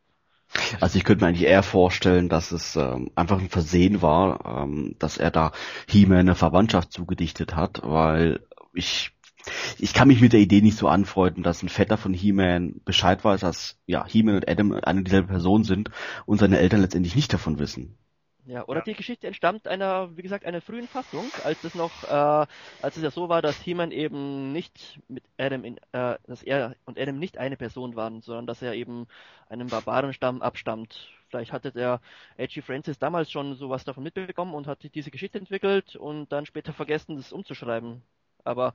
Also 0.79 0.97
ich 0.97 1.03
könnte 1.03 1.23
mir 1.23 1.29
eigentlich 1.29 1.47
eher 1.47 1.63
vorstellen, 1.63 2.29
dass 2.29 2.51
es 2.51 2.75
ähm, 2.75 3.11
einfach 3.15 3.39
ein 3.39 3.49
Versehen 3.49 4.01
war, 4.01 4.63
ähm, 4.63 4.95
dass 4.99 5.17
er 5.17 5.31
da 5.31 5.51
He-Man 5.87 6.19
eine 6.19 6.35
Verwandtschaft 6.35 6.91
zugedichtet 6.91 7.55
hat, 7.55 7.81
weil 7.83 8.41
ich 8.73 9.11
ich 9.79 9.93
kann 9.93 10.07
mich 10.07 10.21
mit 10.21 10.33
der 10.33 10.39
Idee 10.39 10.61
nicht 10.61 10.77
so 10.77 10.87
anfreunden, 10.87 11.43
dass 11.43 11.63
ein 11.63 11.69
Vetter 11.69 11.97
von 11.97 12.13
He-Man 12.13 12.81
Bescheid 12.85 13.23
weiß, 13.23 13.41
dass 13.41 13.79
ja 13.87 14.05
He-Man 14.05 14.35
und 14.35 14.47
Adam 14.47 14.73
eine 14.73 15.03
dieselbe 15.03 15.29
Person 15.29 15.63
sind 15.63 15.89
und 16.25 16.39
seine 16.39 16.59
Eltern 16.59 16.81
letztendlich 16.81 17.15
nicht 17.15 17.33
davon 17.33 17.57
wissen. 17.57 17.97
Ja, 18.45 18.67
oder 18.67 18.79
ja. 18.79 18.85
die 18.85 18.93
Geschichte 18.95 19.27
entstammt 19.27 19.67
einer, 19.67 20.15
wie 20.17 20.23
gesagt, 20.23 20.45
einer 20.45 20.61
frühen 20.61 20.87
Fassung, 20.87 21.25
als 21.43 21.63
es 21.63 21.75
noch, 21.75 21.91
äh, 22.03 22.47
als 22.81 22.97
es 22.97 23.03
ja 23.03 23.11
so 23.11 23.29
war, 23.29 23.41
dass 23.41 23.61
He-Man 23.61 23.91
eben 23.91 24.51
nicht 24.51 24.99
mit 25.07 25.23
Adam 25.37 25.63
in, 25.63 25.77
äh, 25.91 26.17
dass 26.25 26.41
er 26.41 26.75
und 26.85 26.99
Adam 26.99 27.19
nicht 27.19 27.37
eine 27.37 27.55
Person 27.55 27.95
waren, 27.95 28.21
sondern 28.21 28.47
dass 28.47 28.61
er 28.61 28.73
eben 28.73 29.07
einem 29.47 29.67
Barbarenstamm 29.67 30.41
abstammt. 30.41 31.09
Vielleicht 31.29 31.53
hatte 31.53 31.71
der 31.71 32.01
H.G. 32.37 32.61
Francis 32.61 32.97
damals 32.97 33.31
schon 33.31 33.55
sowas 33.55 33.83
davon 33.83 34.03
mitbekommen 34.03 34.53
und 34.53 34.67
hat 34.67 34.79
diese 34.95 35.11
Geschichte 35.11 35.37
entwickelt 35.37 35.95
und 35.95 36.31
dann 36.31 36.45
später 36.45 36.73
vergessen, 36.73 37.17
das 37.17 37.31
umzuschreiben. 37.31 38.01
Aber 38.43 38.73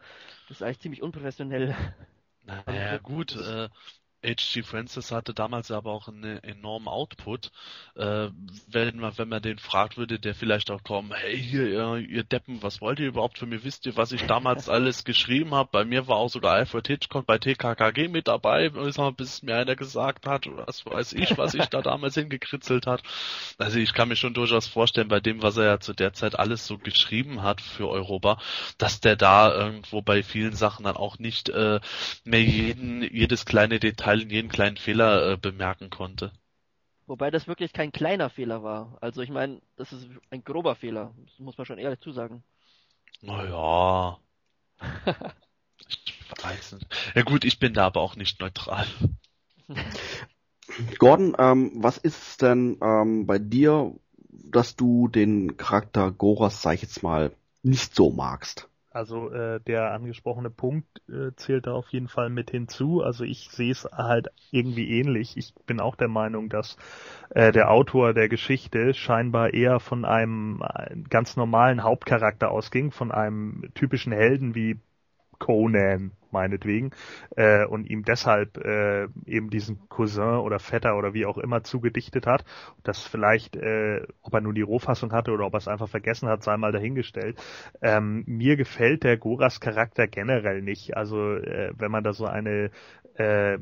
das 0.48 0.58
ist 0.58 0.62
eigentlich 0.62 0.80
ziemlich 0.80 1.02
unprofessionell. 1.02 1.74
Naja, 2.44 2.98
gut, 2.98 3.34
äh, 3.34 3.68
H.G. 4.26 4.62
Francis 4.64 5.12
hatte 5.12 5.34
damals 5.34 5.70
aber 5.70 5.92
auch 5.92 6.08
einen 6.08 6.42
enormen 6.42 6.88
Output. 6.88 7.52
Äh, 7.94 8.28
wenn, 8.68 8.96
man, 8.98 9.16
wenn 9.16 9.28
man 9.28 9.40
den 9.40 9.58
fragt, 9.58 9.96
würde 9.96 10.18
der 10.18 10.34
vielleicht 10.34 10.70
auch 10.72 10.82
kommen, 10.82 11.12
hey, 11.14 11.38
hier, 11.38 11.68
ihr, 11.68 11.96
ihr 11.98 12.24
Deppen, 12.24 12.60
was 12.60 12.80
wollt 12.80 12.98
ihr 12.98 13.06
überhaupt 13.06 13.38
für 13.38 13.46
mir? 13.46 13.62
Wisst 13.62 13.86
ihr, 13.86 13.96
was 13.96 14.10
ich 14.10 14.22
damals 14.24 14.68
alles 14.68 15.04
geschrieben 15.04 15.54
habe? 15.54 15.68
Bei 15.70 15.84
mir 15.84 16.08
war 16.08 16.16
auch 16.16 16.28
sogar 16.28 16.54
Alfred 16.54 16.88
Hitchcock 16.88 17.24
bei 17.24 17.38
TKKG 17.38 18.08
mit 18.08 18.26
dabei, 18.26 18.70
bis 18.70 19.42
mir 19.42 19.56
einer 19.56 19.76
gesagt 19.76 20.26
hat, 20.26 20.48
was 20.66 20.84
weiß 20.84 21.12
ich, 21.12 21.38
was 21.38 21.54
ich 21.54 21.66
da 21.66 21.80
damals 21.80 22.14
hingekritzelt 22.16 22.86
hat. 22.88 23.02
Also 23.58 23.78
ich 23.78 23.94
kann 23.94 24.08
mir 24.08 24.16
schon 24.16 24.34
durchaus 24.34 24.66
vorstellen, 24.66 25.08
bei 25.08 25.20
dem, 25.20 25.42
was 25.42 25.56
er 25.56 25.64
ja 25.64 25.80
zu 25.80 25.92
der 25.92 26.12
Zeit 26.12 26.36
alles 26.36 26.66
so 26.66 26.78
geschrieben 26.78 27.42
hat 27.42 27.60
für 27.60 27.88
Europa, 27.88 28.38
dass 28.76 29.00
der 29.00 29.14
da 29.14 29.54
irgendwo 29.54 30.02
bei 30.02 30.24
vielen 30.24 30.54
Sachen 30.54 30.84
dann 30.84 30.96
auch 30.96 31.20
nicht 31.20 31.48
äh, 31.48 31.78
mehr 32.24 32.42
jeden, 32.42 33.02
jedes 33.02 33.46
kleine 33.46 33.78
Detail 33.78 34.15
In 34.22 34.30
jeden 34.30 34.48
kleinen 34.50 34.76
Fehler 34.76 35.32
äh, 35.32 35.36
bemerken 35.36 35.90
konnte. 35.90 36.32
Wobei 37.06 37.30
das 37.30 37.46
wirklich 37.46 37.72
kein 37.72 37.92
kleiner 37.92 38.30
Fehler 38.30 38.62
war. 38.62 38.98
Also 39.00 39.22
ich 39.22 39.30
meine, 39.30 39.60
das 39.76 39.92
ist 39.92 40.08
ein 40.30 40.42
grober 40.42 40.74
Fehler. 40.74 41.14
Das 41.24 41.38
muss 41.38 41.56
man 41.56 41.64
schon 41.64 41.78
ehrlich 41.78 42.00
zusagen. 42.00 42.42
Naja. 43.22 44.18
ich 45.88 46.32
weiß 46.42 46.72
nicht. 46.72 46.86
Ja 47.14 47.22
gut, 47.22 47.44
ich 47.44 47.58
bin 47.58 47.74
da 47.74 47.86
aber 47.86 48.00
auch 48.00 48.16
nicht 48.16 48.40
neutral. 48.40 48.86
Gordon, 50.98 51.36
ähm, 51.38 51.70
was 51.76 51.96
ist 51.96 52.42
denn 52.42 52.78
ähm, 52.82 53.26
bei 53.26 53.38
dir, 53.38 53.94
dass 54.28 54.74
du 54.74 55.08
den 55.08 55.56
Charakter 55.56 56.10
Goras, 56.10 56.60
sag 56.60 56.74
ich 56.74 56.82
jetzt 56.82 57.02
mal, 57.02 57.32
nicht 57.62 57.94
so 57.94 58.10
magst? 58.10 58.68
Also 58.96 59.30
äh, 59.30 59.60
der 59.60 59.92
angesprochene 59.92 60.48
Punkt 60.48 61.02
äh, 61.10 61.30
zählt 61.36 61.66
da 61.66 61.72
auf 61.72 61.90
jeden 61.90 62.08
Fall 62.08 62.30
mit 62.30 62.50
hinzu. 62.50 63.02
Also 63.02 63.24
ich 63.24 63.50
sehe 63.50 63.70
es 63.70 63.84
halt 63.92 64.28
irgendwie 64.50 64.88
ähnlich. 64.98 65.36
Ich 65.36 65.54
bin 65.66 65.80
auch 65.80 65.96
der 65.96 66.08
Meinung, 66.08 66.48
dass 66.48 66.78
äh, 67.28 67.52
der 67.52 67.70
Autor 67.70 68.14
der 68.14 68.30
Geschichte 68.30 68.94
scheinbar 68.94 69.52
eher 69.52 69.80
von 69.80 70.06
einem 70.06 70.62
äh, 70.62 70.96
ganz 71.10 71.36
normalen 71.36 71.82
Hauptcharakter 71.82 72.50
ausging, 72.50 72.90
von 72.90 73.12
einem 73.12 73.64
typischen 73.74 74.14
Helden 74.14 74.54
wie 74.54 74.78
Conan 75.38 76.12
meinetwegen 76.36 76.90
äh, 77.36 77.64
und 77.64 77.88
ihm 77.88 78.04
deshalb 78.04 78.58
äh, 78.58 79.04
eben 79.24 79.48
diesen 79.48 79.88
Cousin 79.88 80.40
oder 80.46 80.58
Vetter 80.58 80.96
oder 80.98 81.14
wie 81.14 81.24
auch 81.24 81.38
immer 81.38 81.64
zugedichtet 81.64 82.26
hat. 82.26 82.44
Das 82.84 83.00
vielleicht, 83.02 83.56
äh, 83.56 84.06
ob 84.22 84.34
er 84.34 84.42
nun 84.42 84.54
die 84.54 84.68
Rohfassung 84.72 85.12
hatte 85.12 85.32
oder 85.32 85.46
ob 85.46 85.54
er 85.54 85.58
es 85.58 85.68
einfach 85.68 85.88
vergessen 85.88 86.28
hat, 86.28 86.42
sei 86.42 86.56
mal 86.58 86.72
dahingestellt. 86.72 87.38
Ähm, 87.80 88.22
mir 88.26 88.56
gefällt 88.56 89.02
der 89.02 89.16
Goras 89.16 89.60
Charakter 89.60 90.06
generell 90.06 90.60
nicht. 90.60 90.96
Also 90.96 91.34
äh, 91.36 91.72
wenn 91.78 91.90
man 91.90 92.04
da 92.04 92.12
so 92.12 92.26
eine 92.26 92.70
äh, 93.14 93.58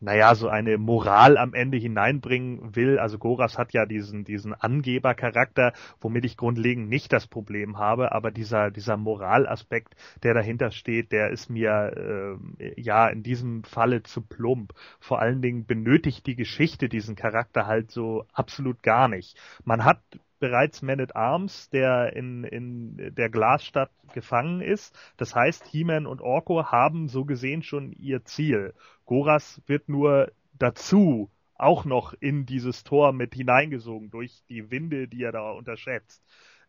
naja, 0.00 0.34
so 0.34 0.48
eine 0.48 0.78
Moral 0.78 1.36
am 1.36 1.54
Ende 1.54 1.78
hineinbringen 1.78 2.76
will. 2.76 2.98
Also 2.98 3.18
Goras 3.18 3.58
hat 3.58 3.72
ja 3.72 3.86
diesen, 3.86 4.24
diesen 4.24 4.54
Angebercharakter, 4.54 5.72
womit 6.00 6.24
ich 6.24 6.36
grundlegend 6.36 6.88
nicht 6.88 7.12
das 7.12 7.26
Problem 7.26 7.78
habe, 7.78 8.12
aber 8.12 8.30
dieser, 8.30 8.70
dieser 8.70 8.96
Moralaspekt, 8.96 9.94
der 10.22 10.34
dahinter 10.34 10.70
steht, 10.70 11.12
der 11.12 11.30
ist 11.30 11.50
mir 11.50 12.38
äh, 12.58 12.80
ja 12.80 13.08
in 13.08 13.22
diesem 13.22 13.64
Falle 13.64 14.02
zu 14.02 14.22
plump. 14.22 14.72
Vor 15.00 15.20
allen 15.20 15.42
Dingen 15.42 15.66
benötigt 15.66 16.26
die 16.26 16.36
Geschichte 16.36 16.88
diesen 16.88 17.16
Charakter 17.16 17.66
halt 17.66 17.90
so 17.90 18.24
absolut 18.32 18.82
gar 18.82 19.08
nicht. 19.08 19.36
Man 19.64 19.84
hat 19.84 20.00
bereits 20.38 20.82
Man 20.82 21.00
at 21.00 21.16
Arms, 21.16 21.68
der 21.70 22.14
in, 22.14 22.44
in 22.44 23.14
der 23.14 23.30
Glasstadt 23.30 23.90
gefangen 24.12 24.60
ist. 24.60 24.96
Das 25.16 25.34
heißt, 25.34 25.66
He-Man 25.66 26.06
und 26.06 26.20
Orko 26.20 26.66
haben 26.66 27.08
so 27.08 27.24
gesehen 27.24 27.62
schon 27.62 27.92
ihr 27.92 28.24
Ziel. 28.24 28.74
Goras 29.04 29.60
wird 29.66 29.88
nur 29.88 30.32
dazu 30.58 31.30
auch 31.54 31.84
noch 31.84 32.14
in 32.20 32.46
dieses 32.46 32.84
Tor 32.84 33.12
mit 33.12 33.34
hineingesogen 33.34 34.10
durch 34.10 34.42
die 34.48 34.70
Winde, 34.70 35.08
die 35.08 35.22
er 35.22 35.32
da 35.32 35.50
unterschätzt. 35.50 36.22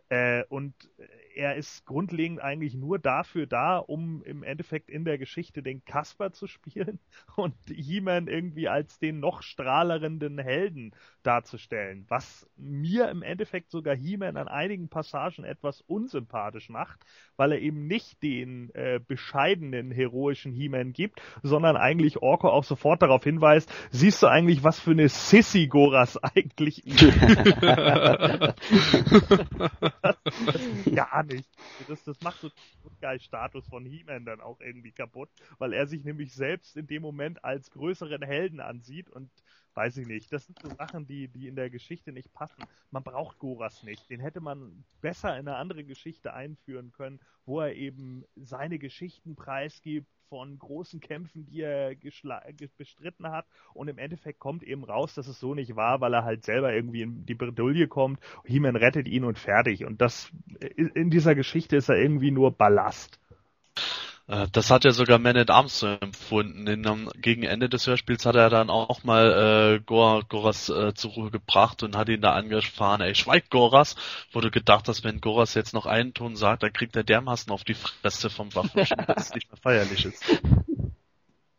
Äh, 0.09 0.43
und 0.49 0.73
er 1.39 1.55
ist 1.55 1.85
grundlegend 1.85 2.41
eigentlich 2.41 2.73
nur 2.73 2.99
dafür 2.99 3.47
da, 3.47 3.77
um 3.77 4.21
im 4.23 4.43
Endeffekt 4.43 4.89
in 4.89 5.05
der 5.05 5.17
Geschichte 5.17 5.63
den 5.63 5.85
Kasper 5.85 6.33
zu 6.33 6.47
spielen 6.47 6.99
und 7.37 7.55
He-Man 7.65 8.27
irgendwie 8.27 8.67
als 8.67 8.99
den 8.99 9.21
noch 9.21 9.41
strahlerenden 9.41 10.37
Helden 10.37 10.93
darzustellen, 11.23 12.05
was 12.09 12.45
mir 12.57 13.09
im 13.09 13.23
Endeffekt 13.23 13.71
sogar 13.71 13.95
He-Man 13.95 14.35
an 14.35 14.49
einigen 14.49 14.89
Passagen 14.89 15.45
etwas 15.45 15.79
unsympathisch 15.81 16.67
macht, 16.67 17.05
weil 17.37 17.53
er 17.53 17.61
eben 17.61 17.87
nicht 17.87 18.21
den 18.21 18.69
äh, 18.75 18.99
bescheidenen, 19.05 19.91
heroischen 19.91 20.51
He-Man 20.51 20.91
gibt, 20.91 21.21
sondern 21.41 21.77
eigentlich 21.77 22.21
Orko 22.21 22.49
auch 22.49 22.65
sofort 22.65 23.01
darauf 23.01 23.23
hinweist, 23.23 23.73
siehst 23.91 24.21
du 24.21 24.27
eigentlich, 24.27 24.65
was 24.65 24.79
für 24.79 24.91
eine 24.91 25.07
Sissy 25.07 25.67
Goras 25.67 26.17
eigentlich 26.21 26.83
das, 30.01 30.17
das 30.25 30.61
gar 30.93 31.23
nicht. 31.29 31.49
Das, 31.87 32.03
das 32.03 32.21
macht 32.21 32.41
so 32.41 32.51
geil 33.01 33.19
Status 33.21 33.67
von 33.67 33.85
He-Man 33.85 34.25
dann 34.25 34.41
auch 34.41 34.59
irgendwie 34.59 34.91
kaputt, 34.91 35.29
weil 35.59 35.73
er 35.73 35.87
sich 35.87 36.03
nämlich 36.03 36.33
selbst 36.33 36.75
in 36.77 36.87
dem 36.87 37.01
Moment 37.01 37.43
als 37.45 37.71
größeren 37.71 38.21
Helden 38.21 38.59
ansieht 38.59 39.09
und 39.09 39.31
weiß 39.79 39.95
ich 39.95 40.07
nicht. 40.07 40.33
Das 40.33 40.45
sind 40.45 40.59
so 40.59 40.67
Sachen, 40.75 41.07
die, 41.07 41.29
die 41.29 41.47
in 41.47 41.55
der 41.55 41.69
Geschichte 41.69 42.11
nicht 42.11 42.33
passen. 42.33 42.65
Man 42.91 43.01
braucht 43.01 43.39
Goras 43.39 43.81
nicht. 43.83 44.09
Den 44.09 44.19
hätte 44.19 44.41
man 44.41 44.83
besser 44.99 45.31
in 45.39 45.47
eine 45.47 45.55
andere 45.55 45.85
Geschichte 45.85 46.33
einführen 46.33 46.91
können, 46.91 47.21
wo 47.45 47.61
er 47.61 47.73
eben 47.75 48.25
seine 48.35 48.77
Geschichten 48.77 49.37
preisgibt 49.37 50.09
von 50.27 50.59
großen 50.59 50.99
Kämpfen, 50.99 51.45
die 51.45 51.61
er 51.61 51.95
bestritten 52.77 53.29
hat. 53.29 53.45
Und 53.73 53.87
im 53.87 53.97
Endeffekt 53.97 54.39
kommt 54.39 54.63
eben 54.63 54.83
raus, 54.83 55.15
dass 55.15 55.27
es 55.27 55.39
so 55.39 55.55
nicht 55.55 55.77
war, 55.77 56.01
weil 56.01 56.13
er 56.13 56.25
halt 56.25 56.43
selber 56.43 56.73
irgendwie 56.73 57.03
in 57.03 57.25
die 57.25 57.35
Bredouille 57.35 57.87
kommt. 57.87 58.19
He-Man 58.43 58.75
rettet 58.75 59.07
ihn 59.07 59.23
und 59.23 59.39
fertig. 59.39 59.85
Und 59.85 60.01
das, 60.01 60.29
in 60.75 61.09
dieser 61.09 61.35
Geschichte 61.35 61.77
ist 61.77 61.87
er 61.87 61.97
irgendwie 61.97 62.31
nur 62.31 62.51
Ballast. 62.51 63.17
Äh, 64.29 64.47
das 64.51 64.69
hat 64.69 64.83
ja 64.85 64.91
sogar 64.91 65.17
Man 65.17 65.35
at 65.35 65.49
Arms 65.49 65.79
so 65.79 65.87
empfunden. 65.87 66.67
In, 66.67 67.09
gegen 67.19 67.43
Ende 67.43 67.67
des 67.67 67.87
Hörspiels 67.87 68.25
hat 68.25 68.35
er 68.35 68.49
dann 68.49 68.69
auch 68.69 69.03
mal 69.03 69.75
äh, 69.75 69.79
Gor, 69.85 70.23
Goras 70.29 70.69
äh, 70.69 70.93
zur 70.93 71.11
Ruhe 71.11 71.31
gebracht 71.31 71.83
und 71.83 71.97
hat 71.97 72.09
ihn 72.09 72.21
da 72.21 72.33
angefahren. 72.33 73.01
Ey, 73.01 73.15
schweig 73.15 73.49
Goras! 73.49 73.95
Wurde 74.31 74.51
gedacht, 74.51 74.87
dass 74.87 75.03
wenn 75.03 75.19
Goras 75.19 75.55
jetzt 75.55 75.73
noch 75.73 75.87
einen 75.87 76.13
Ton 76.13 76.35
sagt, 76.35 76.63
dann 76.63 76.73
kriegt 76.73 76.95
er 76.95 77.03
dermaßen 77.03 77.51
auf 77.51 77.63
die 77.63 77.73
Fresse 77.73 78.29
vom 78.29 78.53
Waffenschmied, 78.53 79.09
dass 79.09 79.27
es 79.27 79.33
nicht 79.33 79.51
mehr 79.51 79.59
feierlich 79.61 80.05
ist. 80.05 80.23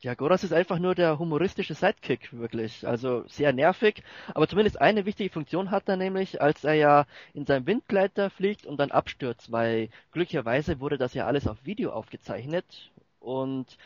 Ja, 0.02 0.14
Goras 0.14 0.44
ist 0.44 0.54
einfach 0.54 0.78
nur 0.78 0.94
der 0.94 1.18
humoristische 1.18 1.74
Sidekick, 1.74 2.32
wirklich. 2.32 2.86
Also 2.88 3.22
sehr 3.28 3.52
nervig, 3.52 4.02
aber 4.34 4.48
zumindest 4.48 4.80
eine 4.80 5.04
wichtige 5.04 5.28
Funktion 5.28 5.70
hat 5.70 5.90
er 5.90 5.96
nämlich, 5.98 6.40
als 6.40 6.64
er 6.64 6.72
ja 6.72 7.06
in 7.34 7.44
seinem 7.44 7.66
Windgleiter 7.66 8.30
fliegt 8.30 8.64
und 8.64 8.78
dann 8.78 8.92
abstürzt, 8.92 9.52
weil 9.52 9.90
glücklicherweise 10.12 10.80
wurde 10.80 10.96
das 10.96 11.12
ja 11.12 11.26
alles 11.26 11.46
auf 11.46 11.66
Video 11.66 11.92
aufgezeichnet 11.92 12.90
und 13.18 13.76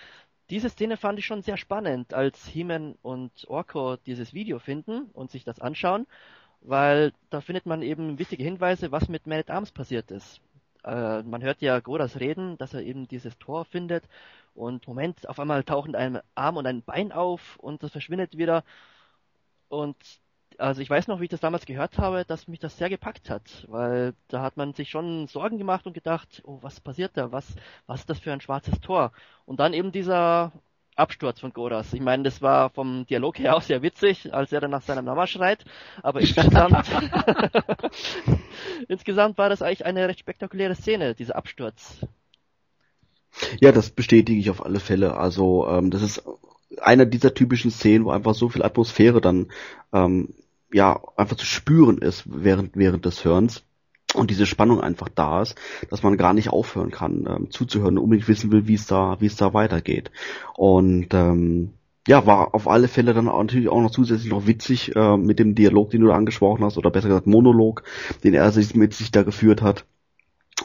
diese 0.51 0.69
Szene 0.69 0.97
fand 0.97 1.19
ich 1.19 1.27
schon 1.27 1.43
sehr 1.43 1.57
spannend, 1.57 2.15
als 2.15 2.47
He-Man 2.47 2.95
und 3.03 3.32
Orko 3.49 3.97
dieses 3.97 4.32
Video 4.32 4.61
finden 4.61 5.11
und 5.15 5.32
sich 5.32 5.43
das 5.43 5.59
anschauen, 5.59 6.07
weil 6.61 7.12
da 7.31 7.41
findet 7.41 7.66
man 7.66 7.82
eben 7.82 8.20
wichtige 8.20 8.45
Hinweise, 8.45 8.93
was 8.93 9.09
mit 9.09 9.27
Man 9.27 9.41
at 9.41 9.51
Arms 9.51 9.73
passiert 9.73 10.12
ist. 10.12 10.41
Äh, 10.85 11.23
man 11.23 11.43
hört 11.43 11.61
ja 11.61 11.81
Goras 11.81 12.20
reden, 12.20 12.57
dass 12.59 12.73
er 12.73 12.82
eben 12.82 13.09
dieses 13.09 13.36
Tor 13.39 13.65
findet 13.65 14.05
und 14.55 14.87
Moment, 14.87 15.29
auf 15.29 15.39
einmal 15.41 15.65
tauchen 15.65 15.95
ein 15.95 16.21
Arm 16.35 16.57
und 16.57 16.67
ein 16.67 16.83
Bein 16.83 17.13
auf 17.13 17.57
und 17.59 17.83
das 17.83 17.93
verschwindet 17.93 18.37
wieder. 18.39 18.65
Und 19.69 19.97
also 20.59 20.81
ich 20.81 20.91
weiß 20.91 21.09
noch, 21.09 21.21
wie 21.21 21.25
ich 21.25 21.31
das 21.31 21.41
damals 21.41 21.67
gehört 21.67 21.99
habe, 21.99 22.25
dass 22.25 22.49
mich 22.49 22.61
das 22.61 22.77
sehr 22.79 22.89
gepackt 22.89 23.31
hat, 23.31 23.67
weil 23.69 24.15
da 24.29 24.43
hat 24.43 24.57
man 24.57 24.73
sich 24.73 24.91
schon 24.91 25.27
Sorgen 25.27 25.59
gemacht 25.59 25.87
und 25.87 25.95
gedacht, 25.95 26.43
oh, 26.45 26.59
was 26.63 26.81
passiert 26.81 27.17
da? 27.17 27.33
Was, 27.33 27.55
was 27.87 28.01
ist 28.01 28.11
das 28.11 28.21
für 28.21 28.33
ein 28.33 28.41
schwarzes 28.41 28.81
Tor? 28.81 29.13
Und 29.47 29.61
dann 29.61 29.75
eben 29.75 29.93
dieser 29.93 30.53
Absturz 30.97 31.41
von 31.41 31.53
Goras. 31.53 31.93
Ich 31.93 32.01
meine, 32.01 32.23
das 32.23 32.41
war 32.41 32.71
vom 32.71 33.05
Dialog 33.07 33.39
her 33.39 33.57
auch 33.57 33.63
sehr 33.63 33.83
witzig, 33.83 34.33
als 34.33 34.53
er 34.53 34.61
dann 34.61 34.71
nach 34.71 34.83
seinem 34.83 35.05
Mama 35.07 35.27
schreit, 35.27 35.65
aber 36.03 36.21
insgesamt, 36.21 36.87
insgesamt 38.89 39.39
war 39.39 39.49
das 39.49 39.63
eigentlich 39.63 39.85
eine 39.85 40.07
recht 40.09 40.21
spektakuläre 40.21 40.77
Szene, 40.77 41.15
dieser 41.15 41.37
Absturz. 41.37 42.07
Ja, 43.61 43.73
das 43.73 43.90
bestätige 43.90 44.39
ich 44.39 44.51
auf 44.51 44.65
alle 44.65 44.81
Fälle. 44.81 45.16
Also 45.16 45.66
ähm, 45.69 45.90
das 45.90 46.02
ist 46.02 46.23
einer 46.81 47.06
dieser 47.06 47.35
typischen 47.35 47.70
Szenen, 47.70 48.05
wo 48.05 48.11
einfach 48.11 48.35
so 48.35 48.48
viel 48.48 48.62
Atmosphäre 48.62 49.20
dann 49.20 49.48
ähm, 49.93 50.35
ja 50.73 51.01
einfach 51.16 51.36
zu 51.36 51.47
spüren 51.47 51.98
ist 51.98 52.24
während 52.27 52.77
während 52.77 53.05
des 53.05 53.24
Hörens 53.24 53.62
und 54.15 54.31
diese 54.31 54.47
Spannung 54.47 54.81
einfach 54.81 55.09
da 55.09 55.43
ist, 55.43 55.56
dass 55.90 56.02
man 56.02 56.16
gar 56.16 56.35
nicht 56.35 56.51
aufhören 56.51 56.90
kann 56.90 57.27
ähm, 57.28 57.51
zuzuhören 57.51 57.98
und 57.98 58.05
unbedingt 58.05 58.28
wissen 58.28 58.52
will, 58.52 58.66
wie 58.66 58.74
es 58.74 58.86
da 58.86 59.16
wie 59.20 59.27
es 59.27 59.36
da 59.36 59.55
weitergeht. 59.55 60.11
Und 60.56 61.15
ähm, 61.15 61.70
ja, 62.06 62.27
war 62.27 62.55
auf 62.55 62.69
alle 62.69 62.89
Fälle 62.89 63.15
dann 63.15 63.28
auch 63.28 63.43
natürlich 63.43 63.69
auch 63.69 63.81
noch 63.81 63.90
zusätzlich 63.90 64.31
noch 64.31 64.47
witzig 64.47 64.94
äh, 64.94 65.16
mit 65.16 65.39
dem 65.39 65.55
Dialog, 65.55 65.90
den 65.90 66.02
du 66.02 66.09
da 66.09 66.15
angesprochen 66.15 66.62
hast, 66.62 66.77
oder 66.77 66.90
besser 66.90 67.09
gesagt 67.09 67.27
Monolog, 67.27 67.82
den 68.24 68.35
er 68.35 68.52
sich 68.52 68.74
mit 68.74 68.93
sich 68.94 69.11
da 69.11 69.23
geführt 69.23 69.62
hat 69.62 69.86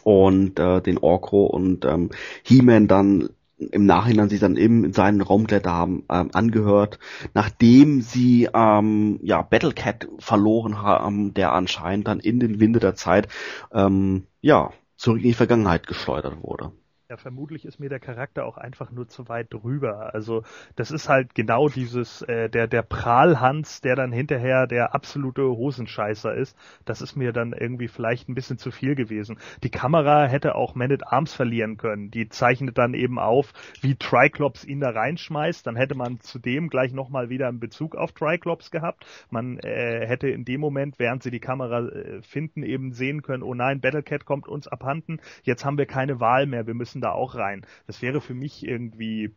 und 0.03 0.59
äh, 0.59 0.81
den 0.81 0.97
Orko 0.97 1.45
und 1.45 1.85
ähm, 1.85 2.09
He-Man 2.43 2.87
dann 2.87 3.29
im 3.59 3.85
Nachhinein 3.85 4.29
sich 4.29 4.39
dann 4.39 4.55
eben 4.55 4.85
in 4.85 4.93
seinen 4.93 5.21
Raumkletter 5.21 5.71
haben 5.71 6.03
ähm, 6.09 6.29
angehört, 6.33 6.97
nachdem 7.33 8.01
sie 8.01 8.47
ähm, 8.53 9.19
ja 9.21 9.41
Battlecat 9.41 10.07
verloren 10.19 10.81
haben, 10.81 11.33
der 11.33 11.53
anscheinend 11.53 12.07
dann 12.07 12.19
in 12.19 12.39
den 12.39 12.59
Winde 12.59 12.79
der 12.79 12.95
Zeit 12.95 13.27
ähm, 13.73 14.27
ja 14.41 14.71
zurück 14.95 15.17
in 15.17 15.23
die 15.23 15.33
Vergangenheit 15.33 15.87
geschleudert 15.87 16.41
wurde. 16.41 16.71
Ja, 17.11 17.17
vermutlich 17.17 17.65
ist 17.65 17.79
mir 17.79 17.89
der 17.89 17.99
Charakter 17.99 18.45
auch 18.45 18.59
einfach 18.59 18.91
nur 18.91 19.07
zu 19.07 19.27
weit 19.29 19.51
drüber. 19.51 20.13
Also 20.13 20.43
das 20.75 20.91
ist 20.91 21.09
halt 21.09 21.33
genau 21.33 21.67
dieses, 21.67 22.21
äh, 22.21 22.51
der, 22.51 22.67
der 22.67 22.83
Prahlhans, 22.83 23.81
der 23.81 23.95
dann 23.95 24.11
hinterher 24.11 24.67
der 24.67 24.93
absolute 24.93 25.41
Hosenscheißer 25.41 26.35
ist. 26.35 26.55
Das 26.85 27.01
ist 27.01 27.15
mir 27.15 27.33
dann 27.33 27.53
irgendwie 27.53 27.87
vielleicht 27.87 28.29
ein 28.29 28.35
bisschen 28.35 28.59
zu 28.59 28.69
viel 28.69 28.93
gewesen. 28.93 29.39
Die 29.63 29.71
Kamera 29.71 30.27
hätte 30.27 30.53
auch 30.53 30.75
Man 30.75 30.91
at 30.91 31.07
Arms 31.11 31.33
verlieren 31.33 31.77
können. 31.77 32.11
Die 32.11 32.29
zeichnet 32.29 32.77
dann 32.77 32.93
eben 32.93 33.17
auf, 33.17 33.53
wie 33.81 33.95
Triclops 33.95 34.63
ihn 34.63 34.79
da 34.79 34.91
reinschmeißt. 34.91 35.65
Dann 35.65 35.75
hätte 35.75 35.95
man 35.95 36.19
zudem 36.19 36.69
gleich 36.69 36.93
nochmal 36.93 37.29
wieder 37.29 37.47
einen 37.47 37.59
Bezug 37.59 37.95
auf 37.95 38.11
Triclops 38.11 38.69
gehabt. 38.69 39.03
Man 39.31 39.57
äh, 39.57 40.05
hätte 40.05 40.29
in 40.29 40.45
dem 40.45 40.61
Moment, 40.61 40.99
während 40.99 41.23
sie 41.23 41.31
die 41.31 41.39
Kamera 41.39 41.87
äh, 41.87 42.21
finden, 42.21 42.61
eben 42.61 42.93
sehen 42.93 43.23
können, 43.23 43.41
oh 43.41 43.55
nein, 43.55 43.81
Battlecat 43.81 44.25
kommt 44.25 44.47
uns 44.47 44.67
abhanden. 44.67 45.19
Jetzt 45.41 45.65
haben 45.65 45.79
wir 45.79 45.87
keine 45.87 46.19
Wahl 46.19 46.45
mehr. 46.45 46.67
Wir 46.67 46.75
müssen 46.75 46.98
müssen 46.99 47.01
da 47.01 47.11
auch 47.13 47.35
rein. 47.35 47.65
Das 47.87 48.01
wäre 48.01 48.21
für 48.21 48.33
mich 48.33 48.65
irgendwie 48.65 49.35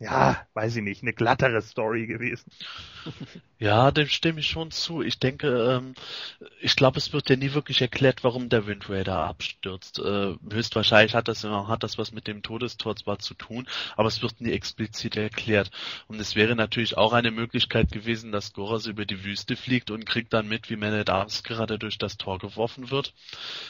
ja, 0.00 0.46
weiß 0.54 0.76
ich 0.76 0.82
nicht, 0.82 1.02
eine 1.02 1.12
glattere 1.12 1.60
Story 1.60 2.06
gewesen. 2.06 2.50
Ja, 3.58 3.90
dem 3.90 4.08
stimme 4.08 4.40
ich 4.40 4.46
schon 4.46 4.70
zu. 4.70 5.02
Ich 5.02 5.18
denke, 5.18 5.48
ähm, 5.48 5.94
ich 6.62 6.76
glaube, 6.76 6.96
es 6.96 7.12
wird 7.12 7.28
ja 7.28 7.36
nie 7.36 7.52
wirklich 7.52 7.82
erklärt, 7.82 8.24
warum 8.24 8.48
der 8.48 8.66
Wind 8.66 8.88
Raider 8.88 9.18
abstürzt. 9.18 9.98
Äh, 9.98 10.36
höchstwahrscheinlich 10.50 11.14
hat 11.14 11.28
das, 11.28 11.44
hat 11.44 11.82
das 11.82 11.98
was 11.98 12.12
mit 12.12 12.26
dem 12.26 12.42
Todestor 12.42 12.96
zwar 12.96 13.18
zu 13.18 13.34
tun, 13.34 13.68
aber 13.96 14.08
es 14.08 14.22
wird 14.22 14.40
nie 14.40 14.52
explizit 14.52 15.16
erklärt. 15.16 15.70
Und 16.08 16.18
es 16.20 16.34
wäre 16.34 16.56
natürlich 16.56 16.96
auch 16.96 17.12
eine 17.12 17.30
Möglichkeit 17.30 17.92
gewesen, 17.92 18.32
dass 18.32 18.54
Goras 18.54 18.86
über 18.86 19.04
die 19.04 19.24
Wüste 19.24 19.56
fliegt 19.56 19.90
und 19.90 20.06
kriegt 20.06 20.32
dann 20.32 20.48
mit, 20.48 20.70
wie 20.70 20.76
Man 20.76 20.94
at 20.94 21.10
Arms 21.10 21.42
gerade 21.42 21.78
durch 21.78 21.98
das 21.98 22.16
Tor 22.16 22.38
geworfen 22.38 22.90
wird. 22.90 23.12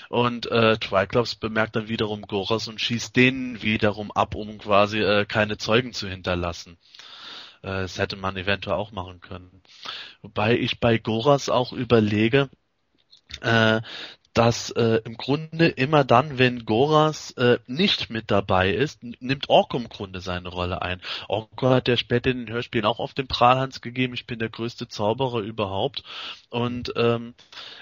Und 0.08 0.46
äh, 0.46 0.78
Triclops 0.78 1.34
bemerkt 1.34 1.74
dann 1.74 1.88
wiederum 1.88 2.22
Goras 2.22 2.68
und 2.68 2.80
schießt 2.80 3.16
den 3.16 3.60
wiederum 3.62 4.12
ab, 4.12 4.36
um 4.36 4.58
quasi 4.58 5.00
äh, 5.00 5.24
keine 5.24 5.58
Zeugen 5.58 5.92
zu 5.92 6.06
hinterlassen. 6.20 6.78
Äh, 7.62 7.82
das 7.82 7.98
hätte 7.98 8.16
man 8.16 8.36
eventuell 8.36 8.76
auch 8.76 8.92
machen 8.92 9.20
können. 9.20 9.62
Wobei 10.22 10.56
ich 10.58 10.80
bei 10.80 10.98
Goras 10.98 11.48
auch 11.48 11.72
überlege, 11.72 12.50
äh, 13.42 13.80
dass 14.34 14.70
äh, 14.70 15.00
im 15.04 15.16
Grunde 15.16 15.68
immer 15.68 16.04
dann, 16.04 16.38
wenn 16.38 16.64
Goras 16.64 17.32
äh, 17.32 17.58
nicht 17.66 18.10
mit 18.10 18.30
dabei 18.30 18.70
ist, 18.70 19.02
nimmt 19.02 19.48
Orko 19.48 19.76
im 19.76 19.88
Grunde 19.88 20.20
seine 20.20 20.48
Rolle 20.48 20.82
ein. 20.82 21.00
Orko 21.28 21.70
hat 21.70 21.88
ja 21.88 21.96
später 21.96 22.30
in 22.30 22.46
den 22.46 22.54
Hörspielen 22.54 22.86
auch 22.86 23.00
auf 23.00 23.12
den 23.12 23.26
Prahlhans 23.26 23.80
gegeben, 23.80 24.14
ich 24.14 24.26
bin 24.26 24.38
der 24.38 24.48
größte 24.48 24.86
Zauberer 24.86 25.40
überhaupt. 25.40 26.04
Und 26.48 26.92
ähm, 26.96 27.34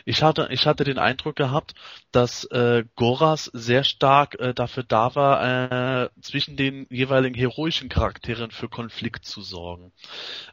ich 0.05 0.23
hatte 0.23 0.49
ich 0.51 0.66
hatte 0.66 0.85
den 0.85 0.99
Eindruck 0.99 1.37
gehabt, 1.37 1.75
dass 2.12 2.45
äh, 2.45 2.85
Goras 2.97 3.51
sehr 3.55 3.85
stark 3.85 4.39
äh, 4.41 4.55
dafür 4.55 4.83
da 4.83 5.15
war, 5.15 6.05
äh, 6.05 6.11
zwischen 6.20 6.57
den 6.57 6.87
jeweiligen 6.91 7.35
heroischen 7.35 7.89
Charakteren 7.89 8.51
für 8.51 8.69
Konflikt 8.69 9.25
zu 9.25 9.43
sorgen. 9.43 9.93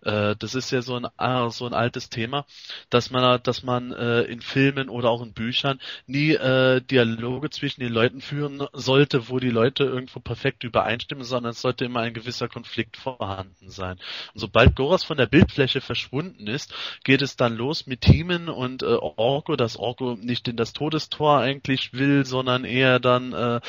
Äh, 0.01 0.35
das 0.37 0.55
ist 0.55 0.71
ja 0.71 0.81
so 0.81 0.95
ein 0.95 1.07
äh, 1.17 1.49
so 1.49 1.65
ein 1.65 1.73
altes 1.73 2.09
Thema, 2.09 2.45
dass 2.89 3.11
man 3.11 3.41
dass 3.43 3.63
man 3.63 3.91
äh, 3.93 4.21
in 4.23 4.41
Filmen 4.41 4.89
oder 4.89 5.09
auch 5.09 5.21
in 5.21 5.33
Büchern 5.33 5.79
nie 6.07 6.31
äh, 6.31 6.81
Dialoge 6.81 7.49
zwischen 7.49 7.81
den 7.81 7.93
Leuten 7.93 8.21
führen 8.21 8.63
sollte, 8.73 9.29
wo 9.29 9.39
die 9.39 9.49
Leute 9.49 9.83
irgendwo 9.83 10.19
perfekt 10.19 10.63
übereinstimmen, 10.63 11.23
sondern 11.23 11.51
es 11.51 11.61
sollte 11.61 11.85
immer 11.85 12.01
ein 12.01 12.13
gewisser 12.13 12.47
Konflikt 12.47 12.97
vorhanden 12.97 13.69
sein. 13.69 13.97
Und 14.33 14.39
sobald 14.39 14.75
Goras 14.75 15.03
von 15.03 15.17
der 15.17 15.27
Bildfläche 15.27 15.81
verschwunden 15.81 16.47
ist, 16.47 16.73
geht 17.03 17.21
es 17.21 17.35
dann 17.35 17.55
los 17.55 17.87
mit 17.87 18.01
Teamen 18.01 18.49
und 18.49 18.83
äh, 18.83 18.85
Orko, 18.85 19.55
dass 19.55 19.77
Orko 19.77 20.17
nicht 20.19 20.47
in 20.47 20.57
das 20.57 20.73
Todestor 20.73 21.39
eigentlich 21.39 21.93
will, 21.93 22.25
sondern 22.25 22.65
eher 22.65 22.99
dann 22.99 23.33
äh, 23.33 23.59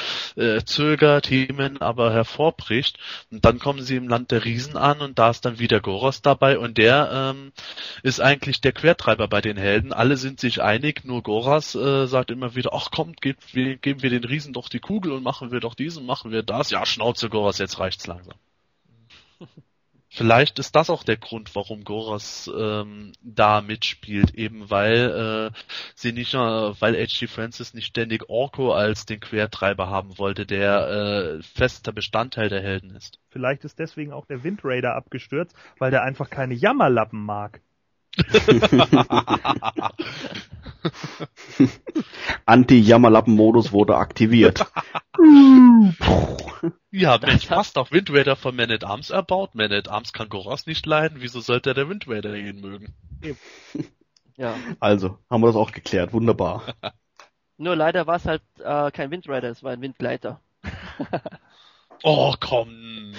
äh, 0.40 0.64
zögert, 0.64 1.26
Themen 1.26 1.80
aber 1.80 2.12
hervorbricht. 2.12 2.98
Und 3.30 3.44
dann 3.44 3.58
kommen 3.58 3.82
sie 3.82 3.96
im 3.96 4.08
Land 4.08 4.30
der 4.30 4.44
Riesen 4.44 4.76
an 4.76 5.00
und 5.00 5.18
da 5.18 5.30
ist 5.30 5.44
dann 5.44 5.58
wieder 5.58 5.80
Goros 5.80 6.22
dabei 6.22 6.58
und 6.58 6.78
der 6.78 7.10
ähm, 7.12 7.52
ist 8.02 8.20
eigentlich 8.20 8.60
der 8.60 8.72
Quertreiber 8.72 9.28
bei 9.28 9.40
den 9.40 9.56
Helden. 9.56 9.92
Alle 9.92 10.16
sind 10.16 10.40
sich 10.40 10.62
einig, 10.62 11.04
nur 11.04 11.22
Goras 11.22 11.74
äh, 11.74 12.05
sagt 12.08 12.30
immer 12.30 12.54
wieder, 12.54 12.72
ach 12.72 12.90
kommt, 12.90 13.20
geben 13.20 13.38
wir, 13.52 13.76
geben 13.76 14.02
wir 14.02 14.10
den 14.10 14.24
Riesen 14.24 14.52
doch 14.52 14.68
die 14.68 14.80
Kugel 14.80 15.12
und 15.12 15.22
machen 15.22 15.52
wir 15.52 15.60
doch 15.60 15.74
dies 15.74 15.96
und 15.96 16.06
machen 16.06 16.30
wir 16.30 16.42
das. 16.42 16.70
Ja, 16.70 16.86
Schnauze 16.86 17.28
Goras, 17.28 17.58
jetzt 17.58 17.78
reicht's 17.78 18.06
langsam. 18.06 18.36
Vielleicht 20.08 20.58
ist 20.58 20.74
das 20.74 20.88
auch 20.88 21.02
der 21.02 21.18
Grund, 21.18 21.54
warum 21.54 21.84
Goras 21.84 22.50
ähm, 22.56 23.12
da 23.22 23.60
mitspielt, 23.60 24.34
eben 24.34 24.70
weil 24.70 25.52
äh, 25.52 25.58
sie 25.94 26.12
nicht, 26.12 26.32
äh, 26.32 26.38
weil 26.38 26.94
H.G. 26.94 27.26
Francis 27.26 27.74
nicht 27.74 27.86
ständig 27.86 28.30
Orko 28.30 28.72
als 28.72 29.04
den 29.04 29.20
Quertreiber 29.20 29.90
haben 29.90 30.16
wollte, 30.16 30.46
der 30.46 30.88
äh, 30.88 31.42
fester 31.42 31.92
Bestandteil 31.92 32.48
der 32.48 32.62
Helden 32.62 32.96
ist. 32.96 33.18
Vielleicht 33.28 33.64
ist 33.64 33.78
deswegen 33.78 34.12
auch 34.12 34.24
der 34.24 34.42
Wind 34.42 34.60
Raider 34.64 34.94
abgestürzt, 34.94 35.54
weil 35.78 35.90
der 35.90 36.02
einfach 36.02 36.30
keine 36.30 36.54
Jammerlappen 36.54 37.22
mag. 37.22 37.60
Anti-Jammerlappen-Modus 42.46 43.72
wurde 43.72 43.96
aktiviert. 43.96 44.64
ja, 46.90 47.18
Mensch, 47.18 47.46
passt 47.46 47.76
doch. 47.76 47.90
Wind 47.92 48.10
Raider 48.12 48.36
von 48.36 48.54
Man 48.56 48.70
at 48.70 48.84
Arms 48.84 49.10
erbaut. 49.10 49.54
Man 49.54 49.72
at 49.72 49.88
Arms 49.88 50.12
kann 50.12 50.28
Goras 50.28 50.66
nicht 50.66 50.86
leiden. 50.86 51.18
Wieso 51.20 51.40
sollte 51.40 51.74
der 51.74 51.88
Wind 51.88 52.06
Raider 52.08 52.34
ihn 52.34 52.60
mögen? 52.60 52.94
Ja. 54.36 54.54
Also, 54.80 55.18
haben 55.30 55.42
wir 55.42 55.46
das 55.48 55.56
auch 55.56 55.72
geklärt. 55.72 56.12
Wunderbar. 56.12 56.62
Nur 57.58 57.74
leider 57.74 58.06
war 58.06 58.16
es 58.16 58.26
halt 58.26 58.42
äh, 58.58 58.90
kein 58.90 59.10
Wind 59.10 59.28
Raider, 59.28 59.48
es 59.48 59.62
war 59.62 59.72
ein 59.72 59.80
Windgleiter. 59.80 60.40
oh, 62.02 62.34
komm. 62.38 63.14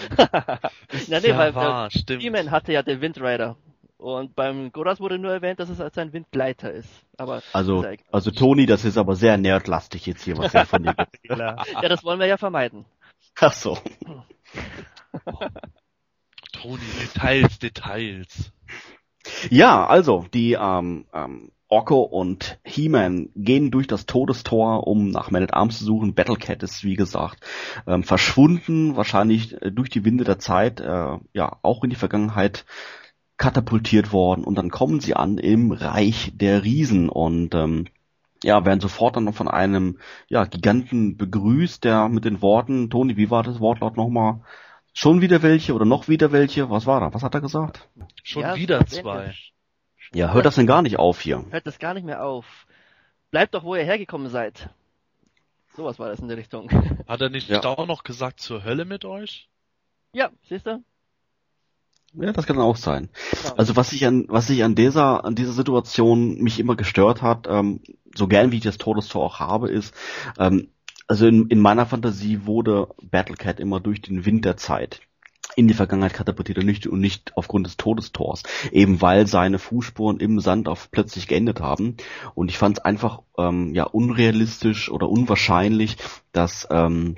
ja, 1.08 1.20
nee, 1.20 1.30
ja 1.30 1.38
weil 1.38 1.56
wahr, 1.56 1.90
der 2.08 2.20
He-Man 2.20 2.52
hatte 2.52 2.72
ja 2.72 2.84
den 2.84 3.02
Wind 3.02 3.20
Rider. 3.20 3.58
Und 3.98 4.36
beim 4.36 4.72
Goras 4.72 5.00
wurde 5.00 5.18
nur 5.18 5.32
erwähnt, 5.32 5.60
dass 5.60 5.70
es 5.70 5.82
als 5.82 5.98
ein 5.98 6.14
Windgleiter 6.14 6.72
ist. 6.72 6.90
Aber 7.18 7.42
also, 7.52 7.84
also 8.12 8.30
Toni, 8.30 8.68
das 8.68 8.86
ist 8.86 8.98
aber 8.98 9.16
sehr 9.16 9.38
nerdlastig 9.38 10.06
jetzt 10.06 10.24
hier, 10.24 10.38
was 10.38 10.54
er 10.54 10.68
von 10.68 10.84
dir 10.84 10.96
Ja, 11.24 11.56
das 11.82 12.04
wollen 12.04 12.20
wir 12.20 12.28
ja 12.28 12.38
vermeiden. 12.38 12.86
Ach 13.40 13.54
so. 13.54 13.76
Toni, 16.54 16.84
Details, 17.02 17.58
Details. 17.58 18.54
Ja, 19.50 19.86
also, 19.88 20.26
die 20.32 20.54
ähm, 20.54 21.06
ähm, 21.14 21.52
Orko 21.68 22.02
und 22.02 22.60
He-Man 22.64 23.30
gehen 23.36 23.72
durch 23.72 23.88
das 23.88 24.06
Todestor, 24.06 24.88
um 24.88 25.10
nach 25.10 25.32
Man 25.32 25.44
at 25.44 25.54
Arms 25.54 25.80
zu 25.80 25.86
suchen. 25.86 26.14
Battlecat 26.14 26.64
ist, 26.64 26.84
wie 26.84 26.96
gesagt, 26.96 27.46
ähm, 27.88 28.04
verschwunden, 28.04 28.96
wahrscheinlich 28.96 29.62
äh, 29.62 29.72
durch 29.72 29.90
die 29.90 30.06
Winde 30.06 30.24
der 30.24 30.40
Zeit, 30.40 30.80
äh, 30.80 31.18
ja, 31.34 31.58
auch 31.64 31.84
in 31.84 31.90
die 31.90 31.98
Vergangenheit 31.98 32.66
katapultiert 33.38 34.12
worden 34.12 34.44
und 34.44 34.56
dann 34.56 34.72
kommen 34.72 35.00
sie 35.00 35.16
an 35.16 35.38
im 35.38 35.72
Reich 35.72 36.32
der 36.36 36.64
Riesen 36.64 37.10
und 37.10 37.54
ähm, 37.54 37.86
ja, 38.44 38.66
werden 38.66 38.80
sofort 38.80 39.16
dann 39.16 39.24
noch 39.24 39.36
von 39.36 39.48
einem 39.48 40.00
ja, 40.28 40.46
Giganten 40.46 41.18
begrüßt, 41.18 41.84
der 41.84 42.10
mit 42.10 42.26
den 42.26 42.42
Worten, 42.42 42.90
Toni, 42.90 43.18
wie 43.18 43.30
war 43.30 43.44
das 43.44 43.60
Wortlaut 43.60 43.98
nochmal? 43.98 44.42
Schon 44.94 45.22
wieder 45.22 45.44
welche 45.44 45.74
oder 45.74 45.86
noch 45.86 46.08
wieder 46.08 46.32
welche? 46.32 46.70
Was 46.70 46.86
war 46.86 47.00
da? 47.00 47.14
Was 47.14 47.24
hat 47.24 47.36
er 47.36 47.42
gesagt? 47.42 47.88
Schon 48.24 48.42
ja, 48.42 48.56
wieder 48.56 48.86
zwei. 48.88 49.34
Ja, 50.14 50.34
hört 50.34 50.46
das 50.46 50.56
denn 50.56 50.66
gar 50.68 50.82
nicht 50.82 50.98
auf 50.98 51.22
hier? 51.22 51.46
Hört 51.52 51.68
das 51.68 51.80
gar 51.80 51.94
nicht 51.94 52.06
mehr 52.06 52.24
auf. 52.24 52.66
Bleibt 53.30 53.54
doch, 53.54 53.64
wo 53.64 53.76
ihr 53.76 53.84
hergekommen 53.84 54.30
seid. 54.30 54.70
Sowas 55.76 56.00
war 56.00 56.10
das 56.10 56.20
in 56.20 56.28
der 56.28 56.38
Richtung. 56.38 56.72
Hat 57.08 57.22
er 57.22 57.30
nicht 57.30 57.50
ja. 57.50 57.64
auch 57.64 57.86
noch 57.86 58.04
gesagt 58.04 58.40
zur 58.40 58.64
Hölle 58.64 58.86
mit 58.86 59.06
euch? 59.06 59.50
Ja, 60.14 60.32
siehst 60.50 60.66
du? 60.66 60.84
Ja, 62.20 62.34
das 62.34 62.48
kann 62.48 62.58
auch 62.58 62.78
sein. 62.78 63.10
Also 63.58 63.76
was 63.76 63.94
ich 63.94 64.06
an 64.06 64.26
was 64.28 64.50
ich 64.50 64.64
an 64.64 64.76
dieser 64.76 65.24
an 65.24 65.36
dieser 65.36 65.52
Situation 65.52 66.42
mich 66.42 66.60
immer 66.60 66.76
gestört 66.76 67.22
hat, 67.22 67.48
ähm, 67.48 67.82
so 68.16 68.28
gern 68.28 68.52
wie 68.52 68.58
ich 68.58 68.64
das 68.64 68.80
Todestor 68.80 69.24
auch 69.24 69.40
habe, 69.40 69.70
ist, 69.70 69.94
ähm, 70.40 70.70
also 71.08 71.28
in, 71.28 71.48
in 71.48 71.60
meiner 71.60 71.86
Fantasie 71.86 72.46
wurde 72.46 72.90
Battlecat 73.02 73.60
immer 73.60 73.80
durch 73.80 74.02
den 74.02 74.26
Wind 74.26 74.46
der 74.46 74.58
Zeit 74.58 75.02
in 75.56 75.68
die 75.68 75.74
Vergangenheit 75.74 76.14
katapultiert 76.14 76.60
und 76.60 76.66
nicht, 76.66 76.86
und 76.86 77.00
nicht 77.00 77.32
aufgrund 77.36 77.66
des 77.66 77.78
Todestors, 77.78 78.44
eben 78.72 79.02
weil 79.02 79.26
seine 79.26 79.58
Fußspuren 79.58 80.20
im 80.20 80.40
Sand 80.40 80.68
auf 80.68 80.92
plötzlich 80.92 81.28
geendet 81.28 81.62
haben. 81.62 81.98
Und 82.36 82.52
ich 82.52 82.60
fand 82.60 82.78
es 82.78 82.86
einfach 82.86 83.24
ähm, 83.40 83.74
ja 83.74 83.86
unrealistisch 83.86 84.92
oder 84.92 85.10
unwahrscheinlich, 85.10 85.98
dass 86.32 86.68
ähm, 86.70 87.16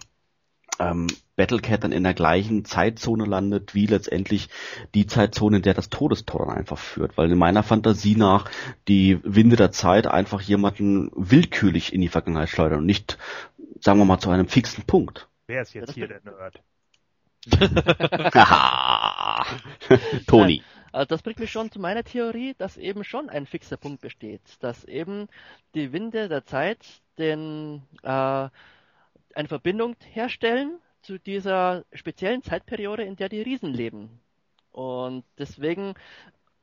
ähm, 0.80 1.08
Battlecat 1.36 1.84
dann 1.84 1.92
in 1.92 2.04
der 2.04 2.14
gleichen 2.14 2.66
Zeitzone 2.66 3.26
landet, 3.26 3.76
wie 3.76 3.86
letztendlich 3.86 4.50
die 4.96 5.06
Zeitzone, 5.06 5.58
in 5.58 5.64
der 5.64 5.74
das 5.74 5.90
Todestor 5.90 6.46
dann 6.46 6.58
einfach 6.58 6.78
führt. 6.78 7.18
Weil 7.18 7.32
in 7.32 7.38
meiner 7.38 7.64
Fantasie 7.64 8.16
nach 8.16 8.50
die 8.88 9.20
Winde 9.24 9.56
der 9.56 9.72
Zeit 9.72 10.08
einfach 10.08 10.42
jemanden 10.42 11.12
willkürlich 11.16 11.94
in 11.94 12.02
die 12.02 12.10
Vergangenheit 12.10 12.50
schleudern 12.50 12.80
und 12.80 12.86
nicht, 12.86 13.18
sagen 13.80 14.00
wir 14.00 14.06
mal, 14.06 14.20
zu 14.20 14.30
einem 14.30 14.48
fixen 14.48 14.86
Punkt. 14.86 15.28
Wer 15.48 15.62
ist 15.62 15.74
jetzt 15.74 15.94
hier 15.94 16.08
der 16.08 16.22
Nerd? 16.24 16.62
Toni. 20.28 20.62
Also 20.92 21.06
das 21.06 21.22
bringt 21.22 21.40
mich 21.40 21.52
schon 21.52 21.72
zu 21.72 21.80
meiner 21.80 22.04
Theorie, 22.04 22.56
dass 22.58 22.78
eben 22.78 23.04
schon 23.04 23.30
ein 23.30 23.46
fixer 23.46 23.78
Punkt 23.78 24.02
besteht, 24.02 24.42
dass 24.60 24.84
eben 24.86 25.28
die 25.76 25.94
Winde 25.94 26.30
der 26.30 26.46
Zeit 26.46 26.80
den, 27.18 27.84
äh, 28.04 28.50
eine 29.40 29.48
Verbindung 29.48 29.96
herstellen 30.12 30.80
zu 31.02 31.18
dieser 31.18 31.86
speziellen 31.94 32.44
Zeitperiode, 32.44 33.04
in 33.04 33.16
der 33.16 33.30
die 33.30 33.42
Riesen 33.42 33.74
leben. 33.74 34.20
Und 34.72 35.24
deswegen 35.38 35.94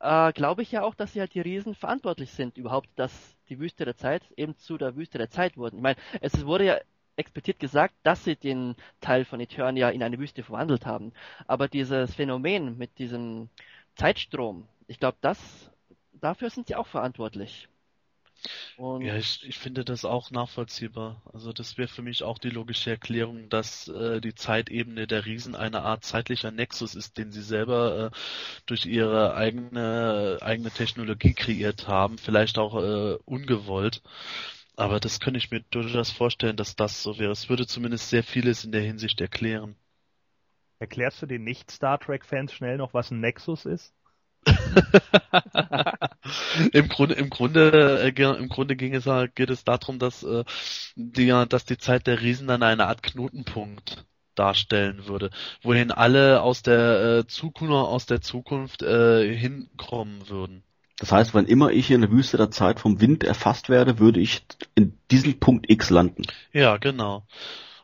äh, 0.00 0.30
glaube 0.34 0.60
ich 0.60 0.72
ja 0.72 0.82
auch, 0.82 0.94
dass 0.94 1.14
ja 1.14 1.20
halt 1.20 1.32
die 1.32 1.40
Riesen 1.40 1.74
verantwortlich 1.74 2.30
sind, 2.32 2.58
überhaupt, 2.58 2.90
dass 2.96 3.34
die 3.48 3.58
Wüste 3.58 3.86
der 3.86 3.96
Zeit 3.96 4.30
eben 4.36 4.58
zu 4.58 4.76
der 4.76 4.94
Wüste 4.94 5.16
der 5.16 5.30
Zeit 5.30 5.56
wurden. 5.56 5.76
Ich 5.76 5.82
meine, 5.82 5.98
es 6.20 6.44
wurde 6.44 6.66
ja 6.66 6.78
explizit 7.16 7.58
gesagt, 7.58 7.94
dass 8.02 8.24
sie 8.24 8.36
den 8.36 8.76
Teil 9.00 9.24
von 9.24 9.40
Eternia 9.40 9.88
in 9.88 10.02
eine 10.02 10.18
Wüste 10.18 10.42
verwandelt 10.42 10.84
haben. 10.84 11.12
Aber 11.46 11.68
dieses 11.68 12.14
Phänomen 12.14 12.76
mit 12.76 12.98
diesem 12.98 13.48
Zeitstrom, 13.94 14.68
ich 14.86 14.98
glaube, 15.00 15.16
das 15.22 15.70
dafür 16.12 16.50
sind 16.50 16.66
sie 16.66 16.74
auch 16.74 16.86
verantwortlich. 16.86 17.68
Und 18.76 19.02
ja, 19.02 19.16
ich, 19.16 19.42
ich 19.44 19.58
finde 19.58 19.84
das 19.84 20.04
auch 20.04 20.30
nachvollziehbar. 20.30 21.22
Also 21.32 21.52
das 21.52 21.78
wäre 21.78 21.88
für 21.88 22.02
mich 22.02 22.22
auch 22.22 22.38
die 22.38 22.50
logische 22.50 22.90
Erklärung, 22.90 23.48
dass 23.48 23.88
äh, 23.88 24.20
die 24.20 24.34
Zeitebene 24.34 25.06
der 25.06 25.24
Riesen 25.24 25.54
eine 25.54 25.82
Art 25.82 26.04
zeitlicher 26.04 26.50
Nexus 26.50 26.94
ist, 26.94 27.16
den 27.18 27.32
sie 27.32 27.42
selber 27.42 28.12
äh, 28.12 28.16
durch 28.66 28.86
ihre 28.86 29.34
eigene 29.34 30.38
eigene 30.42 30.70
Technologie 30.70 31.32
kreiert 31.34 31.88
haben, 31.88 32.18
vielleicht 32.18 32.58
auch 32.58 32.76
äh, 32.76 33.16
ungewollt. 33.24 34.02
Aber 34.76 35.00
das 35.00 35.20
könnte 35.20 35.38
ich 35.38 35.50
mir 35.50 35.60
durchaus 35.70 36.10
vorstellen, 36.10 36.56
dass 36.56 36.76
das 36.76 37.02
so 37.02 37.18
wäre. 37.18 37.32
Es 37.32 37.48
würde 37.48 37.66
zumindest 37.66 38.10
sehr 38.10 38.22
vieles 38.22 38.64
in 38.64 38.72
der 38.72 38.82
Hinsicht 38.82 39.20
erklären. 39.20 39.74
Erklärst 40.78 41.22
du 41.22 41.26
den 41.26 41.44
Nicht-Star 41.44 41.98
Trek-Fans 41.98 42.52
schnell 42.52 42.76
noch, 42.76 42.92
was 42.92 43.10
ein 43.10 43.20
Nexus 43.20 43.64
ist? 43.64 43.94
Im 46.72 46.88
Grunde, 46.88 47.14
im 47.14 47.30
Grunde, 47.30 48.00
äh, 48.02 48.38
im 48.38 48.48
Grunde 48.48 48.76
ging 48.76 48.94
es 48.94 49.06
halt, 49.06 49.36
geht 49.36 49.50
es 49.50 49.64
darum, 49.64 49.98
dass 49.98 50.22
äh, 50.22 50.44
die, 50.96 51.26
dass 51.48 51.64
die 51.64 51.78
Zeit 51.78 52.06
der 52.06 52.20
Riesen 52.20 52.48
dann 52.48 52.62
eine 52.62 52.86
Art 52.86 53.02
Knotenpunkt 53.02 54.04
darstellen 54.34 55.06
würde, 55.06 55.30
wohin 55.62 55.90
alle 55.90 56.42
aus 56.42 56.62
der 56.62 57.18
äh, 57.18 57.26
Zukunft, 57.26 57.72
aus 57.72 58.06
der 58.06 58.20
Zukunft 58.20 58.82
äh, 58.82 59.36
hinkommen 59.36 60.28
würden. 60.28 60.62
Das 60.98 61.12
heißt, 61.12 61.34
wenn 61.34 61.46
immer 61.46 61.70
ich 61.70 61.90
in 61.90 62.00
der 62.00 62.10
Wüste 62.10 62.38
der 62.38 62.50
Zeit 62.50 62.80
vom 62.80 63.00
Wind 63.00 63.22
erfasst 63.22 63.68
werde, 63.68 63.98
würde 63.98 64.20
ich 64.20 64.42
in 64.74 64.98
diesem 65.10 65.38
Punkt 65.38 65.70
X 65.70 65.90
landen. 65.90 66.22
Ja, 66.52 66.78
genau. 66.78 67.26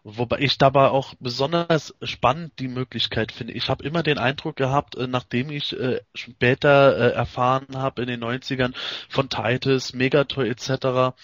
Wobei 0.05 0.41
ich 0.41 0.59
dabei 0.59 0.89
auch 0.89 1.15
besonders 1.21 1.95
spannend 2.03 2.59
die 2.59 2.67
Möglichkeit 2.67 3.31
finde. 3.31 3.53
Ich 3.53 3.69
habe 3.69 3.85
immer 3.85 4.03
den 4.03 4.19
Eindruck 4.19 4.57
gehabt, 4.57 4.97
äh, 4.97 5.07
nachdem 5.07 5.49
ich 5.51 5.79
äh, 5.79 6.01
später 6.13 6.97
äh, 6.97 7.13
erfahren 7.13 7.69
habe 7.77 8.03
in 8.03 8.09
den 8.09 8.25
90ern 8.25 8.75
von 9.09 9.29
Titus, 9.29 9.93
Megator 9.93 10.45
etc. 10.45 11.15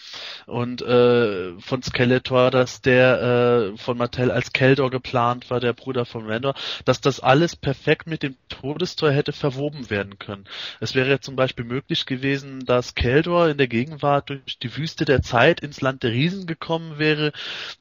und 0.47 0.81
von 0.81 1.83
Skeletor, 1.83 2.51
dass 2.51 2.81
der 2.81 3.73
von 3.77 3.99
Mattel 3.99 4.31
als 4.31 4.53
Keldor 4.53 4.91
geplant 4.91 5.51
war, 5.51 5.61
der 5.61 5.73
Bruder 5.73 6.05
von 6.05 6.27
Randor, 6.27 6.55
dass 6.85 7.01
das 7.01 7.21
alles 7.21 7.57
perfekt 7.57 8.07
mit 8.07 8.23
dem 8.23 8.37
Todestor 8.49 9.11
hätte 9.11 9.33
verwoben 9.33 9.91
werden 9.91 10.19
können. 10.19 10.45
Es 10.81 10.95
wäre 10.95 11.21
zum 11.21 11.37
Beispiel 11.37 11.65
möglich 11.65 12.07
gewesen, 12.07 12.65
dass 12.65 12.95
Keldor 12.95 13.49
in 13.49 13.59
der 13.59 13.69
Gegenwart 13.69 14.31
durch 14.31 14.59
die 14.59 14.77
Wüste 14.77 15.05
der 15.05 15.23
Zeit 15.23 15.61
ins 15.61 15.81
Land 15.81 16.03
der 16.03 16.13
Riesen 16.13 16.47
gekommen 16.47 16.99
wäre, 16.99 17.33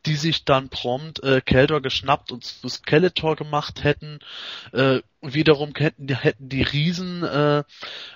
die 0.05 0.15
sich 0.15 0.45
dann 0.45 0.69
prompt 0.87 1.21
äh, 1.21 1.41
Keldor 1.41 1.81
geschnappt 1.81 2.31
und 2.31 2.45
zu 2.45 2.69
Skeletor 2.69 3.35
gemacht 3.35 3.83
hätten. 3.83 4.19
Äh, 4.71 5.01
wiederum 5.21 5.73
hätten, 5.75 6.07
hätten 6.07 6.47
die 6.47 6.61
Riesen 6.61 7.23
äh, 7.23 7.63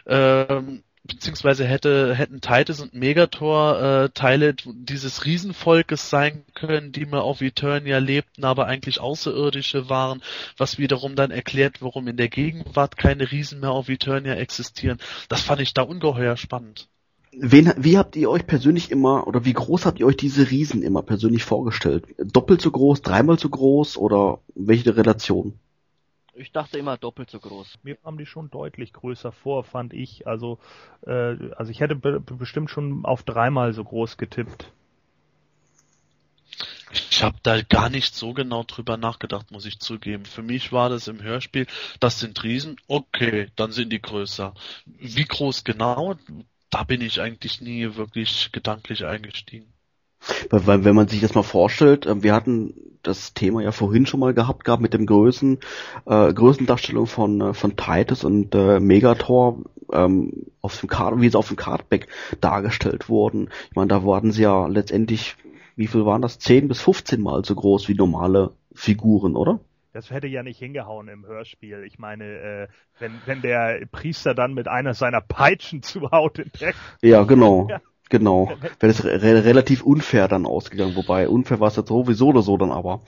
äh, 0.06 0.62
beziehungsweise 1.04 1.66
hätte, 1.66 2.16
hätten 2.16 2.40
Titus 2.40 2.80
und 2.80 2.94
Megator 2.94 3.82
äh, 3.82 4.10
Teile 4.12 4.54
dieses 4.54 5.26
Riesenvolkes 5.26 6.10
sein 6.10 6.46
können, 6.54 6.94
die 6.94 7.06
mal 7.06 7.20
auf 7.20 7.42
Eternia 7.42 7.98
lebten, 7.98 8.46
aber 8.46 8.68
eigentlich 8.68 9.02
Außerirdische 9.02 9.90
waren, 9.90 10.22
was 10.56 10.78
wiederum 10.78 11.18
dann 11.18 11.32
erklärt, 11.32 11.82
warum 11.82 12.08
in 12.08 12.16
der 12.16 12.30
Gegenwart 12.30 12.96
keine 12.96 13.32
Riesen 13.32 13.60
mehr 13.60 13.72
auf 13.72 13.90
Eternia 13.90 14.36
existieren. 14.36 15.00
Das 15.28 15.42
fand 15.42 15.60
ich 15.60 15.74
da 15.74 15.82
ungeheuer 15.82 16.38
spannend. 16.38 16.88
Wen, 17.34 17.74
wie 17.78 17.98
habt 17.98 18.16
ihr 18.18 18.30
euch 18.30 18.46
persönlich 18.46 18.92
immer, 18.92 19.26
oder 19.26 19.46
wie 19.46 19.54
groß 19.54 19.86
habt 19.86 20.00
ihr 20.00 20.06
euch 20.06 20.18
diese 20.18 20.52
Riesen 20.52 20.84
immer 20.84 21.02
persönlich 21.02 21.46
vorgestellt? 21.46 22.06
Doppelt 22.18 22.62
so 22.62 22.72
groß, 22.72 23.02
dreimal 23.02 23.40
so 23.40 23.50
groß 23.50 23.98
oder 23.98 24.40
welche 24.54 24.98
Relation? 24.98 25.58
Ich 26.34 26.52
dachte 26.52 26.78
immer 26.78 26.98
doppelt 26.98 27.30
so 27.30 27.40
groß. 27.40 27.80
Mir 27.84 27.96
kamen 27.96 28.18
die 28.18 28.26
schon 28.26 28.50
deutlich 28.50 28.94
größer 28.94 29.32
vor, 29.32 29.64
fand 29.64 29.94
ich. 29.94 30.28
Also, 30.28 30.60
äh, 31.06 31.52
also 31.56 31.72
ich 31.72 31.80
hätte 31.80 31.96
be 31.96 32.20
bestimmt 32.20 32.70
schon 32.70 33.06
auf 33.06 33.24
dreimal 33.24 33.74
so 33.74 33.84
groß 33.84 34.18
getippt. 34.18 34.72
Ich 37.10 37.24
habe 37.24 37.38
da 37.44 37.62
gar 37.62 37.90
nicht 37.90 38.16
so 38.16 38.34
genau 38.34 38.64
drüber 38.64 38.98
nachgedacht, 38.98 39.52
muss 39.52 39.66
ich 39.66 39.80
zugeben. 39.80 40.26
Für 40.26 40.42
mich 40.42 40.72
war 40.72 40.90
das 40.90 41.08
im 41.08 41.22
Hörspiel, 41.22 41.68
das 42.00 42.20
sind 42.20 42.44
Riesen, 42.44 42.76
okay, 42.88 43.50
dann 43.56 43.72
sind 43.72 43.94
die 43.94 44.02
größer. 44.02 44.54
Wie 44.86 45.24
groß 45.24 45.64
genau, 45.64 46.16
da 46.72 46.84
bin 46.84 47.02
ich 47.02 47.22
eigentlich 47.22 47.62
nie 47.62 47.96
wirklich 47.96 48.52
gedanklich 48.52 49.06
eingestiegen. 49.06 49.68
Weil, 50.50 50.86
wenn 50.86 50.96
man 50.96 51.08
sich 51.08 51.22
das 51.22 51.36
mal 51.36 51.44
vorstellt, 51.44 52.06
äh, 52.06 52.24
wir 52.24 52.34
hatten 52.34 52.74
das 53.04 53.34
Thema 53.34 53.62
ja 53.62 53.72
vorhin 53.72 54.06
schon 54.06 54.20
mal 54.20 54.34
gehabt 54.34 54.64
gehabt 54.64 54.82
mit 54.82 54.94
dem 54.94 55.06
Größen, 55.06 55.60
äh, 56.06 56.34
Größendarstellung 56.34 57.08
von 57.08 57.42
äh, 57.42 57.54
von 57.54 57.76
Titus 57.76 58.24
und 58.24 58.54
äh, 58.54 58.80
Megator 58.80 59.64
ähm, 59.92 60.46
auf 60.62 60.80
dem 60.80 60.90
Card, 60.90 61.20
wie 61.20 61.30
sie 61.30 61.38
auf 61.38 61.48
dem 61.48 61.58
Cardback 61.58 62.08
dargestellt 62.40 63.10
wurden. 63.10 63.50
Ich 63.70 63.76
meine, 63.76 63.88
da 63.88 64.06
waren 64.06 64.32
sie 64.32 64.44
ja 64.44 64.68
letztendlich, 64.68 65.36
wie 65.76 65.88
viel 65.88 66.06
waren 66.06 66.22
das? 66.22 66.40
10 66.40 66.68
bis 66.68 66.82
15 66.82 67.20
Mal 67.20 67.44
so 67.44 67.56
groß 67.56 67.90
wie 67.90 67.96
normale 67.96 68.52
Figuren, 68.74 69.36
oder? 69.36 69.60
Das 69.94 70.10
hätte 70.10 70.28
ja 70.28 70.44
nicht 70.44 70.60
hingehauen 70.60 71.08
im 71.08 71.26
Hörspiel. 71.26 71.84
Ich 71.84 72.00
meine, 72.00 72.24
äh, 72.26 72.68
wenn, 73.00 73.22
wenn 73.26 73.42
der 73.42 73.86
Priester 73.92 74.34
dann 74.34 74.54
mit 74.54 74.68
einer 74.68 74.94
seiner 74.94 75.22
Peitschen 75.22 75.84
zuhaut 75.84 76.40
entdeckt. 76.40 76.78
Ja, 77.02 77.24
genau. 77.24 77.68
Ja. 77.70 77.82
Genau. 78.10 78.50
Wäre 78.80 78.92
das 78.94 79.06
re 79.06 79.46
relativ 79.46 79.84
unfair 79.84 80.28
dann 80.28 80.46
ausgegangen, 80.46 80.98
wobei 80.98 81.30
unfair 81.30 81.62
war 81.62 81.70
es 81.70 81.78
jetzt 81.78 81.88
sowieso 81.88 82.28
oder 82.28 82.42
so 82.42 82.58
dann 82.58 82.72
aber. 82.72 83.04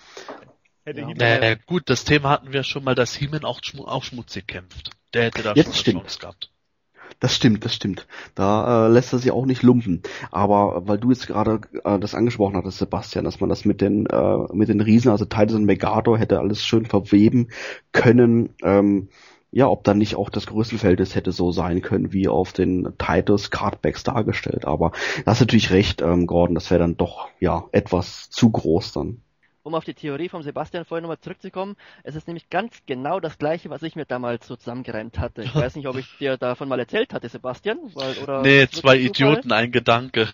Ja. 0.85 1.09
Äh, 1.09 1.57
gut, 1.65 1.89
das 1.89 2.05
Thema 2.05 2.29
hatten 2.29 2.53
wir 2.53 2.63
schon 2.63 2.85
mal, 2.85 2.95
dass 2.95 3.19
Heeman 3.19 3.43
auch, 3.43 3.59
auch 3.85 4.03
schmutzig 4.03 4.47
kämpft. 4.47 4.91
Der 5.13 5.25
hätte 5.25 5.43
da 5.43 5.53
jetzt 5.55 5.67
schon 5.67 5.75
stimmt. 5.75 6.01
Chance 6.03 6.19
gehabt. 6.19 6.52
Das 7.19 7.35
stimmt, 7.35 7.65
das 7.65 7.73
stimmt. 7.73 8.07
Da 8.35 8.87
äh, 8.87 8.89
lässt 8.89 9.13
er 9.13 9.19
sich 9.19 9.31
auch 9.31 9.45
nicht 9.45 9.63
lumpen. 9.63 10.01
Aber 10.31 10.87
weil 10.87 10.97
du 10.97 11.11
jetzt 11.11 11.27
gerade 11.27 11.61
äh, 11.83 11.99
das 11.99 12.15
angesprochen 12.15 12.55
hattest, 12.55 12.79
Sebastian, 12.79 13.25
dass 13.25 13.39
man 13.39 13.49
das 13.49 13.65
mit 13.65 13.81
den 13.81 14.05
äh, 14.05 14.37
mit 14.53 14.69
den 14.69 14.81
Riesen, 14.81 15.11
also 15.11 15.25
Titus 15.25 15.55
und 15.55 15.65
Megator, 15.65 16.17
hätte 16.17 16.39
alles 16.39 16.63
schön 16.63 16.85
verweben 16.85 17.49
können. 17.91 18.49
Ähm, 18.63 19.09
ja, 19.51 19.67
ob 19.67 19.83
dann 19.83 19.99
nicht 19.99 20.15
auch 20.15 20.29
das 20.31 20.47
Größenverhältnis 20.47 21.13
hätte 21.13 21.31
so 21.31 21.51
sein 21.51 21.81
können, 21.83 22.11
wie 22.11 22.27
auf 22.27 22.53
den 22.53 22.93
Titus 22.97 23.51
Cardbacks 23.51 24.03
dargestellt. 24.03 24.65
Aber 24.65 24.91
das 25.25 25.37
ist 25.37 25.41
natürlich 25.41 25.71
recht, 25.71 26.01
ähm, 26.01 26.25
Gordon, 26.25 26.55
das 26.55 26.71
wäre 26.71 26.79
dann 26.79 26.97
doch 26.97 27.29
ja 27.39 27.65
etwas 27.71 28.31
zu 28.31 28.49
groß 28.49 28.93
dann 28.93 29.21
um 29.63 29.75
auf 29.75 29.85
die 29.85 29.93
Theorie 29.93 30.29
von 30.29 30.43
Sebastian 30.43 30.85
vorhin 30.85 31.03
nochmal 31.03 31.19
zurückzukommen, 31.19 31.75
es 32.03 32.15
ist 32.15 32.27
nämlich 32.27 32.49
ganz 32.49 32.83
genau 32.85 33.19
das 33.19 33.37
gleiche, 33.37 33.69
was 33.69 33.81
ich 33.81 33.95
mir 33.95 34.05
damals 34.05 34.45
so 34.45 34.55
zusammengereimt 34.55 35.17
hatte. 35.17 35.43
Ich 35.43 35.55
weiß 35.55 35.75
nicht, 35.75 35.87
ob 35.87 35.97
ich 35.97 36.17
dir 36.17 36.37
davon 36.37 36.67
mal 36.67 36.79
erzählt 36.79 37.13
hatte, 37.13 37.29
Sebastian. 37.29 37.79
Weil, 37.93 38.17
oder 38.17 38.41
nee, 38.41 38.67
zwei 38.67 38.97
Idioten, 38.97 39.51
ein 39.51 39.71
Gedanke. 39.71 40.29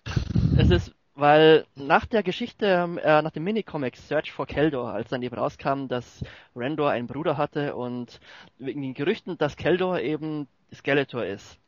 Es 0.58 0.72
ist, 0.72 0.94
weil 1.16 1.66
nach 1.76 2.06
der 2.06 2.24
Geschichte, 2.24 2.66
äh, 3.04 3.22
nach 3.22 3.32
dem 3.32 3.44
Minicomic 3.44 3.98
Search 3.98 4.32
for 4.32 4.48
Keldor, 4.48 4.92
als 4.92 5.10
dann 5.10 5.22
eben 5.22 5.36
rauskam, 5.36 5.88
dass 5.88 6.24
Rendor 6.56 6.90
einen 6.90 7.08
Bruder 7.08 7.38
hatte 7.38 7.76
und 7.76 8.20
wegen 8.58 8.82
den 8.82 8.96
Gerüchten, 8.96 9.38
dass 9.38 9.56
Keldor 9.56 10.00
eben 10.00 10.48
Skeletor 10.74 11.26
ist, 11.26 11.60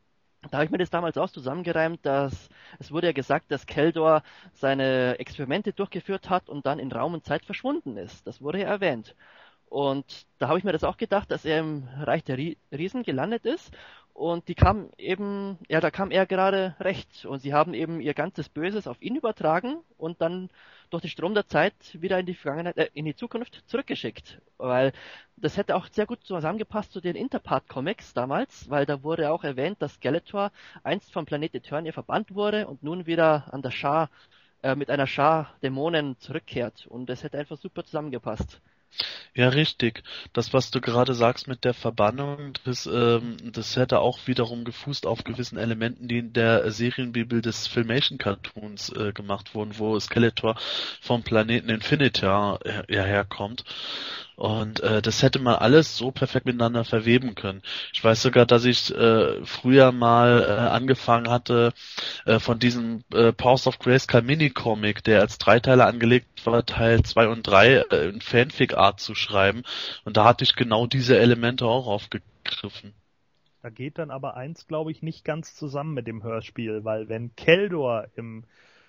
da 0.50 0.58
habe 0.58 0.66
ich 0.66 0.72
mir 0.72 0.80
das 0.80 0.90
damals 0.90 1.18
auch 1.18 1.30
zusammengereimt, 1.30 2.06
dass 2.06 2.50
es 2.80 2.92
wurde 2.92 3.08
ja 3.08 3.14
gesagt, 3.14 3.52
dass 3.52 3.68
Keldor 3.68 4.24
seine 4.54 5.20
Experimente 5.20 5.72
durchgeführt 5.74 6.30
hat 6.30 6.50
und 6.50 6.66
dann 6.66 6.80
in 6.80 6.92
Raum 6.92 7.14
und 7.14 7.26
Zeit 7.26 7.46
verschwunden 7.46 7.98
ist. 7.98 8.26
Das 8.26 8.42
wurde 8.42 8.62
ja 8.62 8.68
erwähnt. 8.68 9.16
Und 9.68 10.26
da 10.40 10.50
habe 10.50 10.58
ich 10.60 10.66
mir 10.66 10.74
das 10.74 10.84
auch 10.84 10.98
gedacht, 10.98 11.32
dass 11.32 11.46
er 11.46 11.60
im 11.60 11.88
Reich 12.00 12.24
der 12.24 12.38
Riesen 12.38 13.04
gelandet 13.04 13.46
ist. 13.46 13.72
Und 14.14 14.48
die 14.50 14.56
kam 14.56 14.90
eben, 14.98 15.58
ja, 15.70 15.80
da 15.80 15.92
kam 15.92 16.12
er 16.12 16.26
gerade 16.26 16.76
recht. 16.80 17.26
Und 17.26 17.40
sie 17.40 17.54
haben 17.54 17.74
eben 17.74 18.02
ihr 18.02 18.14
ganzes 18.14 18.50
Böses 18.50 18.88
auf 18.88 19.02
ihn 19.02 19.16
übertragen 19.16 19.78
und 19.98 20.22
dann 20.22 20.50
durch 20.92 21.02
den 21.02 21.10
Strom 21.10 21.34
der 21.34 21.48
Zeit 21.48 21.74
wieder 21.94 22.20
in 22.20 22.26
die 22.26 22.36
Vergangenheit, 22.36 22.78
äh, 22.78 22.90
in 22.94 23.06
die 23.06 23.16
Zukunft 23.16 23.64
zurückgeschickt. 23.68 24.42
Weil 24.58 24.94
das 25.38 25.58
hätte 25.58 25.76
auch 25.76 25.88
sehr 25.92 26.06
gut 26.06 26.24
zusammengepasst 26.24 26.92
zu 26.92 27.02
den 27.02 27.16
Interpart-Comics 27.16 28.14
damals, 28.14 28.70
weil 28.70 28.86
da 28.86 29.02
wurde 29.04 29.32
auch 29.32 29.44
erwähnt, 29.44 29.82
dass 29.82 29.96
Skeletor 29.96 30.52
einst 30.84 31.12
vom 31.12 31.26
Planet 31.26 31.56
Eternia 31.56 31.92
verbannt 31.94 32.36
wurde 32.36 32.68
und 32.68 32.84
nun 32.84 33.06
wieder 33.08 33.52
an 33.54 33.62
der 33.64 33.72
Schar, 33.72 34.10
äh, 34.64 34.76
mit 34.76 34.90
einer 34.92 35.08
Schar 35.08 35.56
Dämonen 35.64 36.18
zurückkehrt. 36.20 36.86
Und 36.88 37.08
das 37.10 37.24
hätte 37.24 37.40
einfach 37.40 37.58
super 37.58 37.84
zusammengepasst. 37.84 38.62
Ja, 39.34 39.50
richtig. 39.50 40.04
Das, 40.34 40.54
was 40.54 40.72
du 40.72 40.82
gerade 40.82 41.14
sagst 41.14 41.48
mit 41.48 41.64
der 41.64 41.74
Verbannung, 41.74 42.54
das, 42.66 42.86
ähm, 42.86 43.38
das 43.52 43.76
hätte 43.76 44.00
auch 44.00 44.20
wiederum 44.28 44.64
gefußt 44.66 45.06
auf 45.06 45.24
gewissen 45.24 45.58
Elementen, 45.58 46.08
die 46.08 46.20
in 46.20 46.34
der 46.34 46.70
Serienbibel 46.72 47.42
des 47.42 47.68
Filmation 47.68 48.18
Cartoons 48.18 48.90
äh, 48.90 49.14
gemacht 49.14 49.56
wurden, 49.56 49.78
wo 49.78 50.00
Skeletor 50.00 50.56
vom 51.02 51.24
Planeten 51.24 51.70
Infinitor 51.70 52.60
her 52.66 53.06
herkommt. 53.06 53.64
Und 54.42 54.80
äh, 54.80 55.04
das 55.04 55.22
hätte 55.22 55.38
man 55.38 55.54
alles 55.54 55.96
so 55.96 56.10
perfekt 56.10 56.48
miteinander 56.48 56.84
verweben 56.84 57.36
können. 57.36 57.62
Ich 57.94 58.04
weiß 58.04 58.24
sogar, 58.24 58.48
dass 58.48 58.66
ich 58.66 58.92
äh, 58.92 59.46
früher 59.46 59.92
mal 59.92 60.42
äh, 60.42 60.52
angefangen 60.70 61.30
hatte, 61.30 61.74
äh, 62.26 62.40
von 62.40 62.58
diesem 62.58 63.04
äh, 63.14 63.34
Powers 63.34 63.68
of 63.68 63.78
Grayskull 63.78 64.24
Mini-Comic, 64.24 65.04
der 65.04 65.22
als 65.22 65.38
Dreiteiler 65.38 65.86
angelegt 65.86 66.44
war, 66.48 66.66
Teil 66.66 67.04
2 67.04 67.28
und 67.28 67.44
3 67.44 67.68
äh, 67.68 68.10
in 68.10 68.20
Fanfic-Art 68.20 69.00
zu 69.00 69.14
schreiben. 69.14 69.62
Und 70.06 70.18
da 70.18 70.26
hatte 70.26 70.44
ich 70.44 70.56
genau 70.56 70.88
diese 70.88 71.20
Elemente 71.20 71.68
auch 71.68 71.86
aufgegriffen. 71.86 72.94
Da 73.62 73.70
geht 73.70 74.00
dann 74.00 74.10
aber 74.10 74.38
eins, 74.38 74.66
glaube 74.66 74.90
ich, 74.90 75.04
nicht 75.04 75.24
ganz 75.24 75.54
zusammen 75.54 75.94
mit 75.94 76.08
dem 76.08 76.24
Hörspiel, 76.24 76.84
weil 76.84 77.10
wenn 77.10 77.36
Keldor 77.36 78.08
im 78.16 78.46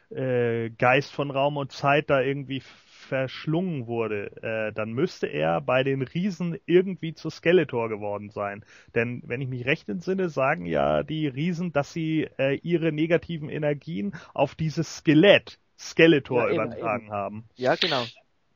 äh, 0.09 0.71
Geist 0.71 1.13
von 1.13 1.31
Raum 1.31 1.59
und 1.59 1.73
Zeit 1.73 2.09
da 2.09 2.23
irgendwie 2.23 2.63
verschlungen 3.03 3.87
wurde, 3.87 4.31
äh, 4.43 4.73
dann 4.73 4.93
müsste 4.93 5.27
er 5.27 5.61
bei 5.61 5.83
den 5.83 6.03
Riesen 6.03 6.59
irgendwie 6.67 7.15
zu 7.15 7.31
Skeletor 7.31 7.89
geworden 7.89 8.31
sein. 8.31 8.65
Denn 8.95 9.23
wenn 9.27 9.41
ich 9.41 9.49
mich 9.49 9.67
recht 9.67 9.89
entsinne, 9.89 10.29
sagen 10.29 10.67
ja 10.67 11.03
die 11.03 11.27
Riesen, 11.29 11.73
dass 11.73 11.93
sie 11.93 12.29
äh, 12.39 12.55
ihre 12.63 12.93
negativen 12.93 13.49
Energien 13.49 14.15
auf 14.35 14.55
dieses 14.55 14.99
Skelett 14.99 15.59
Skeletor 15.79 16.49
ja, 16.49 16.55
übertragen 16.55 17.07
eben. 17.07 17.13
haben. 17.13 17.45
Ja, 17.57 17.75
genau. 17.75 18.05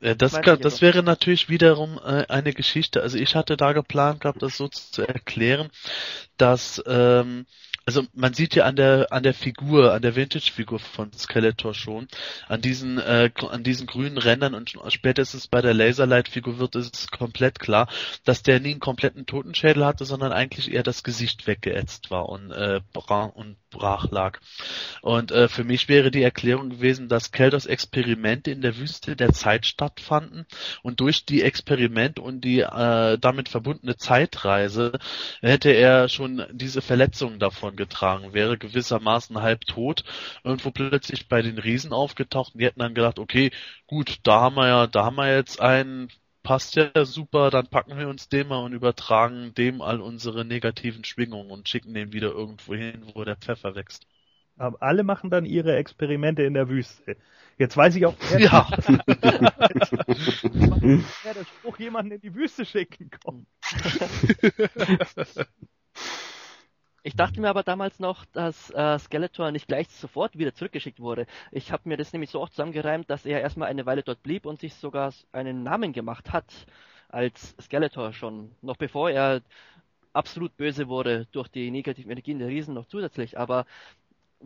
Äh, 0.00 0.16
das, 0.16 0.40
kann, 0.40 0.60
das 0.60 0.82
wäre 0.82 1.02
natürlich 1.02 1.48
wiederum 1.48 1.98
äh, 1.98 2.26
eine 2.28 2.52
Geschichte. 2.52 3.02
Also 3.02 3.18
ich 3.18 3.34
hatte 3.34 3.56
da 3.56 3.72
geplant 3.72 4.20
gehabt, 4.20 4.42
das 4.42 4.56
so 4.56 4.68
zu 4.68 5.02
erklären, 5.02 5.70
dass 6.36 6.82
ähm, 6.86 7.46
also 7.86 8.02
man 8.14 8.34
sieht 8.34 8.56
ja 8.56 8.64
an 8.64 8.74
der 8.74 9.12
an 9.12 9.22
der 9.22 9.32
Figur, 9.32 9.92
an 9.94 10.02
der 10.02 10.16
Vintage-Figur 10.16 10.80
von 10.80 11.12
Skeletor 11.12 11.72
schon, 11.72 12.08
an 12.48 12.60
diesen 12.60 12.98
äh, 12.98 13.30
an 13.48 13.62
diesen 13.62 13.86
grünen 13.86 14.18
Rändern 14.18 14.54
und 14.54 14.74
spätestens 14.88 15.46
bei 15.46 15.62
der 15.62 15.72
Laserlight-Figur 15.72 16.58
wird 16.58 16.74
es 16.74 17.06
komplett 17.08 17.60
klar, 17.60 17.88
dass 18.24 18.42
der 18.42 18.58
nie 18.58 18.72
einen 18.72 18.80
kompletten 18.80 19.26
Totenschädel 19.26 19.86
hatte, 19.86 20.04
sondern 20.04 20.32
eigentlich 20.32 20.72
eher 20.72 20.82
das 20.82 21.04
Gesicht 21.04 21.46
weggeätzt 21.46 22.10
war 22.10 22.28
und 22.28 22.50
äh, 22.50 22.80
brach 22.92 23.28
und 23.28 23.56
brach 23.70 24.10
lag. 24.10 24.40
Und 25.02 25.30
äh, 25.30 25.48
für 25.48 25.62
mich 25.62 25.88
wäre 25.88 26.10
die 26.10 26.22
Erklärung 26.22 26.70
gewesen, 26.70 27.08
dass 27.08 27.30
Keldors 27.30 27.66
Experimente 27.66 28.50
in 28.50 28.62
der 28.62 28.78
Wüste 28.78 29.14
der 29.14 29.32
Zeit 29.32 29.66
stattfanden 29.66 30.46
und 30.82 31.00
durch 31.00 31.24
die 31.24 31.42
Experimente 31.42 32.20
und 32.20 32.40
die 32.40 32.60
äh, 32.60 33.18
damit 33.18 33.48
verbundene 33.48 33.96
Zeitreise 33.96 34.92
hätte 35.40 35.70
er 35.70 36.08
schon 36.08 36.44
diese 36.52 36.82
Verletzungen 36.82 37.38
davon 37.38 37.75
getragen, 37.76 38.32
wäre 38.32 38.58
gewissermaßen 38.58 39.40
halb 39.42 39.62
tot, 39.66 40.04
irgendwo 40.44 40.70
plötzlich 40.70 41.28
bei 41.28 41.42
den 41.42 41.58
Riesen 41.58 41.92
aufgetaucht 41.92 42.54
und 42.54 42.60
die 42.60 42.66
hätten 42.66 42.80
dann 42.80 42.94
gedacht, 42.94 43.18
okay, 43.18 43.50
gut, 43.86 44.18
da 44.22 44.40
haben 44.42 44.56
wir 44.56 44.68
ja, 44.68 44.86
da 44.86 45.04
haben 45.04 45.16
wir 45.16 45.34
jetzt 45.34 45.60
einen, 45.60 46.08
passt 46.42 46.76
ja 46.76 46.90
super, 47.04 47.50
dann 47.50 47.68
packen 47.68 47.98
wir 47.98 48.08
uns 48.08 48.28
den 48.28 48.48
mal 48.48 48.62
und 48.64 48.72
übertragen 48.72 49.54
dem 49.54 49.82
all 49.82 50.00
unsere 50.00 50.44
negativen 50.44 51.04
Schwingungen 51.04 51.50
und 51.50 51.68
schicken 51.68 51.94
den 51.94 52.12
wieder 52.12 52.28
irgendwo 52.28 52.74
hin, 52.74 53.04
wo 53.14 53.24
der 53.24 53.36
Pfeffer 53.36 53.74
wächst. 53.74 54.06
Aber 54.58 54.80
alle 54.82 55.02
machen 55.02 55.30
dann 55.30 55.44
ihre 55.44 55.76
Experimente 55.76 56.42
in 56.42 56.54
der 56.54 56.68
Wüste. 56.68 57.16
Jetzt 57.58 57.76
weiß 57.76 57.96
ich 57.96 58.06
auch, 58.06 58.14
wer, 58.30 58.40
ja. 58.40 58.68
der 61.24 61.44
Spruch 61.58 61.78
jemanden 61.78 62.12
in 62.12 62.20
die 62.20 62.34
Wüste 62.34 62.64
schicken 62.64 63.10
kommt. 63.24 63.46
Ich 67.06 67.14
dachte 67.14 67.40
mir 67.40 67.50
aber 67.50 67.62
damals 67.62 68.00
noch, 68.00 68.24
dass 68.32 68.68
äh, 68.70 68.98
Skeletor 68.98 69.52
nicht 69.52 69.68
gleich 69.68 69.86
sofort 69.90 70.36
wieder 70.38 70.52
zurückgeschickt 70.52 70.98
wurde. 70.98 71.26
Ich 71.52 71.70
habe 71.70 71.88
mir 71.88 71.96
das 71.96 72.12
nämlich 72.12 72.30
so 72.30 72.42
auch 72.42 72.48
zusammengereimt, 72.48 73.08
dass 73.08 73.24
er 73.24 73.40
erstmal 73.40 73.68
eine 73.68 73.86
Weile 73.86 74.02
dort 74.02 74.24
blieb 74.24 74.44
und 74.44 74.58
sich 74.58 74.74
sogar 74.74 75.14
einen 75.30 75.62
Namen 75.62 75.92
gemacht 75.92 76.32
hat 76.32 76.66
als 77.08 77.54
Skeletor 77.62 78.12
schon, 78.12 78.50
noch 78.60 78.76
bevor 78.76 79.08
er 79.08 79.40
absolut 80.14 80.56
böse 80.56 80.88
wurde 80.88 81.28
durch 81.30 81.46
die 81.46 81.70
negativen 81.70 82.10
Energien 82.10 82.40
der 82.40 82.48
Riesen 82.48 82.74
noch 82.74 82.86
zusätzlich. 82.86 83.38
Aber 83.38 83.66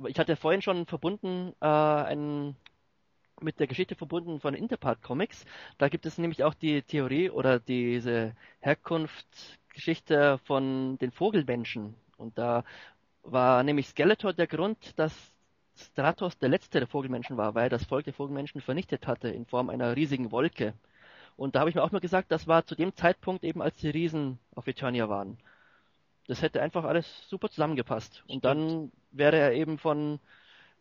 ich 0.07 0.19
hatte 0.19 0.37
vorhin 0.37 0.61
schon 0.61 0.85
verbunden 0.85 1.55
äh, 1.63 1.67
einen 1.67 2.57
mit 3.41 3.59
der 3.59 3.69
Geschichte 3.69 3.95
verbunden 3.95 4.39
von 4.39 4.53
Interpart 4.53 5.01
Comics. 5.03 5.47
Da 5.79 5.89
gibt 5.89 6.05
es 6.05 6.19
nämlich 6.19 6.45
auch 6.45 6.53
die 6.53 6.83
Theorie 6.83 7.31
oder 7.31 7.59
diese 7.59 8.37
Herkunftsgeschichte 8.59 10.37
von 10.45 10.99
den 10.99 11.11
Vogelmenschen, 11.11 11.95
und 12.21 12.39
da 12.39 12.65
war 13.23 13.63
nämlich 13.63 13.89
Skeletor 13.89 14.33
der 14.33 14.47
Grund, 14.47 14.99
dass 14.99 15.13
Stratos 15.77 16.39
der 16.39 16.49
letzte 16.49 16.79
der 16.79 16.89
Vogelmenschen 16.89 17.37
war, 17.37 17.55
weil 17.55 17.65
er 17.65 17.71
das 17.71 17.85
Volk 17.85 18.05
der 18.05 18.15
Vogelmenschen 18.15 18.61
vernichtet 18.61 19.07
hatte 19.07 19.29
in 19.29 19.47
Form 19.47 19.71
einer 19.71 19.97
riesigen 19.97 20.31
Wolke. 20.31 20.75
Und 21.37 21.55
da 21.55 21.61
habe 21.61 21.71
ich 21.71 21.77
mir 21.77 21.83
auch 21.83 21.93
mal 21.93 22.01
gesagt, 22.01 22.31
das 22.31 22.47
war 22.47 22.67
zu 22.67 22.75
dem 22.75 22.95
Zeitpunkt 22.95 23.45
eben, 23.45 23.63
als 23.63 23.77
die 23.77 23.89
Riesen 23.89 24.39
auf 24.55 24.67
Eternia 24.67 25.09
waren. 25.09 25.39
Das 26.27 26.43
hätte 26.43 26.61
einfach 26.61 26.85
alles 26.85 27.29
super 27.29 27.49
zusammengepasst. 27.49 28.23
Und 28.29 28.45
dann 28.45 28.93
wäre 29.11 29.37
er 29.37 29.53
eben 29.53 29.79
von 29.79 30.21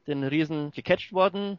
den 0.07 0.23
Riesen 0.23 0.71
gecatcht 0.71 1.13
worden, 1.13 1.57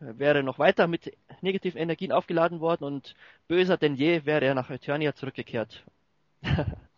wäre 0.00 0.42
noch 0.42 0.58
weiter 0.58 0.86
mit 0.86 1.16
negativen 1.40 1.80
Energien 1.80 2.12
aufgeladen 2.12 2.60
worden 2.60 2.84
und 2.84 3.14
böser 3.48 3.76
denn 3.78 3.94
je 3.94 4.26
wäre 4.26 4.44
er 4.44 4.54
nach 4.54 4.70
Eternia 4.70 5.14
zurückgekehrt. 5.14 5.84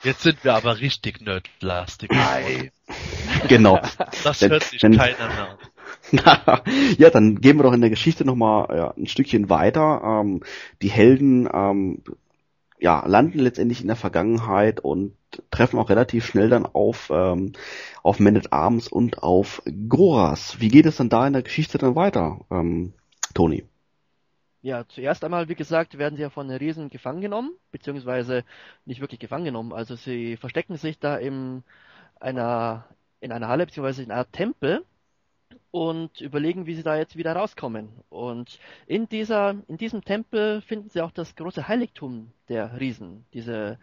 Jetzt 0.02 0.22
sind 0.22 0.44
wir 0.44 0.54
aber 0.54 0.80
richtig 0.80 1.20
nerdlastig. 1.20 2.10
Nice. 2.10 2.70
Genau. 3.48 3.80
Das 4.22 4.42
hört 4.42 4.62
sich 4.64 4.80
denn, 4.80 4.96
keiner 4.96 5.28
mehr 5.28 5.48
an. 5.50 5.58
ja, 6.98 7.10
dann 7.10 7.40
gehen 7.40 7.56
wir 7.56 7.64
doch 7.64 7.72
in 7.72 7.80
der 7.80 7.90
Geschichte 7.90 8.24
nochmal 8.24 8.76
ja, 8.76 8.90
ein 8.96 9.06
Stückchen 9.06 9.48
weiter. 9.50 10.02
Ähm, 10.04 10.42
die 10.82 10.90
Helden 10.90 11.48
ähm, 11.52 12.02
ja, 12.78 13.04
landen 13.06 13.38
letztendlich 13.38 13.80
in 13.80 13.86
der 13.86 13.96
Vergangenheit 13.96 14.80
und 14.80 15.16
treffen 15.50 15.78
auch 15.78 15.88
relativ 15.88 16.26
schnell 16.26 16.50
dann 16.50 16.66
auf, 16.66 17.10
ähm, 17.12 17.52
auf 18.02 18.20
Man 18.20 18.36
at 18.36 18.52
Arms 18.52 18.88
und 18.88 19.22
auf 19.22 19.62
Goras. 19.88 20.60
Wie 20.60 20.68
geht 20.68 20.86
es 20.86 20.96
dann 20.96 21.08
da 21.08 21.26
in 21.26 21.32
der 21.32 21.42
Geschichte 21.42 21.78
dann 21.78 21.96
weiter, 21.96 22.40
ähm, 22.50 22.92
Toni? 23.32 23.64
Ja, 24.64 24.86
zuerst 24.88 25.22
einmal, 25.24 25.48
wie 25.50 25.54
gesagt, 25.54 25.98
werden 25.98 26.16
sie 26.16 26.22
ja 26.22 26.30
von 26.30 26.48
den 26.48 26.56
Riesen 26.56 26.88
gefangen 26.88 27.20
genommen, 27.20 27.52
beziehungsweise 27.70 28.44
nicht 28.86 29.00
wirklich 29.02 29.20
gefangen 29.20 29.44
genommen. 29.44 29.74
Also 29.74 29.94
sie 29.94 30.38
verstecken 30.38 30.76
sich 30.78 30.98
da 30.98 31.18
in 31.18 31.62
einer, 32.20 32.86
in 33.20 33.30
einer 33.32 33.48
Halle, 33.48 33.66
beziehungsweise 33.66 34.02
in 34.02 34.10
einer 34.10 34.30
Tempel 34.32 34.84
und 35.72 36.20
überlegen, 36.22 36.66
wie 36.66 36.74
sie 36.76 36.82
da 36.84 36.96
jetzt 36.96 37.16
wieder 37.16 37.34
rauskommen. 37.36 37.90
Und 38.10 38.60
in 38.86 39.08
dieser, 39.08 39.56
in 39.68 39.78
diesem 39.78 40.04
Tempel 40.04 40.62
finden 40.62 40.90
sie 40.90 41.02
auch 41.02 41.12
das 41.12 41.36
große 41.36 41.68
Heiligtum 41.68 42.32
der 42.48 42.80
Riesen, 42.80 43.26
diese, 43.34 43.78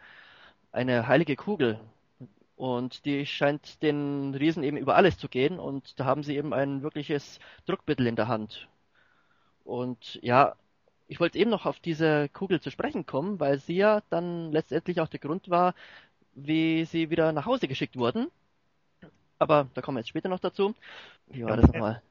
eine 0.71 1.07
heilige 1.07 1.35
Kugel. 1.37 1.79
Und 2.55 3.05
die 3.05 3.25
scheint 3.27 3.83
den 3.83 4.35
Riesen 4.35 4.63
eben 4.63 4.77
über 4.77 4.95
alles 4.95 5.17
zu 5.17 5.29
gehen 5.29 5.59
und 5.59 5.99
da 5.99 6.05
haben 6.05 6.23
sie 6.23 6.37
eben 6.37 6.53
ein 6.53 6.83
wirkliches 6.83 7.39
Druckmittel 7.67 8.07
in 8.07 8.15
der 8.17 8.27
Hand. 8.29 8.69
Und 9.63 10.19
ja, 10.21 10.55
ich 11.11 11.19
wollte 11.19 11.37
eben 11.37 11.51
noch 11.51 11.65
auf 11.65 11.81
diese 11.81 12.29
Kugel 12.29 12.61
zu 12.61 12.71
sprechen 12.71 13.05
kommen, 13.05 13.41
weil 13.41 13.59
sie 13.59 13.75
ja 13.75 14.01
dann 14.09 14.49
letztendlich 14.53 15.01
auch 15.01 15.09
der 15.09 15.19
Grund 15.19 15.49
war, 15.49 15.75
wie 16.33 16.85
sie 16.85 17.09
wieder 17.09 17.33
nach 17.33 17.45
Hause 17.45 17.67
geschickt 17.67 17.97
wurden. 17.97 18.27
Aber 19.37 19.67
da 19.73 19.81
kommen 19.81 19.97
wir 19.97 19.99
jetzt 19.99 20.07
später 20.07 20.29
noch 20.29 20.39
dazu. 20.39 20.73
Wie 21.27 21.43
war 21.43 21.49
ja, 21.49 21.55
das 21.57 21.67
nochmal? 21.73 22.01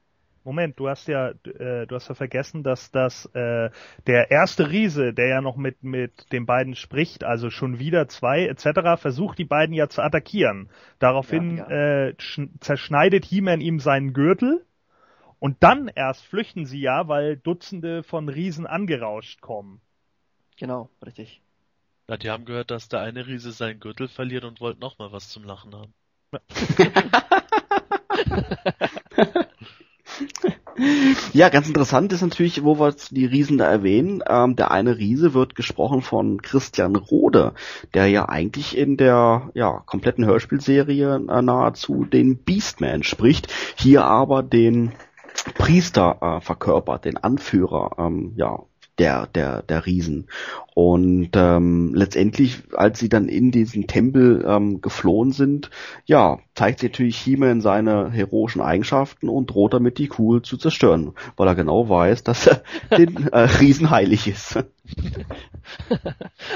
Moment, 0.43 0.79
du 0.79 0.87
hast 0.87 1.07
ja, 1.07 1.29
äh, 1.29 1.87
du 1.87 1.95
hast 1.95 2.09
ja 2.09 2.13
vergessen, 2.13 2.61
dass 2.61 2.91
das 2.91 3.25
äh, 3.33 3.71
der 4.05 4.29
erste 4.29 4.69
Riese, 4.69 5.13
der 5.13 5.29
ja 5.29 5.41
noch 5.41 5.55
mit 5.55 5.83
mit 5.83 6.31
den 6.31 6.45
beiden 6.45 6.75
spricht, 6.75 7.23
also 7.23 7.49
schon 7.49 7.79
wieder 7.79 8.07
zwei 8.07 8.45
etc., 8.45 9.01
versucht 9.01 9.39
die 9.39 9.45
beiden 9.45 9.73
ja 9.73 9.89
zu 9.89 10.03
attackieren. 10.03 10.69
Daraufhin 10.99 11.57
ja, 11.57 11.69
ja. 11.69 12.07
Äh, 12.09 12.15
zerschneidet 12.59 13.25
He-Man 13.25 13.61
ihm 13.61 13.79
seinen 13.79 14.13
Gürtel 14.13 14.63
und 15.41 15.63
dann 15.63 15.87
erst 15.87 16.23
flüchten 16.23 16.67
sie 16.67 16.81
ja, 16.81 17.07
weil 17.07 17.35
Dutzende 17.35 18.03
von 18.03 18.29
Riesen 18.29 18.67
angerauscht 18.67 19.41
kommen. 19.41 19.81
Genau, 20.55 20.91
richtig. 21.03 21.41
Ja, 22.07 22.17
die 22.17 22.29
haben 22.29 22.45
gehört, 22.45 22.69
dass 22.69 22.89
der 22.89 22.99
eine 22.99 23.25
Riese 23.25 23.51
seinen 23.51 23.79
Gürtel 23.79 24.07
verliert 24.07 24.43
und 24.43 24.61
wollte 24.61 24.79
noch 24.79 24.99
mal 24.99 25.11
was 25.11 25.29
zum 25.29 25.43
Lachen 25.43 25.73
haben. 25.73 25.93
Ja, 31.33 31.49
ganz 31.49 31.67
interessant 31.67 32.13
ist 32.13 32.21
natürlich, 32.21 32.63
wo 32.63 32.79
wir 32.79 32.95
die 33.11 33.25
Riesen 33.25 33.57
da 33.57 33.69
erwähnen. 33.69 34.23
Ähm, 34.27 34.55
der 34.55 34.71
eine 34.71 34.97
Riese 34.97 35.33
wird 35.33 35.55
gesprochen 35.55 36.01
von 36.01 36.41
Christian 36.41 36.95
Rode, 36.95 37.53
der 37.93 38.07
ja 38.07 38.27
eigentlich 38.27 38.77
in 38.77 38.97
der 38.97 39.49
ja, 39.53 39.83
kompletten 39.85 40.25
Hörspielserie 40.25 41.15
äh, 41.15 41.41
nahezu 41.41 42.05
den 42.05 42.37
Beastman 42.37 43.03
spricht, 43.03 43.53
hier 43.75 44.05
aber 44.05 44.43
den 44.43 44.93
Priester 45.55 46.17
äh, 46.21 46.41
verkörpert, 46.41 47.05
den 47.05 47.17
Anführer, 47.17 47.95
ähm, 47.97 48.33
ja, 48.35 48.59
der, 49.01 49.25
der, 49.27 49.63
der 49.63 49.85
Riesen. 49.85 50.27
Und 50.75 51.31
ähm, 51.33 51.93
letztendlich, 51.95 52.61
als 52.75 52.99
sie 52.99 53.09
dann 53.09 53.29
in 53.29 53.51
diesen 53.51 53.87
Tempel 53.87 54.45
ähm, 54.47 54.81
geflohen 54.81 55.31
sind, 55.31 55.71
ja, 56.05 56.39
zeigt 56.53 56.79
sich 56.79 56.91
natürlich 56.91 57.17
He-Man 57.17 57.61
seine 57.61 58.11
heroischen 58.11 58.61
Eigenschaften 58.61 59.27
und 59.27 59.49
droht 59.49 59.73
damit 59.73 59.97
die 59.97 60.07
Kugel 60.07 60.43
zu 60.43 60.57
zerstören, 60.57 61.13
weil 61.35 61.47
er 61.47 61.55
genau 61.55 61.89
weiß, 61.89 62.23
dass 62.23 62.47
er 62.47 62.63
den 62.97 63.27
äh, 63.27 63.39
Riesen 63.39 63.89
heilig 63.89 64.27
ist. 64.27 64.63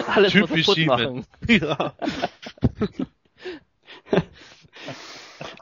Alles 0.05 0.33
Typisch 0.33 0.67
muss 0.67 0.77
er 0.77 0.83
He-Man. 0.83 1.15
machen. 1.15 1.25
Ja. 1.47 1.93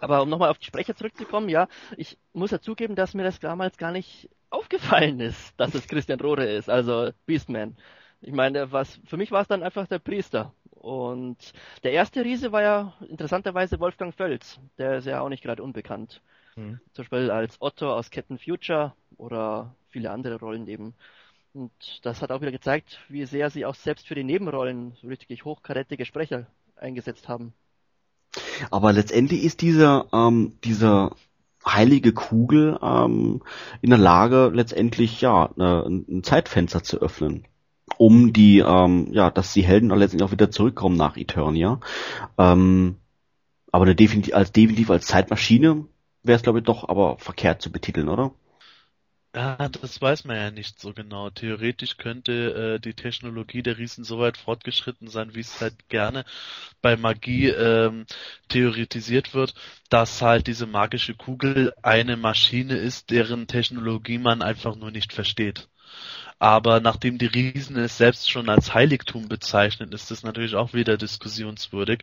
Aber 0.04 0.22
um 0.22 0.28
nochmal 0.30 0.50
auf 0.50 0.58
die 0.58 0.66
Sprecher 0.66 0.96
zurückzukommen, 0.98 1.48
ja, 1.48 1.70
ich 1.96 2.18
muss 2.34 2.52
ja 2.52 2.60
zugeben, 2.60 2.94
dass 2.94 3.14
mir 3.14 3.24
das 3.24 3.40
damals 3.40 3.78
gar 3.78 3.94
nicht 3.94 4.30
aufgefallen 4.50 5.22
ist, 5.22 5.58
dass 5.58 5.74
es 5.76 5.88
Christian 5.88 6.20
Rohre 6.20 6.46
ist, 6.46 6.70
also 6.70 7.12
Beastman. 7.26 7.78
Ich 8.20 8.34
meine, 8.34 8.74
was 8.74 9.00
für 9.06 9.16
mich 9.16 9.32
war 9.32 9.44
es 9.44 9.48
dann 9.48 9.64
einfach 9.64 9.88
der 9.88 10.00
Priester. 10.00 10.54
Und 10.72 11.54
der 11.84 11.94
erste 11.94 12.26
Riese 12.26 12.52
war 12.52 12.62
ja 12.62 12.94
interessanterweise 13.08 13.80
Wolfgang 13.80 14.14
Völz. 14.14 14.60
Der 14.78 14.98
ist 14.98 15.08
ja 15.08 15.22
auch 15.22 15.30
nicht 15.30 15.42
gerade 15.42 15.64
unbekannt. 15.64 16.22
Hm. 16.56 16.82
Zum 16.92 17.04
Beispiel 17.04 17.32
als 17.32 17.62
Otto 17.62 17.94
aus 17.94 18.12
Captain 18.12 18.38
Future 18.38 18.94
oder 19.16 19.74
viele 19.88 20.12
andere 20.12 20.38
Rollen 20.38 20.68
eben. 20.68 20.96
Und 21.54 21.72
das 22.02 22.22
hat 22.22 22.34
auch 22.34 22.42
wieder 22.42 22.52
gezeigt, 22.52 23.00
wie 23.08 23.26
sehr 23.26 23.50
sie 23.50 23.66
auch 23.66 23.76
selbst 23.76 24.06
für 24.10 24.16
die 24.16 24.26
Nebenrollen 24.26 24.98
so 25.02 25.08
richtig 25.08 25.46
hochkarätige 25.46 26.04
Sprecher 26.04 26.48
eingesetzt 26.76 27.30
haben. 27.30 27.54
Aber 28.72 28.94
letztendlich 28.94 29.44
ist 29.44 29.62
diese, 29.62 30.06
ähm, 30.14 30.54
diese 30.64 31.12
heilige 31.66 32.14
Kugel 32.14 32.78
ähm, 32.82 33.42
in 33.82 33.90
der 33.90 34.00
Lage, 34.00 34.52
letztendlich 34.54 35.22
ja 35.22 35.50
ne, 35.56 35.84
ein, 35.86 36.24
Zeitfenster 36.24 36.84
zu 36.84 37.00
öffnen, 37.00 37.46
um 37.98 38.34
die, 38.34 38.60
ähm, 38.60 39.08
ja, 39.12 39.30
dass 39.32 39.54
die 39.54 39.64
Helden 39.64 39.90
letztendlich 39.90 40.28
auch 40.28 40.34
wieder 40.34 40.52
zurückkommen 40.52 40.98
nach 40.98 41.18
Eternia. 41.18 41.80
Ähm, 42.38 42.98
aber 43.72 43.94
definitiv, 43.94 44.36
als 44.36 44.52
definitiv 44.52 44.90
als 44.90 45.08
Zeitmaschine 45.08 45.86
wäre 46.24 46.36
es 46.36 46.44
glaube 46.44 46.60
ich 46.60 46.66
doch 46.66 46.88
aber 46.88 47.18
verkehrt 47.18 47.62
zu 47.62 47.72
betiteln, 47.72 48.10
oder? 48.10 48.32
Ja, 49.36 49.68
das 49.70 50.00
weiß 50.02 50.26
man 50.26 50.36
ja 50.38 50.52
nicht 50.52 50.80
so 50.80 50.94
genau. 50.94 51.30
Theoretisch 51.32 51.98
könnte 51.98 52.76
äh, 52.76 52.80
die 52.80 52.94
Technologie 52.94 53.62
der 53.64 53.78
Riesen 53.80 54.04
so 54.04 54.20
weit 54.20 54.38
fortgeschritten 54.38 55.08
sein, 55.08 55.34
wie 55.36 55.40
es 55.40 55.60
halt 55.60 55.88
gerne 55.90 56.24
bei 56.82 56.98
Magie 56.98 57.48
ähm, 57.50 58.06
theoretisiert 58.50 59.34
wird, 59.34 59.56
dass 59.90 60.22
halt 60.22 60.48
diese 60.48 60.68
magische 60.68 61.16
Kugel 61.16 61.74
eine 61.84 62.16
Maschine 62.18 62.76
ist, 62.78 63.10
deren 63.12 63.48
Technologie 63.48 64.20
man 64.20 64.42
einfach 64.44 64.76
nur 64.76 64.92
nicht 64.92 65.14
versteht. 65.14 65.68
Aber 66.44 66.82
nachdem 66.82 67.20
die 67.20 67.28
Riesen 67.28 67.78
es 67.78 67.98
selbst 67.98 68.30
schon 68.30 68.50
als 68.50 68.74
Heiligtum 68.74 69.30
bezeichnen, 69.30 69.94
ist 69.94 70.12
das 70.12 70.24
natürlich 70.24 70.56
auch 70.56 70.74
wieder 70.74 70.98
diskussionswürdig. 70.98 72.00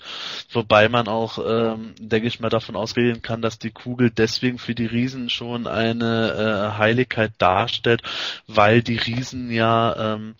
Wobei 0.50 0.88
man 0.88 1.08
auch, 1.08 1.36
ähm, 1.46 1.94
denke 1.98 2.26
ich 2.26 2.40
mal, 2.40 2.48
davon 2.48 2.74
ausgehen 2.74 3.20
kann, 3.20 3.42
dass 3.42 3.58
die 3.58 3.70
Kugel 3.70 4.10
deswegen 4.10 4.56
für 4.56 4.74
die 4.74 4.86
Riesen 4.86 5.28
schon 5.28 5.66
eine 5.66 6.72
äh, 6.72 6.78
Heiligkeit 6.78 7.32
darstellt, 7.36 8.00
weil 8.46 8.82
die 8.82 8.96
Riesen 8.96 9.50
ja 9.50 10.14
ähm, 10.14 10.36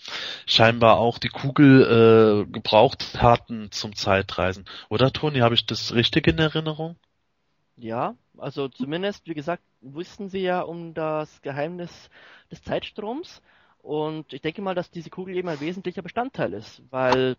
scheinbar 0.46 0.96
auch 0.96 1.18
die 1.18 1.28
Kugel 1.28 2.46
äh, 2.48 2.50
gebraucht 2.50 3.20
hatten 3.20 3.70
zum 3.70 3.94
Zeitreisen. 3.94 4.64
Oder 4.88 5.12
Toni, 5.12 5.40
habe 5.40 5.54
ich 5.54 5.66
das 5.66 5.92
richtig 5.92 6.26
in 6.26 6.38
Erinnerung? 6.38 6.96
Ja, 7.76 8.14
also 8.38 8.68
zumindest, 8.68 9.26
wie 9.26 9.34
gesagt, 9.34 9.62
wussten 9.82 10.30
sie 10.30 10.40
ja 10.40 10.62
um 10.62 10.94
das 10.94 11.42
Geheimnis 11.42 12.08
des 12.50 12.62
Zeitstroms. 12.62 13.42
Und 13.82 14.32
ich 14.32 14.42
denke 14.42 14.62
mal, 14.62 14.74
dass 14.74 14.90
diese 14.90 15.10
Kugel 15.10 15.36
eben 15.36 15.48
ein 15.48 15.60
wesentlicher 15.60 16.02
Bestandteil 16.02 16.52
ist, 16.52 16.82
weil, 16.90 17.36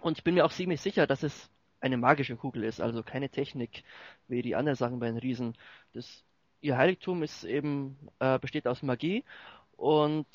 und 0.00 0.18
ich 0.18 0.24
bin 0.24 0.34
mir 0.34 0.44
auch 0.44 0.52
ziemlich 0.52 0.80
sicher, 0.80 1.06
dass 1.06 1.22
es 1.22 1.50
eine 1.80 1.96
magische 1.96 2.36
Kugel 2.36 2.64
ist, 2.64 2.80
also 2.80 3.02
keine 3.02 3.28
Technik, 3.28 3.82
wie 4.28 4.42
die 4.42 4.54
anderen 4.54 4.76
sagen 4.76 5.00
bei 5.00 5.06
den 5.06 5.18
Riesen. 5.18 5.56
Das, 5.92 6.24
ihr 6.60 6.76
Heiligtum 6.78 7.22
ist 7.22 7.44
eben, 7.44 7.98
äh, 8.20 8.38
besteht 8.38 8.68
aus 8.68 8.82
Magie 8.82 9.24
und 9.76 10.26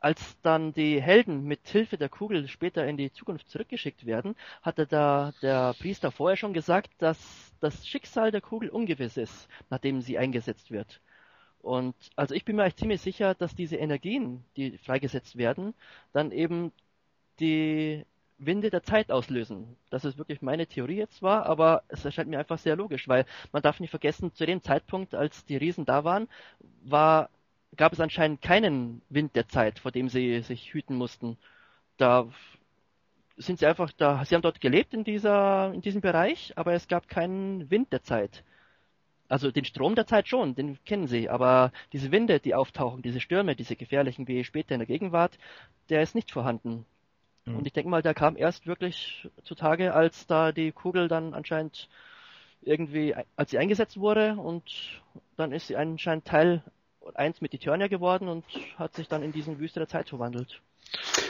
als 0.00 0.40
dann 0.42 0.72
die 0.72 1.00
Helden 1.00 1.44
mit 1.44 1.68
Hilfe 1.68 1.96
der 1.96 2.08
Kugel 2.08 2.48
später 2.48 2.86
in 2.86 2.96
die 2.96 3.12
Zukunft 3.12 3.48
zurückgeschickt 3.48 4.04
werden, 4.04 4.34
hatte 4.62 4.86
da 4.86 5.32
der 5.42 5.74
Priester 5.78 6.10
vorher 6.10 6.36
schon 6.36 6.54
gesagt, 6.54 6.90
dass 6.98 7.52
das 7.60 7.86
Schicksal 7.86 8.32
der 8.32 8.40
Kugel 8.40 8.68
ungewiss 8.68 9.16
ist, 9.16 9.48
nachdem 9.70 10.00
sie 10.00 10.18
eingesetzt 10.18 10.72
wird. 10.72 11.00
Und 11.62 11.94
also 12.16 12.34
ich 12.34 12.44
bin 12.44 12.56
mir 12.56 12.62
eigentlich 12.64 12.76
ziemlich 12.76 13.00
sicher, 13.00 13.34
dass 13.34 13.54
diese 13.54 13.76
Energien, 13.76 14.44
die 14.56 14.78
freigesetzt 14.78 15.36
werden, 15.38 15.74
dann 16.12 16.32
eben 16.32 16.72
die 17.40 18.04
Winde 18.38 18.70
der 18.70 18.82
Zeit 18.82 19.12
auslösen. 19.12 19.76
Das 19.90 20.04
ist 20.04 20.18
wirklich 20.18 20.42
meine 20.42 20.66
Theorie 20.66 20.96
jetzt 20.96 21.22
war, 21.22 21.46
aber 21.46 21.84
es 21.88 22.04
erscheint 22.04 22.28
mir 22.28 22.40
einfach 22.40 22.58
sehr 22.58 22.76
logisch, 22.76 23.08
weil 23.08 23.24
man 23.52 23.62
darf 23.62 23.80
nicht 23.80 23.90
vergessen, 23.90 24.34
zu 24.34 24.44
dem 24.46 24.62
Zeitpunkt, 24.62 25.14
als 25.14 25.44
die 25.44 25.56
Riesen 25.56 25.84
da 25.84 26.04
waren, 26.04 26.28
war, 26.82 27.30
gab 27.76 27.92
es 27.92 28.00
anscheinend 28.00 28.42
keinen 28.42 29.02
Wind 29.08 29.36
der 29.36 29.48
Zeit, 29.48 29.78
vor 29.78 29.92
dem 29.92 30.08
sie 30.08 30.40
sich 30.42 30.74
hüten 30.74 30.96
mussten. 30.96 31.38
Da 31.96 32.28
sind 33.36 33.60
sie 33.60 33.66
einfach 33.66 33.92
da, 33.92 34.24
sie 34.24 34.34
haben 34.34 34.42
dort 34.42 34.60
gelebt 34.60 34.94
in 34.94 35.04
dieser, 35.04 35.72
in 35.72 35.80
diesem 35.80 36.00
Bereich, 36.00 36.52
aber 36.56 36.72
es 36.74 36.88
gab 36.88 37.08
keinen 37.08 37.70
Wind 37.70 37.92
der 37.92 38.02
Zeit. 38.02 38.44
Also 39.32 39.50
den 39.50 39.64
Strom 39.64 39.94
der 39.94 40.06
Zeit 40.06 40.28
schon, 40.28 40.54
den 40.54 40.78
kennen 40.84 41.06
sie, 41.06 41.30
aber 41.30 41.72
diese 41.94 42.12
Winde, 42.12 42.38
die 42.38 42.54
auftauchen, 42.54 43.00
diese 43.00 43.18
Stürme, 43.18 43.56
diese 43.56 43.76
gefährlichen 43.76 44.28
wie 44.28 44.44
später 44.44 44.74
in 44.74 44.80
der 44.80 44.86
Gegenwart, 44.86 45.38
der 45.88 46.02
ist 46.02 46.14
nicht 46.14 46.30
vorhanden. 46.30 46.84
Mhm. 47.46 47.56
Und 47.56 47.66
ich 47.66 47.72
denke 47.72 47.88
mal, 47.88 48.02
der 48.02 48.12
kam 48.12 48.36
erst 48.36 48.66
wirklich 48.66 49.26
zutage, 49.42 49.94
als 49.94 50.26
da 50.26 50.52
die 50.52 50.70
Kugel 50.70 51.08
dann 51.08 51.32
anscheinend 51.32 51.88
irgendwie, 52.60 53.14
als 53.34 53.50
sie 53.52 53.56
eingesetzt 53.56 53.98
wurde 53.98 54.34
und 54.34 54.64
dann 55.38 55.52
ist 55.52 55.68
sie 55.68 55.76
anscheinend 55.76 56.26
Teil 56.26 56.62
eins 57.14 57.40
mit 57.40 57.54
Eternia 57.54 57.86
geworden 57.86 58.28
und 58.28 58.44
hat 58.76 58.94
sich 58.94 59.08
dann 59.08 59.22
in 59.22 59.32
diesen 59.32 59.58
Wüste 59.58 59.80
der 59.80 59.88
Zeit 59.88 60.10
verwandelt. 60.10 60.60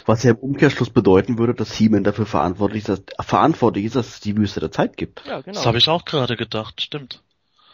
Was 0.07 0.25
ja 0.25 0.33
im 0.33 0.39
Umkehrschluss 0.39 0.91
bedeuten 0.91 1.39
würde, 1.39 1.55
dass 1.55 1.73
He-Man 1.73 2.03
dafür 2.03 2.27
verantwortlich 2.27 2.89
ist, 2.89 3.15
dass, 3.17 3.27
verantwortlich 3.27 3.85
ist, 3.85 3.95
dass 3.95 4.09
es 4.09 4.19
die 4.19 4.37
Wüste 4.37 4.59
der 4.59 4.73
Zeit 4.73 4.97
gibt. 4.97 5.25
Ja, 5.25 5.41
genau. 5.41 5.55
Das 5.55 5.67
habe 5.67 5.79
ich 5.79 5.89
auch 5.89 6.05
gerade 6.05 6.37
gedacht, 6.37 6.81
stimmt. 6.81 7.23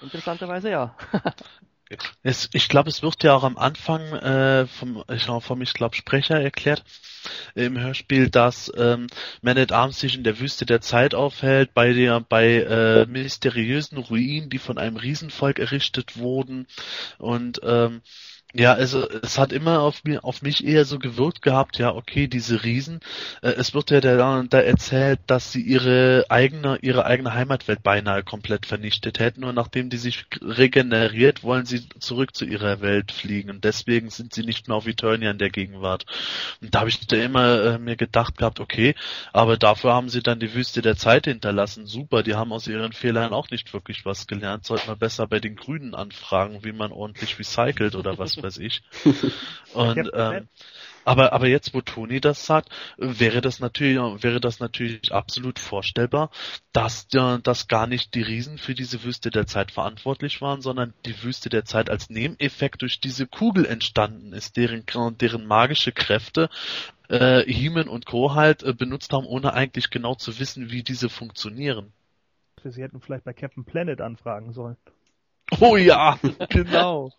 Interessanterweise 0.02 0.70
ja. 0.70 0.96
Es, 2.22 2.50
ich 2.52 2.68
glaube, 2.68 2.90
es 2.90 3.02
wird 3.02 3.22
ja 3.22 3.34
auch 3.34 3.44
am 3.44 3.56
Anfang 3.56 4.02
äh, 4.12 4.66
vom, 4.66 5.02
ich 5.10 5.24
vom 5.24 5.62
ich 5.62 5.72
glaube 5.72 5.96
Sprecher 5.96 6.38
erklärt 6.38 6.84
im 7.54 7.78
Hörspiel, 7.78 8.28
dass 8.28 8.70
ähm, 8.76 9.06
Man 9.40 9.56
at 9.56 9.72
Arms 9.72 10.00
sich 10.00 10.14
in 10.14 10.22
der 10.22 10.38
Wüste 10.38 10.66
der 10.66 10.82
Zeit 10.82 11.14
aufhält, 11.14 11.72
bei 11.72 11.92
der 11.94 12.20
bei 12.20 12.56
äh, 12.56 13.06
mysteriösen 13.06 13.96
Ruinen, 13.98 14.50
die 14.50 14.58
von 14.58 14.76
einem 14.76 14.96
Riesenvolk 14.96 15.58
errichtet 15.58 16.18
wurden 16.18 16.66
und 17.16 17.60
ähm, 17.64 18.02
ja, 18.54 18.72
also 18.72 19.06
es 19.06 19.38
hat 19.38 19.52
immer 19.52 19.80
auf, 19.80 20.04
mir, 20.04 20.24
auf 20.24 20.40
mich 20.40 20.64
eher 20.66 20.86
so 20.86 20.98
gewirkt 20.98 21.42
gehabt, 21.42 21.76
ja, 21.76 21.94
okay, 21.94 22.28
diese 22.28 22.64
Riesen, 22.64 23.00
äh, 23.42 23.50
es 23.50 23.74
wird 23.74 23.90
ja 23.90 24.00
da, 24.00 24.42
da 24.48 24.60
erzählt, 24.60 25.20
dass 25.26 25.52
sie 25.52 25.60
ihre 25.60 26.24
eigene, 26.30 26.78
ihre 26.80 27.04
eigene 27.04 27.34
Heimatwelt 27.34 27.82
beinahe 27.82 28.22
komplett 28.22 28.64
vernichtet 28.64 29.18
hätten 29.18 29.44
und 29.44 29.54
nachdem 29.54 29.90
die 29.90 29.98
sich 29.98 30.24
regeneriert, 30.40 31.42
wollen 31.42 31.66
sie 31.66 31.86
zurück 32.00 32.34
zu 32.34 32.46
ihrer 32.46 32.80
Welt 32.80 33.12
fliegen 33.12 33.50
und 33.50 33.64
deswegen 33.64 34.08
sind 34.08 34.32
sie 34.32 34.44
nicht 34.44 34.66
mehr 34.66 34.78
auf 34.78 34.86
Eternia 34.86 35.30
in 35.30 35.38
der 35.38 35.50
Gegenwart. 35.50 36.06
Und 36.62 36.74
da 36.74 36.80
habe 36.80 36.88
ich 36.88 37.06
da 37.06 37.16
immer 37.16 37.62
äh, 37.64 37.78
mir 37.78 37.96
gedacht 37.96 38.38
gehabt, 38.38 38.60
okay, 38.60 38.94
aber 39.34 39.58
dafür 39.58 39.92
haben 39.92 40.08
sie 40.08 40.22
dann 40.22 40.40
die 40.40 40.54
Wüste 40.54 40.80
der 40.80 40.96
Zeit 40.96 41.26
hinterlassen. 41.26 41.84
Super, 41.84 42.22
die 42.22 42.34
haben 42.34 42.52
aus 42.54 42.66
ihren 42.66 42.94
Fehlern 42.94 43.34
auch 43.34 43.50
nicht 43.50 43.74
wirklich 43.74 44.06
was 44.06 44.26
gelernt. 44.26 44.64
Sollte 44.64 44.86
man 44.86 44.98
besser 44.98 45.26
bei 45.26 45.38
den 45.38 45.54
Grünen 45.54 45.94
anfragen, 45.94 46.64
wie 46.64 46.72
man 46.72 46.92
ordentlich 46.92 47.38
recycelt 47.38 47.94
oder 47.94 48.16
was 48.16 48.38
weiß 48.43 48.59
ich. 48.59 48.82
Und 49.74 50.10
ähm, 50.15 50.48
aber 51.05 51.32
aber 51.32 51.47
jetzt, 51.47 51.73
wo 51.73 51.81
Toni 51.81 52.20
das 52.20 52.44
sagt, 52.44 52.69
wäre 52.98 53.40
das 53.40 53.60
natürlich 53.60 53.98
wäre 54.23 54.40
das 54.40 54.60
natürlich 54.60 55.12
absolut 55.12 55.59
vorstellbar, 55.59 56.31
dass 56.73 57.06
äh, 57.15 57.39
dass 57.43 57.66
gar 57.66 57.86
nicht 57.86 58.15
die 58.15 58.23
Riesen 58.23 58.59
für 58.59 58.74
diese 58.74 59.02
Wüste 59.05 59.31
der 59.31 59.47
Zeit 59.47 59.70
verantwortlich 59.70 60.43
waren, 60.43 60.60
sondern 60.60 60.93
die 61.06 61.23
Wüste 61.23 61.48
der 61.48 61.65
Zeit 61.65 61.89
als 61.89 62.10
Nebeneffekt 62.10 62.82
durch 62.82 63.01
diese 63.01 63.27
Kugel 63.27 63.65
entstanden 63.65 64.35
ist, 64.35 64.59
deren 64.59 64.85
deren 65.19 65.47
magische 65.47 65.93
Kräfte 65.93 66.51
äh, 67.09 67.43
Heeman 67.51 67.89
und 67.89 68.05
Co. 68.05 68.35
halt 68.35 68.62
äh, 68.62 68.74
benutzt 68.74 69.12
haben, 69.12 69.27
ohne 69.27 69.55
eigentlich 69.55 69.89
genau 69.89 70.15
zu 70.15 70.39
wissen, 70.39 70.70
wie 70.70 70.82
diese 70.82 71.09
funktionieren. 71.09 71.93
Sie 72.62 72.82
hätten 72.82 73.01
vielleicht 73.01 73.24
bei 73.24 73.32
Captain 73.32 73.65
Planet 73.65 74.01
anfragen 74.01 74.52
sollen. 74.52 74.77
Oh 75.60 75.76
ja, 75.76 76.18
genau. 76.50 77.12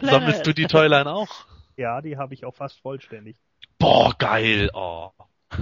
Sammelst 0.00 0.46
du 0.46 0.54
die 0.54 0.66
Toyline 0.66 1.10
auch? 1.10 1.28
Ja, 1.76 2.00
die 2.00 2.16
habe 2.16 2.34
ich 2.34 2.44
auch 2.44 2.54
fast 2.54 2.80
vollständig. 2.80 3.36
Boah, 3.78 4.14
geil. 4.18 4.70
Oh. 4.74 5.10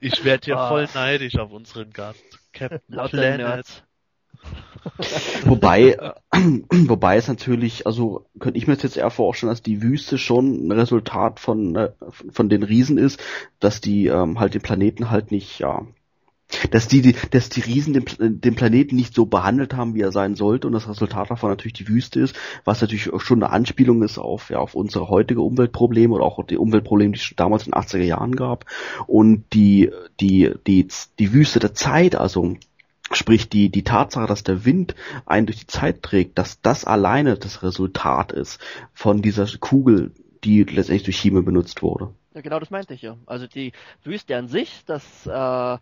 Ich 0.00 0.24
werde 0.24 0.44
hier 0.44 0.56
Oh. 0.58 0.68
voll 0.68 0.88
neidisch 0.94 1.36
auf 1.38 1.50
unseren 1.52 1.90
Gast. 1.92 2.22
Captain 2.52 3.08
Planet. 3.08 3.84
Wobei, 5.44 5.92
äh, 5.94 6.12
wobei 6.70 7.16
es 7.16 7.26
natürlich, 7.26 7.86
also 7.86 8.26
könnte 8.38 8.58
ich 8.58 8.66
mir 8.66 8.74
jetzt 8.74 8.96
eher 8.96 9.10
vorstellen, 9.10 9.50
dass 9.50 9.62
die 9.62 9.82
Wüste 9.82 10.18
schon 10.18 10.68
ein 10.68 10.72
Resultat 10.72 11.40
von 11.40 11.74
äh, 11.74 11.90
von 12.30 12.48
den 12.48 12.62
Riesen 12.62 12.96
ist, 12.98 13.20
dass 13.58 13.80
die 13.80 14.06
ähm, 14.06 14.38
halt 14.38 14.54
den 14.54 14.62
Planeten 14.62 15.10
halt 15.10 15.30
nicht, 15.32 15.58
ja, 15.58 15.84
dass 16.70 16.88
die, 16.88 17.14
dass 17.30 17.48
die 17.48 17.60
Riesen 17.60 17.92
den, 17.92 18.40
den 18.40 18.54
Planeten 18.54 18.96
nicht 18.96 19.14
so 19.14 19.26
behandelt 19.26 19.74
haben, 19.74 19.94
wie 19.94 20.00
er 20.00 20.12
sein 20.12 20.34
sollte 20.34 20.66
und 20.66 20.72
das 20.72 20.88
Resultat 20.88 21.30
davon 21.30 21.50
natürlich 21.50 21.74
die 21.74 21.88
Wüste 21.88 22.20
ist, 22.20 22.36
was 22.64 22.80
natürlich 22.80 23.10
schon 23.18 23.42
eine 23.42 23.52
Anspielung 23.52 24.02
ist 24.02 24.18
auf 24.18 24.50
ja 24.50 24.58
auf 24.58 24.74
unsere 24.74 25.08
heutige 25.08 25.42
Umweltprobleme 25.42 26.14
oder 26.14 26.24
auch 26.24 26.44
die 26.44 26.56
Umweltprobleme, 26.56 27.12
die 27.12 27.18
es 27.18 27.24
schon 27.24 27.36
damals 27.36 27.66
in 27.66 27.72
den 27.72 27.80
80er 27.80 28.04
Jahren 28.04 28.36
gab 28.36 28.64
und 29.06 29.44
die 29.52 29.90
die 30.20 30.52
die 30.66 30.88
die 31.18 31.32
Wüste 31.32 31.58
der 31.58 31.74
Zeit, 31.74 32.14
also 32.14 32.56
Sprich, 33.12 33.48
die, 33.48 33.68
die 33.68 33.84
Tatsache, 33.84 34.26
dass 34.26 34.42
der 34.42 34.64
Wind 34.64 34.96
einen 35.26 35.46
durch 35.46 35.60
die 35.60 35.68
Zeit 35.68 36.02
trägt, 36.02 36.38
dass 36.38 36.60
das 36.60 36.84
alleine 36.84 37.36
das 37.36 37.62
Resultat 37.62 38.32
ist 38.32 38.60
von 38.94 39.22
dieser 39.22 39.46
Kugel, 39.60 40.10
die 40.42 40.64
letztendlich 40.64 41.04
durch 41.04 41.20
Chime 41.20 41.42
benutzt 41.42 41.82
wurde. 41.82 42.12
Ja, 42.34 42.40
genau 42.40 42.58
das 42.58 42.70
meinte 42.70 42.94
ich 42.94 43.02
ja. 43.02 43.16
Also 43.24 43.46
die 43.46 43.72
Wüste 44.02 44.36
an 44.36 44.48
sich, 44.48 44.84
dass, 44.84 45.04
äh, 45.26 45.78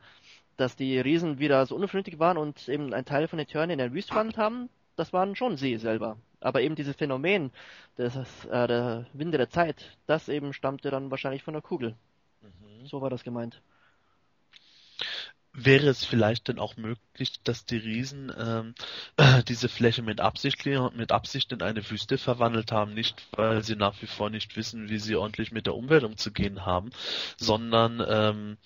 dass 0.56 0.76
die 0.76 0.98
Riesen 0.98 1.38
wieder 1.38 1.66
so 1.66 1.76
unvernünftig 1.76 2.18
waren 2.18 2.36
und 2.36 2.68
eben 2.68 2.92
ein 2.94 3.04
Teil 3.04 3.28
von 3.28 3.38
Eternia 3.38 3.74
in 3.74 3.78
der 3.78 3.92
Wüste 3.92 4.08
verwandelt 4.08 4.38
haben, 4.38 4.68
das 4.96 5.12
waren 5.12 5.36
schon 5.36 5.56
sie 5.56 5.76
selber. 5.76 6.16
Aber 6.40 6.60
eben 6.60 6.74
dieses 6.74 6.96
Phänomen 6.96 7.50
des, 7.98 8.16
äh, 8.44 8.66
der 8.66 9.06
Winde 9.12 9.38
der 9.38 9.50
Zeit, 9.50 9.96
das 10.06 10.28
eben 10.28 10.52
stammte 10.52 10.90
dann 10.90 11.10
wahrscheinlich 11.10 11.42
von 11.42 11.54
der 11.54 11.62
Kugel. 11.62 11.96
So 12.84 13.00
war 13.00 13.10
das 13.10 13.24
gemeint. 13.24 13.62
Wäre 15.56 15.86
es 15.86 16.04
vielleicht 16.04 16.48
denn 16.48 16.58
auch 16.58 16.76
möglich, 16.76 17.40
dass 17.44 17.64
die 17.64 17.76
Riesen 17.76 18.32
ähm, 18.36 18.74
diese 19.48 19.68
Fläche 19.68 20.02
mit 20.02 20.20
Absicht, 20.20 20.66
mit 20.66 21.12
Absicht 21.12 21.52
in 21.52 21.62
eine 21.62 21.88
Wüste 21.88 22.18
verwandelt 22.18 22.72
haben, 22.72 22.92
nicht 22.92 23.24
weil 23.36 23.62
sie 23.62 23.76
nach 23.76 24.02
wie 24.02 24.08
vor 24.08 24.30
nicht 24.30 24.56
wissen, 24.56 24.90
wie 24.90 24.98
sie 24.98 25.14
ordentlich 25.14 25.52
mit 25.52 25.66
der 25.66 25.76
Umwelt 25.76 26.02
umzugehen 26.02 26.66
haben, 26.66 26.90
sondern 27.36 28.04
ähm, 28.06 28.56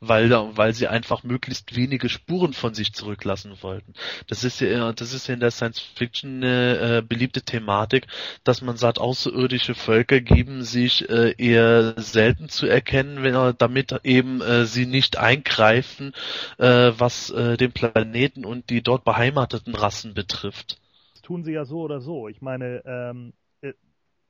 weil, 0.00 0.30
weil 0.30 0.74
sie 0.74 0.88
einfach 0.88 1.22
möglichst 1.22 1.74
wenige 1.74 2.08
Spuren 2.08 2.52
von 2.52 2.74
sich 2.74 2.92
zurücklassen 2.92 3.56
wollten. 3.62 3.94
Das 4.26 4.44
ist 4.44 4.60
ja, 4.60 4.92
das 4.92 5.12
ist 5.12 5.26
ja 5.26 5.34
in 5.34 5.40
der 5.40 5.50
Science 5.50 5.80
Fiction 5.80 6.42
eine 6.42 6.98
äh, 6.98 7.02
beliebte 7.02 7.42
Thematik, 7.42 8.06
dass 8.44 8.60
man 8.60 8.76
sagt, 8.76 8.98
außerirdische 8.98 9.74
Völker 9.74 10.20
geben 10.20 10.62
sich 10.64 11.08
äh, 11.08 11.34
eher 11.38 11.94
selten 11.96 12.48
zu 12.48 12.66
erkennen, 12.66 13.22
wenn, 13.22 13.34
äh, 13.34 13.54
damit 13.56 13.94
eben 14.04 14.40
äh, 14.42 14.66
sie 14.66 14.86
nicht 14.86 15.16
eingreifen, 15.16 16.12
äh, 16.58 16.92
was 16.96 17.30
äh, 17.30 17.56
den 17.56 17.72
Planeten 17.72 18.44
und 18.44 18.70
die 18.70 18.82
dort 18.82 19.04
beheimateten 19.04 19.74
Rassen 19.74 20.14
betrifft. 20.14 20.78
Das 21.14 21.22
tun 21.22 21.42
sie 21.42 21.52
ja 21.52 21.64
so 21.64 21.80
oder 21.80 22.00
so. 22.00 22.28
Ich 22.28 22.42
meine, 22.42 22.82
ähm, 22.84 23.32
äh, 23.62 23.72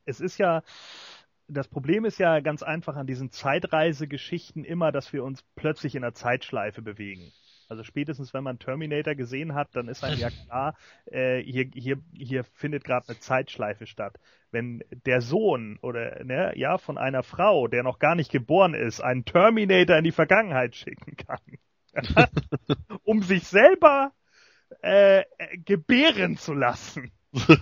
es 0.05 0.21
ist 0.21 0.39
ja, 0.39 0.63
das 1.49 1.69
Problem 1.69 2.05
ist 2.05 2.19
ja 2.19 2.41
ganz 2.41 2.63
einfach 2.63 2.97
an 2.97 3.07
diesen 3.07 3.31
Zeitreisegeschichten 3.31 4.65
immer, 4.65 4.93
dass 4.93 5.13
wir 5.13 5.25
uns 5.25 5.43
plötzlich 5.55 5.95
in 5.95 6.05
einer 6.05 6.15
Zeitschleife 6.15 6.83
bewegen. 6.83 7.33
Also 7.69 7.83
spätestens, 7.83 8.33
wenn 8.33 8.45
man 8.45 8.59
Terminator 8.59 9.15
gesehen 9.15 9.55
hat, 9.55 9.69
dann 9.75 9.89
ist 9.89 10.05
einem 10.05 10.19
ja 10.19 10.31
klar, 10.47 10.77
äh, 11.07 11.43
hier, 11.43 11.69
hier, 11.75 11.99
hier 12.13 12.45
findet 12.45 12.85
gerade 12.85 13.09
eine 13.09 13.19
Zeitschleife 13.19 13.87
statt. 13.87 14.19
Wenn 14.51 14.85
der 15.05 15.21
Sohn 15.21 15.79
oder 15.83 16.25
ne, 16.25 16.53
ja 16.57 16.79
von 16.79 16.99
einer 16.99 17.23
Frau, 17.23 17.67
der 17.67 17.83
noch 17.83 17.99
gar 17.99 18.15
nicht 18.15 18.31
geboren 18.31 18.75
ist, 18.75 19.01
einen 19.01 19.25
Terminator 19.25 19.97
in 19.97 20.05
die 20.05 20.13
Vergangenheit 20.13 20.77
schicken 20.77 21.17
kann, 21.17 21.41
um 23.05 23.23
sich 23.23 23.45
selber 23.45 24.13
äh, 24.83 25.21
äh, 25.21 25.25
gebären 25.65 26.37
zu 26.37 26.55
lassen. 26.55 27.11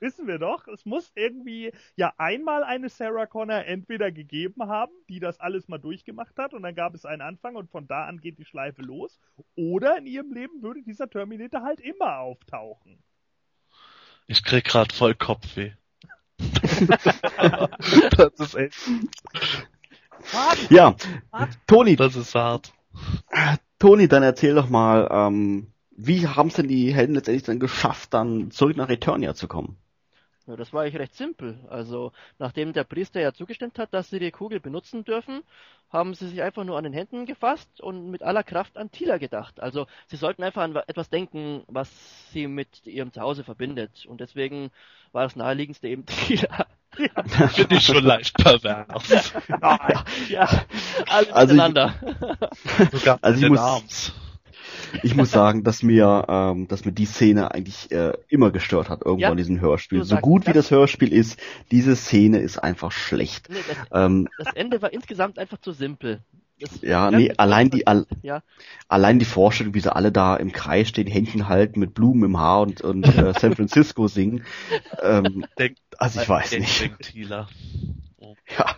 Wissen 0.00 0.26
wir 0.26 0.38
doch, 0.38 0.68
es 0.68 0.84
muss 0.84 1.10
irgendwie 1.14 1.72
ja 1.96 2.12
einmal 2.18 2.62
eine 2.64 2.88
Sarah 2.88 3.26
Connor 3.26 3.64
entweder 3.64 4.12
gegeben 4.12 4.68
haben, 4.68 4.92
die 5.08 5.20
das 5.20 5.40
alles 5.40 5.68
mal 5.68 5.78
durchgemacht 5.78 6.36
hat 6.38 6.54
und 6.54 6.62
dann 6.62 6.74
gab 6.74 6.94
es 6.94 7.04
einen 7.04 7.22
Anfang 7.22 7.56
und 7.56 7.70
von 7.70 7.86
da 7.88 8.06
an 8.06 8.20
geht 8.20 8.38
die 8.38 8.44
Schleife 8.44 8.82
los. 8.82 9.18
Oder 9.56 9.98
in 9.98 10.06
ihrem 10.06 10.32
Leben 10.32 10.62
würde 10.62 10.82
dieser 10.82 11.10
Terminator 11.10 11.62
halt 11.62 11.80
immer 11.80 12.18
auftauchen. 12.18 13.02
Ich 14.26 14.44
krieg 14.44 14.64
grad 14.64 14.92
voll 14.92 15.14
Kopfweh. 15.14 15.72
das 18.16 18.32
ist 18.38 18.54
echt, 18.54 18.76
Ja, 20.70 20.94
Toni, 21.66 21.96
das 21.96 22.16
ist 22.16 22.34
hart. 22.34 22.72
Toni, 23.78 24.08
dann 24.08 24.22
erzähl 24.22 24.54
doch 24.54 24.68
mal, 24.68 25.08
ähm, 25.10 25.72
wie 25.90 26.26
haben 26.26 26.48
es 26.48 26.54
denn 26.54 26.68
die 26.68 26.94
Helden 26.94 27.14
letztendlich 27.14 27.44
dann 27.44 27.60
geschafft, 27.60 28.14
dann 28.14 28.50
zurück 28.50 28.76
nach 28.76 28.88
Eternia 28.88 29.34
zu 29.34 29.48
kommen? 29.48 29.76
Ja, 30.48 30.56
das 30.56 30.72
war 30.72 30.82
eigentlich 30.82 30.98
recht 30.98 31.14
simpel. 31.14 31.58
Also, 31.68 32.10
nachdem 32.38 32.72
der 32.72 32.84
Priester 32.84 33.20
ja 33.20 33.32
zugestimmt 33.34 33.78
hat, 33.78 33.92
dass 33.92 34.08
sie 34.08 34.18
die 34.18 34.30
Kugel 34.30 34.60
benutzen 34.60 35.04
dürfen, 35.04 35.42
haben 35.90 36.14
sie 36.14 36.26
sich 36.26 36.40
einfach 36.42 36.64
nur 36.64 36.78
an 36.78 36.84
den 36.84 36.94
Händen 36.94 37.26
gefasst 37.26 37.82
und 37.82 38.10
mit 38.10 38.22
aller 38.22 38.42
Kraft 38.42 38.78
an 38.78 38.90
Tila 38.90 39.18
gedacht. 39.18 39.60
Also, 39.60 39.86
sie 40.06 40.16
sollten 40.16 40.42
einfach 40.42 40.62
an 40.62 40.74
etwas 40.86 41.10
denken, 41.10 41.64
was 41.66 41.90
sie 42.32 42.46
mit 42.46 42.86
ihrem 42.86 43.12
Zuhause 43.12 43.44
verbindet. 43.44 44.06
Und 44.06 44.20
deswegen 44.22 44.70
war 45.12 45.24
das 45.24 45.36
naheliegendste 45.36 45.88
eben 45.88 46.06
Tila. 46.26 46.66
Finde 47.50 47.74
ich 47.76 47.84
schon 47.84 48.02
leicht 48.02 48.34
pervers. 48.38 49.34
ja, 50.30 50.48
alles 51.08 51.30
Also 51.32 51.54
ich- 51.54 51.60
miteinander. 51.60 51.94
Sogar 52.92 53.18
Also 53.22 53.36
ich 53.36 53.42
mit 53.42 53.42
den 53.42 53.48
muss- 53.50 53.60
Arms. 53.60 54.12
Ich 55.02 55.14
muss 55.14 55.30
sagen, 55.30 55.64
dass 55.64 55.82
mir, 55.82 56.24
ähm, 56.28 56.68
dass 56.68 56.84
mir 56.84 56.92
die 56.92 57.04
Szene 57.06 57.52
eigentlich 57.52 57.90
äh, 57.90 58.12
immer 58.28 58.50
gestört 58.50 58.88
hat, 58.88 59.02
irgendwo 59.04 59.22
Ja, 59.22 59.30
in 59.30 59.36
diesem 59.36 59.60
Hörspiel. 59.60 60.04
So 60.04 60.16
gut 60.16 60.42
wie 60.42 60.52
das. 60.52 60.64
das 60.66 60.70
Hörspiel 60.70 61.12
ist, 61.12 61.38
diese 61.70 61.96
Szene 61.96 62.38
ist 62.38 62.58
einfach 62.58 62.92
schlecht. 62.92 63.48
Nee, 63.48 63.56
das, 63.66 63.76
Ähm, 63.92 64.28
das 64.38 64.54
Ende 64.54 64.80
war 64.82 64.92
insgesamt 64.92 65.38
einfach 65.38 65.58
zu 65.58 65.72
simpel. 65.72 66.20
Das, 66.60 66.80
ja, 66.82 67.10
nee, 67.10 67.28
das- 67.28 67.38
allein 67.38 67.70
die, 67.70 67.86
all, 67.86 68.06
ja, 68.22 68.42
allein 68.88 69.18
die 69.20 69.24
Vorstellung, 69.24 69.74
wie 69.74 69.80
sie 69.80 69.94
alle 69.94 70.10
da 70.10 70.34
im 70.36 70.50
Kreis 70.52 70.88
stehen, 70.88 71.06
Händchen 71.06 71.48
halten, 71.48 71.78
mit 71.78 71.94
Blumen 71.94 72.24
im 72.24 72.38
Haar 72.38 72.62
und, 72.62 72.80
und 72.80 73.06
äh, 73.14 73.32
San 73.38 73.54
Francisco 73.54 74.08
singen. 74.08 74.44
Ähm, 75.02 75.44
Denkt, 75.58 75.78
also 75.98 76.20
ich 76.20 76.28
weiß 76.28 76.58
nicht. 76.58 76.80
denkt 76.80 77.02
Thieler. 77.02 77.48
Ja, 78.20 78.76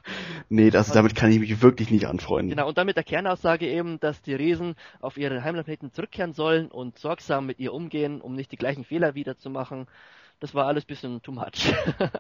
nee, 0.49 0.71
das, 0.71 0.93
damit 0.93 1.15
kann 1.15 1.33
ich 1.33 1.41
mich 1.41 1.63
wirklich 1.63 1.91
nicht 1.91 2.07
anfreunden. 2.07 2.51
Genau, 2.51 2.69
und 2.69 2.77
dann 2.77 2.87
mit 2.87 2.97
der 2.97 3.05
Kernaussage 3.05 3.67
eben, 3.67 3.99
dass 3.99 4.21
die 4.21 4.35
Riesen 4.35 4.75
auf 5.01 5.17
ihre 5.17 5.43
Heimatplaneten 5.43 5.93
zurückkehren 5.93 6.33
sollen 6.35 6.71
und 6.71 6.99
sorgsam 6.99 7.47
mit 7.47 7.59
ihr 7.59 7.73
umgehen, 7.73 8.21
um 8.21 8.35
nicht 8.35 8.53
die 8.53 8.57
gleichen 8.57 8.85
Fehler 8.85 9.15
wieder 9.15 9.39
zu 9.39 9.49
machen. 9.49 9.87
Das 10.41 10.55
war 10.55 10.67
alles 10.67 10.85
bisschen 10.85 11.23
too 11.23 11.33
much. 11.33 11.73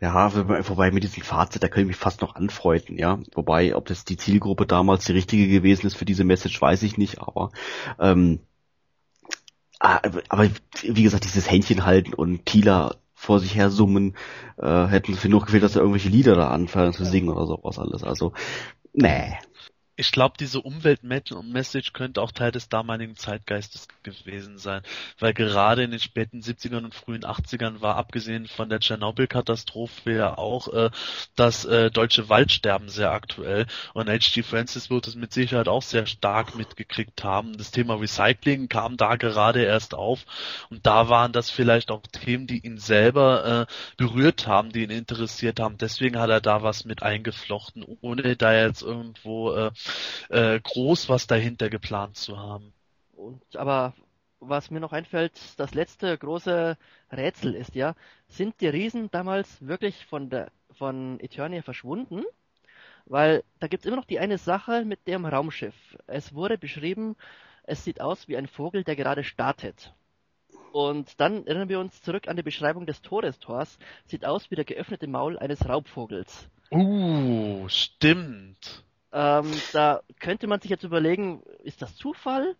Ja, 0.00 0.32
wobei 0.34 0.90
mit 0.90 1.04
diesem 1.04 1.22
Fazit, 1.22 1.62
da 1.62 1.68
kann 1.68 1.82
ich 1.82 1.86
mich 1.86 1.96
fast 1.96 2.22
noch 2.22 2.34
anfreunden, 2.34 2.98
ja. 2.98 3.20
Wobei, 3.34 3.76
ob 3.76 3.86
das 3.86 4.04
die 4.04 4.16
Zielgruppe 4.16 4.66
damals 4.66 5.04
die 5.04 5.12
richtige 5.12 5.46
gewesen 5.46 5.86
ist 5.86 5.94
für 5.94 6.04
diese 6.04 6.24
Message, 6.24 6.60
weiß 6.60 6.82
ich 6.82 6.98
nicht, 6.98 7.20
aber 7.20 7.50
ähm, 7.98 8.40
ah, 9.78 10.00
aber 10.28 10.48
wie 10.82 11.02
gesagt, 11.02 11.24
dieses 11.24 11.50
Händchen 11.50 11.84
halten 11.84 12.14
und 12.14 12.46
Tila 12.46 12.96
vor 13.22 13.38
sich 13.40 13.54
her 13.54 13.70
summen, 13.70 14.16
äh, 14.58 14.86
hätten 14.86 15.14
für 15.14 15.28
nur 15.28 15.42
gefehlt, 15.44 15.62
dass 15.62 15.76
er 15.76 15.82
irgendwelche 15.82 16.08
Lieder 16.08 16.34
da 16.34 16.48
anfangen 16.50 16.92
zu 16.92 17.04
singen 17.04 17.28
oder 17.28 17.46
sowas 17.46 17.78
alles. 17.78 18.02
Also, 18.02 18.32
nee. 18.94 19.36
Ich 19.94 20.10
glaube, 20.10 20.36
diese 20.40 20.60
Umwelt-Message 20.60 21.92
könnte 21.92 22.22
auch 22.22 22.32
Teil 22.32 22.50
des 22.50 22.70
damaligen 22.70 23.14
Zeitgeistes 23.14 23.88
gewesen 24.02 24.56
sein, 24.56 24.82
weil 25.18 25.34
gerade 25.34 25.82
in 25.82 25.90
den 25.90 26.00
späten 26.00 26.40
70ern 26.40 26.84
und 26.84 26.94
frühen 26.94 27.24
80ern 27.24 27.82
war, 27.82 27.96
abgesehen 27.96 28.46
von 28.46 28.70
der 28.70 28.80
Tschernobyl-Katastrophe 28.80 30.12
ja 30.12 30.38
auch 30.38 30.68
äh, 30.72 30.90
das 31.36 31.66
äh, 31.66 31.90
deutsche 31.90 32.30
Waldsterben 32.30 32.88
sehr 32.88 33.12
aktuell 33.12 33.66
und 33.92 34.08
H.G. 34.08 34.42
Francis 34.42 34.88
wird 34.88 35.08
es 35.08 35.14
mit 35.14 35.34
Sicherheit 35.34 35.68
auch 35.68 35.82
sehr 35.82 36.06
stark 36.06 36.54
mitgekriegt 36.54 37.22
haben. 37.22 37.58
Das 37.58 37.70
Thema 37.70 37.94
Recycling 37.96 38.70
kam 38.70 38.96
da 38.96 39.16
gerade 39.16 39.62
erst 39.62 39.94
auf 39.94 40.24
und 40.70 40.86
da 40.86 41.10
waren 41.10 41.32
das 41.32 41.50
vielleicht 41.50 41.90
auch 41.90 42.02
Themen, 42.06 42.46
die 42.46 42.64
ihn 42.64 42.78
selber 42.78 43.66
äh, 43.68 43.72
berührt 43.98 44.46
haben, 44.46 44.72
die 44.72 44.84
ihn 44.84 44.90
interessiert 44.90 45.60
haben. 45.60 45.76
Deswegen 45.76 46.18
hat 46.18 46.30
er 46.30 46.40
da 46.40 46.62
was 46.62 46.86
mit 46.86 47.02
eingeflochten, 47.02 47.84
ohne 48.00 48.36
da 48.36 48.54
jetzt 48.54 48.80
irgendwo 48.80 49.52
äh, 49.52 49.70
äh, 50.28 50.60
groß 50.60 51.08
was 51.08 51.26
dahinter 51.26 51.70
geplant 51.70 52.16
zu 52.16 52.38
haben. 52.38 52.72
Und 53.16 53.56
aber 53.56 53.94
was 54.40 54.70
mir 54.70 54.80
noch 54.80 54.92
einfällt, 54.92 55.38
das 55.56 55.74
letzte 55.74 56.16
große 56.18 56.76
Rätsel 57.12 57.54
ist 57.54 57.74
ja, 57.74 57.94
sind 58.28 58.60
die 58.60 58.68
Riesen 58.68 59.10
damals 59.10 59.64
wirklich 59.66 60.04
von 60.06 60.30
der 60.30 60.50
von 60.76 61.20
Eternia 61.20 61.62
verschwunden, 61.62 62.24
weil 63.06 63.44
da 63.60 63.68
gibt 63.68 63.84
es 63.84 63.86
immer 63.86 63.96
noch 63.96 64.04
die 64.04 64.18
eine 64.18 64.38
Sache 64.38 64.84
mit 64.84 65.06
dem 65.06 65.26
Raumschiff. 65.26 65.74
Es 66.06 66.34
wurde 66.34 66.58
beschrieben, 66.58 67.16
es 67.64 67.84
sieht 67.84 68.00
aus 68.00 68.26
wie 68.28 68.36
ein 68.36 68.48
Vogel, 68.48 68.84
der 68.84 68.96
gerade 68.96 69.22
startet. 69.22 69.92
Und 70.72 71.20
dann 71.20 71.46
erinnern 71.46 71.68
wir 71.68 71.80
uns 71.80 72.02
zurück 72.02 72.28
an 72.28 72.36
die 72.36 72.42
Beschreibung 72.42 72.86
des 72.86 73.02
Todestors. 73.02 73.78
Sieht 74.06 74.24
aus 74.24 74.50
wie 74.50 74.54
der 74.54 74.64
geöffnete 74.64 75.06
Maul 75.06 75.38
eines 75.38 75.68
Raubvogels. 75.68 76.48
Uh, 76.70 77.68
stimmt. 77.68 78.82
Ähm, 79.12 79.50
da 79.72 80.00
könnte 80.20 80.46
man 80.46 80.60
sich 80.60 80.70
jetzt 80.70 80.84
überlegen, 80.84 81.42
ist 81.62 81.82
das 81.82 81.96
Zufall? 81.96 82.56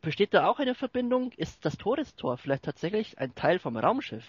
Besteht 0.00 0.34
da 0.34 0.46
auch 0.46 0.58
eine 0.58 0.74
Verbindung? 0.74 1.32
Ist 1.36 1.64
das 1.64 1.76
Todestor 1.76 2.36
vielleicht 2.36 2.64
tatsächlich 2.64 3.18
ein 3.18 3.34
Teil 3.34 3.58
vom 3.58 3.76
Raumschiff? 3.76 4.24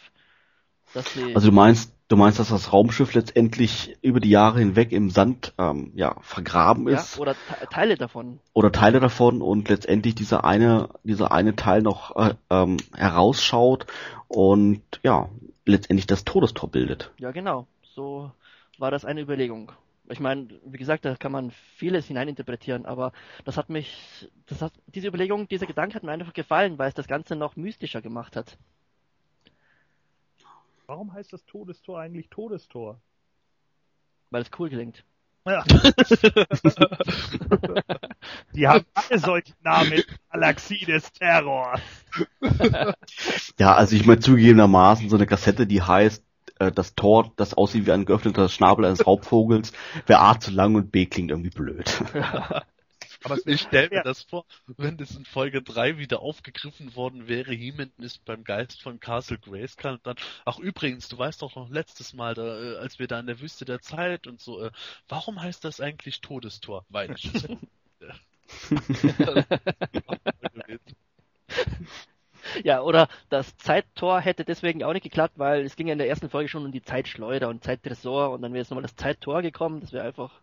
also 1.34 1.50
du 1.50 1.52
meinst, 1.52 1.94
du 2.08 2.16
meinst, 2.16 2.40
dass 2.40 2.50
das 2.50 2.72
Raumschiff 2.72 3.14
letztendlich 3.14 3.98
über 4.02 4.20
die 4.20 4.30
Jahre 4.30 4.60
hinweg 4.60 4.92
im 4.92 5.10
Sand 5.10 5.54
ähm, 5.58 5.92
ja 5.96 6.16
vergraben 6.22 6.88
ist? 6.88 7.16
Ja, 7.16 7.22
oder 7.22 7.36
Teile 7.72 7.98
davon. 7.98 8.40
Oder 8.54 8.72
Teile 8.72 9.00
davon 9.00 9.42
und 9.42 9.68
letztendlich 9.70 10.16
dieser 10.16 10.46
eine, 10.46 10.90
dieser 11.04 11.32
eine 11.32 11.56
Teil 11.56 11.82
noch 11.82 12.16
äh, 12.16 12.36
ähm, 12.50 12.78
herausschaut 12.96 13.88
und 14.28 14.82
ja 15.04 15.30
letztendlich 15.66 16.08
das 16.08 16.24
Todestor 16.24 16.70
bildet. 16.70 17.12
Ja, 17.18 17.32
genau. 17.32 17.68
So 17.96 18.32
war 18.78 18.92
das 18.92 19.06
eine 19.06 19.22
Überlegung. 19.22 19.72
Ich 20.10 20.20
meine, 20.20 20.48
wie 20.66 20.78
gesagt, 20.78 21.06
da 21.06 21.16
kann 21.16 21.32
man 21.32 21.52
vieles 21.78 22.08
hineininterpretieren, 22.08 22.86
aber 22.86 23.12
das 23.44 23.58
hat 23.58 23.70
mich, 23.70 24.30
das 24.46 24.62
hat, 24.62 24.74
diese 24.88 25.08
Überlegung, 25.08 25.48
dieser 25.48 25.66
Gedanke 25.66 25.96
hat 25.96 26.04
mir 26.04 26.12
einfach 26.12 26.34
gefallen, 26.34 26.78
weil 26.78 26.90
es 26.90 26.94
das 26.94 27.08
Ganze 27.08 27.36
noch 27.36 27.56
mystischer 27.56 28.02
gemacht 28.02 28.36
hat. 28.36 28.58
Warum 30.86 31.14
heißt 31.14 31.34
das 31.34 31.44
Todestor 31.46 32.00
eigentlich 32.00 32.30
Todestor? 32.30 33.00
Weil 34.30 34.44
es 34.44 34.52
cool 34.60 34.70
klingt. 34.70 35.04
Ja. 35.48 35.64
Die 38.56 38.68
haben 38.68 38.86
alle 38.94 39.20
solche 39.20 39.54
Namen 39.64 40.02
Galaxie 40.32 40.86
des 40.86 41.12
Terrors. 41.14 41.82
Ja, 43.60 43.76
also 43.76 43.96
ich 43.96 44.06
meine 44.06 44.20
zugegebenermaßen 44.20 45.08
so 45.10 45.16
eine 45.16 45.28
Kassette, 45.28 45.68
die 45.68 45.82
heißt 45.82 46.24
äh, 46.60 46.72
das 46.72 46.96
Tor, 46.96 47.32
das 47.36 47.54
aussieht 47.54 47.86
wie 47.86 47.92
ein 47.92 48.06
geöffneter 48.06 48.50
Schnabel 48.50 48.86
eines 48.86 49.06
Raubvogels, 49.08 49.74
wäre 50.06 50.22
A 50.22 50.40
zu 50.40 50.52
lang 50.52 50.76
und 50.76 50.92
B 50.92 51.06
klingt 51.06 51.32
irgendwie 51.32 51.50
blöd. 51.50 51.86
Aber 53.24 53.38
ich 53.46 53.62
stelle 53.62 53.90
mir 53.90 54.04
das 54.04 54.22
vor, 54.24 54.46
wenn 54.78 54.98
das 54.98 55.16
in 55.16 55.26
Folge 55.26 55.62
3 55.64 55.98
wieder 55.98 56.20
aufgegriffen 56.22 56.96
worden 56.96 57.28
wäre, 57.28 57.54
He-Man 57.54 57.92
ist 57.98 58.24
beim 58.24 58.44
Geist 58.44 58.84
von 58.84 59.00
Castle 59.00 59.40
Grayskull 59.40 59.94
und 59.94 60.06
dann, 60.06 60.16
ach 60.46 60.60
übrigens, 60.60 61.08
du 61.08 61.18
weißt 61.18 61.42
doch 61.42 61.56
noch 61.56 61.70
letztes 61.70 62.14
Mal, 62.14 62.36
da, 62.36 62.44
äh, 62.44 62.78
als 62.78 63.00
wir 63.00 63.08
da 63.08 63.20
in 63.20 63.26
der 63.26 63.40
Wüste 63.40 63.66
der 63.66 63.82
Zeit 63.82 64.28
und 64.28 64.42
so, 64.42 64.62
äh, 64.62 64.72
warum 65.08 65.42
heißt 65.42 65.66
das 65.66 65.82
eigentlich 65.82 66.22
Todestor? 66.22 66.86
Weil 66.90 67.16
ich 67.16 67.32
Ja, 72.64 72.82
oder 72.82 73.08
das 73.30 73.58
Zeittor 73.58 74.20
hätte 74.20 74.46
deswegen 74.46 74.84
auch 74.84 74.94
nicht 74.94 75.04
geklappt, 75.04 75.34
weil 75.38 75.66
es 75.66 75.76
ging 75.76 75.88
ja 75.88 75.94
in 75.94 76.00
der 76.00 76.10
ersten 76.10 76.30
Folge 76.30 76.50
schon 76.50 76.66
um 76.66 76.72
die 76.72 76.84
Zeitschleuder 76.84 77.50
und 77.50 77.64
Zeittresor 77.64 78.32
und 78.32 78.42
dann 78.42 78.54
wäre 78.54 78.62
jetzt 78.62 78.70
nochmal 78.70 78.84
das 78.84 78.96
Zeittor 78.96 79.42
gekommen, 79.42 79.82
das 79.82 79.94
wäre 79.94 80.06
einfach 80.06 80.42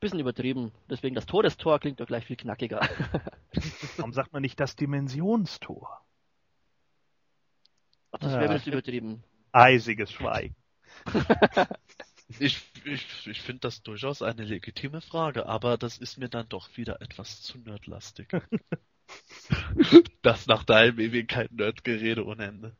bisschen 0.00 0.20
übertrieben. 0.20 0.72
Deswegen 0.90 1.14
das 1.14 1.26
Todestor 1.26 1.78
klingt 1.80 1.98
doch 1.98 2.06
gleich 2.06 2.26
viel 2.26 2.36
knackiger. 2.36 2.80
Warum 3.96 4.12
sagt 4.12 4.32
man 4.32 4.42
nicht 4.42 4.60
das 4.60 4.76
Dimensionstor? 4.76 6.02
Ach, 8.12 8.18
das 8.18 8.32
wäre 8.34 8.56
ja. 8.56 8.66
übertrieben. 8.66 9.24
Eisiges 9.52 10.12
Schweigen. 10.12 10.54
ich 12.38 12.60
ich, 12.84 13.26
ich 13.26 13.40
finde 13.40 13.60
das 13.60 13.82
durchaus 13.82 14.22
eine 14.22 14.44
legitime 14.44 15.00
Frage, 15.00 15.46
aber 15.46 15.78
das 15.78 15.98
ist 15.98 16.18
mir 16.18 16.28
dann 16.28 16.48
doch 16.48 16.76
wieder 16.76 17.00
etwas 17.00 17.42
zu 17.42 17.58
nerdlastig. 17.58 18.28
das 20.22 20.46
nach 20.46 20.64
deinem 20.64 20.98
Ewigkeit-Nerdgerede 20.98 22.24
ohne 22.24 22.44
Ende. 22.46 22.76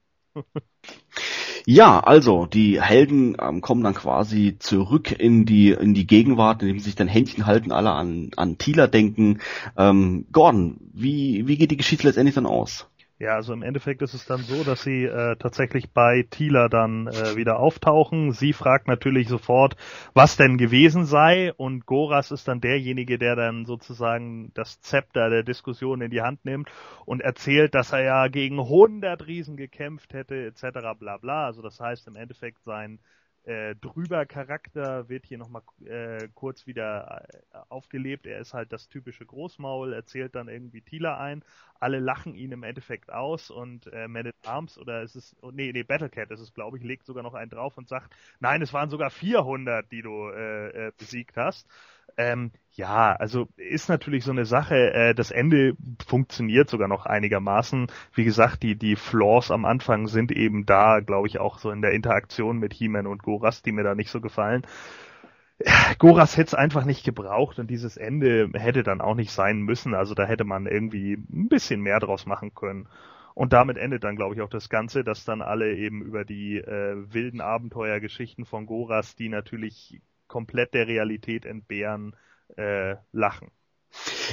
Ja, 1.66 2.00
also 2.00 2.44
die 2.44 2.82
Helden 2.82 3.36
ähm, 3.40 3.62
kommen 3.62 3.82
dann 3.82 3.94
quasi 3.94 4.56
zurück 4.58 5.12
in 5.12 5.46
die 5.46 5.70
in 5.70 5.94
die 5.94 6.06
Gegenwart, 6.06 6.60
indem 6.60 6.78
sie 6.78 6.86
sich 6.86 6.94
dann 6.94 7.08
Händchen 7.08 7.46
halten, 7.46 7.72
alle 7.72 7.92
an 7.92 8.32
an 8.36 8.58
Thieler 8.58 8.86
denken. 8.86 9.40
Ähm, 9.78 10.26
Gordon, 10.30 10.76
wie 10.92 11.46
wie 11.46 11.56
geht 11.56 11.70
die 11.70 11.78
Geschichte 11.78 12.06
letztendlich 12.06 12.34
dann 12.34 12.46
aus? 12.46 12.86
Ja, 13.20 13.36
also 13.36 13.52
im 13.52 13.62
Endeffekt 13.62 14.02
ist 14.02 14.12
es 14.12 14.26
dann 14.26 14.40
so, 14.40 14.64
dass 14.64 14.82
sie 14.82 15.04
äh, 15.04 15.36
tatsächlich 15.36 15.92
bei 15.92 16.26
Thieler 16.28 16.68
dann 16.68 17.06
äh, 17.06 17.36
wieder 17.36 17.60
auftauchen. 17.60 18.32
Sie 18.32 18.52
fragt 18.52 18.88
natürlich 18.88 19.28
sofort, 19.28 19.76
was 20.14 20.36
denn 20.36 20.58
gewesen 20.58 21.04
sei 21.04 21.52
und 21.52 21.86
Goras 21.86 22.32
ist 22.32 22.48
dann 22.48 22.60
derjenige, 22.60 23.16
der 23.16 23.36
dann 23.36 23.66
sozusagen 23.66 24.50
das 24.54 24.80
Zepter 24.80 25.30
der 25.30 25.44
Diskussion 25.44 26.00
in 26.00 26.10
die 26.10 26.22
Hand 26.22 26.44
nimmt 26.44 26.70
und 27.06 27.20
erzählt, 27.20 27.76
dass 27.76 27.92
er 27.92 28.02
ja 28.02 28.26
gegen 28.26 28.58
100 28.58 29.24
Riesen 29.28 29.56
gekämpft 29.56 30.12
hätte 30.12 30.46
etc. 30.46 30.98
bla 30.98 31.16
bla. 31.18 31.46
Also 31.46 31.62
das 31.62 31.78
heißt 31.78 32.08
im 32.08 32.16
Endeffekt 32.16 32.64
sein 32.64 32.98
äh, 33.44 33.74
drüber 33.76 34.24
Charakter 34.26 35.08
wird 35.08 35.26
hier 35.26 35.38
nochmal 35.38 35.62
äh, 35.84 36.28
kurz 36.34 36.66
wieder 36.66 37.26
äh, 37.28 37.58
aufgelebt. 37.68 38.26
Er 38.26 38.38
ist 38.40 38.54
halt 38.54 38.72
das 38.72 38.88
typische 38.88 39.26
Großmaul, 39.26 39.92
erzählt 39.92 40.34
dann 40.34 40.48
irgendwie 40.48 40.80
Tila 40.80 41.18
ein. 41.18 41.44
Alle 41.78 41.98
lachen 41.98 42.34
ihn 42.34 42.52
im 42.52 42.62
Endeffekt 42.62 43.12
aus 43.12 43.50
und 43.50 43.86
äh, 43.92 44.08
Man 44.08 44.26
at 44.28 44.34
Arms 44.46 44.78
oder 44.78 45.02
ist 45.02 45.14
es, 45.14 45.36
oh, 45.42 45.50
nee, 45.50 45.72
nee, 45.72 45.82
Battlecat 45.82 46.30
ist 46.30 46.40
es, 46.40 46.54
glaube 46.54 46.78
ich, 46.78 46.84
legt 46.84 47.04
sogar 47.04 47.22
noch 47.22 47.34
einen 47.34 47.50
drauf 47.50 47.76
und 47.76 47.88
sagt, 47.88 48.14
nein, 48.40 48.62
es 48.62 48.72
waren 48.72 48.88
sogar 48.88 49.10
400, 49.10 49.90
die 49.92 50.02
du 50.02 50.30
äh, 50.30 50.88
äh, 50.88 50.92
besiegt 50.96 51.36
hast. 51.36 51.68
Ähm, 52.16 52.52
ja, 52.72 53.12
also 53.14 53.48
ist 53.56 53.88
natürlich 53.88 54.24
so 54.24 54.32
eine 54.32 54.46
Sache. 54.46 54.92
Äh, 54.92 55.14
das 55.14 55.30
Ende 55.30 55.76
funktioniert 56.06 56.68
sogar 56.68 56.88
noch 56.88 57.06
einigermaßen. 57.06 57.88
Wie 58.12 58.24
gesagt, 58.24 58.62
die 58.62 58.76
die 58.76 58.96
Flaws 58.96 59.50
am 59.50 59.64
Anfang 59.64 60.06
sind 60.08 60.32
eben 60.32 60.66
da, 60.66 61.00
glaube 61.00 61.28
ich, 61.28 61.38
auch 61.38 61.58
so 61.58 61.70
in 61.70 61.82
der 61.82 61.92
Interaktion 61.92 62.58
mit 62.58 62.72
He-Man 62.74 63.06
und 63.06 63.22
Goras, 63.22 63.62
die 63.62 63.72
mir 63.72 63.84
da 63.84 63.94
nicht 63.94 64.10
so 64.10 64.20
gefallen. 64.20 64.62
Goras 65.98 66.36
hätte 66.36 66.48
es 66.48 66.54
einfach 66.54 66.84
nicht 66.84 67.04
gebraucht 67.04 67.58
und 67.58 67.70
dieses 67.70 67.96
Ende 67.96 68.50
hätte 68.54 68.82
dann 68.82 69.00
auch 69.00 69.14
nicht 69.14 69.30
sein 69.32 69.60
müssen. 69.60 69.94
Also 69.94 70.14
da 70.14 70.24
hätte 70.26 70.44
man 70.44 70.66
irgendwie 70.66 71.14
ein 71.14 71.48
bisschen 71.48 71.80
mehr 71.80 72.00
draus 72.00 72.26
machen 72.26 72.54
können. 72.54 72.88
Und 73.34 73.52
damit 73.52 73.78
endet 73.78 74.04
dann, 74.04 74.16
glaube 74.16 74.34
ich, 74.34 74.40
auch 74.40 74.48
das 74.48 74.68
Ganze, 74.68 75.02
dass 75.04 75.24
dann 75.24 75.42
alle 75.42 75.74
eben 75.76 76.02
über 76.02 76.24
die 76.24 76.58
äh, 76.58 76.96
wilden 77.12 77.40
Abenteuergeschichten 77.40 78.44
von 78.44 78.66
Goras, 78.66 79.16
die 79.16 79.28
natürlich 79.28 80.00
komplett 80.34 80.74
der 80.74 80.88
Realität 80.88 81.46
entbehren, 81.46 82.16
äh, 82.56 82.96
lachen. 83.12 83.52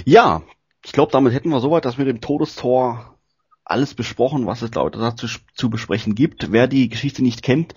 Ja, 0.04 0.42
ich 0.84 0.94
glaube, 0.94 1.12
damit 1.12 1.32
hätten 1.32 1.50
wir 1.50 1.60
soweit, 1.60 1.86
dass 1.86 2.00
mit 2.00 2.08
dem 2.08 2.22
Todestor 2.22 3.20
alles 3.64 3.94
besprochen, 3.94 4.48
was 4.48 4.64
es 4.64 4.74
laut 4.74 4.96
dazu 4.96 5.28
zu 5.54 5.70
besprechen 5.70 6.16
gibt. 6.16 6.52
Wer 6.52 6.66
die 6.66 6.90
Geschichte 6.90 7.22
nicht 7.22 7.44
kennt, 7.44 7.76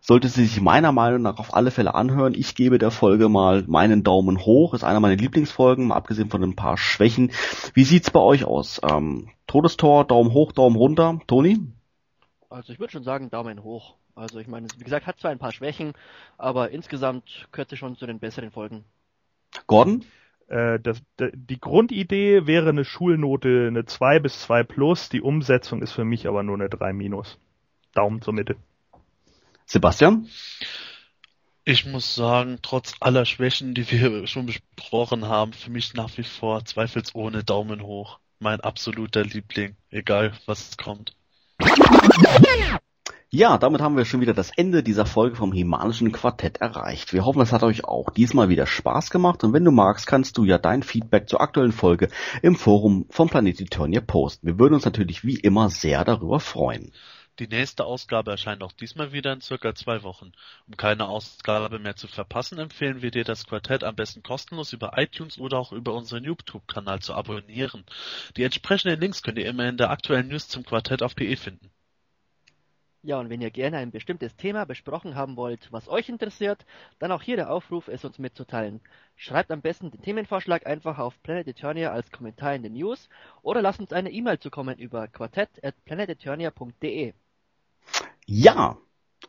sollte 0.00 0.28
sie 0.28 0.44
sich 0.44 0.60
meiner 0.60 0.92
Meinung 0.92 1.22
nach 1.22 1.40
auf 1.40 1.52
alle 1.52 1.72
Fälle 1.72 1.96
anhören. 1.96 2.34
Ich 2.34 2.54
gebe 2.54 2.78
der 2.78 2.92
Folge 2.92 3.28
mal 3.28 3.64
meinen 3.66 4.04
Daumen 4.04 4.38
hoch. 4.44 4.72
Ist 4.72 4.84
einer 4.84 5.00
meiner 5.00 5.16
Lieblingsfolgen, 5.16 5.88
mal 5.88 5.96
abgesehen 5.96 6.30
von 6.30 6.44
ein 6.44 6.54
paar 6.54 6.78
Schwächen. 6.78 7.32
Wie 7.74 7.82
sieht's 7.82 8.12
bei 8.12 8.20
euch 8.20 8.44
aus? 8.44 8.80
Ähm, 8.88 9.30
Todestor, 9.48 10.04
Daumen 10.04 10.32
hoch, 10.32 10.52
Daumen 10.52 10.76
runter. 10.76 11.18
Toni? 11.26 11.58
Also 12.48 12.72
ich 12.72 12.78
würde 12.78 12.92
schon 12.92 13.02
sagen 13.02 13.30
Daumen 13.30 13.64
hoch. 13.64 13.96
Also 14.14 14.38
ich 14.38 14.46
meine, 14.46 14.68
wie 14.76 14.84
gesagt, 14.84 15.06
hat 15.06 15.18
zwar 15.18 15.30
ein 15.30 15.38
paar 15.38 15.52
Schwächen, 15.52 15.92
aber 16.38 16.70
insgesamt 16.70 17.48
gehört 17.52 17.70
sie 17.70 17.76
schon 17.76 17.96
zu 17.96 18.06
den 18.06 18.20
besseren 18.20 18.50
Folgen. 18.50 18.84
Gordon? 19.66 20.04
Äh, 20.46 20.78
das, 20.78 21.02
die 21.18 21.58
Grundidee 21.58 22.46
wäre 22.46 22.68
eine 22.68 22.84
Schulnote 22.84 23.66
eine 23.68 23.86
2 23.86 24.20
bis 24.20 24.42
2 24.42 24.62
plus, 24.62 25.08
die 25.08 25.20
Umsetzung 25.20 25.82
ist 25.82 25.92
für 25.92 26.04
mich 26.04 26.28
aber 26.28 26.42
nur 26.42 26.56
eine 26.56 26.68
3 26.68 26.92
minus. 26.92 27.38
Daumen 27.94 28.22
zur 28.22 28.34
Mitte. 28.34 28.56
Sebastian? 29.66 30.28
Ich 31.64 31.86
muss 31.86 32.14
sagen, 32.14 32.58
trotz 32.60 32.94
aller 33.00 33.24
Schwächen, 33.24 33.74
die 33.74 33.90
wir 33.90 34.26
schon 34.26 34.46
besprochen 34.46 35.26
haben, 35.26 35.54
für 35.54 35.70
mich 35.70 35.94
nach 35.94 36.16
wie 36.18 36.22
vor 36.22 36.64
zweifelsohne 36.64 37.42
Daumen 37.42 37.82
hoch. 37.82 38.18
Mein 38.38 38.60
absoluter 38.60 39.24
Liebling, 39.24 39.74
egal 39.90 40.32
was 40.44 40.76
kommt. 40.76 41.16
Ja, 43.34 43.58
damit 43.58 43.80
haben 43.80 43.96
wir 43.96 44.04
schon 44.04 44.20
wieder 44.20 44.32
das 44.32 44.52
Ende 44.56 44.84
dieser 44.84 45.06
Folge 45.06 45.34
vom 45.34 45.52
Himanischen 45.52 46.12
Quartett 46.12 46.58
erreicht. 46.58 47.12
Wir 47.12 47.24
hoffen, 47.24 47.42
es 47.42 47.50
hat 47.50 47.64
euch 47.64 47.84
auch 47.84 48.10
diesmal 48.10 48.48
wieder 48.48 48.64
Spaß 48.64 49.10
gemacht 49.10 49.42
und 49.42 49.52
wenn 49.52 49.64
du 49.64 49.72
magst, 49.72 50.06
kannst 50.06 50.38
du 50.38 50.44
ja 50.44 50.56
dein 50.56 50.84
Feedback 50.84 51.28
zur 51.28 51.40
aktuellen 51.40 51.72
Folge 51.72 52.10
im 52.42 52.54
Forum 52.54 53.06
vom 53.10 53.28
Planet 53.28 53.60
Eternia 53.60 54.02
posten. 54.02 54.46
Wir 54.46 54.60
würden 54.60 54.74
uns 54.74 54.84
natürlich 54.84 55.24
wie 55.24 55.34
immer 55.34 55.68
sehr 55.68 56.04
darüber 56.04 56.38
freuen. 56.38 56.92
Die 57.40 57.48
nächste 57.48 57.84
Ausgabe 57.86 58.30
erscheint 58.30 58.62
auch 58.62 58.70
diesmal 58.70 59.12
wieder 59.12 59.32
in 59.32 59.40
circa 59.40 59.74
zwei 59.74 60.04
Wochen. 60.04 60.30
Um 60.68 60.76
keine 60.76 61.08
Ausgabe 61.08 61.80
mehr 61.80 61.96
zu 61.96 62.06
verpassen, 62.06 62.60
empfehlen 62.60 63.02
wir 63.02 63.10
dir, 63.10 63.24
das 63.24 63.46
Quartett 63.46 63.82
am 63.82 63.96
besten 63.96 64.22
kostenlos 64.22 64.72
über 64.72 64.92
iTunes 64.94 65.38
oder 65.38 65.58
auch 65.58 65.72
über 65.72 65.94
unseren 65.94 66.22
YouTube-Kanal 66.22 67.00
zu 67.00 67.14
abonnieren. 67.14 67.82
Die 68.36 68.44
entsprechenden 68.44 69.00
Links 69.00 69.24
könnt 69.24 69.38
ihr 69.38 69.46
immer 69.46 69.68
in 69.68 69.76
der 69.76 69.90
aktuellen 69.90 70.28
News 70.28 70.46
zum 70.46 70.64
Quartett 70.64 71.02
auf 71.02 71.16
PE 71.16 71.36
finden. 71.36 71.72
Ja, 73.06 73.20
und 73.20 73.28
wenn 73.28 73.42
ihr 73.42 73.50
gerne 73.50 73.76
ein 73.76 73.90
bestimmtes 73.90 74.34
Thema 74.34 74.64
besprochen 74.64 75.14
haben 75.14 75.36
wollt, 75.36 75.70
was 75.70 75.90
euch 75.90 76.08
interessiert, 76.08 76.64
dann 76.98 77.12
auch 77.12 77.20
hier 77.20 77.36
der 77.36 77.50
Aufruf, 77.50 77.88
es 77.88 78.02
uns 78.02 78.18
mitzuteilen. 78.18 78.80
Schreibt 79.14 79.50
am 79.50 79.60
besten 79.60 79.90
den 79.90 80.00
Themenvorschlag 80.00 80.66
einfach 80.66 80.98
auf 80.98 81.22
Planet 81.22 81.46
Eternia 81.46 81.92
als 81.92 82.10
Kommentar 82.10 82.54
in 82.54 82.62
den 82.62 82.72
News 82.72 83.10
oder 83.42 83.60
lasst 83.60 83.80
uns 83.80 83.92
eine 83.92 84.10
E-Mail 84.10 84.38
zukommen 84.38 84.78
über 84.78 85.06
quartett.planeteternia.de. 85.06 87.12
Ja, 88.24 88.78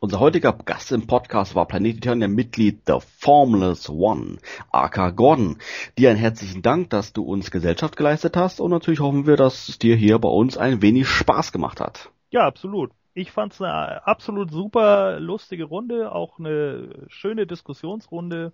unser 0.00 0.20
heutiger 0.20 0.54
Gast 0.54 0.92
im 0.92 1.06
Podcast 1.06 1.54
war 1.54 1.66
Planet 1.66 1.98
Eternia 1.98 2.28
Mitglied 2.28 2.80
The 2.86 3.00
Formless 3.18 3.90
One, 3.90 4.38
aka 4.72 5.10
Gordon. 5.10 5.58
Dir 5.98 6.08
einen 6.08 6.18
herzlichen 6.18 6.62
Dank, 6.62 6.88
dass 6.88 7.12
du 7.12 7.24
uns 7.24 7.50
Gesellschaft 7.50 7.98
geleistet 7.98 8.38
hast 8.38 8.58
und 8.58 8.70
natürlich 8.70 9.00
hoffen 9.00 9.26
wir, 9.26 9.36
dass 9.36 9.68
es 9.68 9.78
dir 9.78 9.96
hier 9.96 10.18
bei 10.18 10.30
uns 10.30 10.56
ein 10.56 10.80
wenig 10.80 11.06
Spaß 11.06 11.52
gemacht 11.52 11.78
hat. 11.78 12.10
Ja, 12.30 12.46
absolut 12.46 12.90
ich 13.16 13.32
fand 13.32 13.52
es 13.54 13.62
eine 13.62 14.06
absolut 14.06 14.50
super 14.50 15.18
lustige 15.20 15.64
Runde, 15.64 16.12
auch 16.12 16.38
eine 16.38 17.06
schöne 17.08 17.46
Diskussionsrunde. 17.46 18.52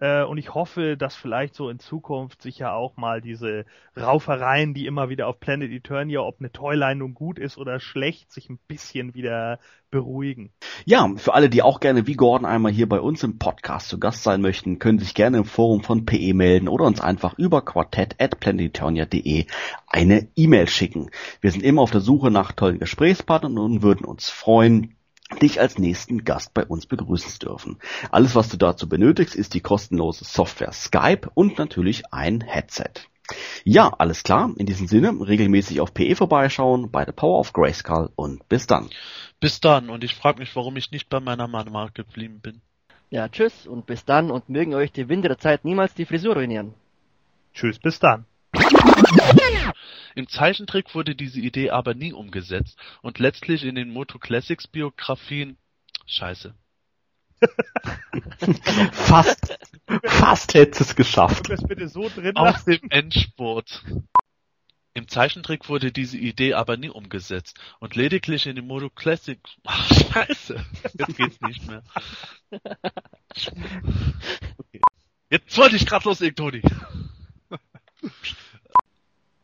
Äh, 0.00 0.24
und 0.24 0.38
ich 0.38 0.54
hoffe, 0.54 0.96
dass 0.96 1.14
vielleicht 1.14 1.54
so 1.54 1.68
in 1.68 1.78
Zukunft 1.78 2.42
sich 2.42 2.58
ja 2.58 2.72
auch 2.72 2.96
mal 2.96 3.20
diese 3.20 3.64
Raufereien, 3.96 4.74
die 4.74 4.86
immer 4.86 5.08
wieder 5.08 5.28
auf 5.28 5.38
Planet 5.38 5.70
Eternia, 5.70 6.20
ob 6.20 6.40
eine 6.40 6.50
Toyline 6.50 6.96
nun 6.96 7.14
gut 7.14 7.38
ist 7.38 7.58
oder 7.58 7.78
schlecht, 7.78 8.32
sich 8.32 8.48
ein 8.50 8.58
bisschen 8.66 9.14
wieder 9.14 9.60
beruhigen. 9.90 10.50
Ja, 10.84 11.08
für 11.16 11.34
alle, 11.34 11.48
die 11.48 11.62
auch 11.62 11.78
gerne 11.78 12.08
wie 12.08 12.14
Gordon 12.14 12.46
einmal 12.46 12.72
hier 12.72 12.88
bei 12.88 13.00
uns 13.00 13.22
im 13.22 13.38
Podcast 13.38 13.88
zu 13.88 14.00
Gast 14.00 14.24
sein 14.24 14.40
möchten, 14.40 14.80
können 14.80 14.98
sich 14.98 15.14
gerne 15.14 15.38
im 15.38 15.44
Forum 15.44 15.82
von 15.82 16.04
PE 16.04 16.34
melden 16.34 16.66
oder 16.66 16.84
uns 16.84 17.00
einfach 17.00 17.38
über 17.38 17.62
quartett.planeteternia.de 17.62 19.46
eine 19.86 20.28
E-Mail 20.34 20.66
schicken. 20.66 21.10
Wir 21.40 21.52
sind 21.52 21.62
immer 21.62 21.82
auf 21.82 21.92
der 21.92 22.00
Suche 22.00 22.32
nach 22.32 22.50
tollen 22.50 22.80
Gesprächspartnern 22.80 23.58
und 23.58 23.82
würden 23.82 24.04
uns 24.04 24.28
freuen, 24.28 24.96
dich 25.40 25.60
als 25.60 25.78
nächsten 25.78 26.24
Gast 26.24 26.54
bei 26.54 26.64
uns 26.64 26.86
begrüßen 26.86 27.38
dürfen. 27.38 27.78
Alles, 28.10 28.34
was 28.34 28.48
du 28.48 28.56
dazu 28.56 28.88
benötigst, 28.88 29.34
ist 29.34 29.54
die 29.54 29.60
kostenlose 29.60 30.24
Software 30.24 30.72
Skype 30.72 31.30
und 31.34 31.58
natürlich 31.58 32.12
ein 32.12 32.40
Headset. 32.40 33.08
Ja, 33.64 33.88
alles 33.98 34.22
klar. 34.22 34.52
In 34.58 34.66
diesem 34.66 34.86
Sinne, 34.86 35.14
regelmäßig 35.26 35.80
auf 35.80 35.94
PE 35.94 36.14
vorbeischauen, 36.14 36.90
bei 36.90 37.06
The 37.06 37.12
Power 37.12 37.38
of 37.38 37.52
Grayskull 37.52 38.10
und 38.16 38.46
bis 38.48 38.66
dann. 38.66 38.90
Bis 39.40 39.60
dann. 39.60 39.88
Und 39.88 40.04
ich 40.04 40.14
frage 40.14 40.40
mich, 40.40 40.54
warum 40.54 40.76
ich 40.76 40.90
nicht 40.90 41.08
bei 41.08 41.20
meiner 41.20 41.48
Mama 41.48 41.88
geblieben 41.94 42.40
bin. 42.40 42.60
Ja, 43.10 43.28
tschüss 43.28 43.66
und 43.66 43.86
bis 43.86 44.04
dann 44.04 44.30
und 44.30 44.48
mögen 44.48 44.74
euch 44.74 44.92
die 44.92 45.08
Winde 45.08 45.28
der 45.28 45.38
Zeit 45.38 45.64
niemals 45.64 45.94
die 45.94 46.04
Frisur 46.04 46.34
ruinieren. 46.34 46.74
Tschüss, 47.54 47.78
bis 47.78 47.98
dann. 47.98 48.26
Im 50.14 50.28
Zeichentrick 50.28 50.94
wurde 50.94 51.14
diese 51.14 51.40
Idee 51.40 51.70
aber 51.70 51.94
nie 51.94 52.12
umgesetzt 52.12 52.78
und 53.02 53.18
letztlich 53.18 53.64
in 53.64 53.74
den 53.74 53.90
Moto 53.90 54.18
Classics 54.18 54.66
Biografien 54.66 55.56
Scheiße. 56.06 56.54
fast, 58.92 59.58
fast 60.04 60.54
hättest 60.54 60.80
es 60.80 60.96
geschafft. 60.96 61.48
Das 61.50 61.62
bitte 61.62 61.88
so 61.88 62.08
drin 62.08 62.36
Aus 62.36 62.64
dem 62.64 62.90
Endspurt. 62.90 63.82
Im 64.96 65.08
Zeichentrick 65.08 65.68
wurde 65.68 65.90
diese 65.90 66.16
Idee 66.16 66.54
aber 66.54 66.76
nie 66.76 66.88
umgesetzt 66.88 67.58
und 67.80 67.96
lediglich 67.96 68.46
in 68.46 68.54
den 68.54 68.66
Moto 68.66 68.90
Classics. 68.90 69.56
Ach, 69.64 69.92
scheiße. 69.92 70.64
Jetzt 70.96 71.16
geht's 71.16 71.40
nicht 71.40 71.66
mehr. 71.66 71.82
Okay. 74.56 74.80
Jetzt 75.28 75.58
wollte 75.58 75.74
ich 75.74 75.86
grad 75.86 76.04
loslegen, 76.04 76.36
Toni. 76.36 76.62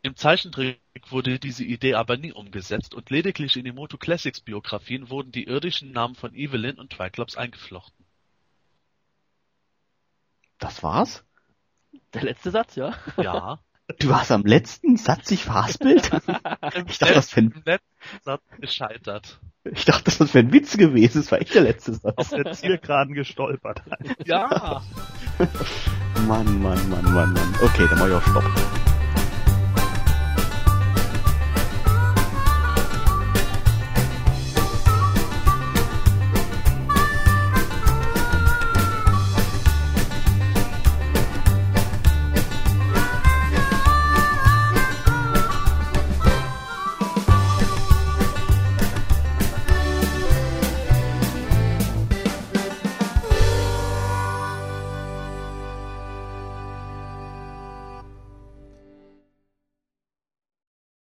Im 0.03 0.17
Zeichentrick 0.17 0.81
wurde 1.11 1.39
diese 1.39 1.65
Idee 1.65 1.95
aber 1.95 2.17
nie 2.17 2.33
umgesetzt 2.33 2.95
und 2.95 3.11
lediglich 3.11 3.57
in 3.57 3.65
die 3.65 3.73
Moto 3.73 3.99
Classics 3.99 4.41
Biografien 4.41 5.11
wurden 5.11 5.31
die 5.31 5.45
irdischen 5.45 5.93
Namen 5.93 6.15
von 6.15 6.35
Evelyn 6.35 6.79
und 6.79 6.91
Triclops 6.91 7.37
eingeflochten. 7.37 8.07
Das 10.59 10.83
war's? 10.83 11.25
Der 12.15 12.23
letzte 12.23 12.51
Satz, 12.51 12.77
ja? 12.77 12.95
Ja. 13.17 13.59
Du 13.99 14.15
hast 14.15 14.31
am 14.31 14.45
letzten 14.45 14.97
Satz 14.97 15.29
sich 15.29 15.45
verhaspelt? 15.45 16.11
ich 16.87 16.99
dachte, 16.99 17.15
das 17.15 17.35
wäre 17.35 17.47
ein 17.47 17.63
letzten 17.65 18.23
Satz 18.23 18.43
gescheitert. 18.61 19.41
Ich 19.65 19.85
dachte, 19.85 20.05
das 20.05 20.33
wäre 20.33 20.47
ein 20.47 20.53
Witz 20.53 20.77
gewesen. 20.77 21.21
Das 21.21 21.33
war 21.33 21.41
echt 21.41 21.55
der 21.55 21.63
letzte 21.63 21.95
Satz. 21.95 22.17
Auf 22.17 22.29
der 22.31 22.53
Zielgeraden 22.53 23.15
gestolpert. 23.15 23.83
ja. 24.25 24.81
Mann, 26.29 26.63
Mann, 26.63 26.89
Mann, 26.89 27.13
Mann, 27.13 27.33
Mann. 27.33 27.55
Okay, 27.63 27.87
dann 27.91 27.99
mach 27.99 28.07
ich 28.07 28.15
auf 28.15 28.27
Stopp. 28.27 29.00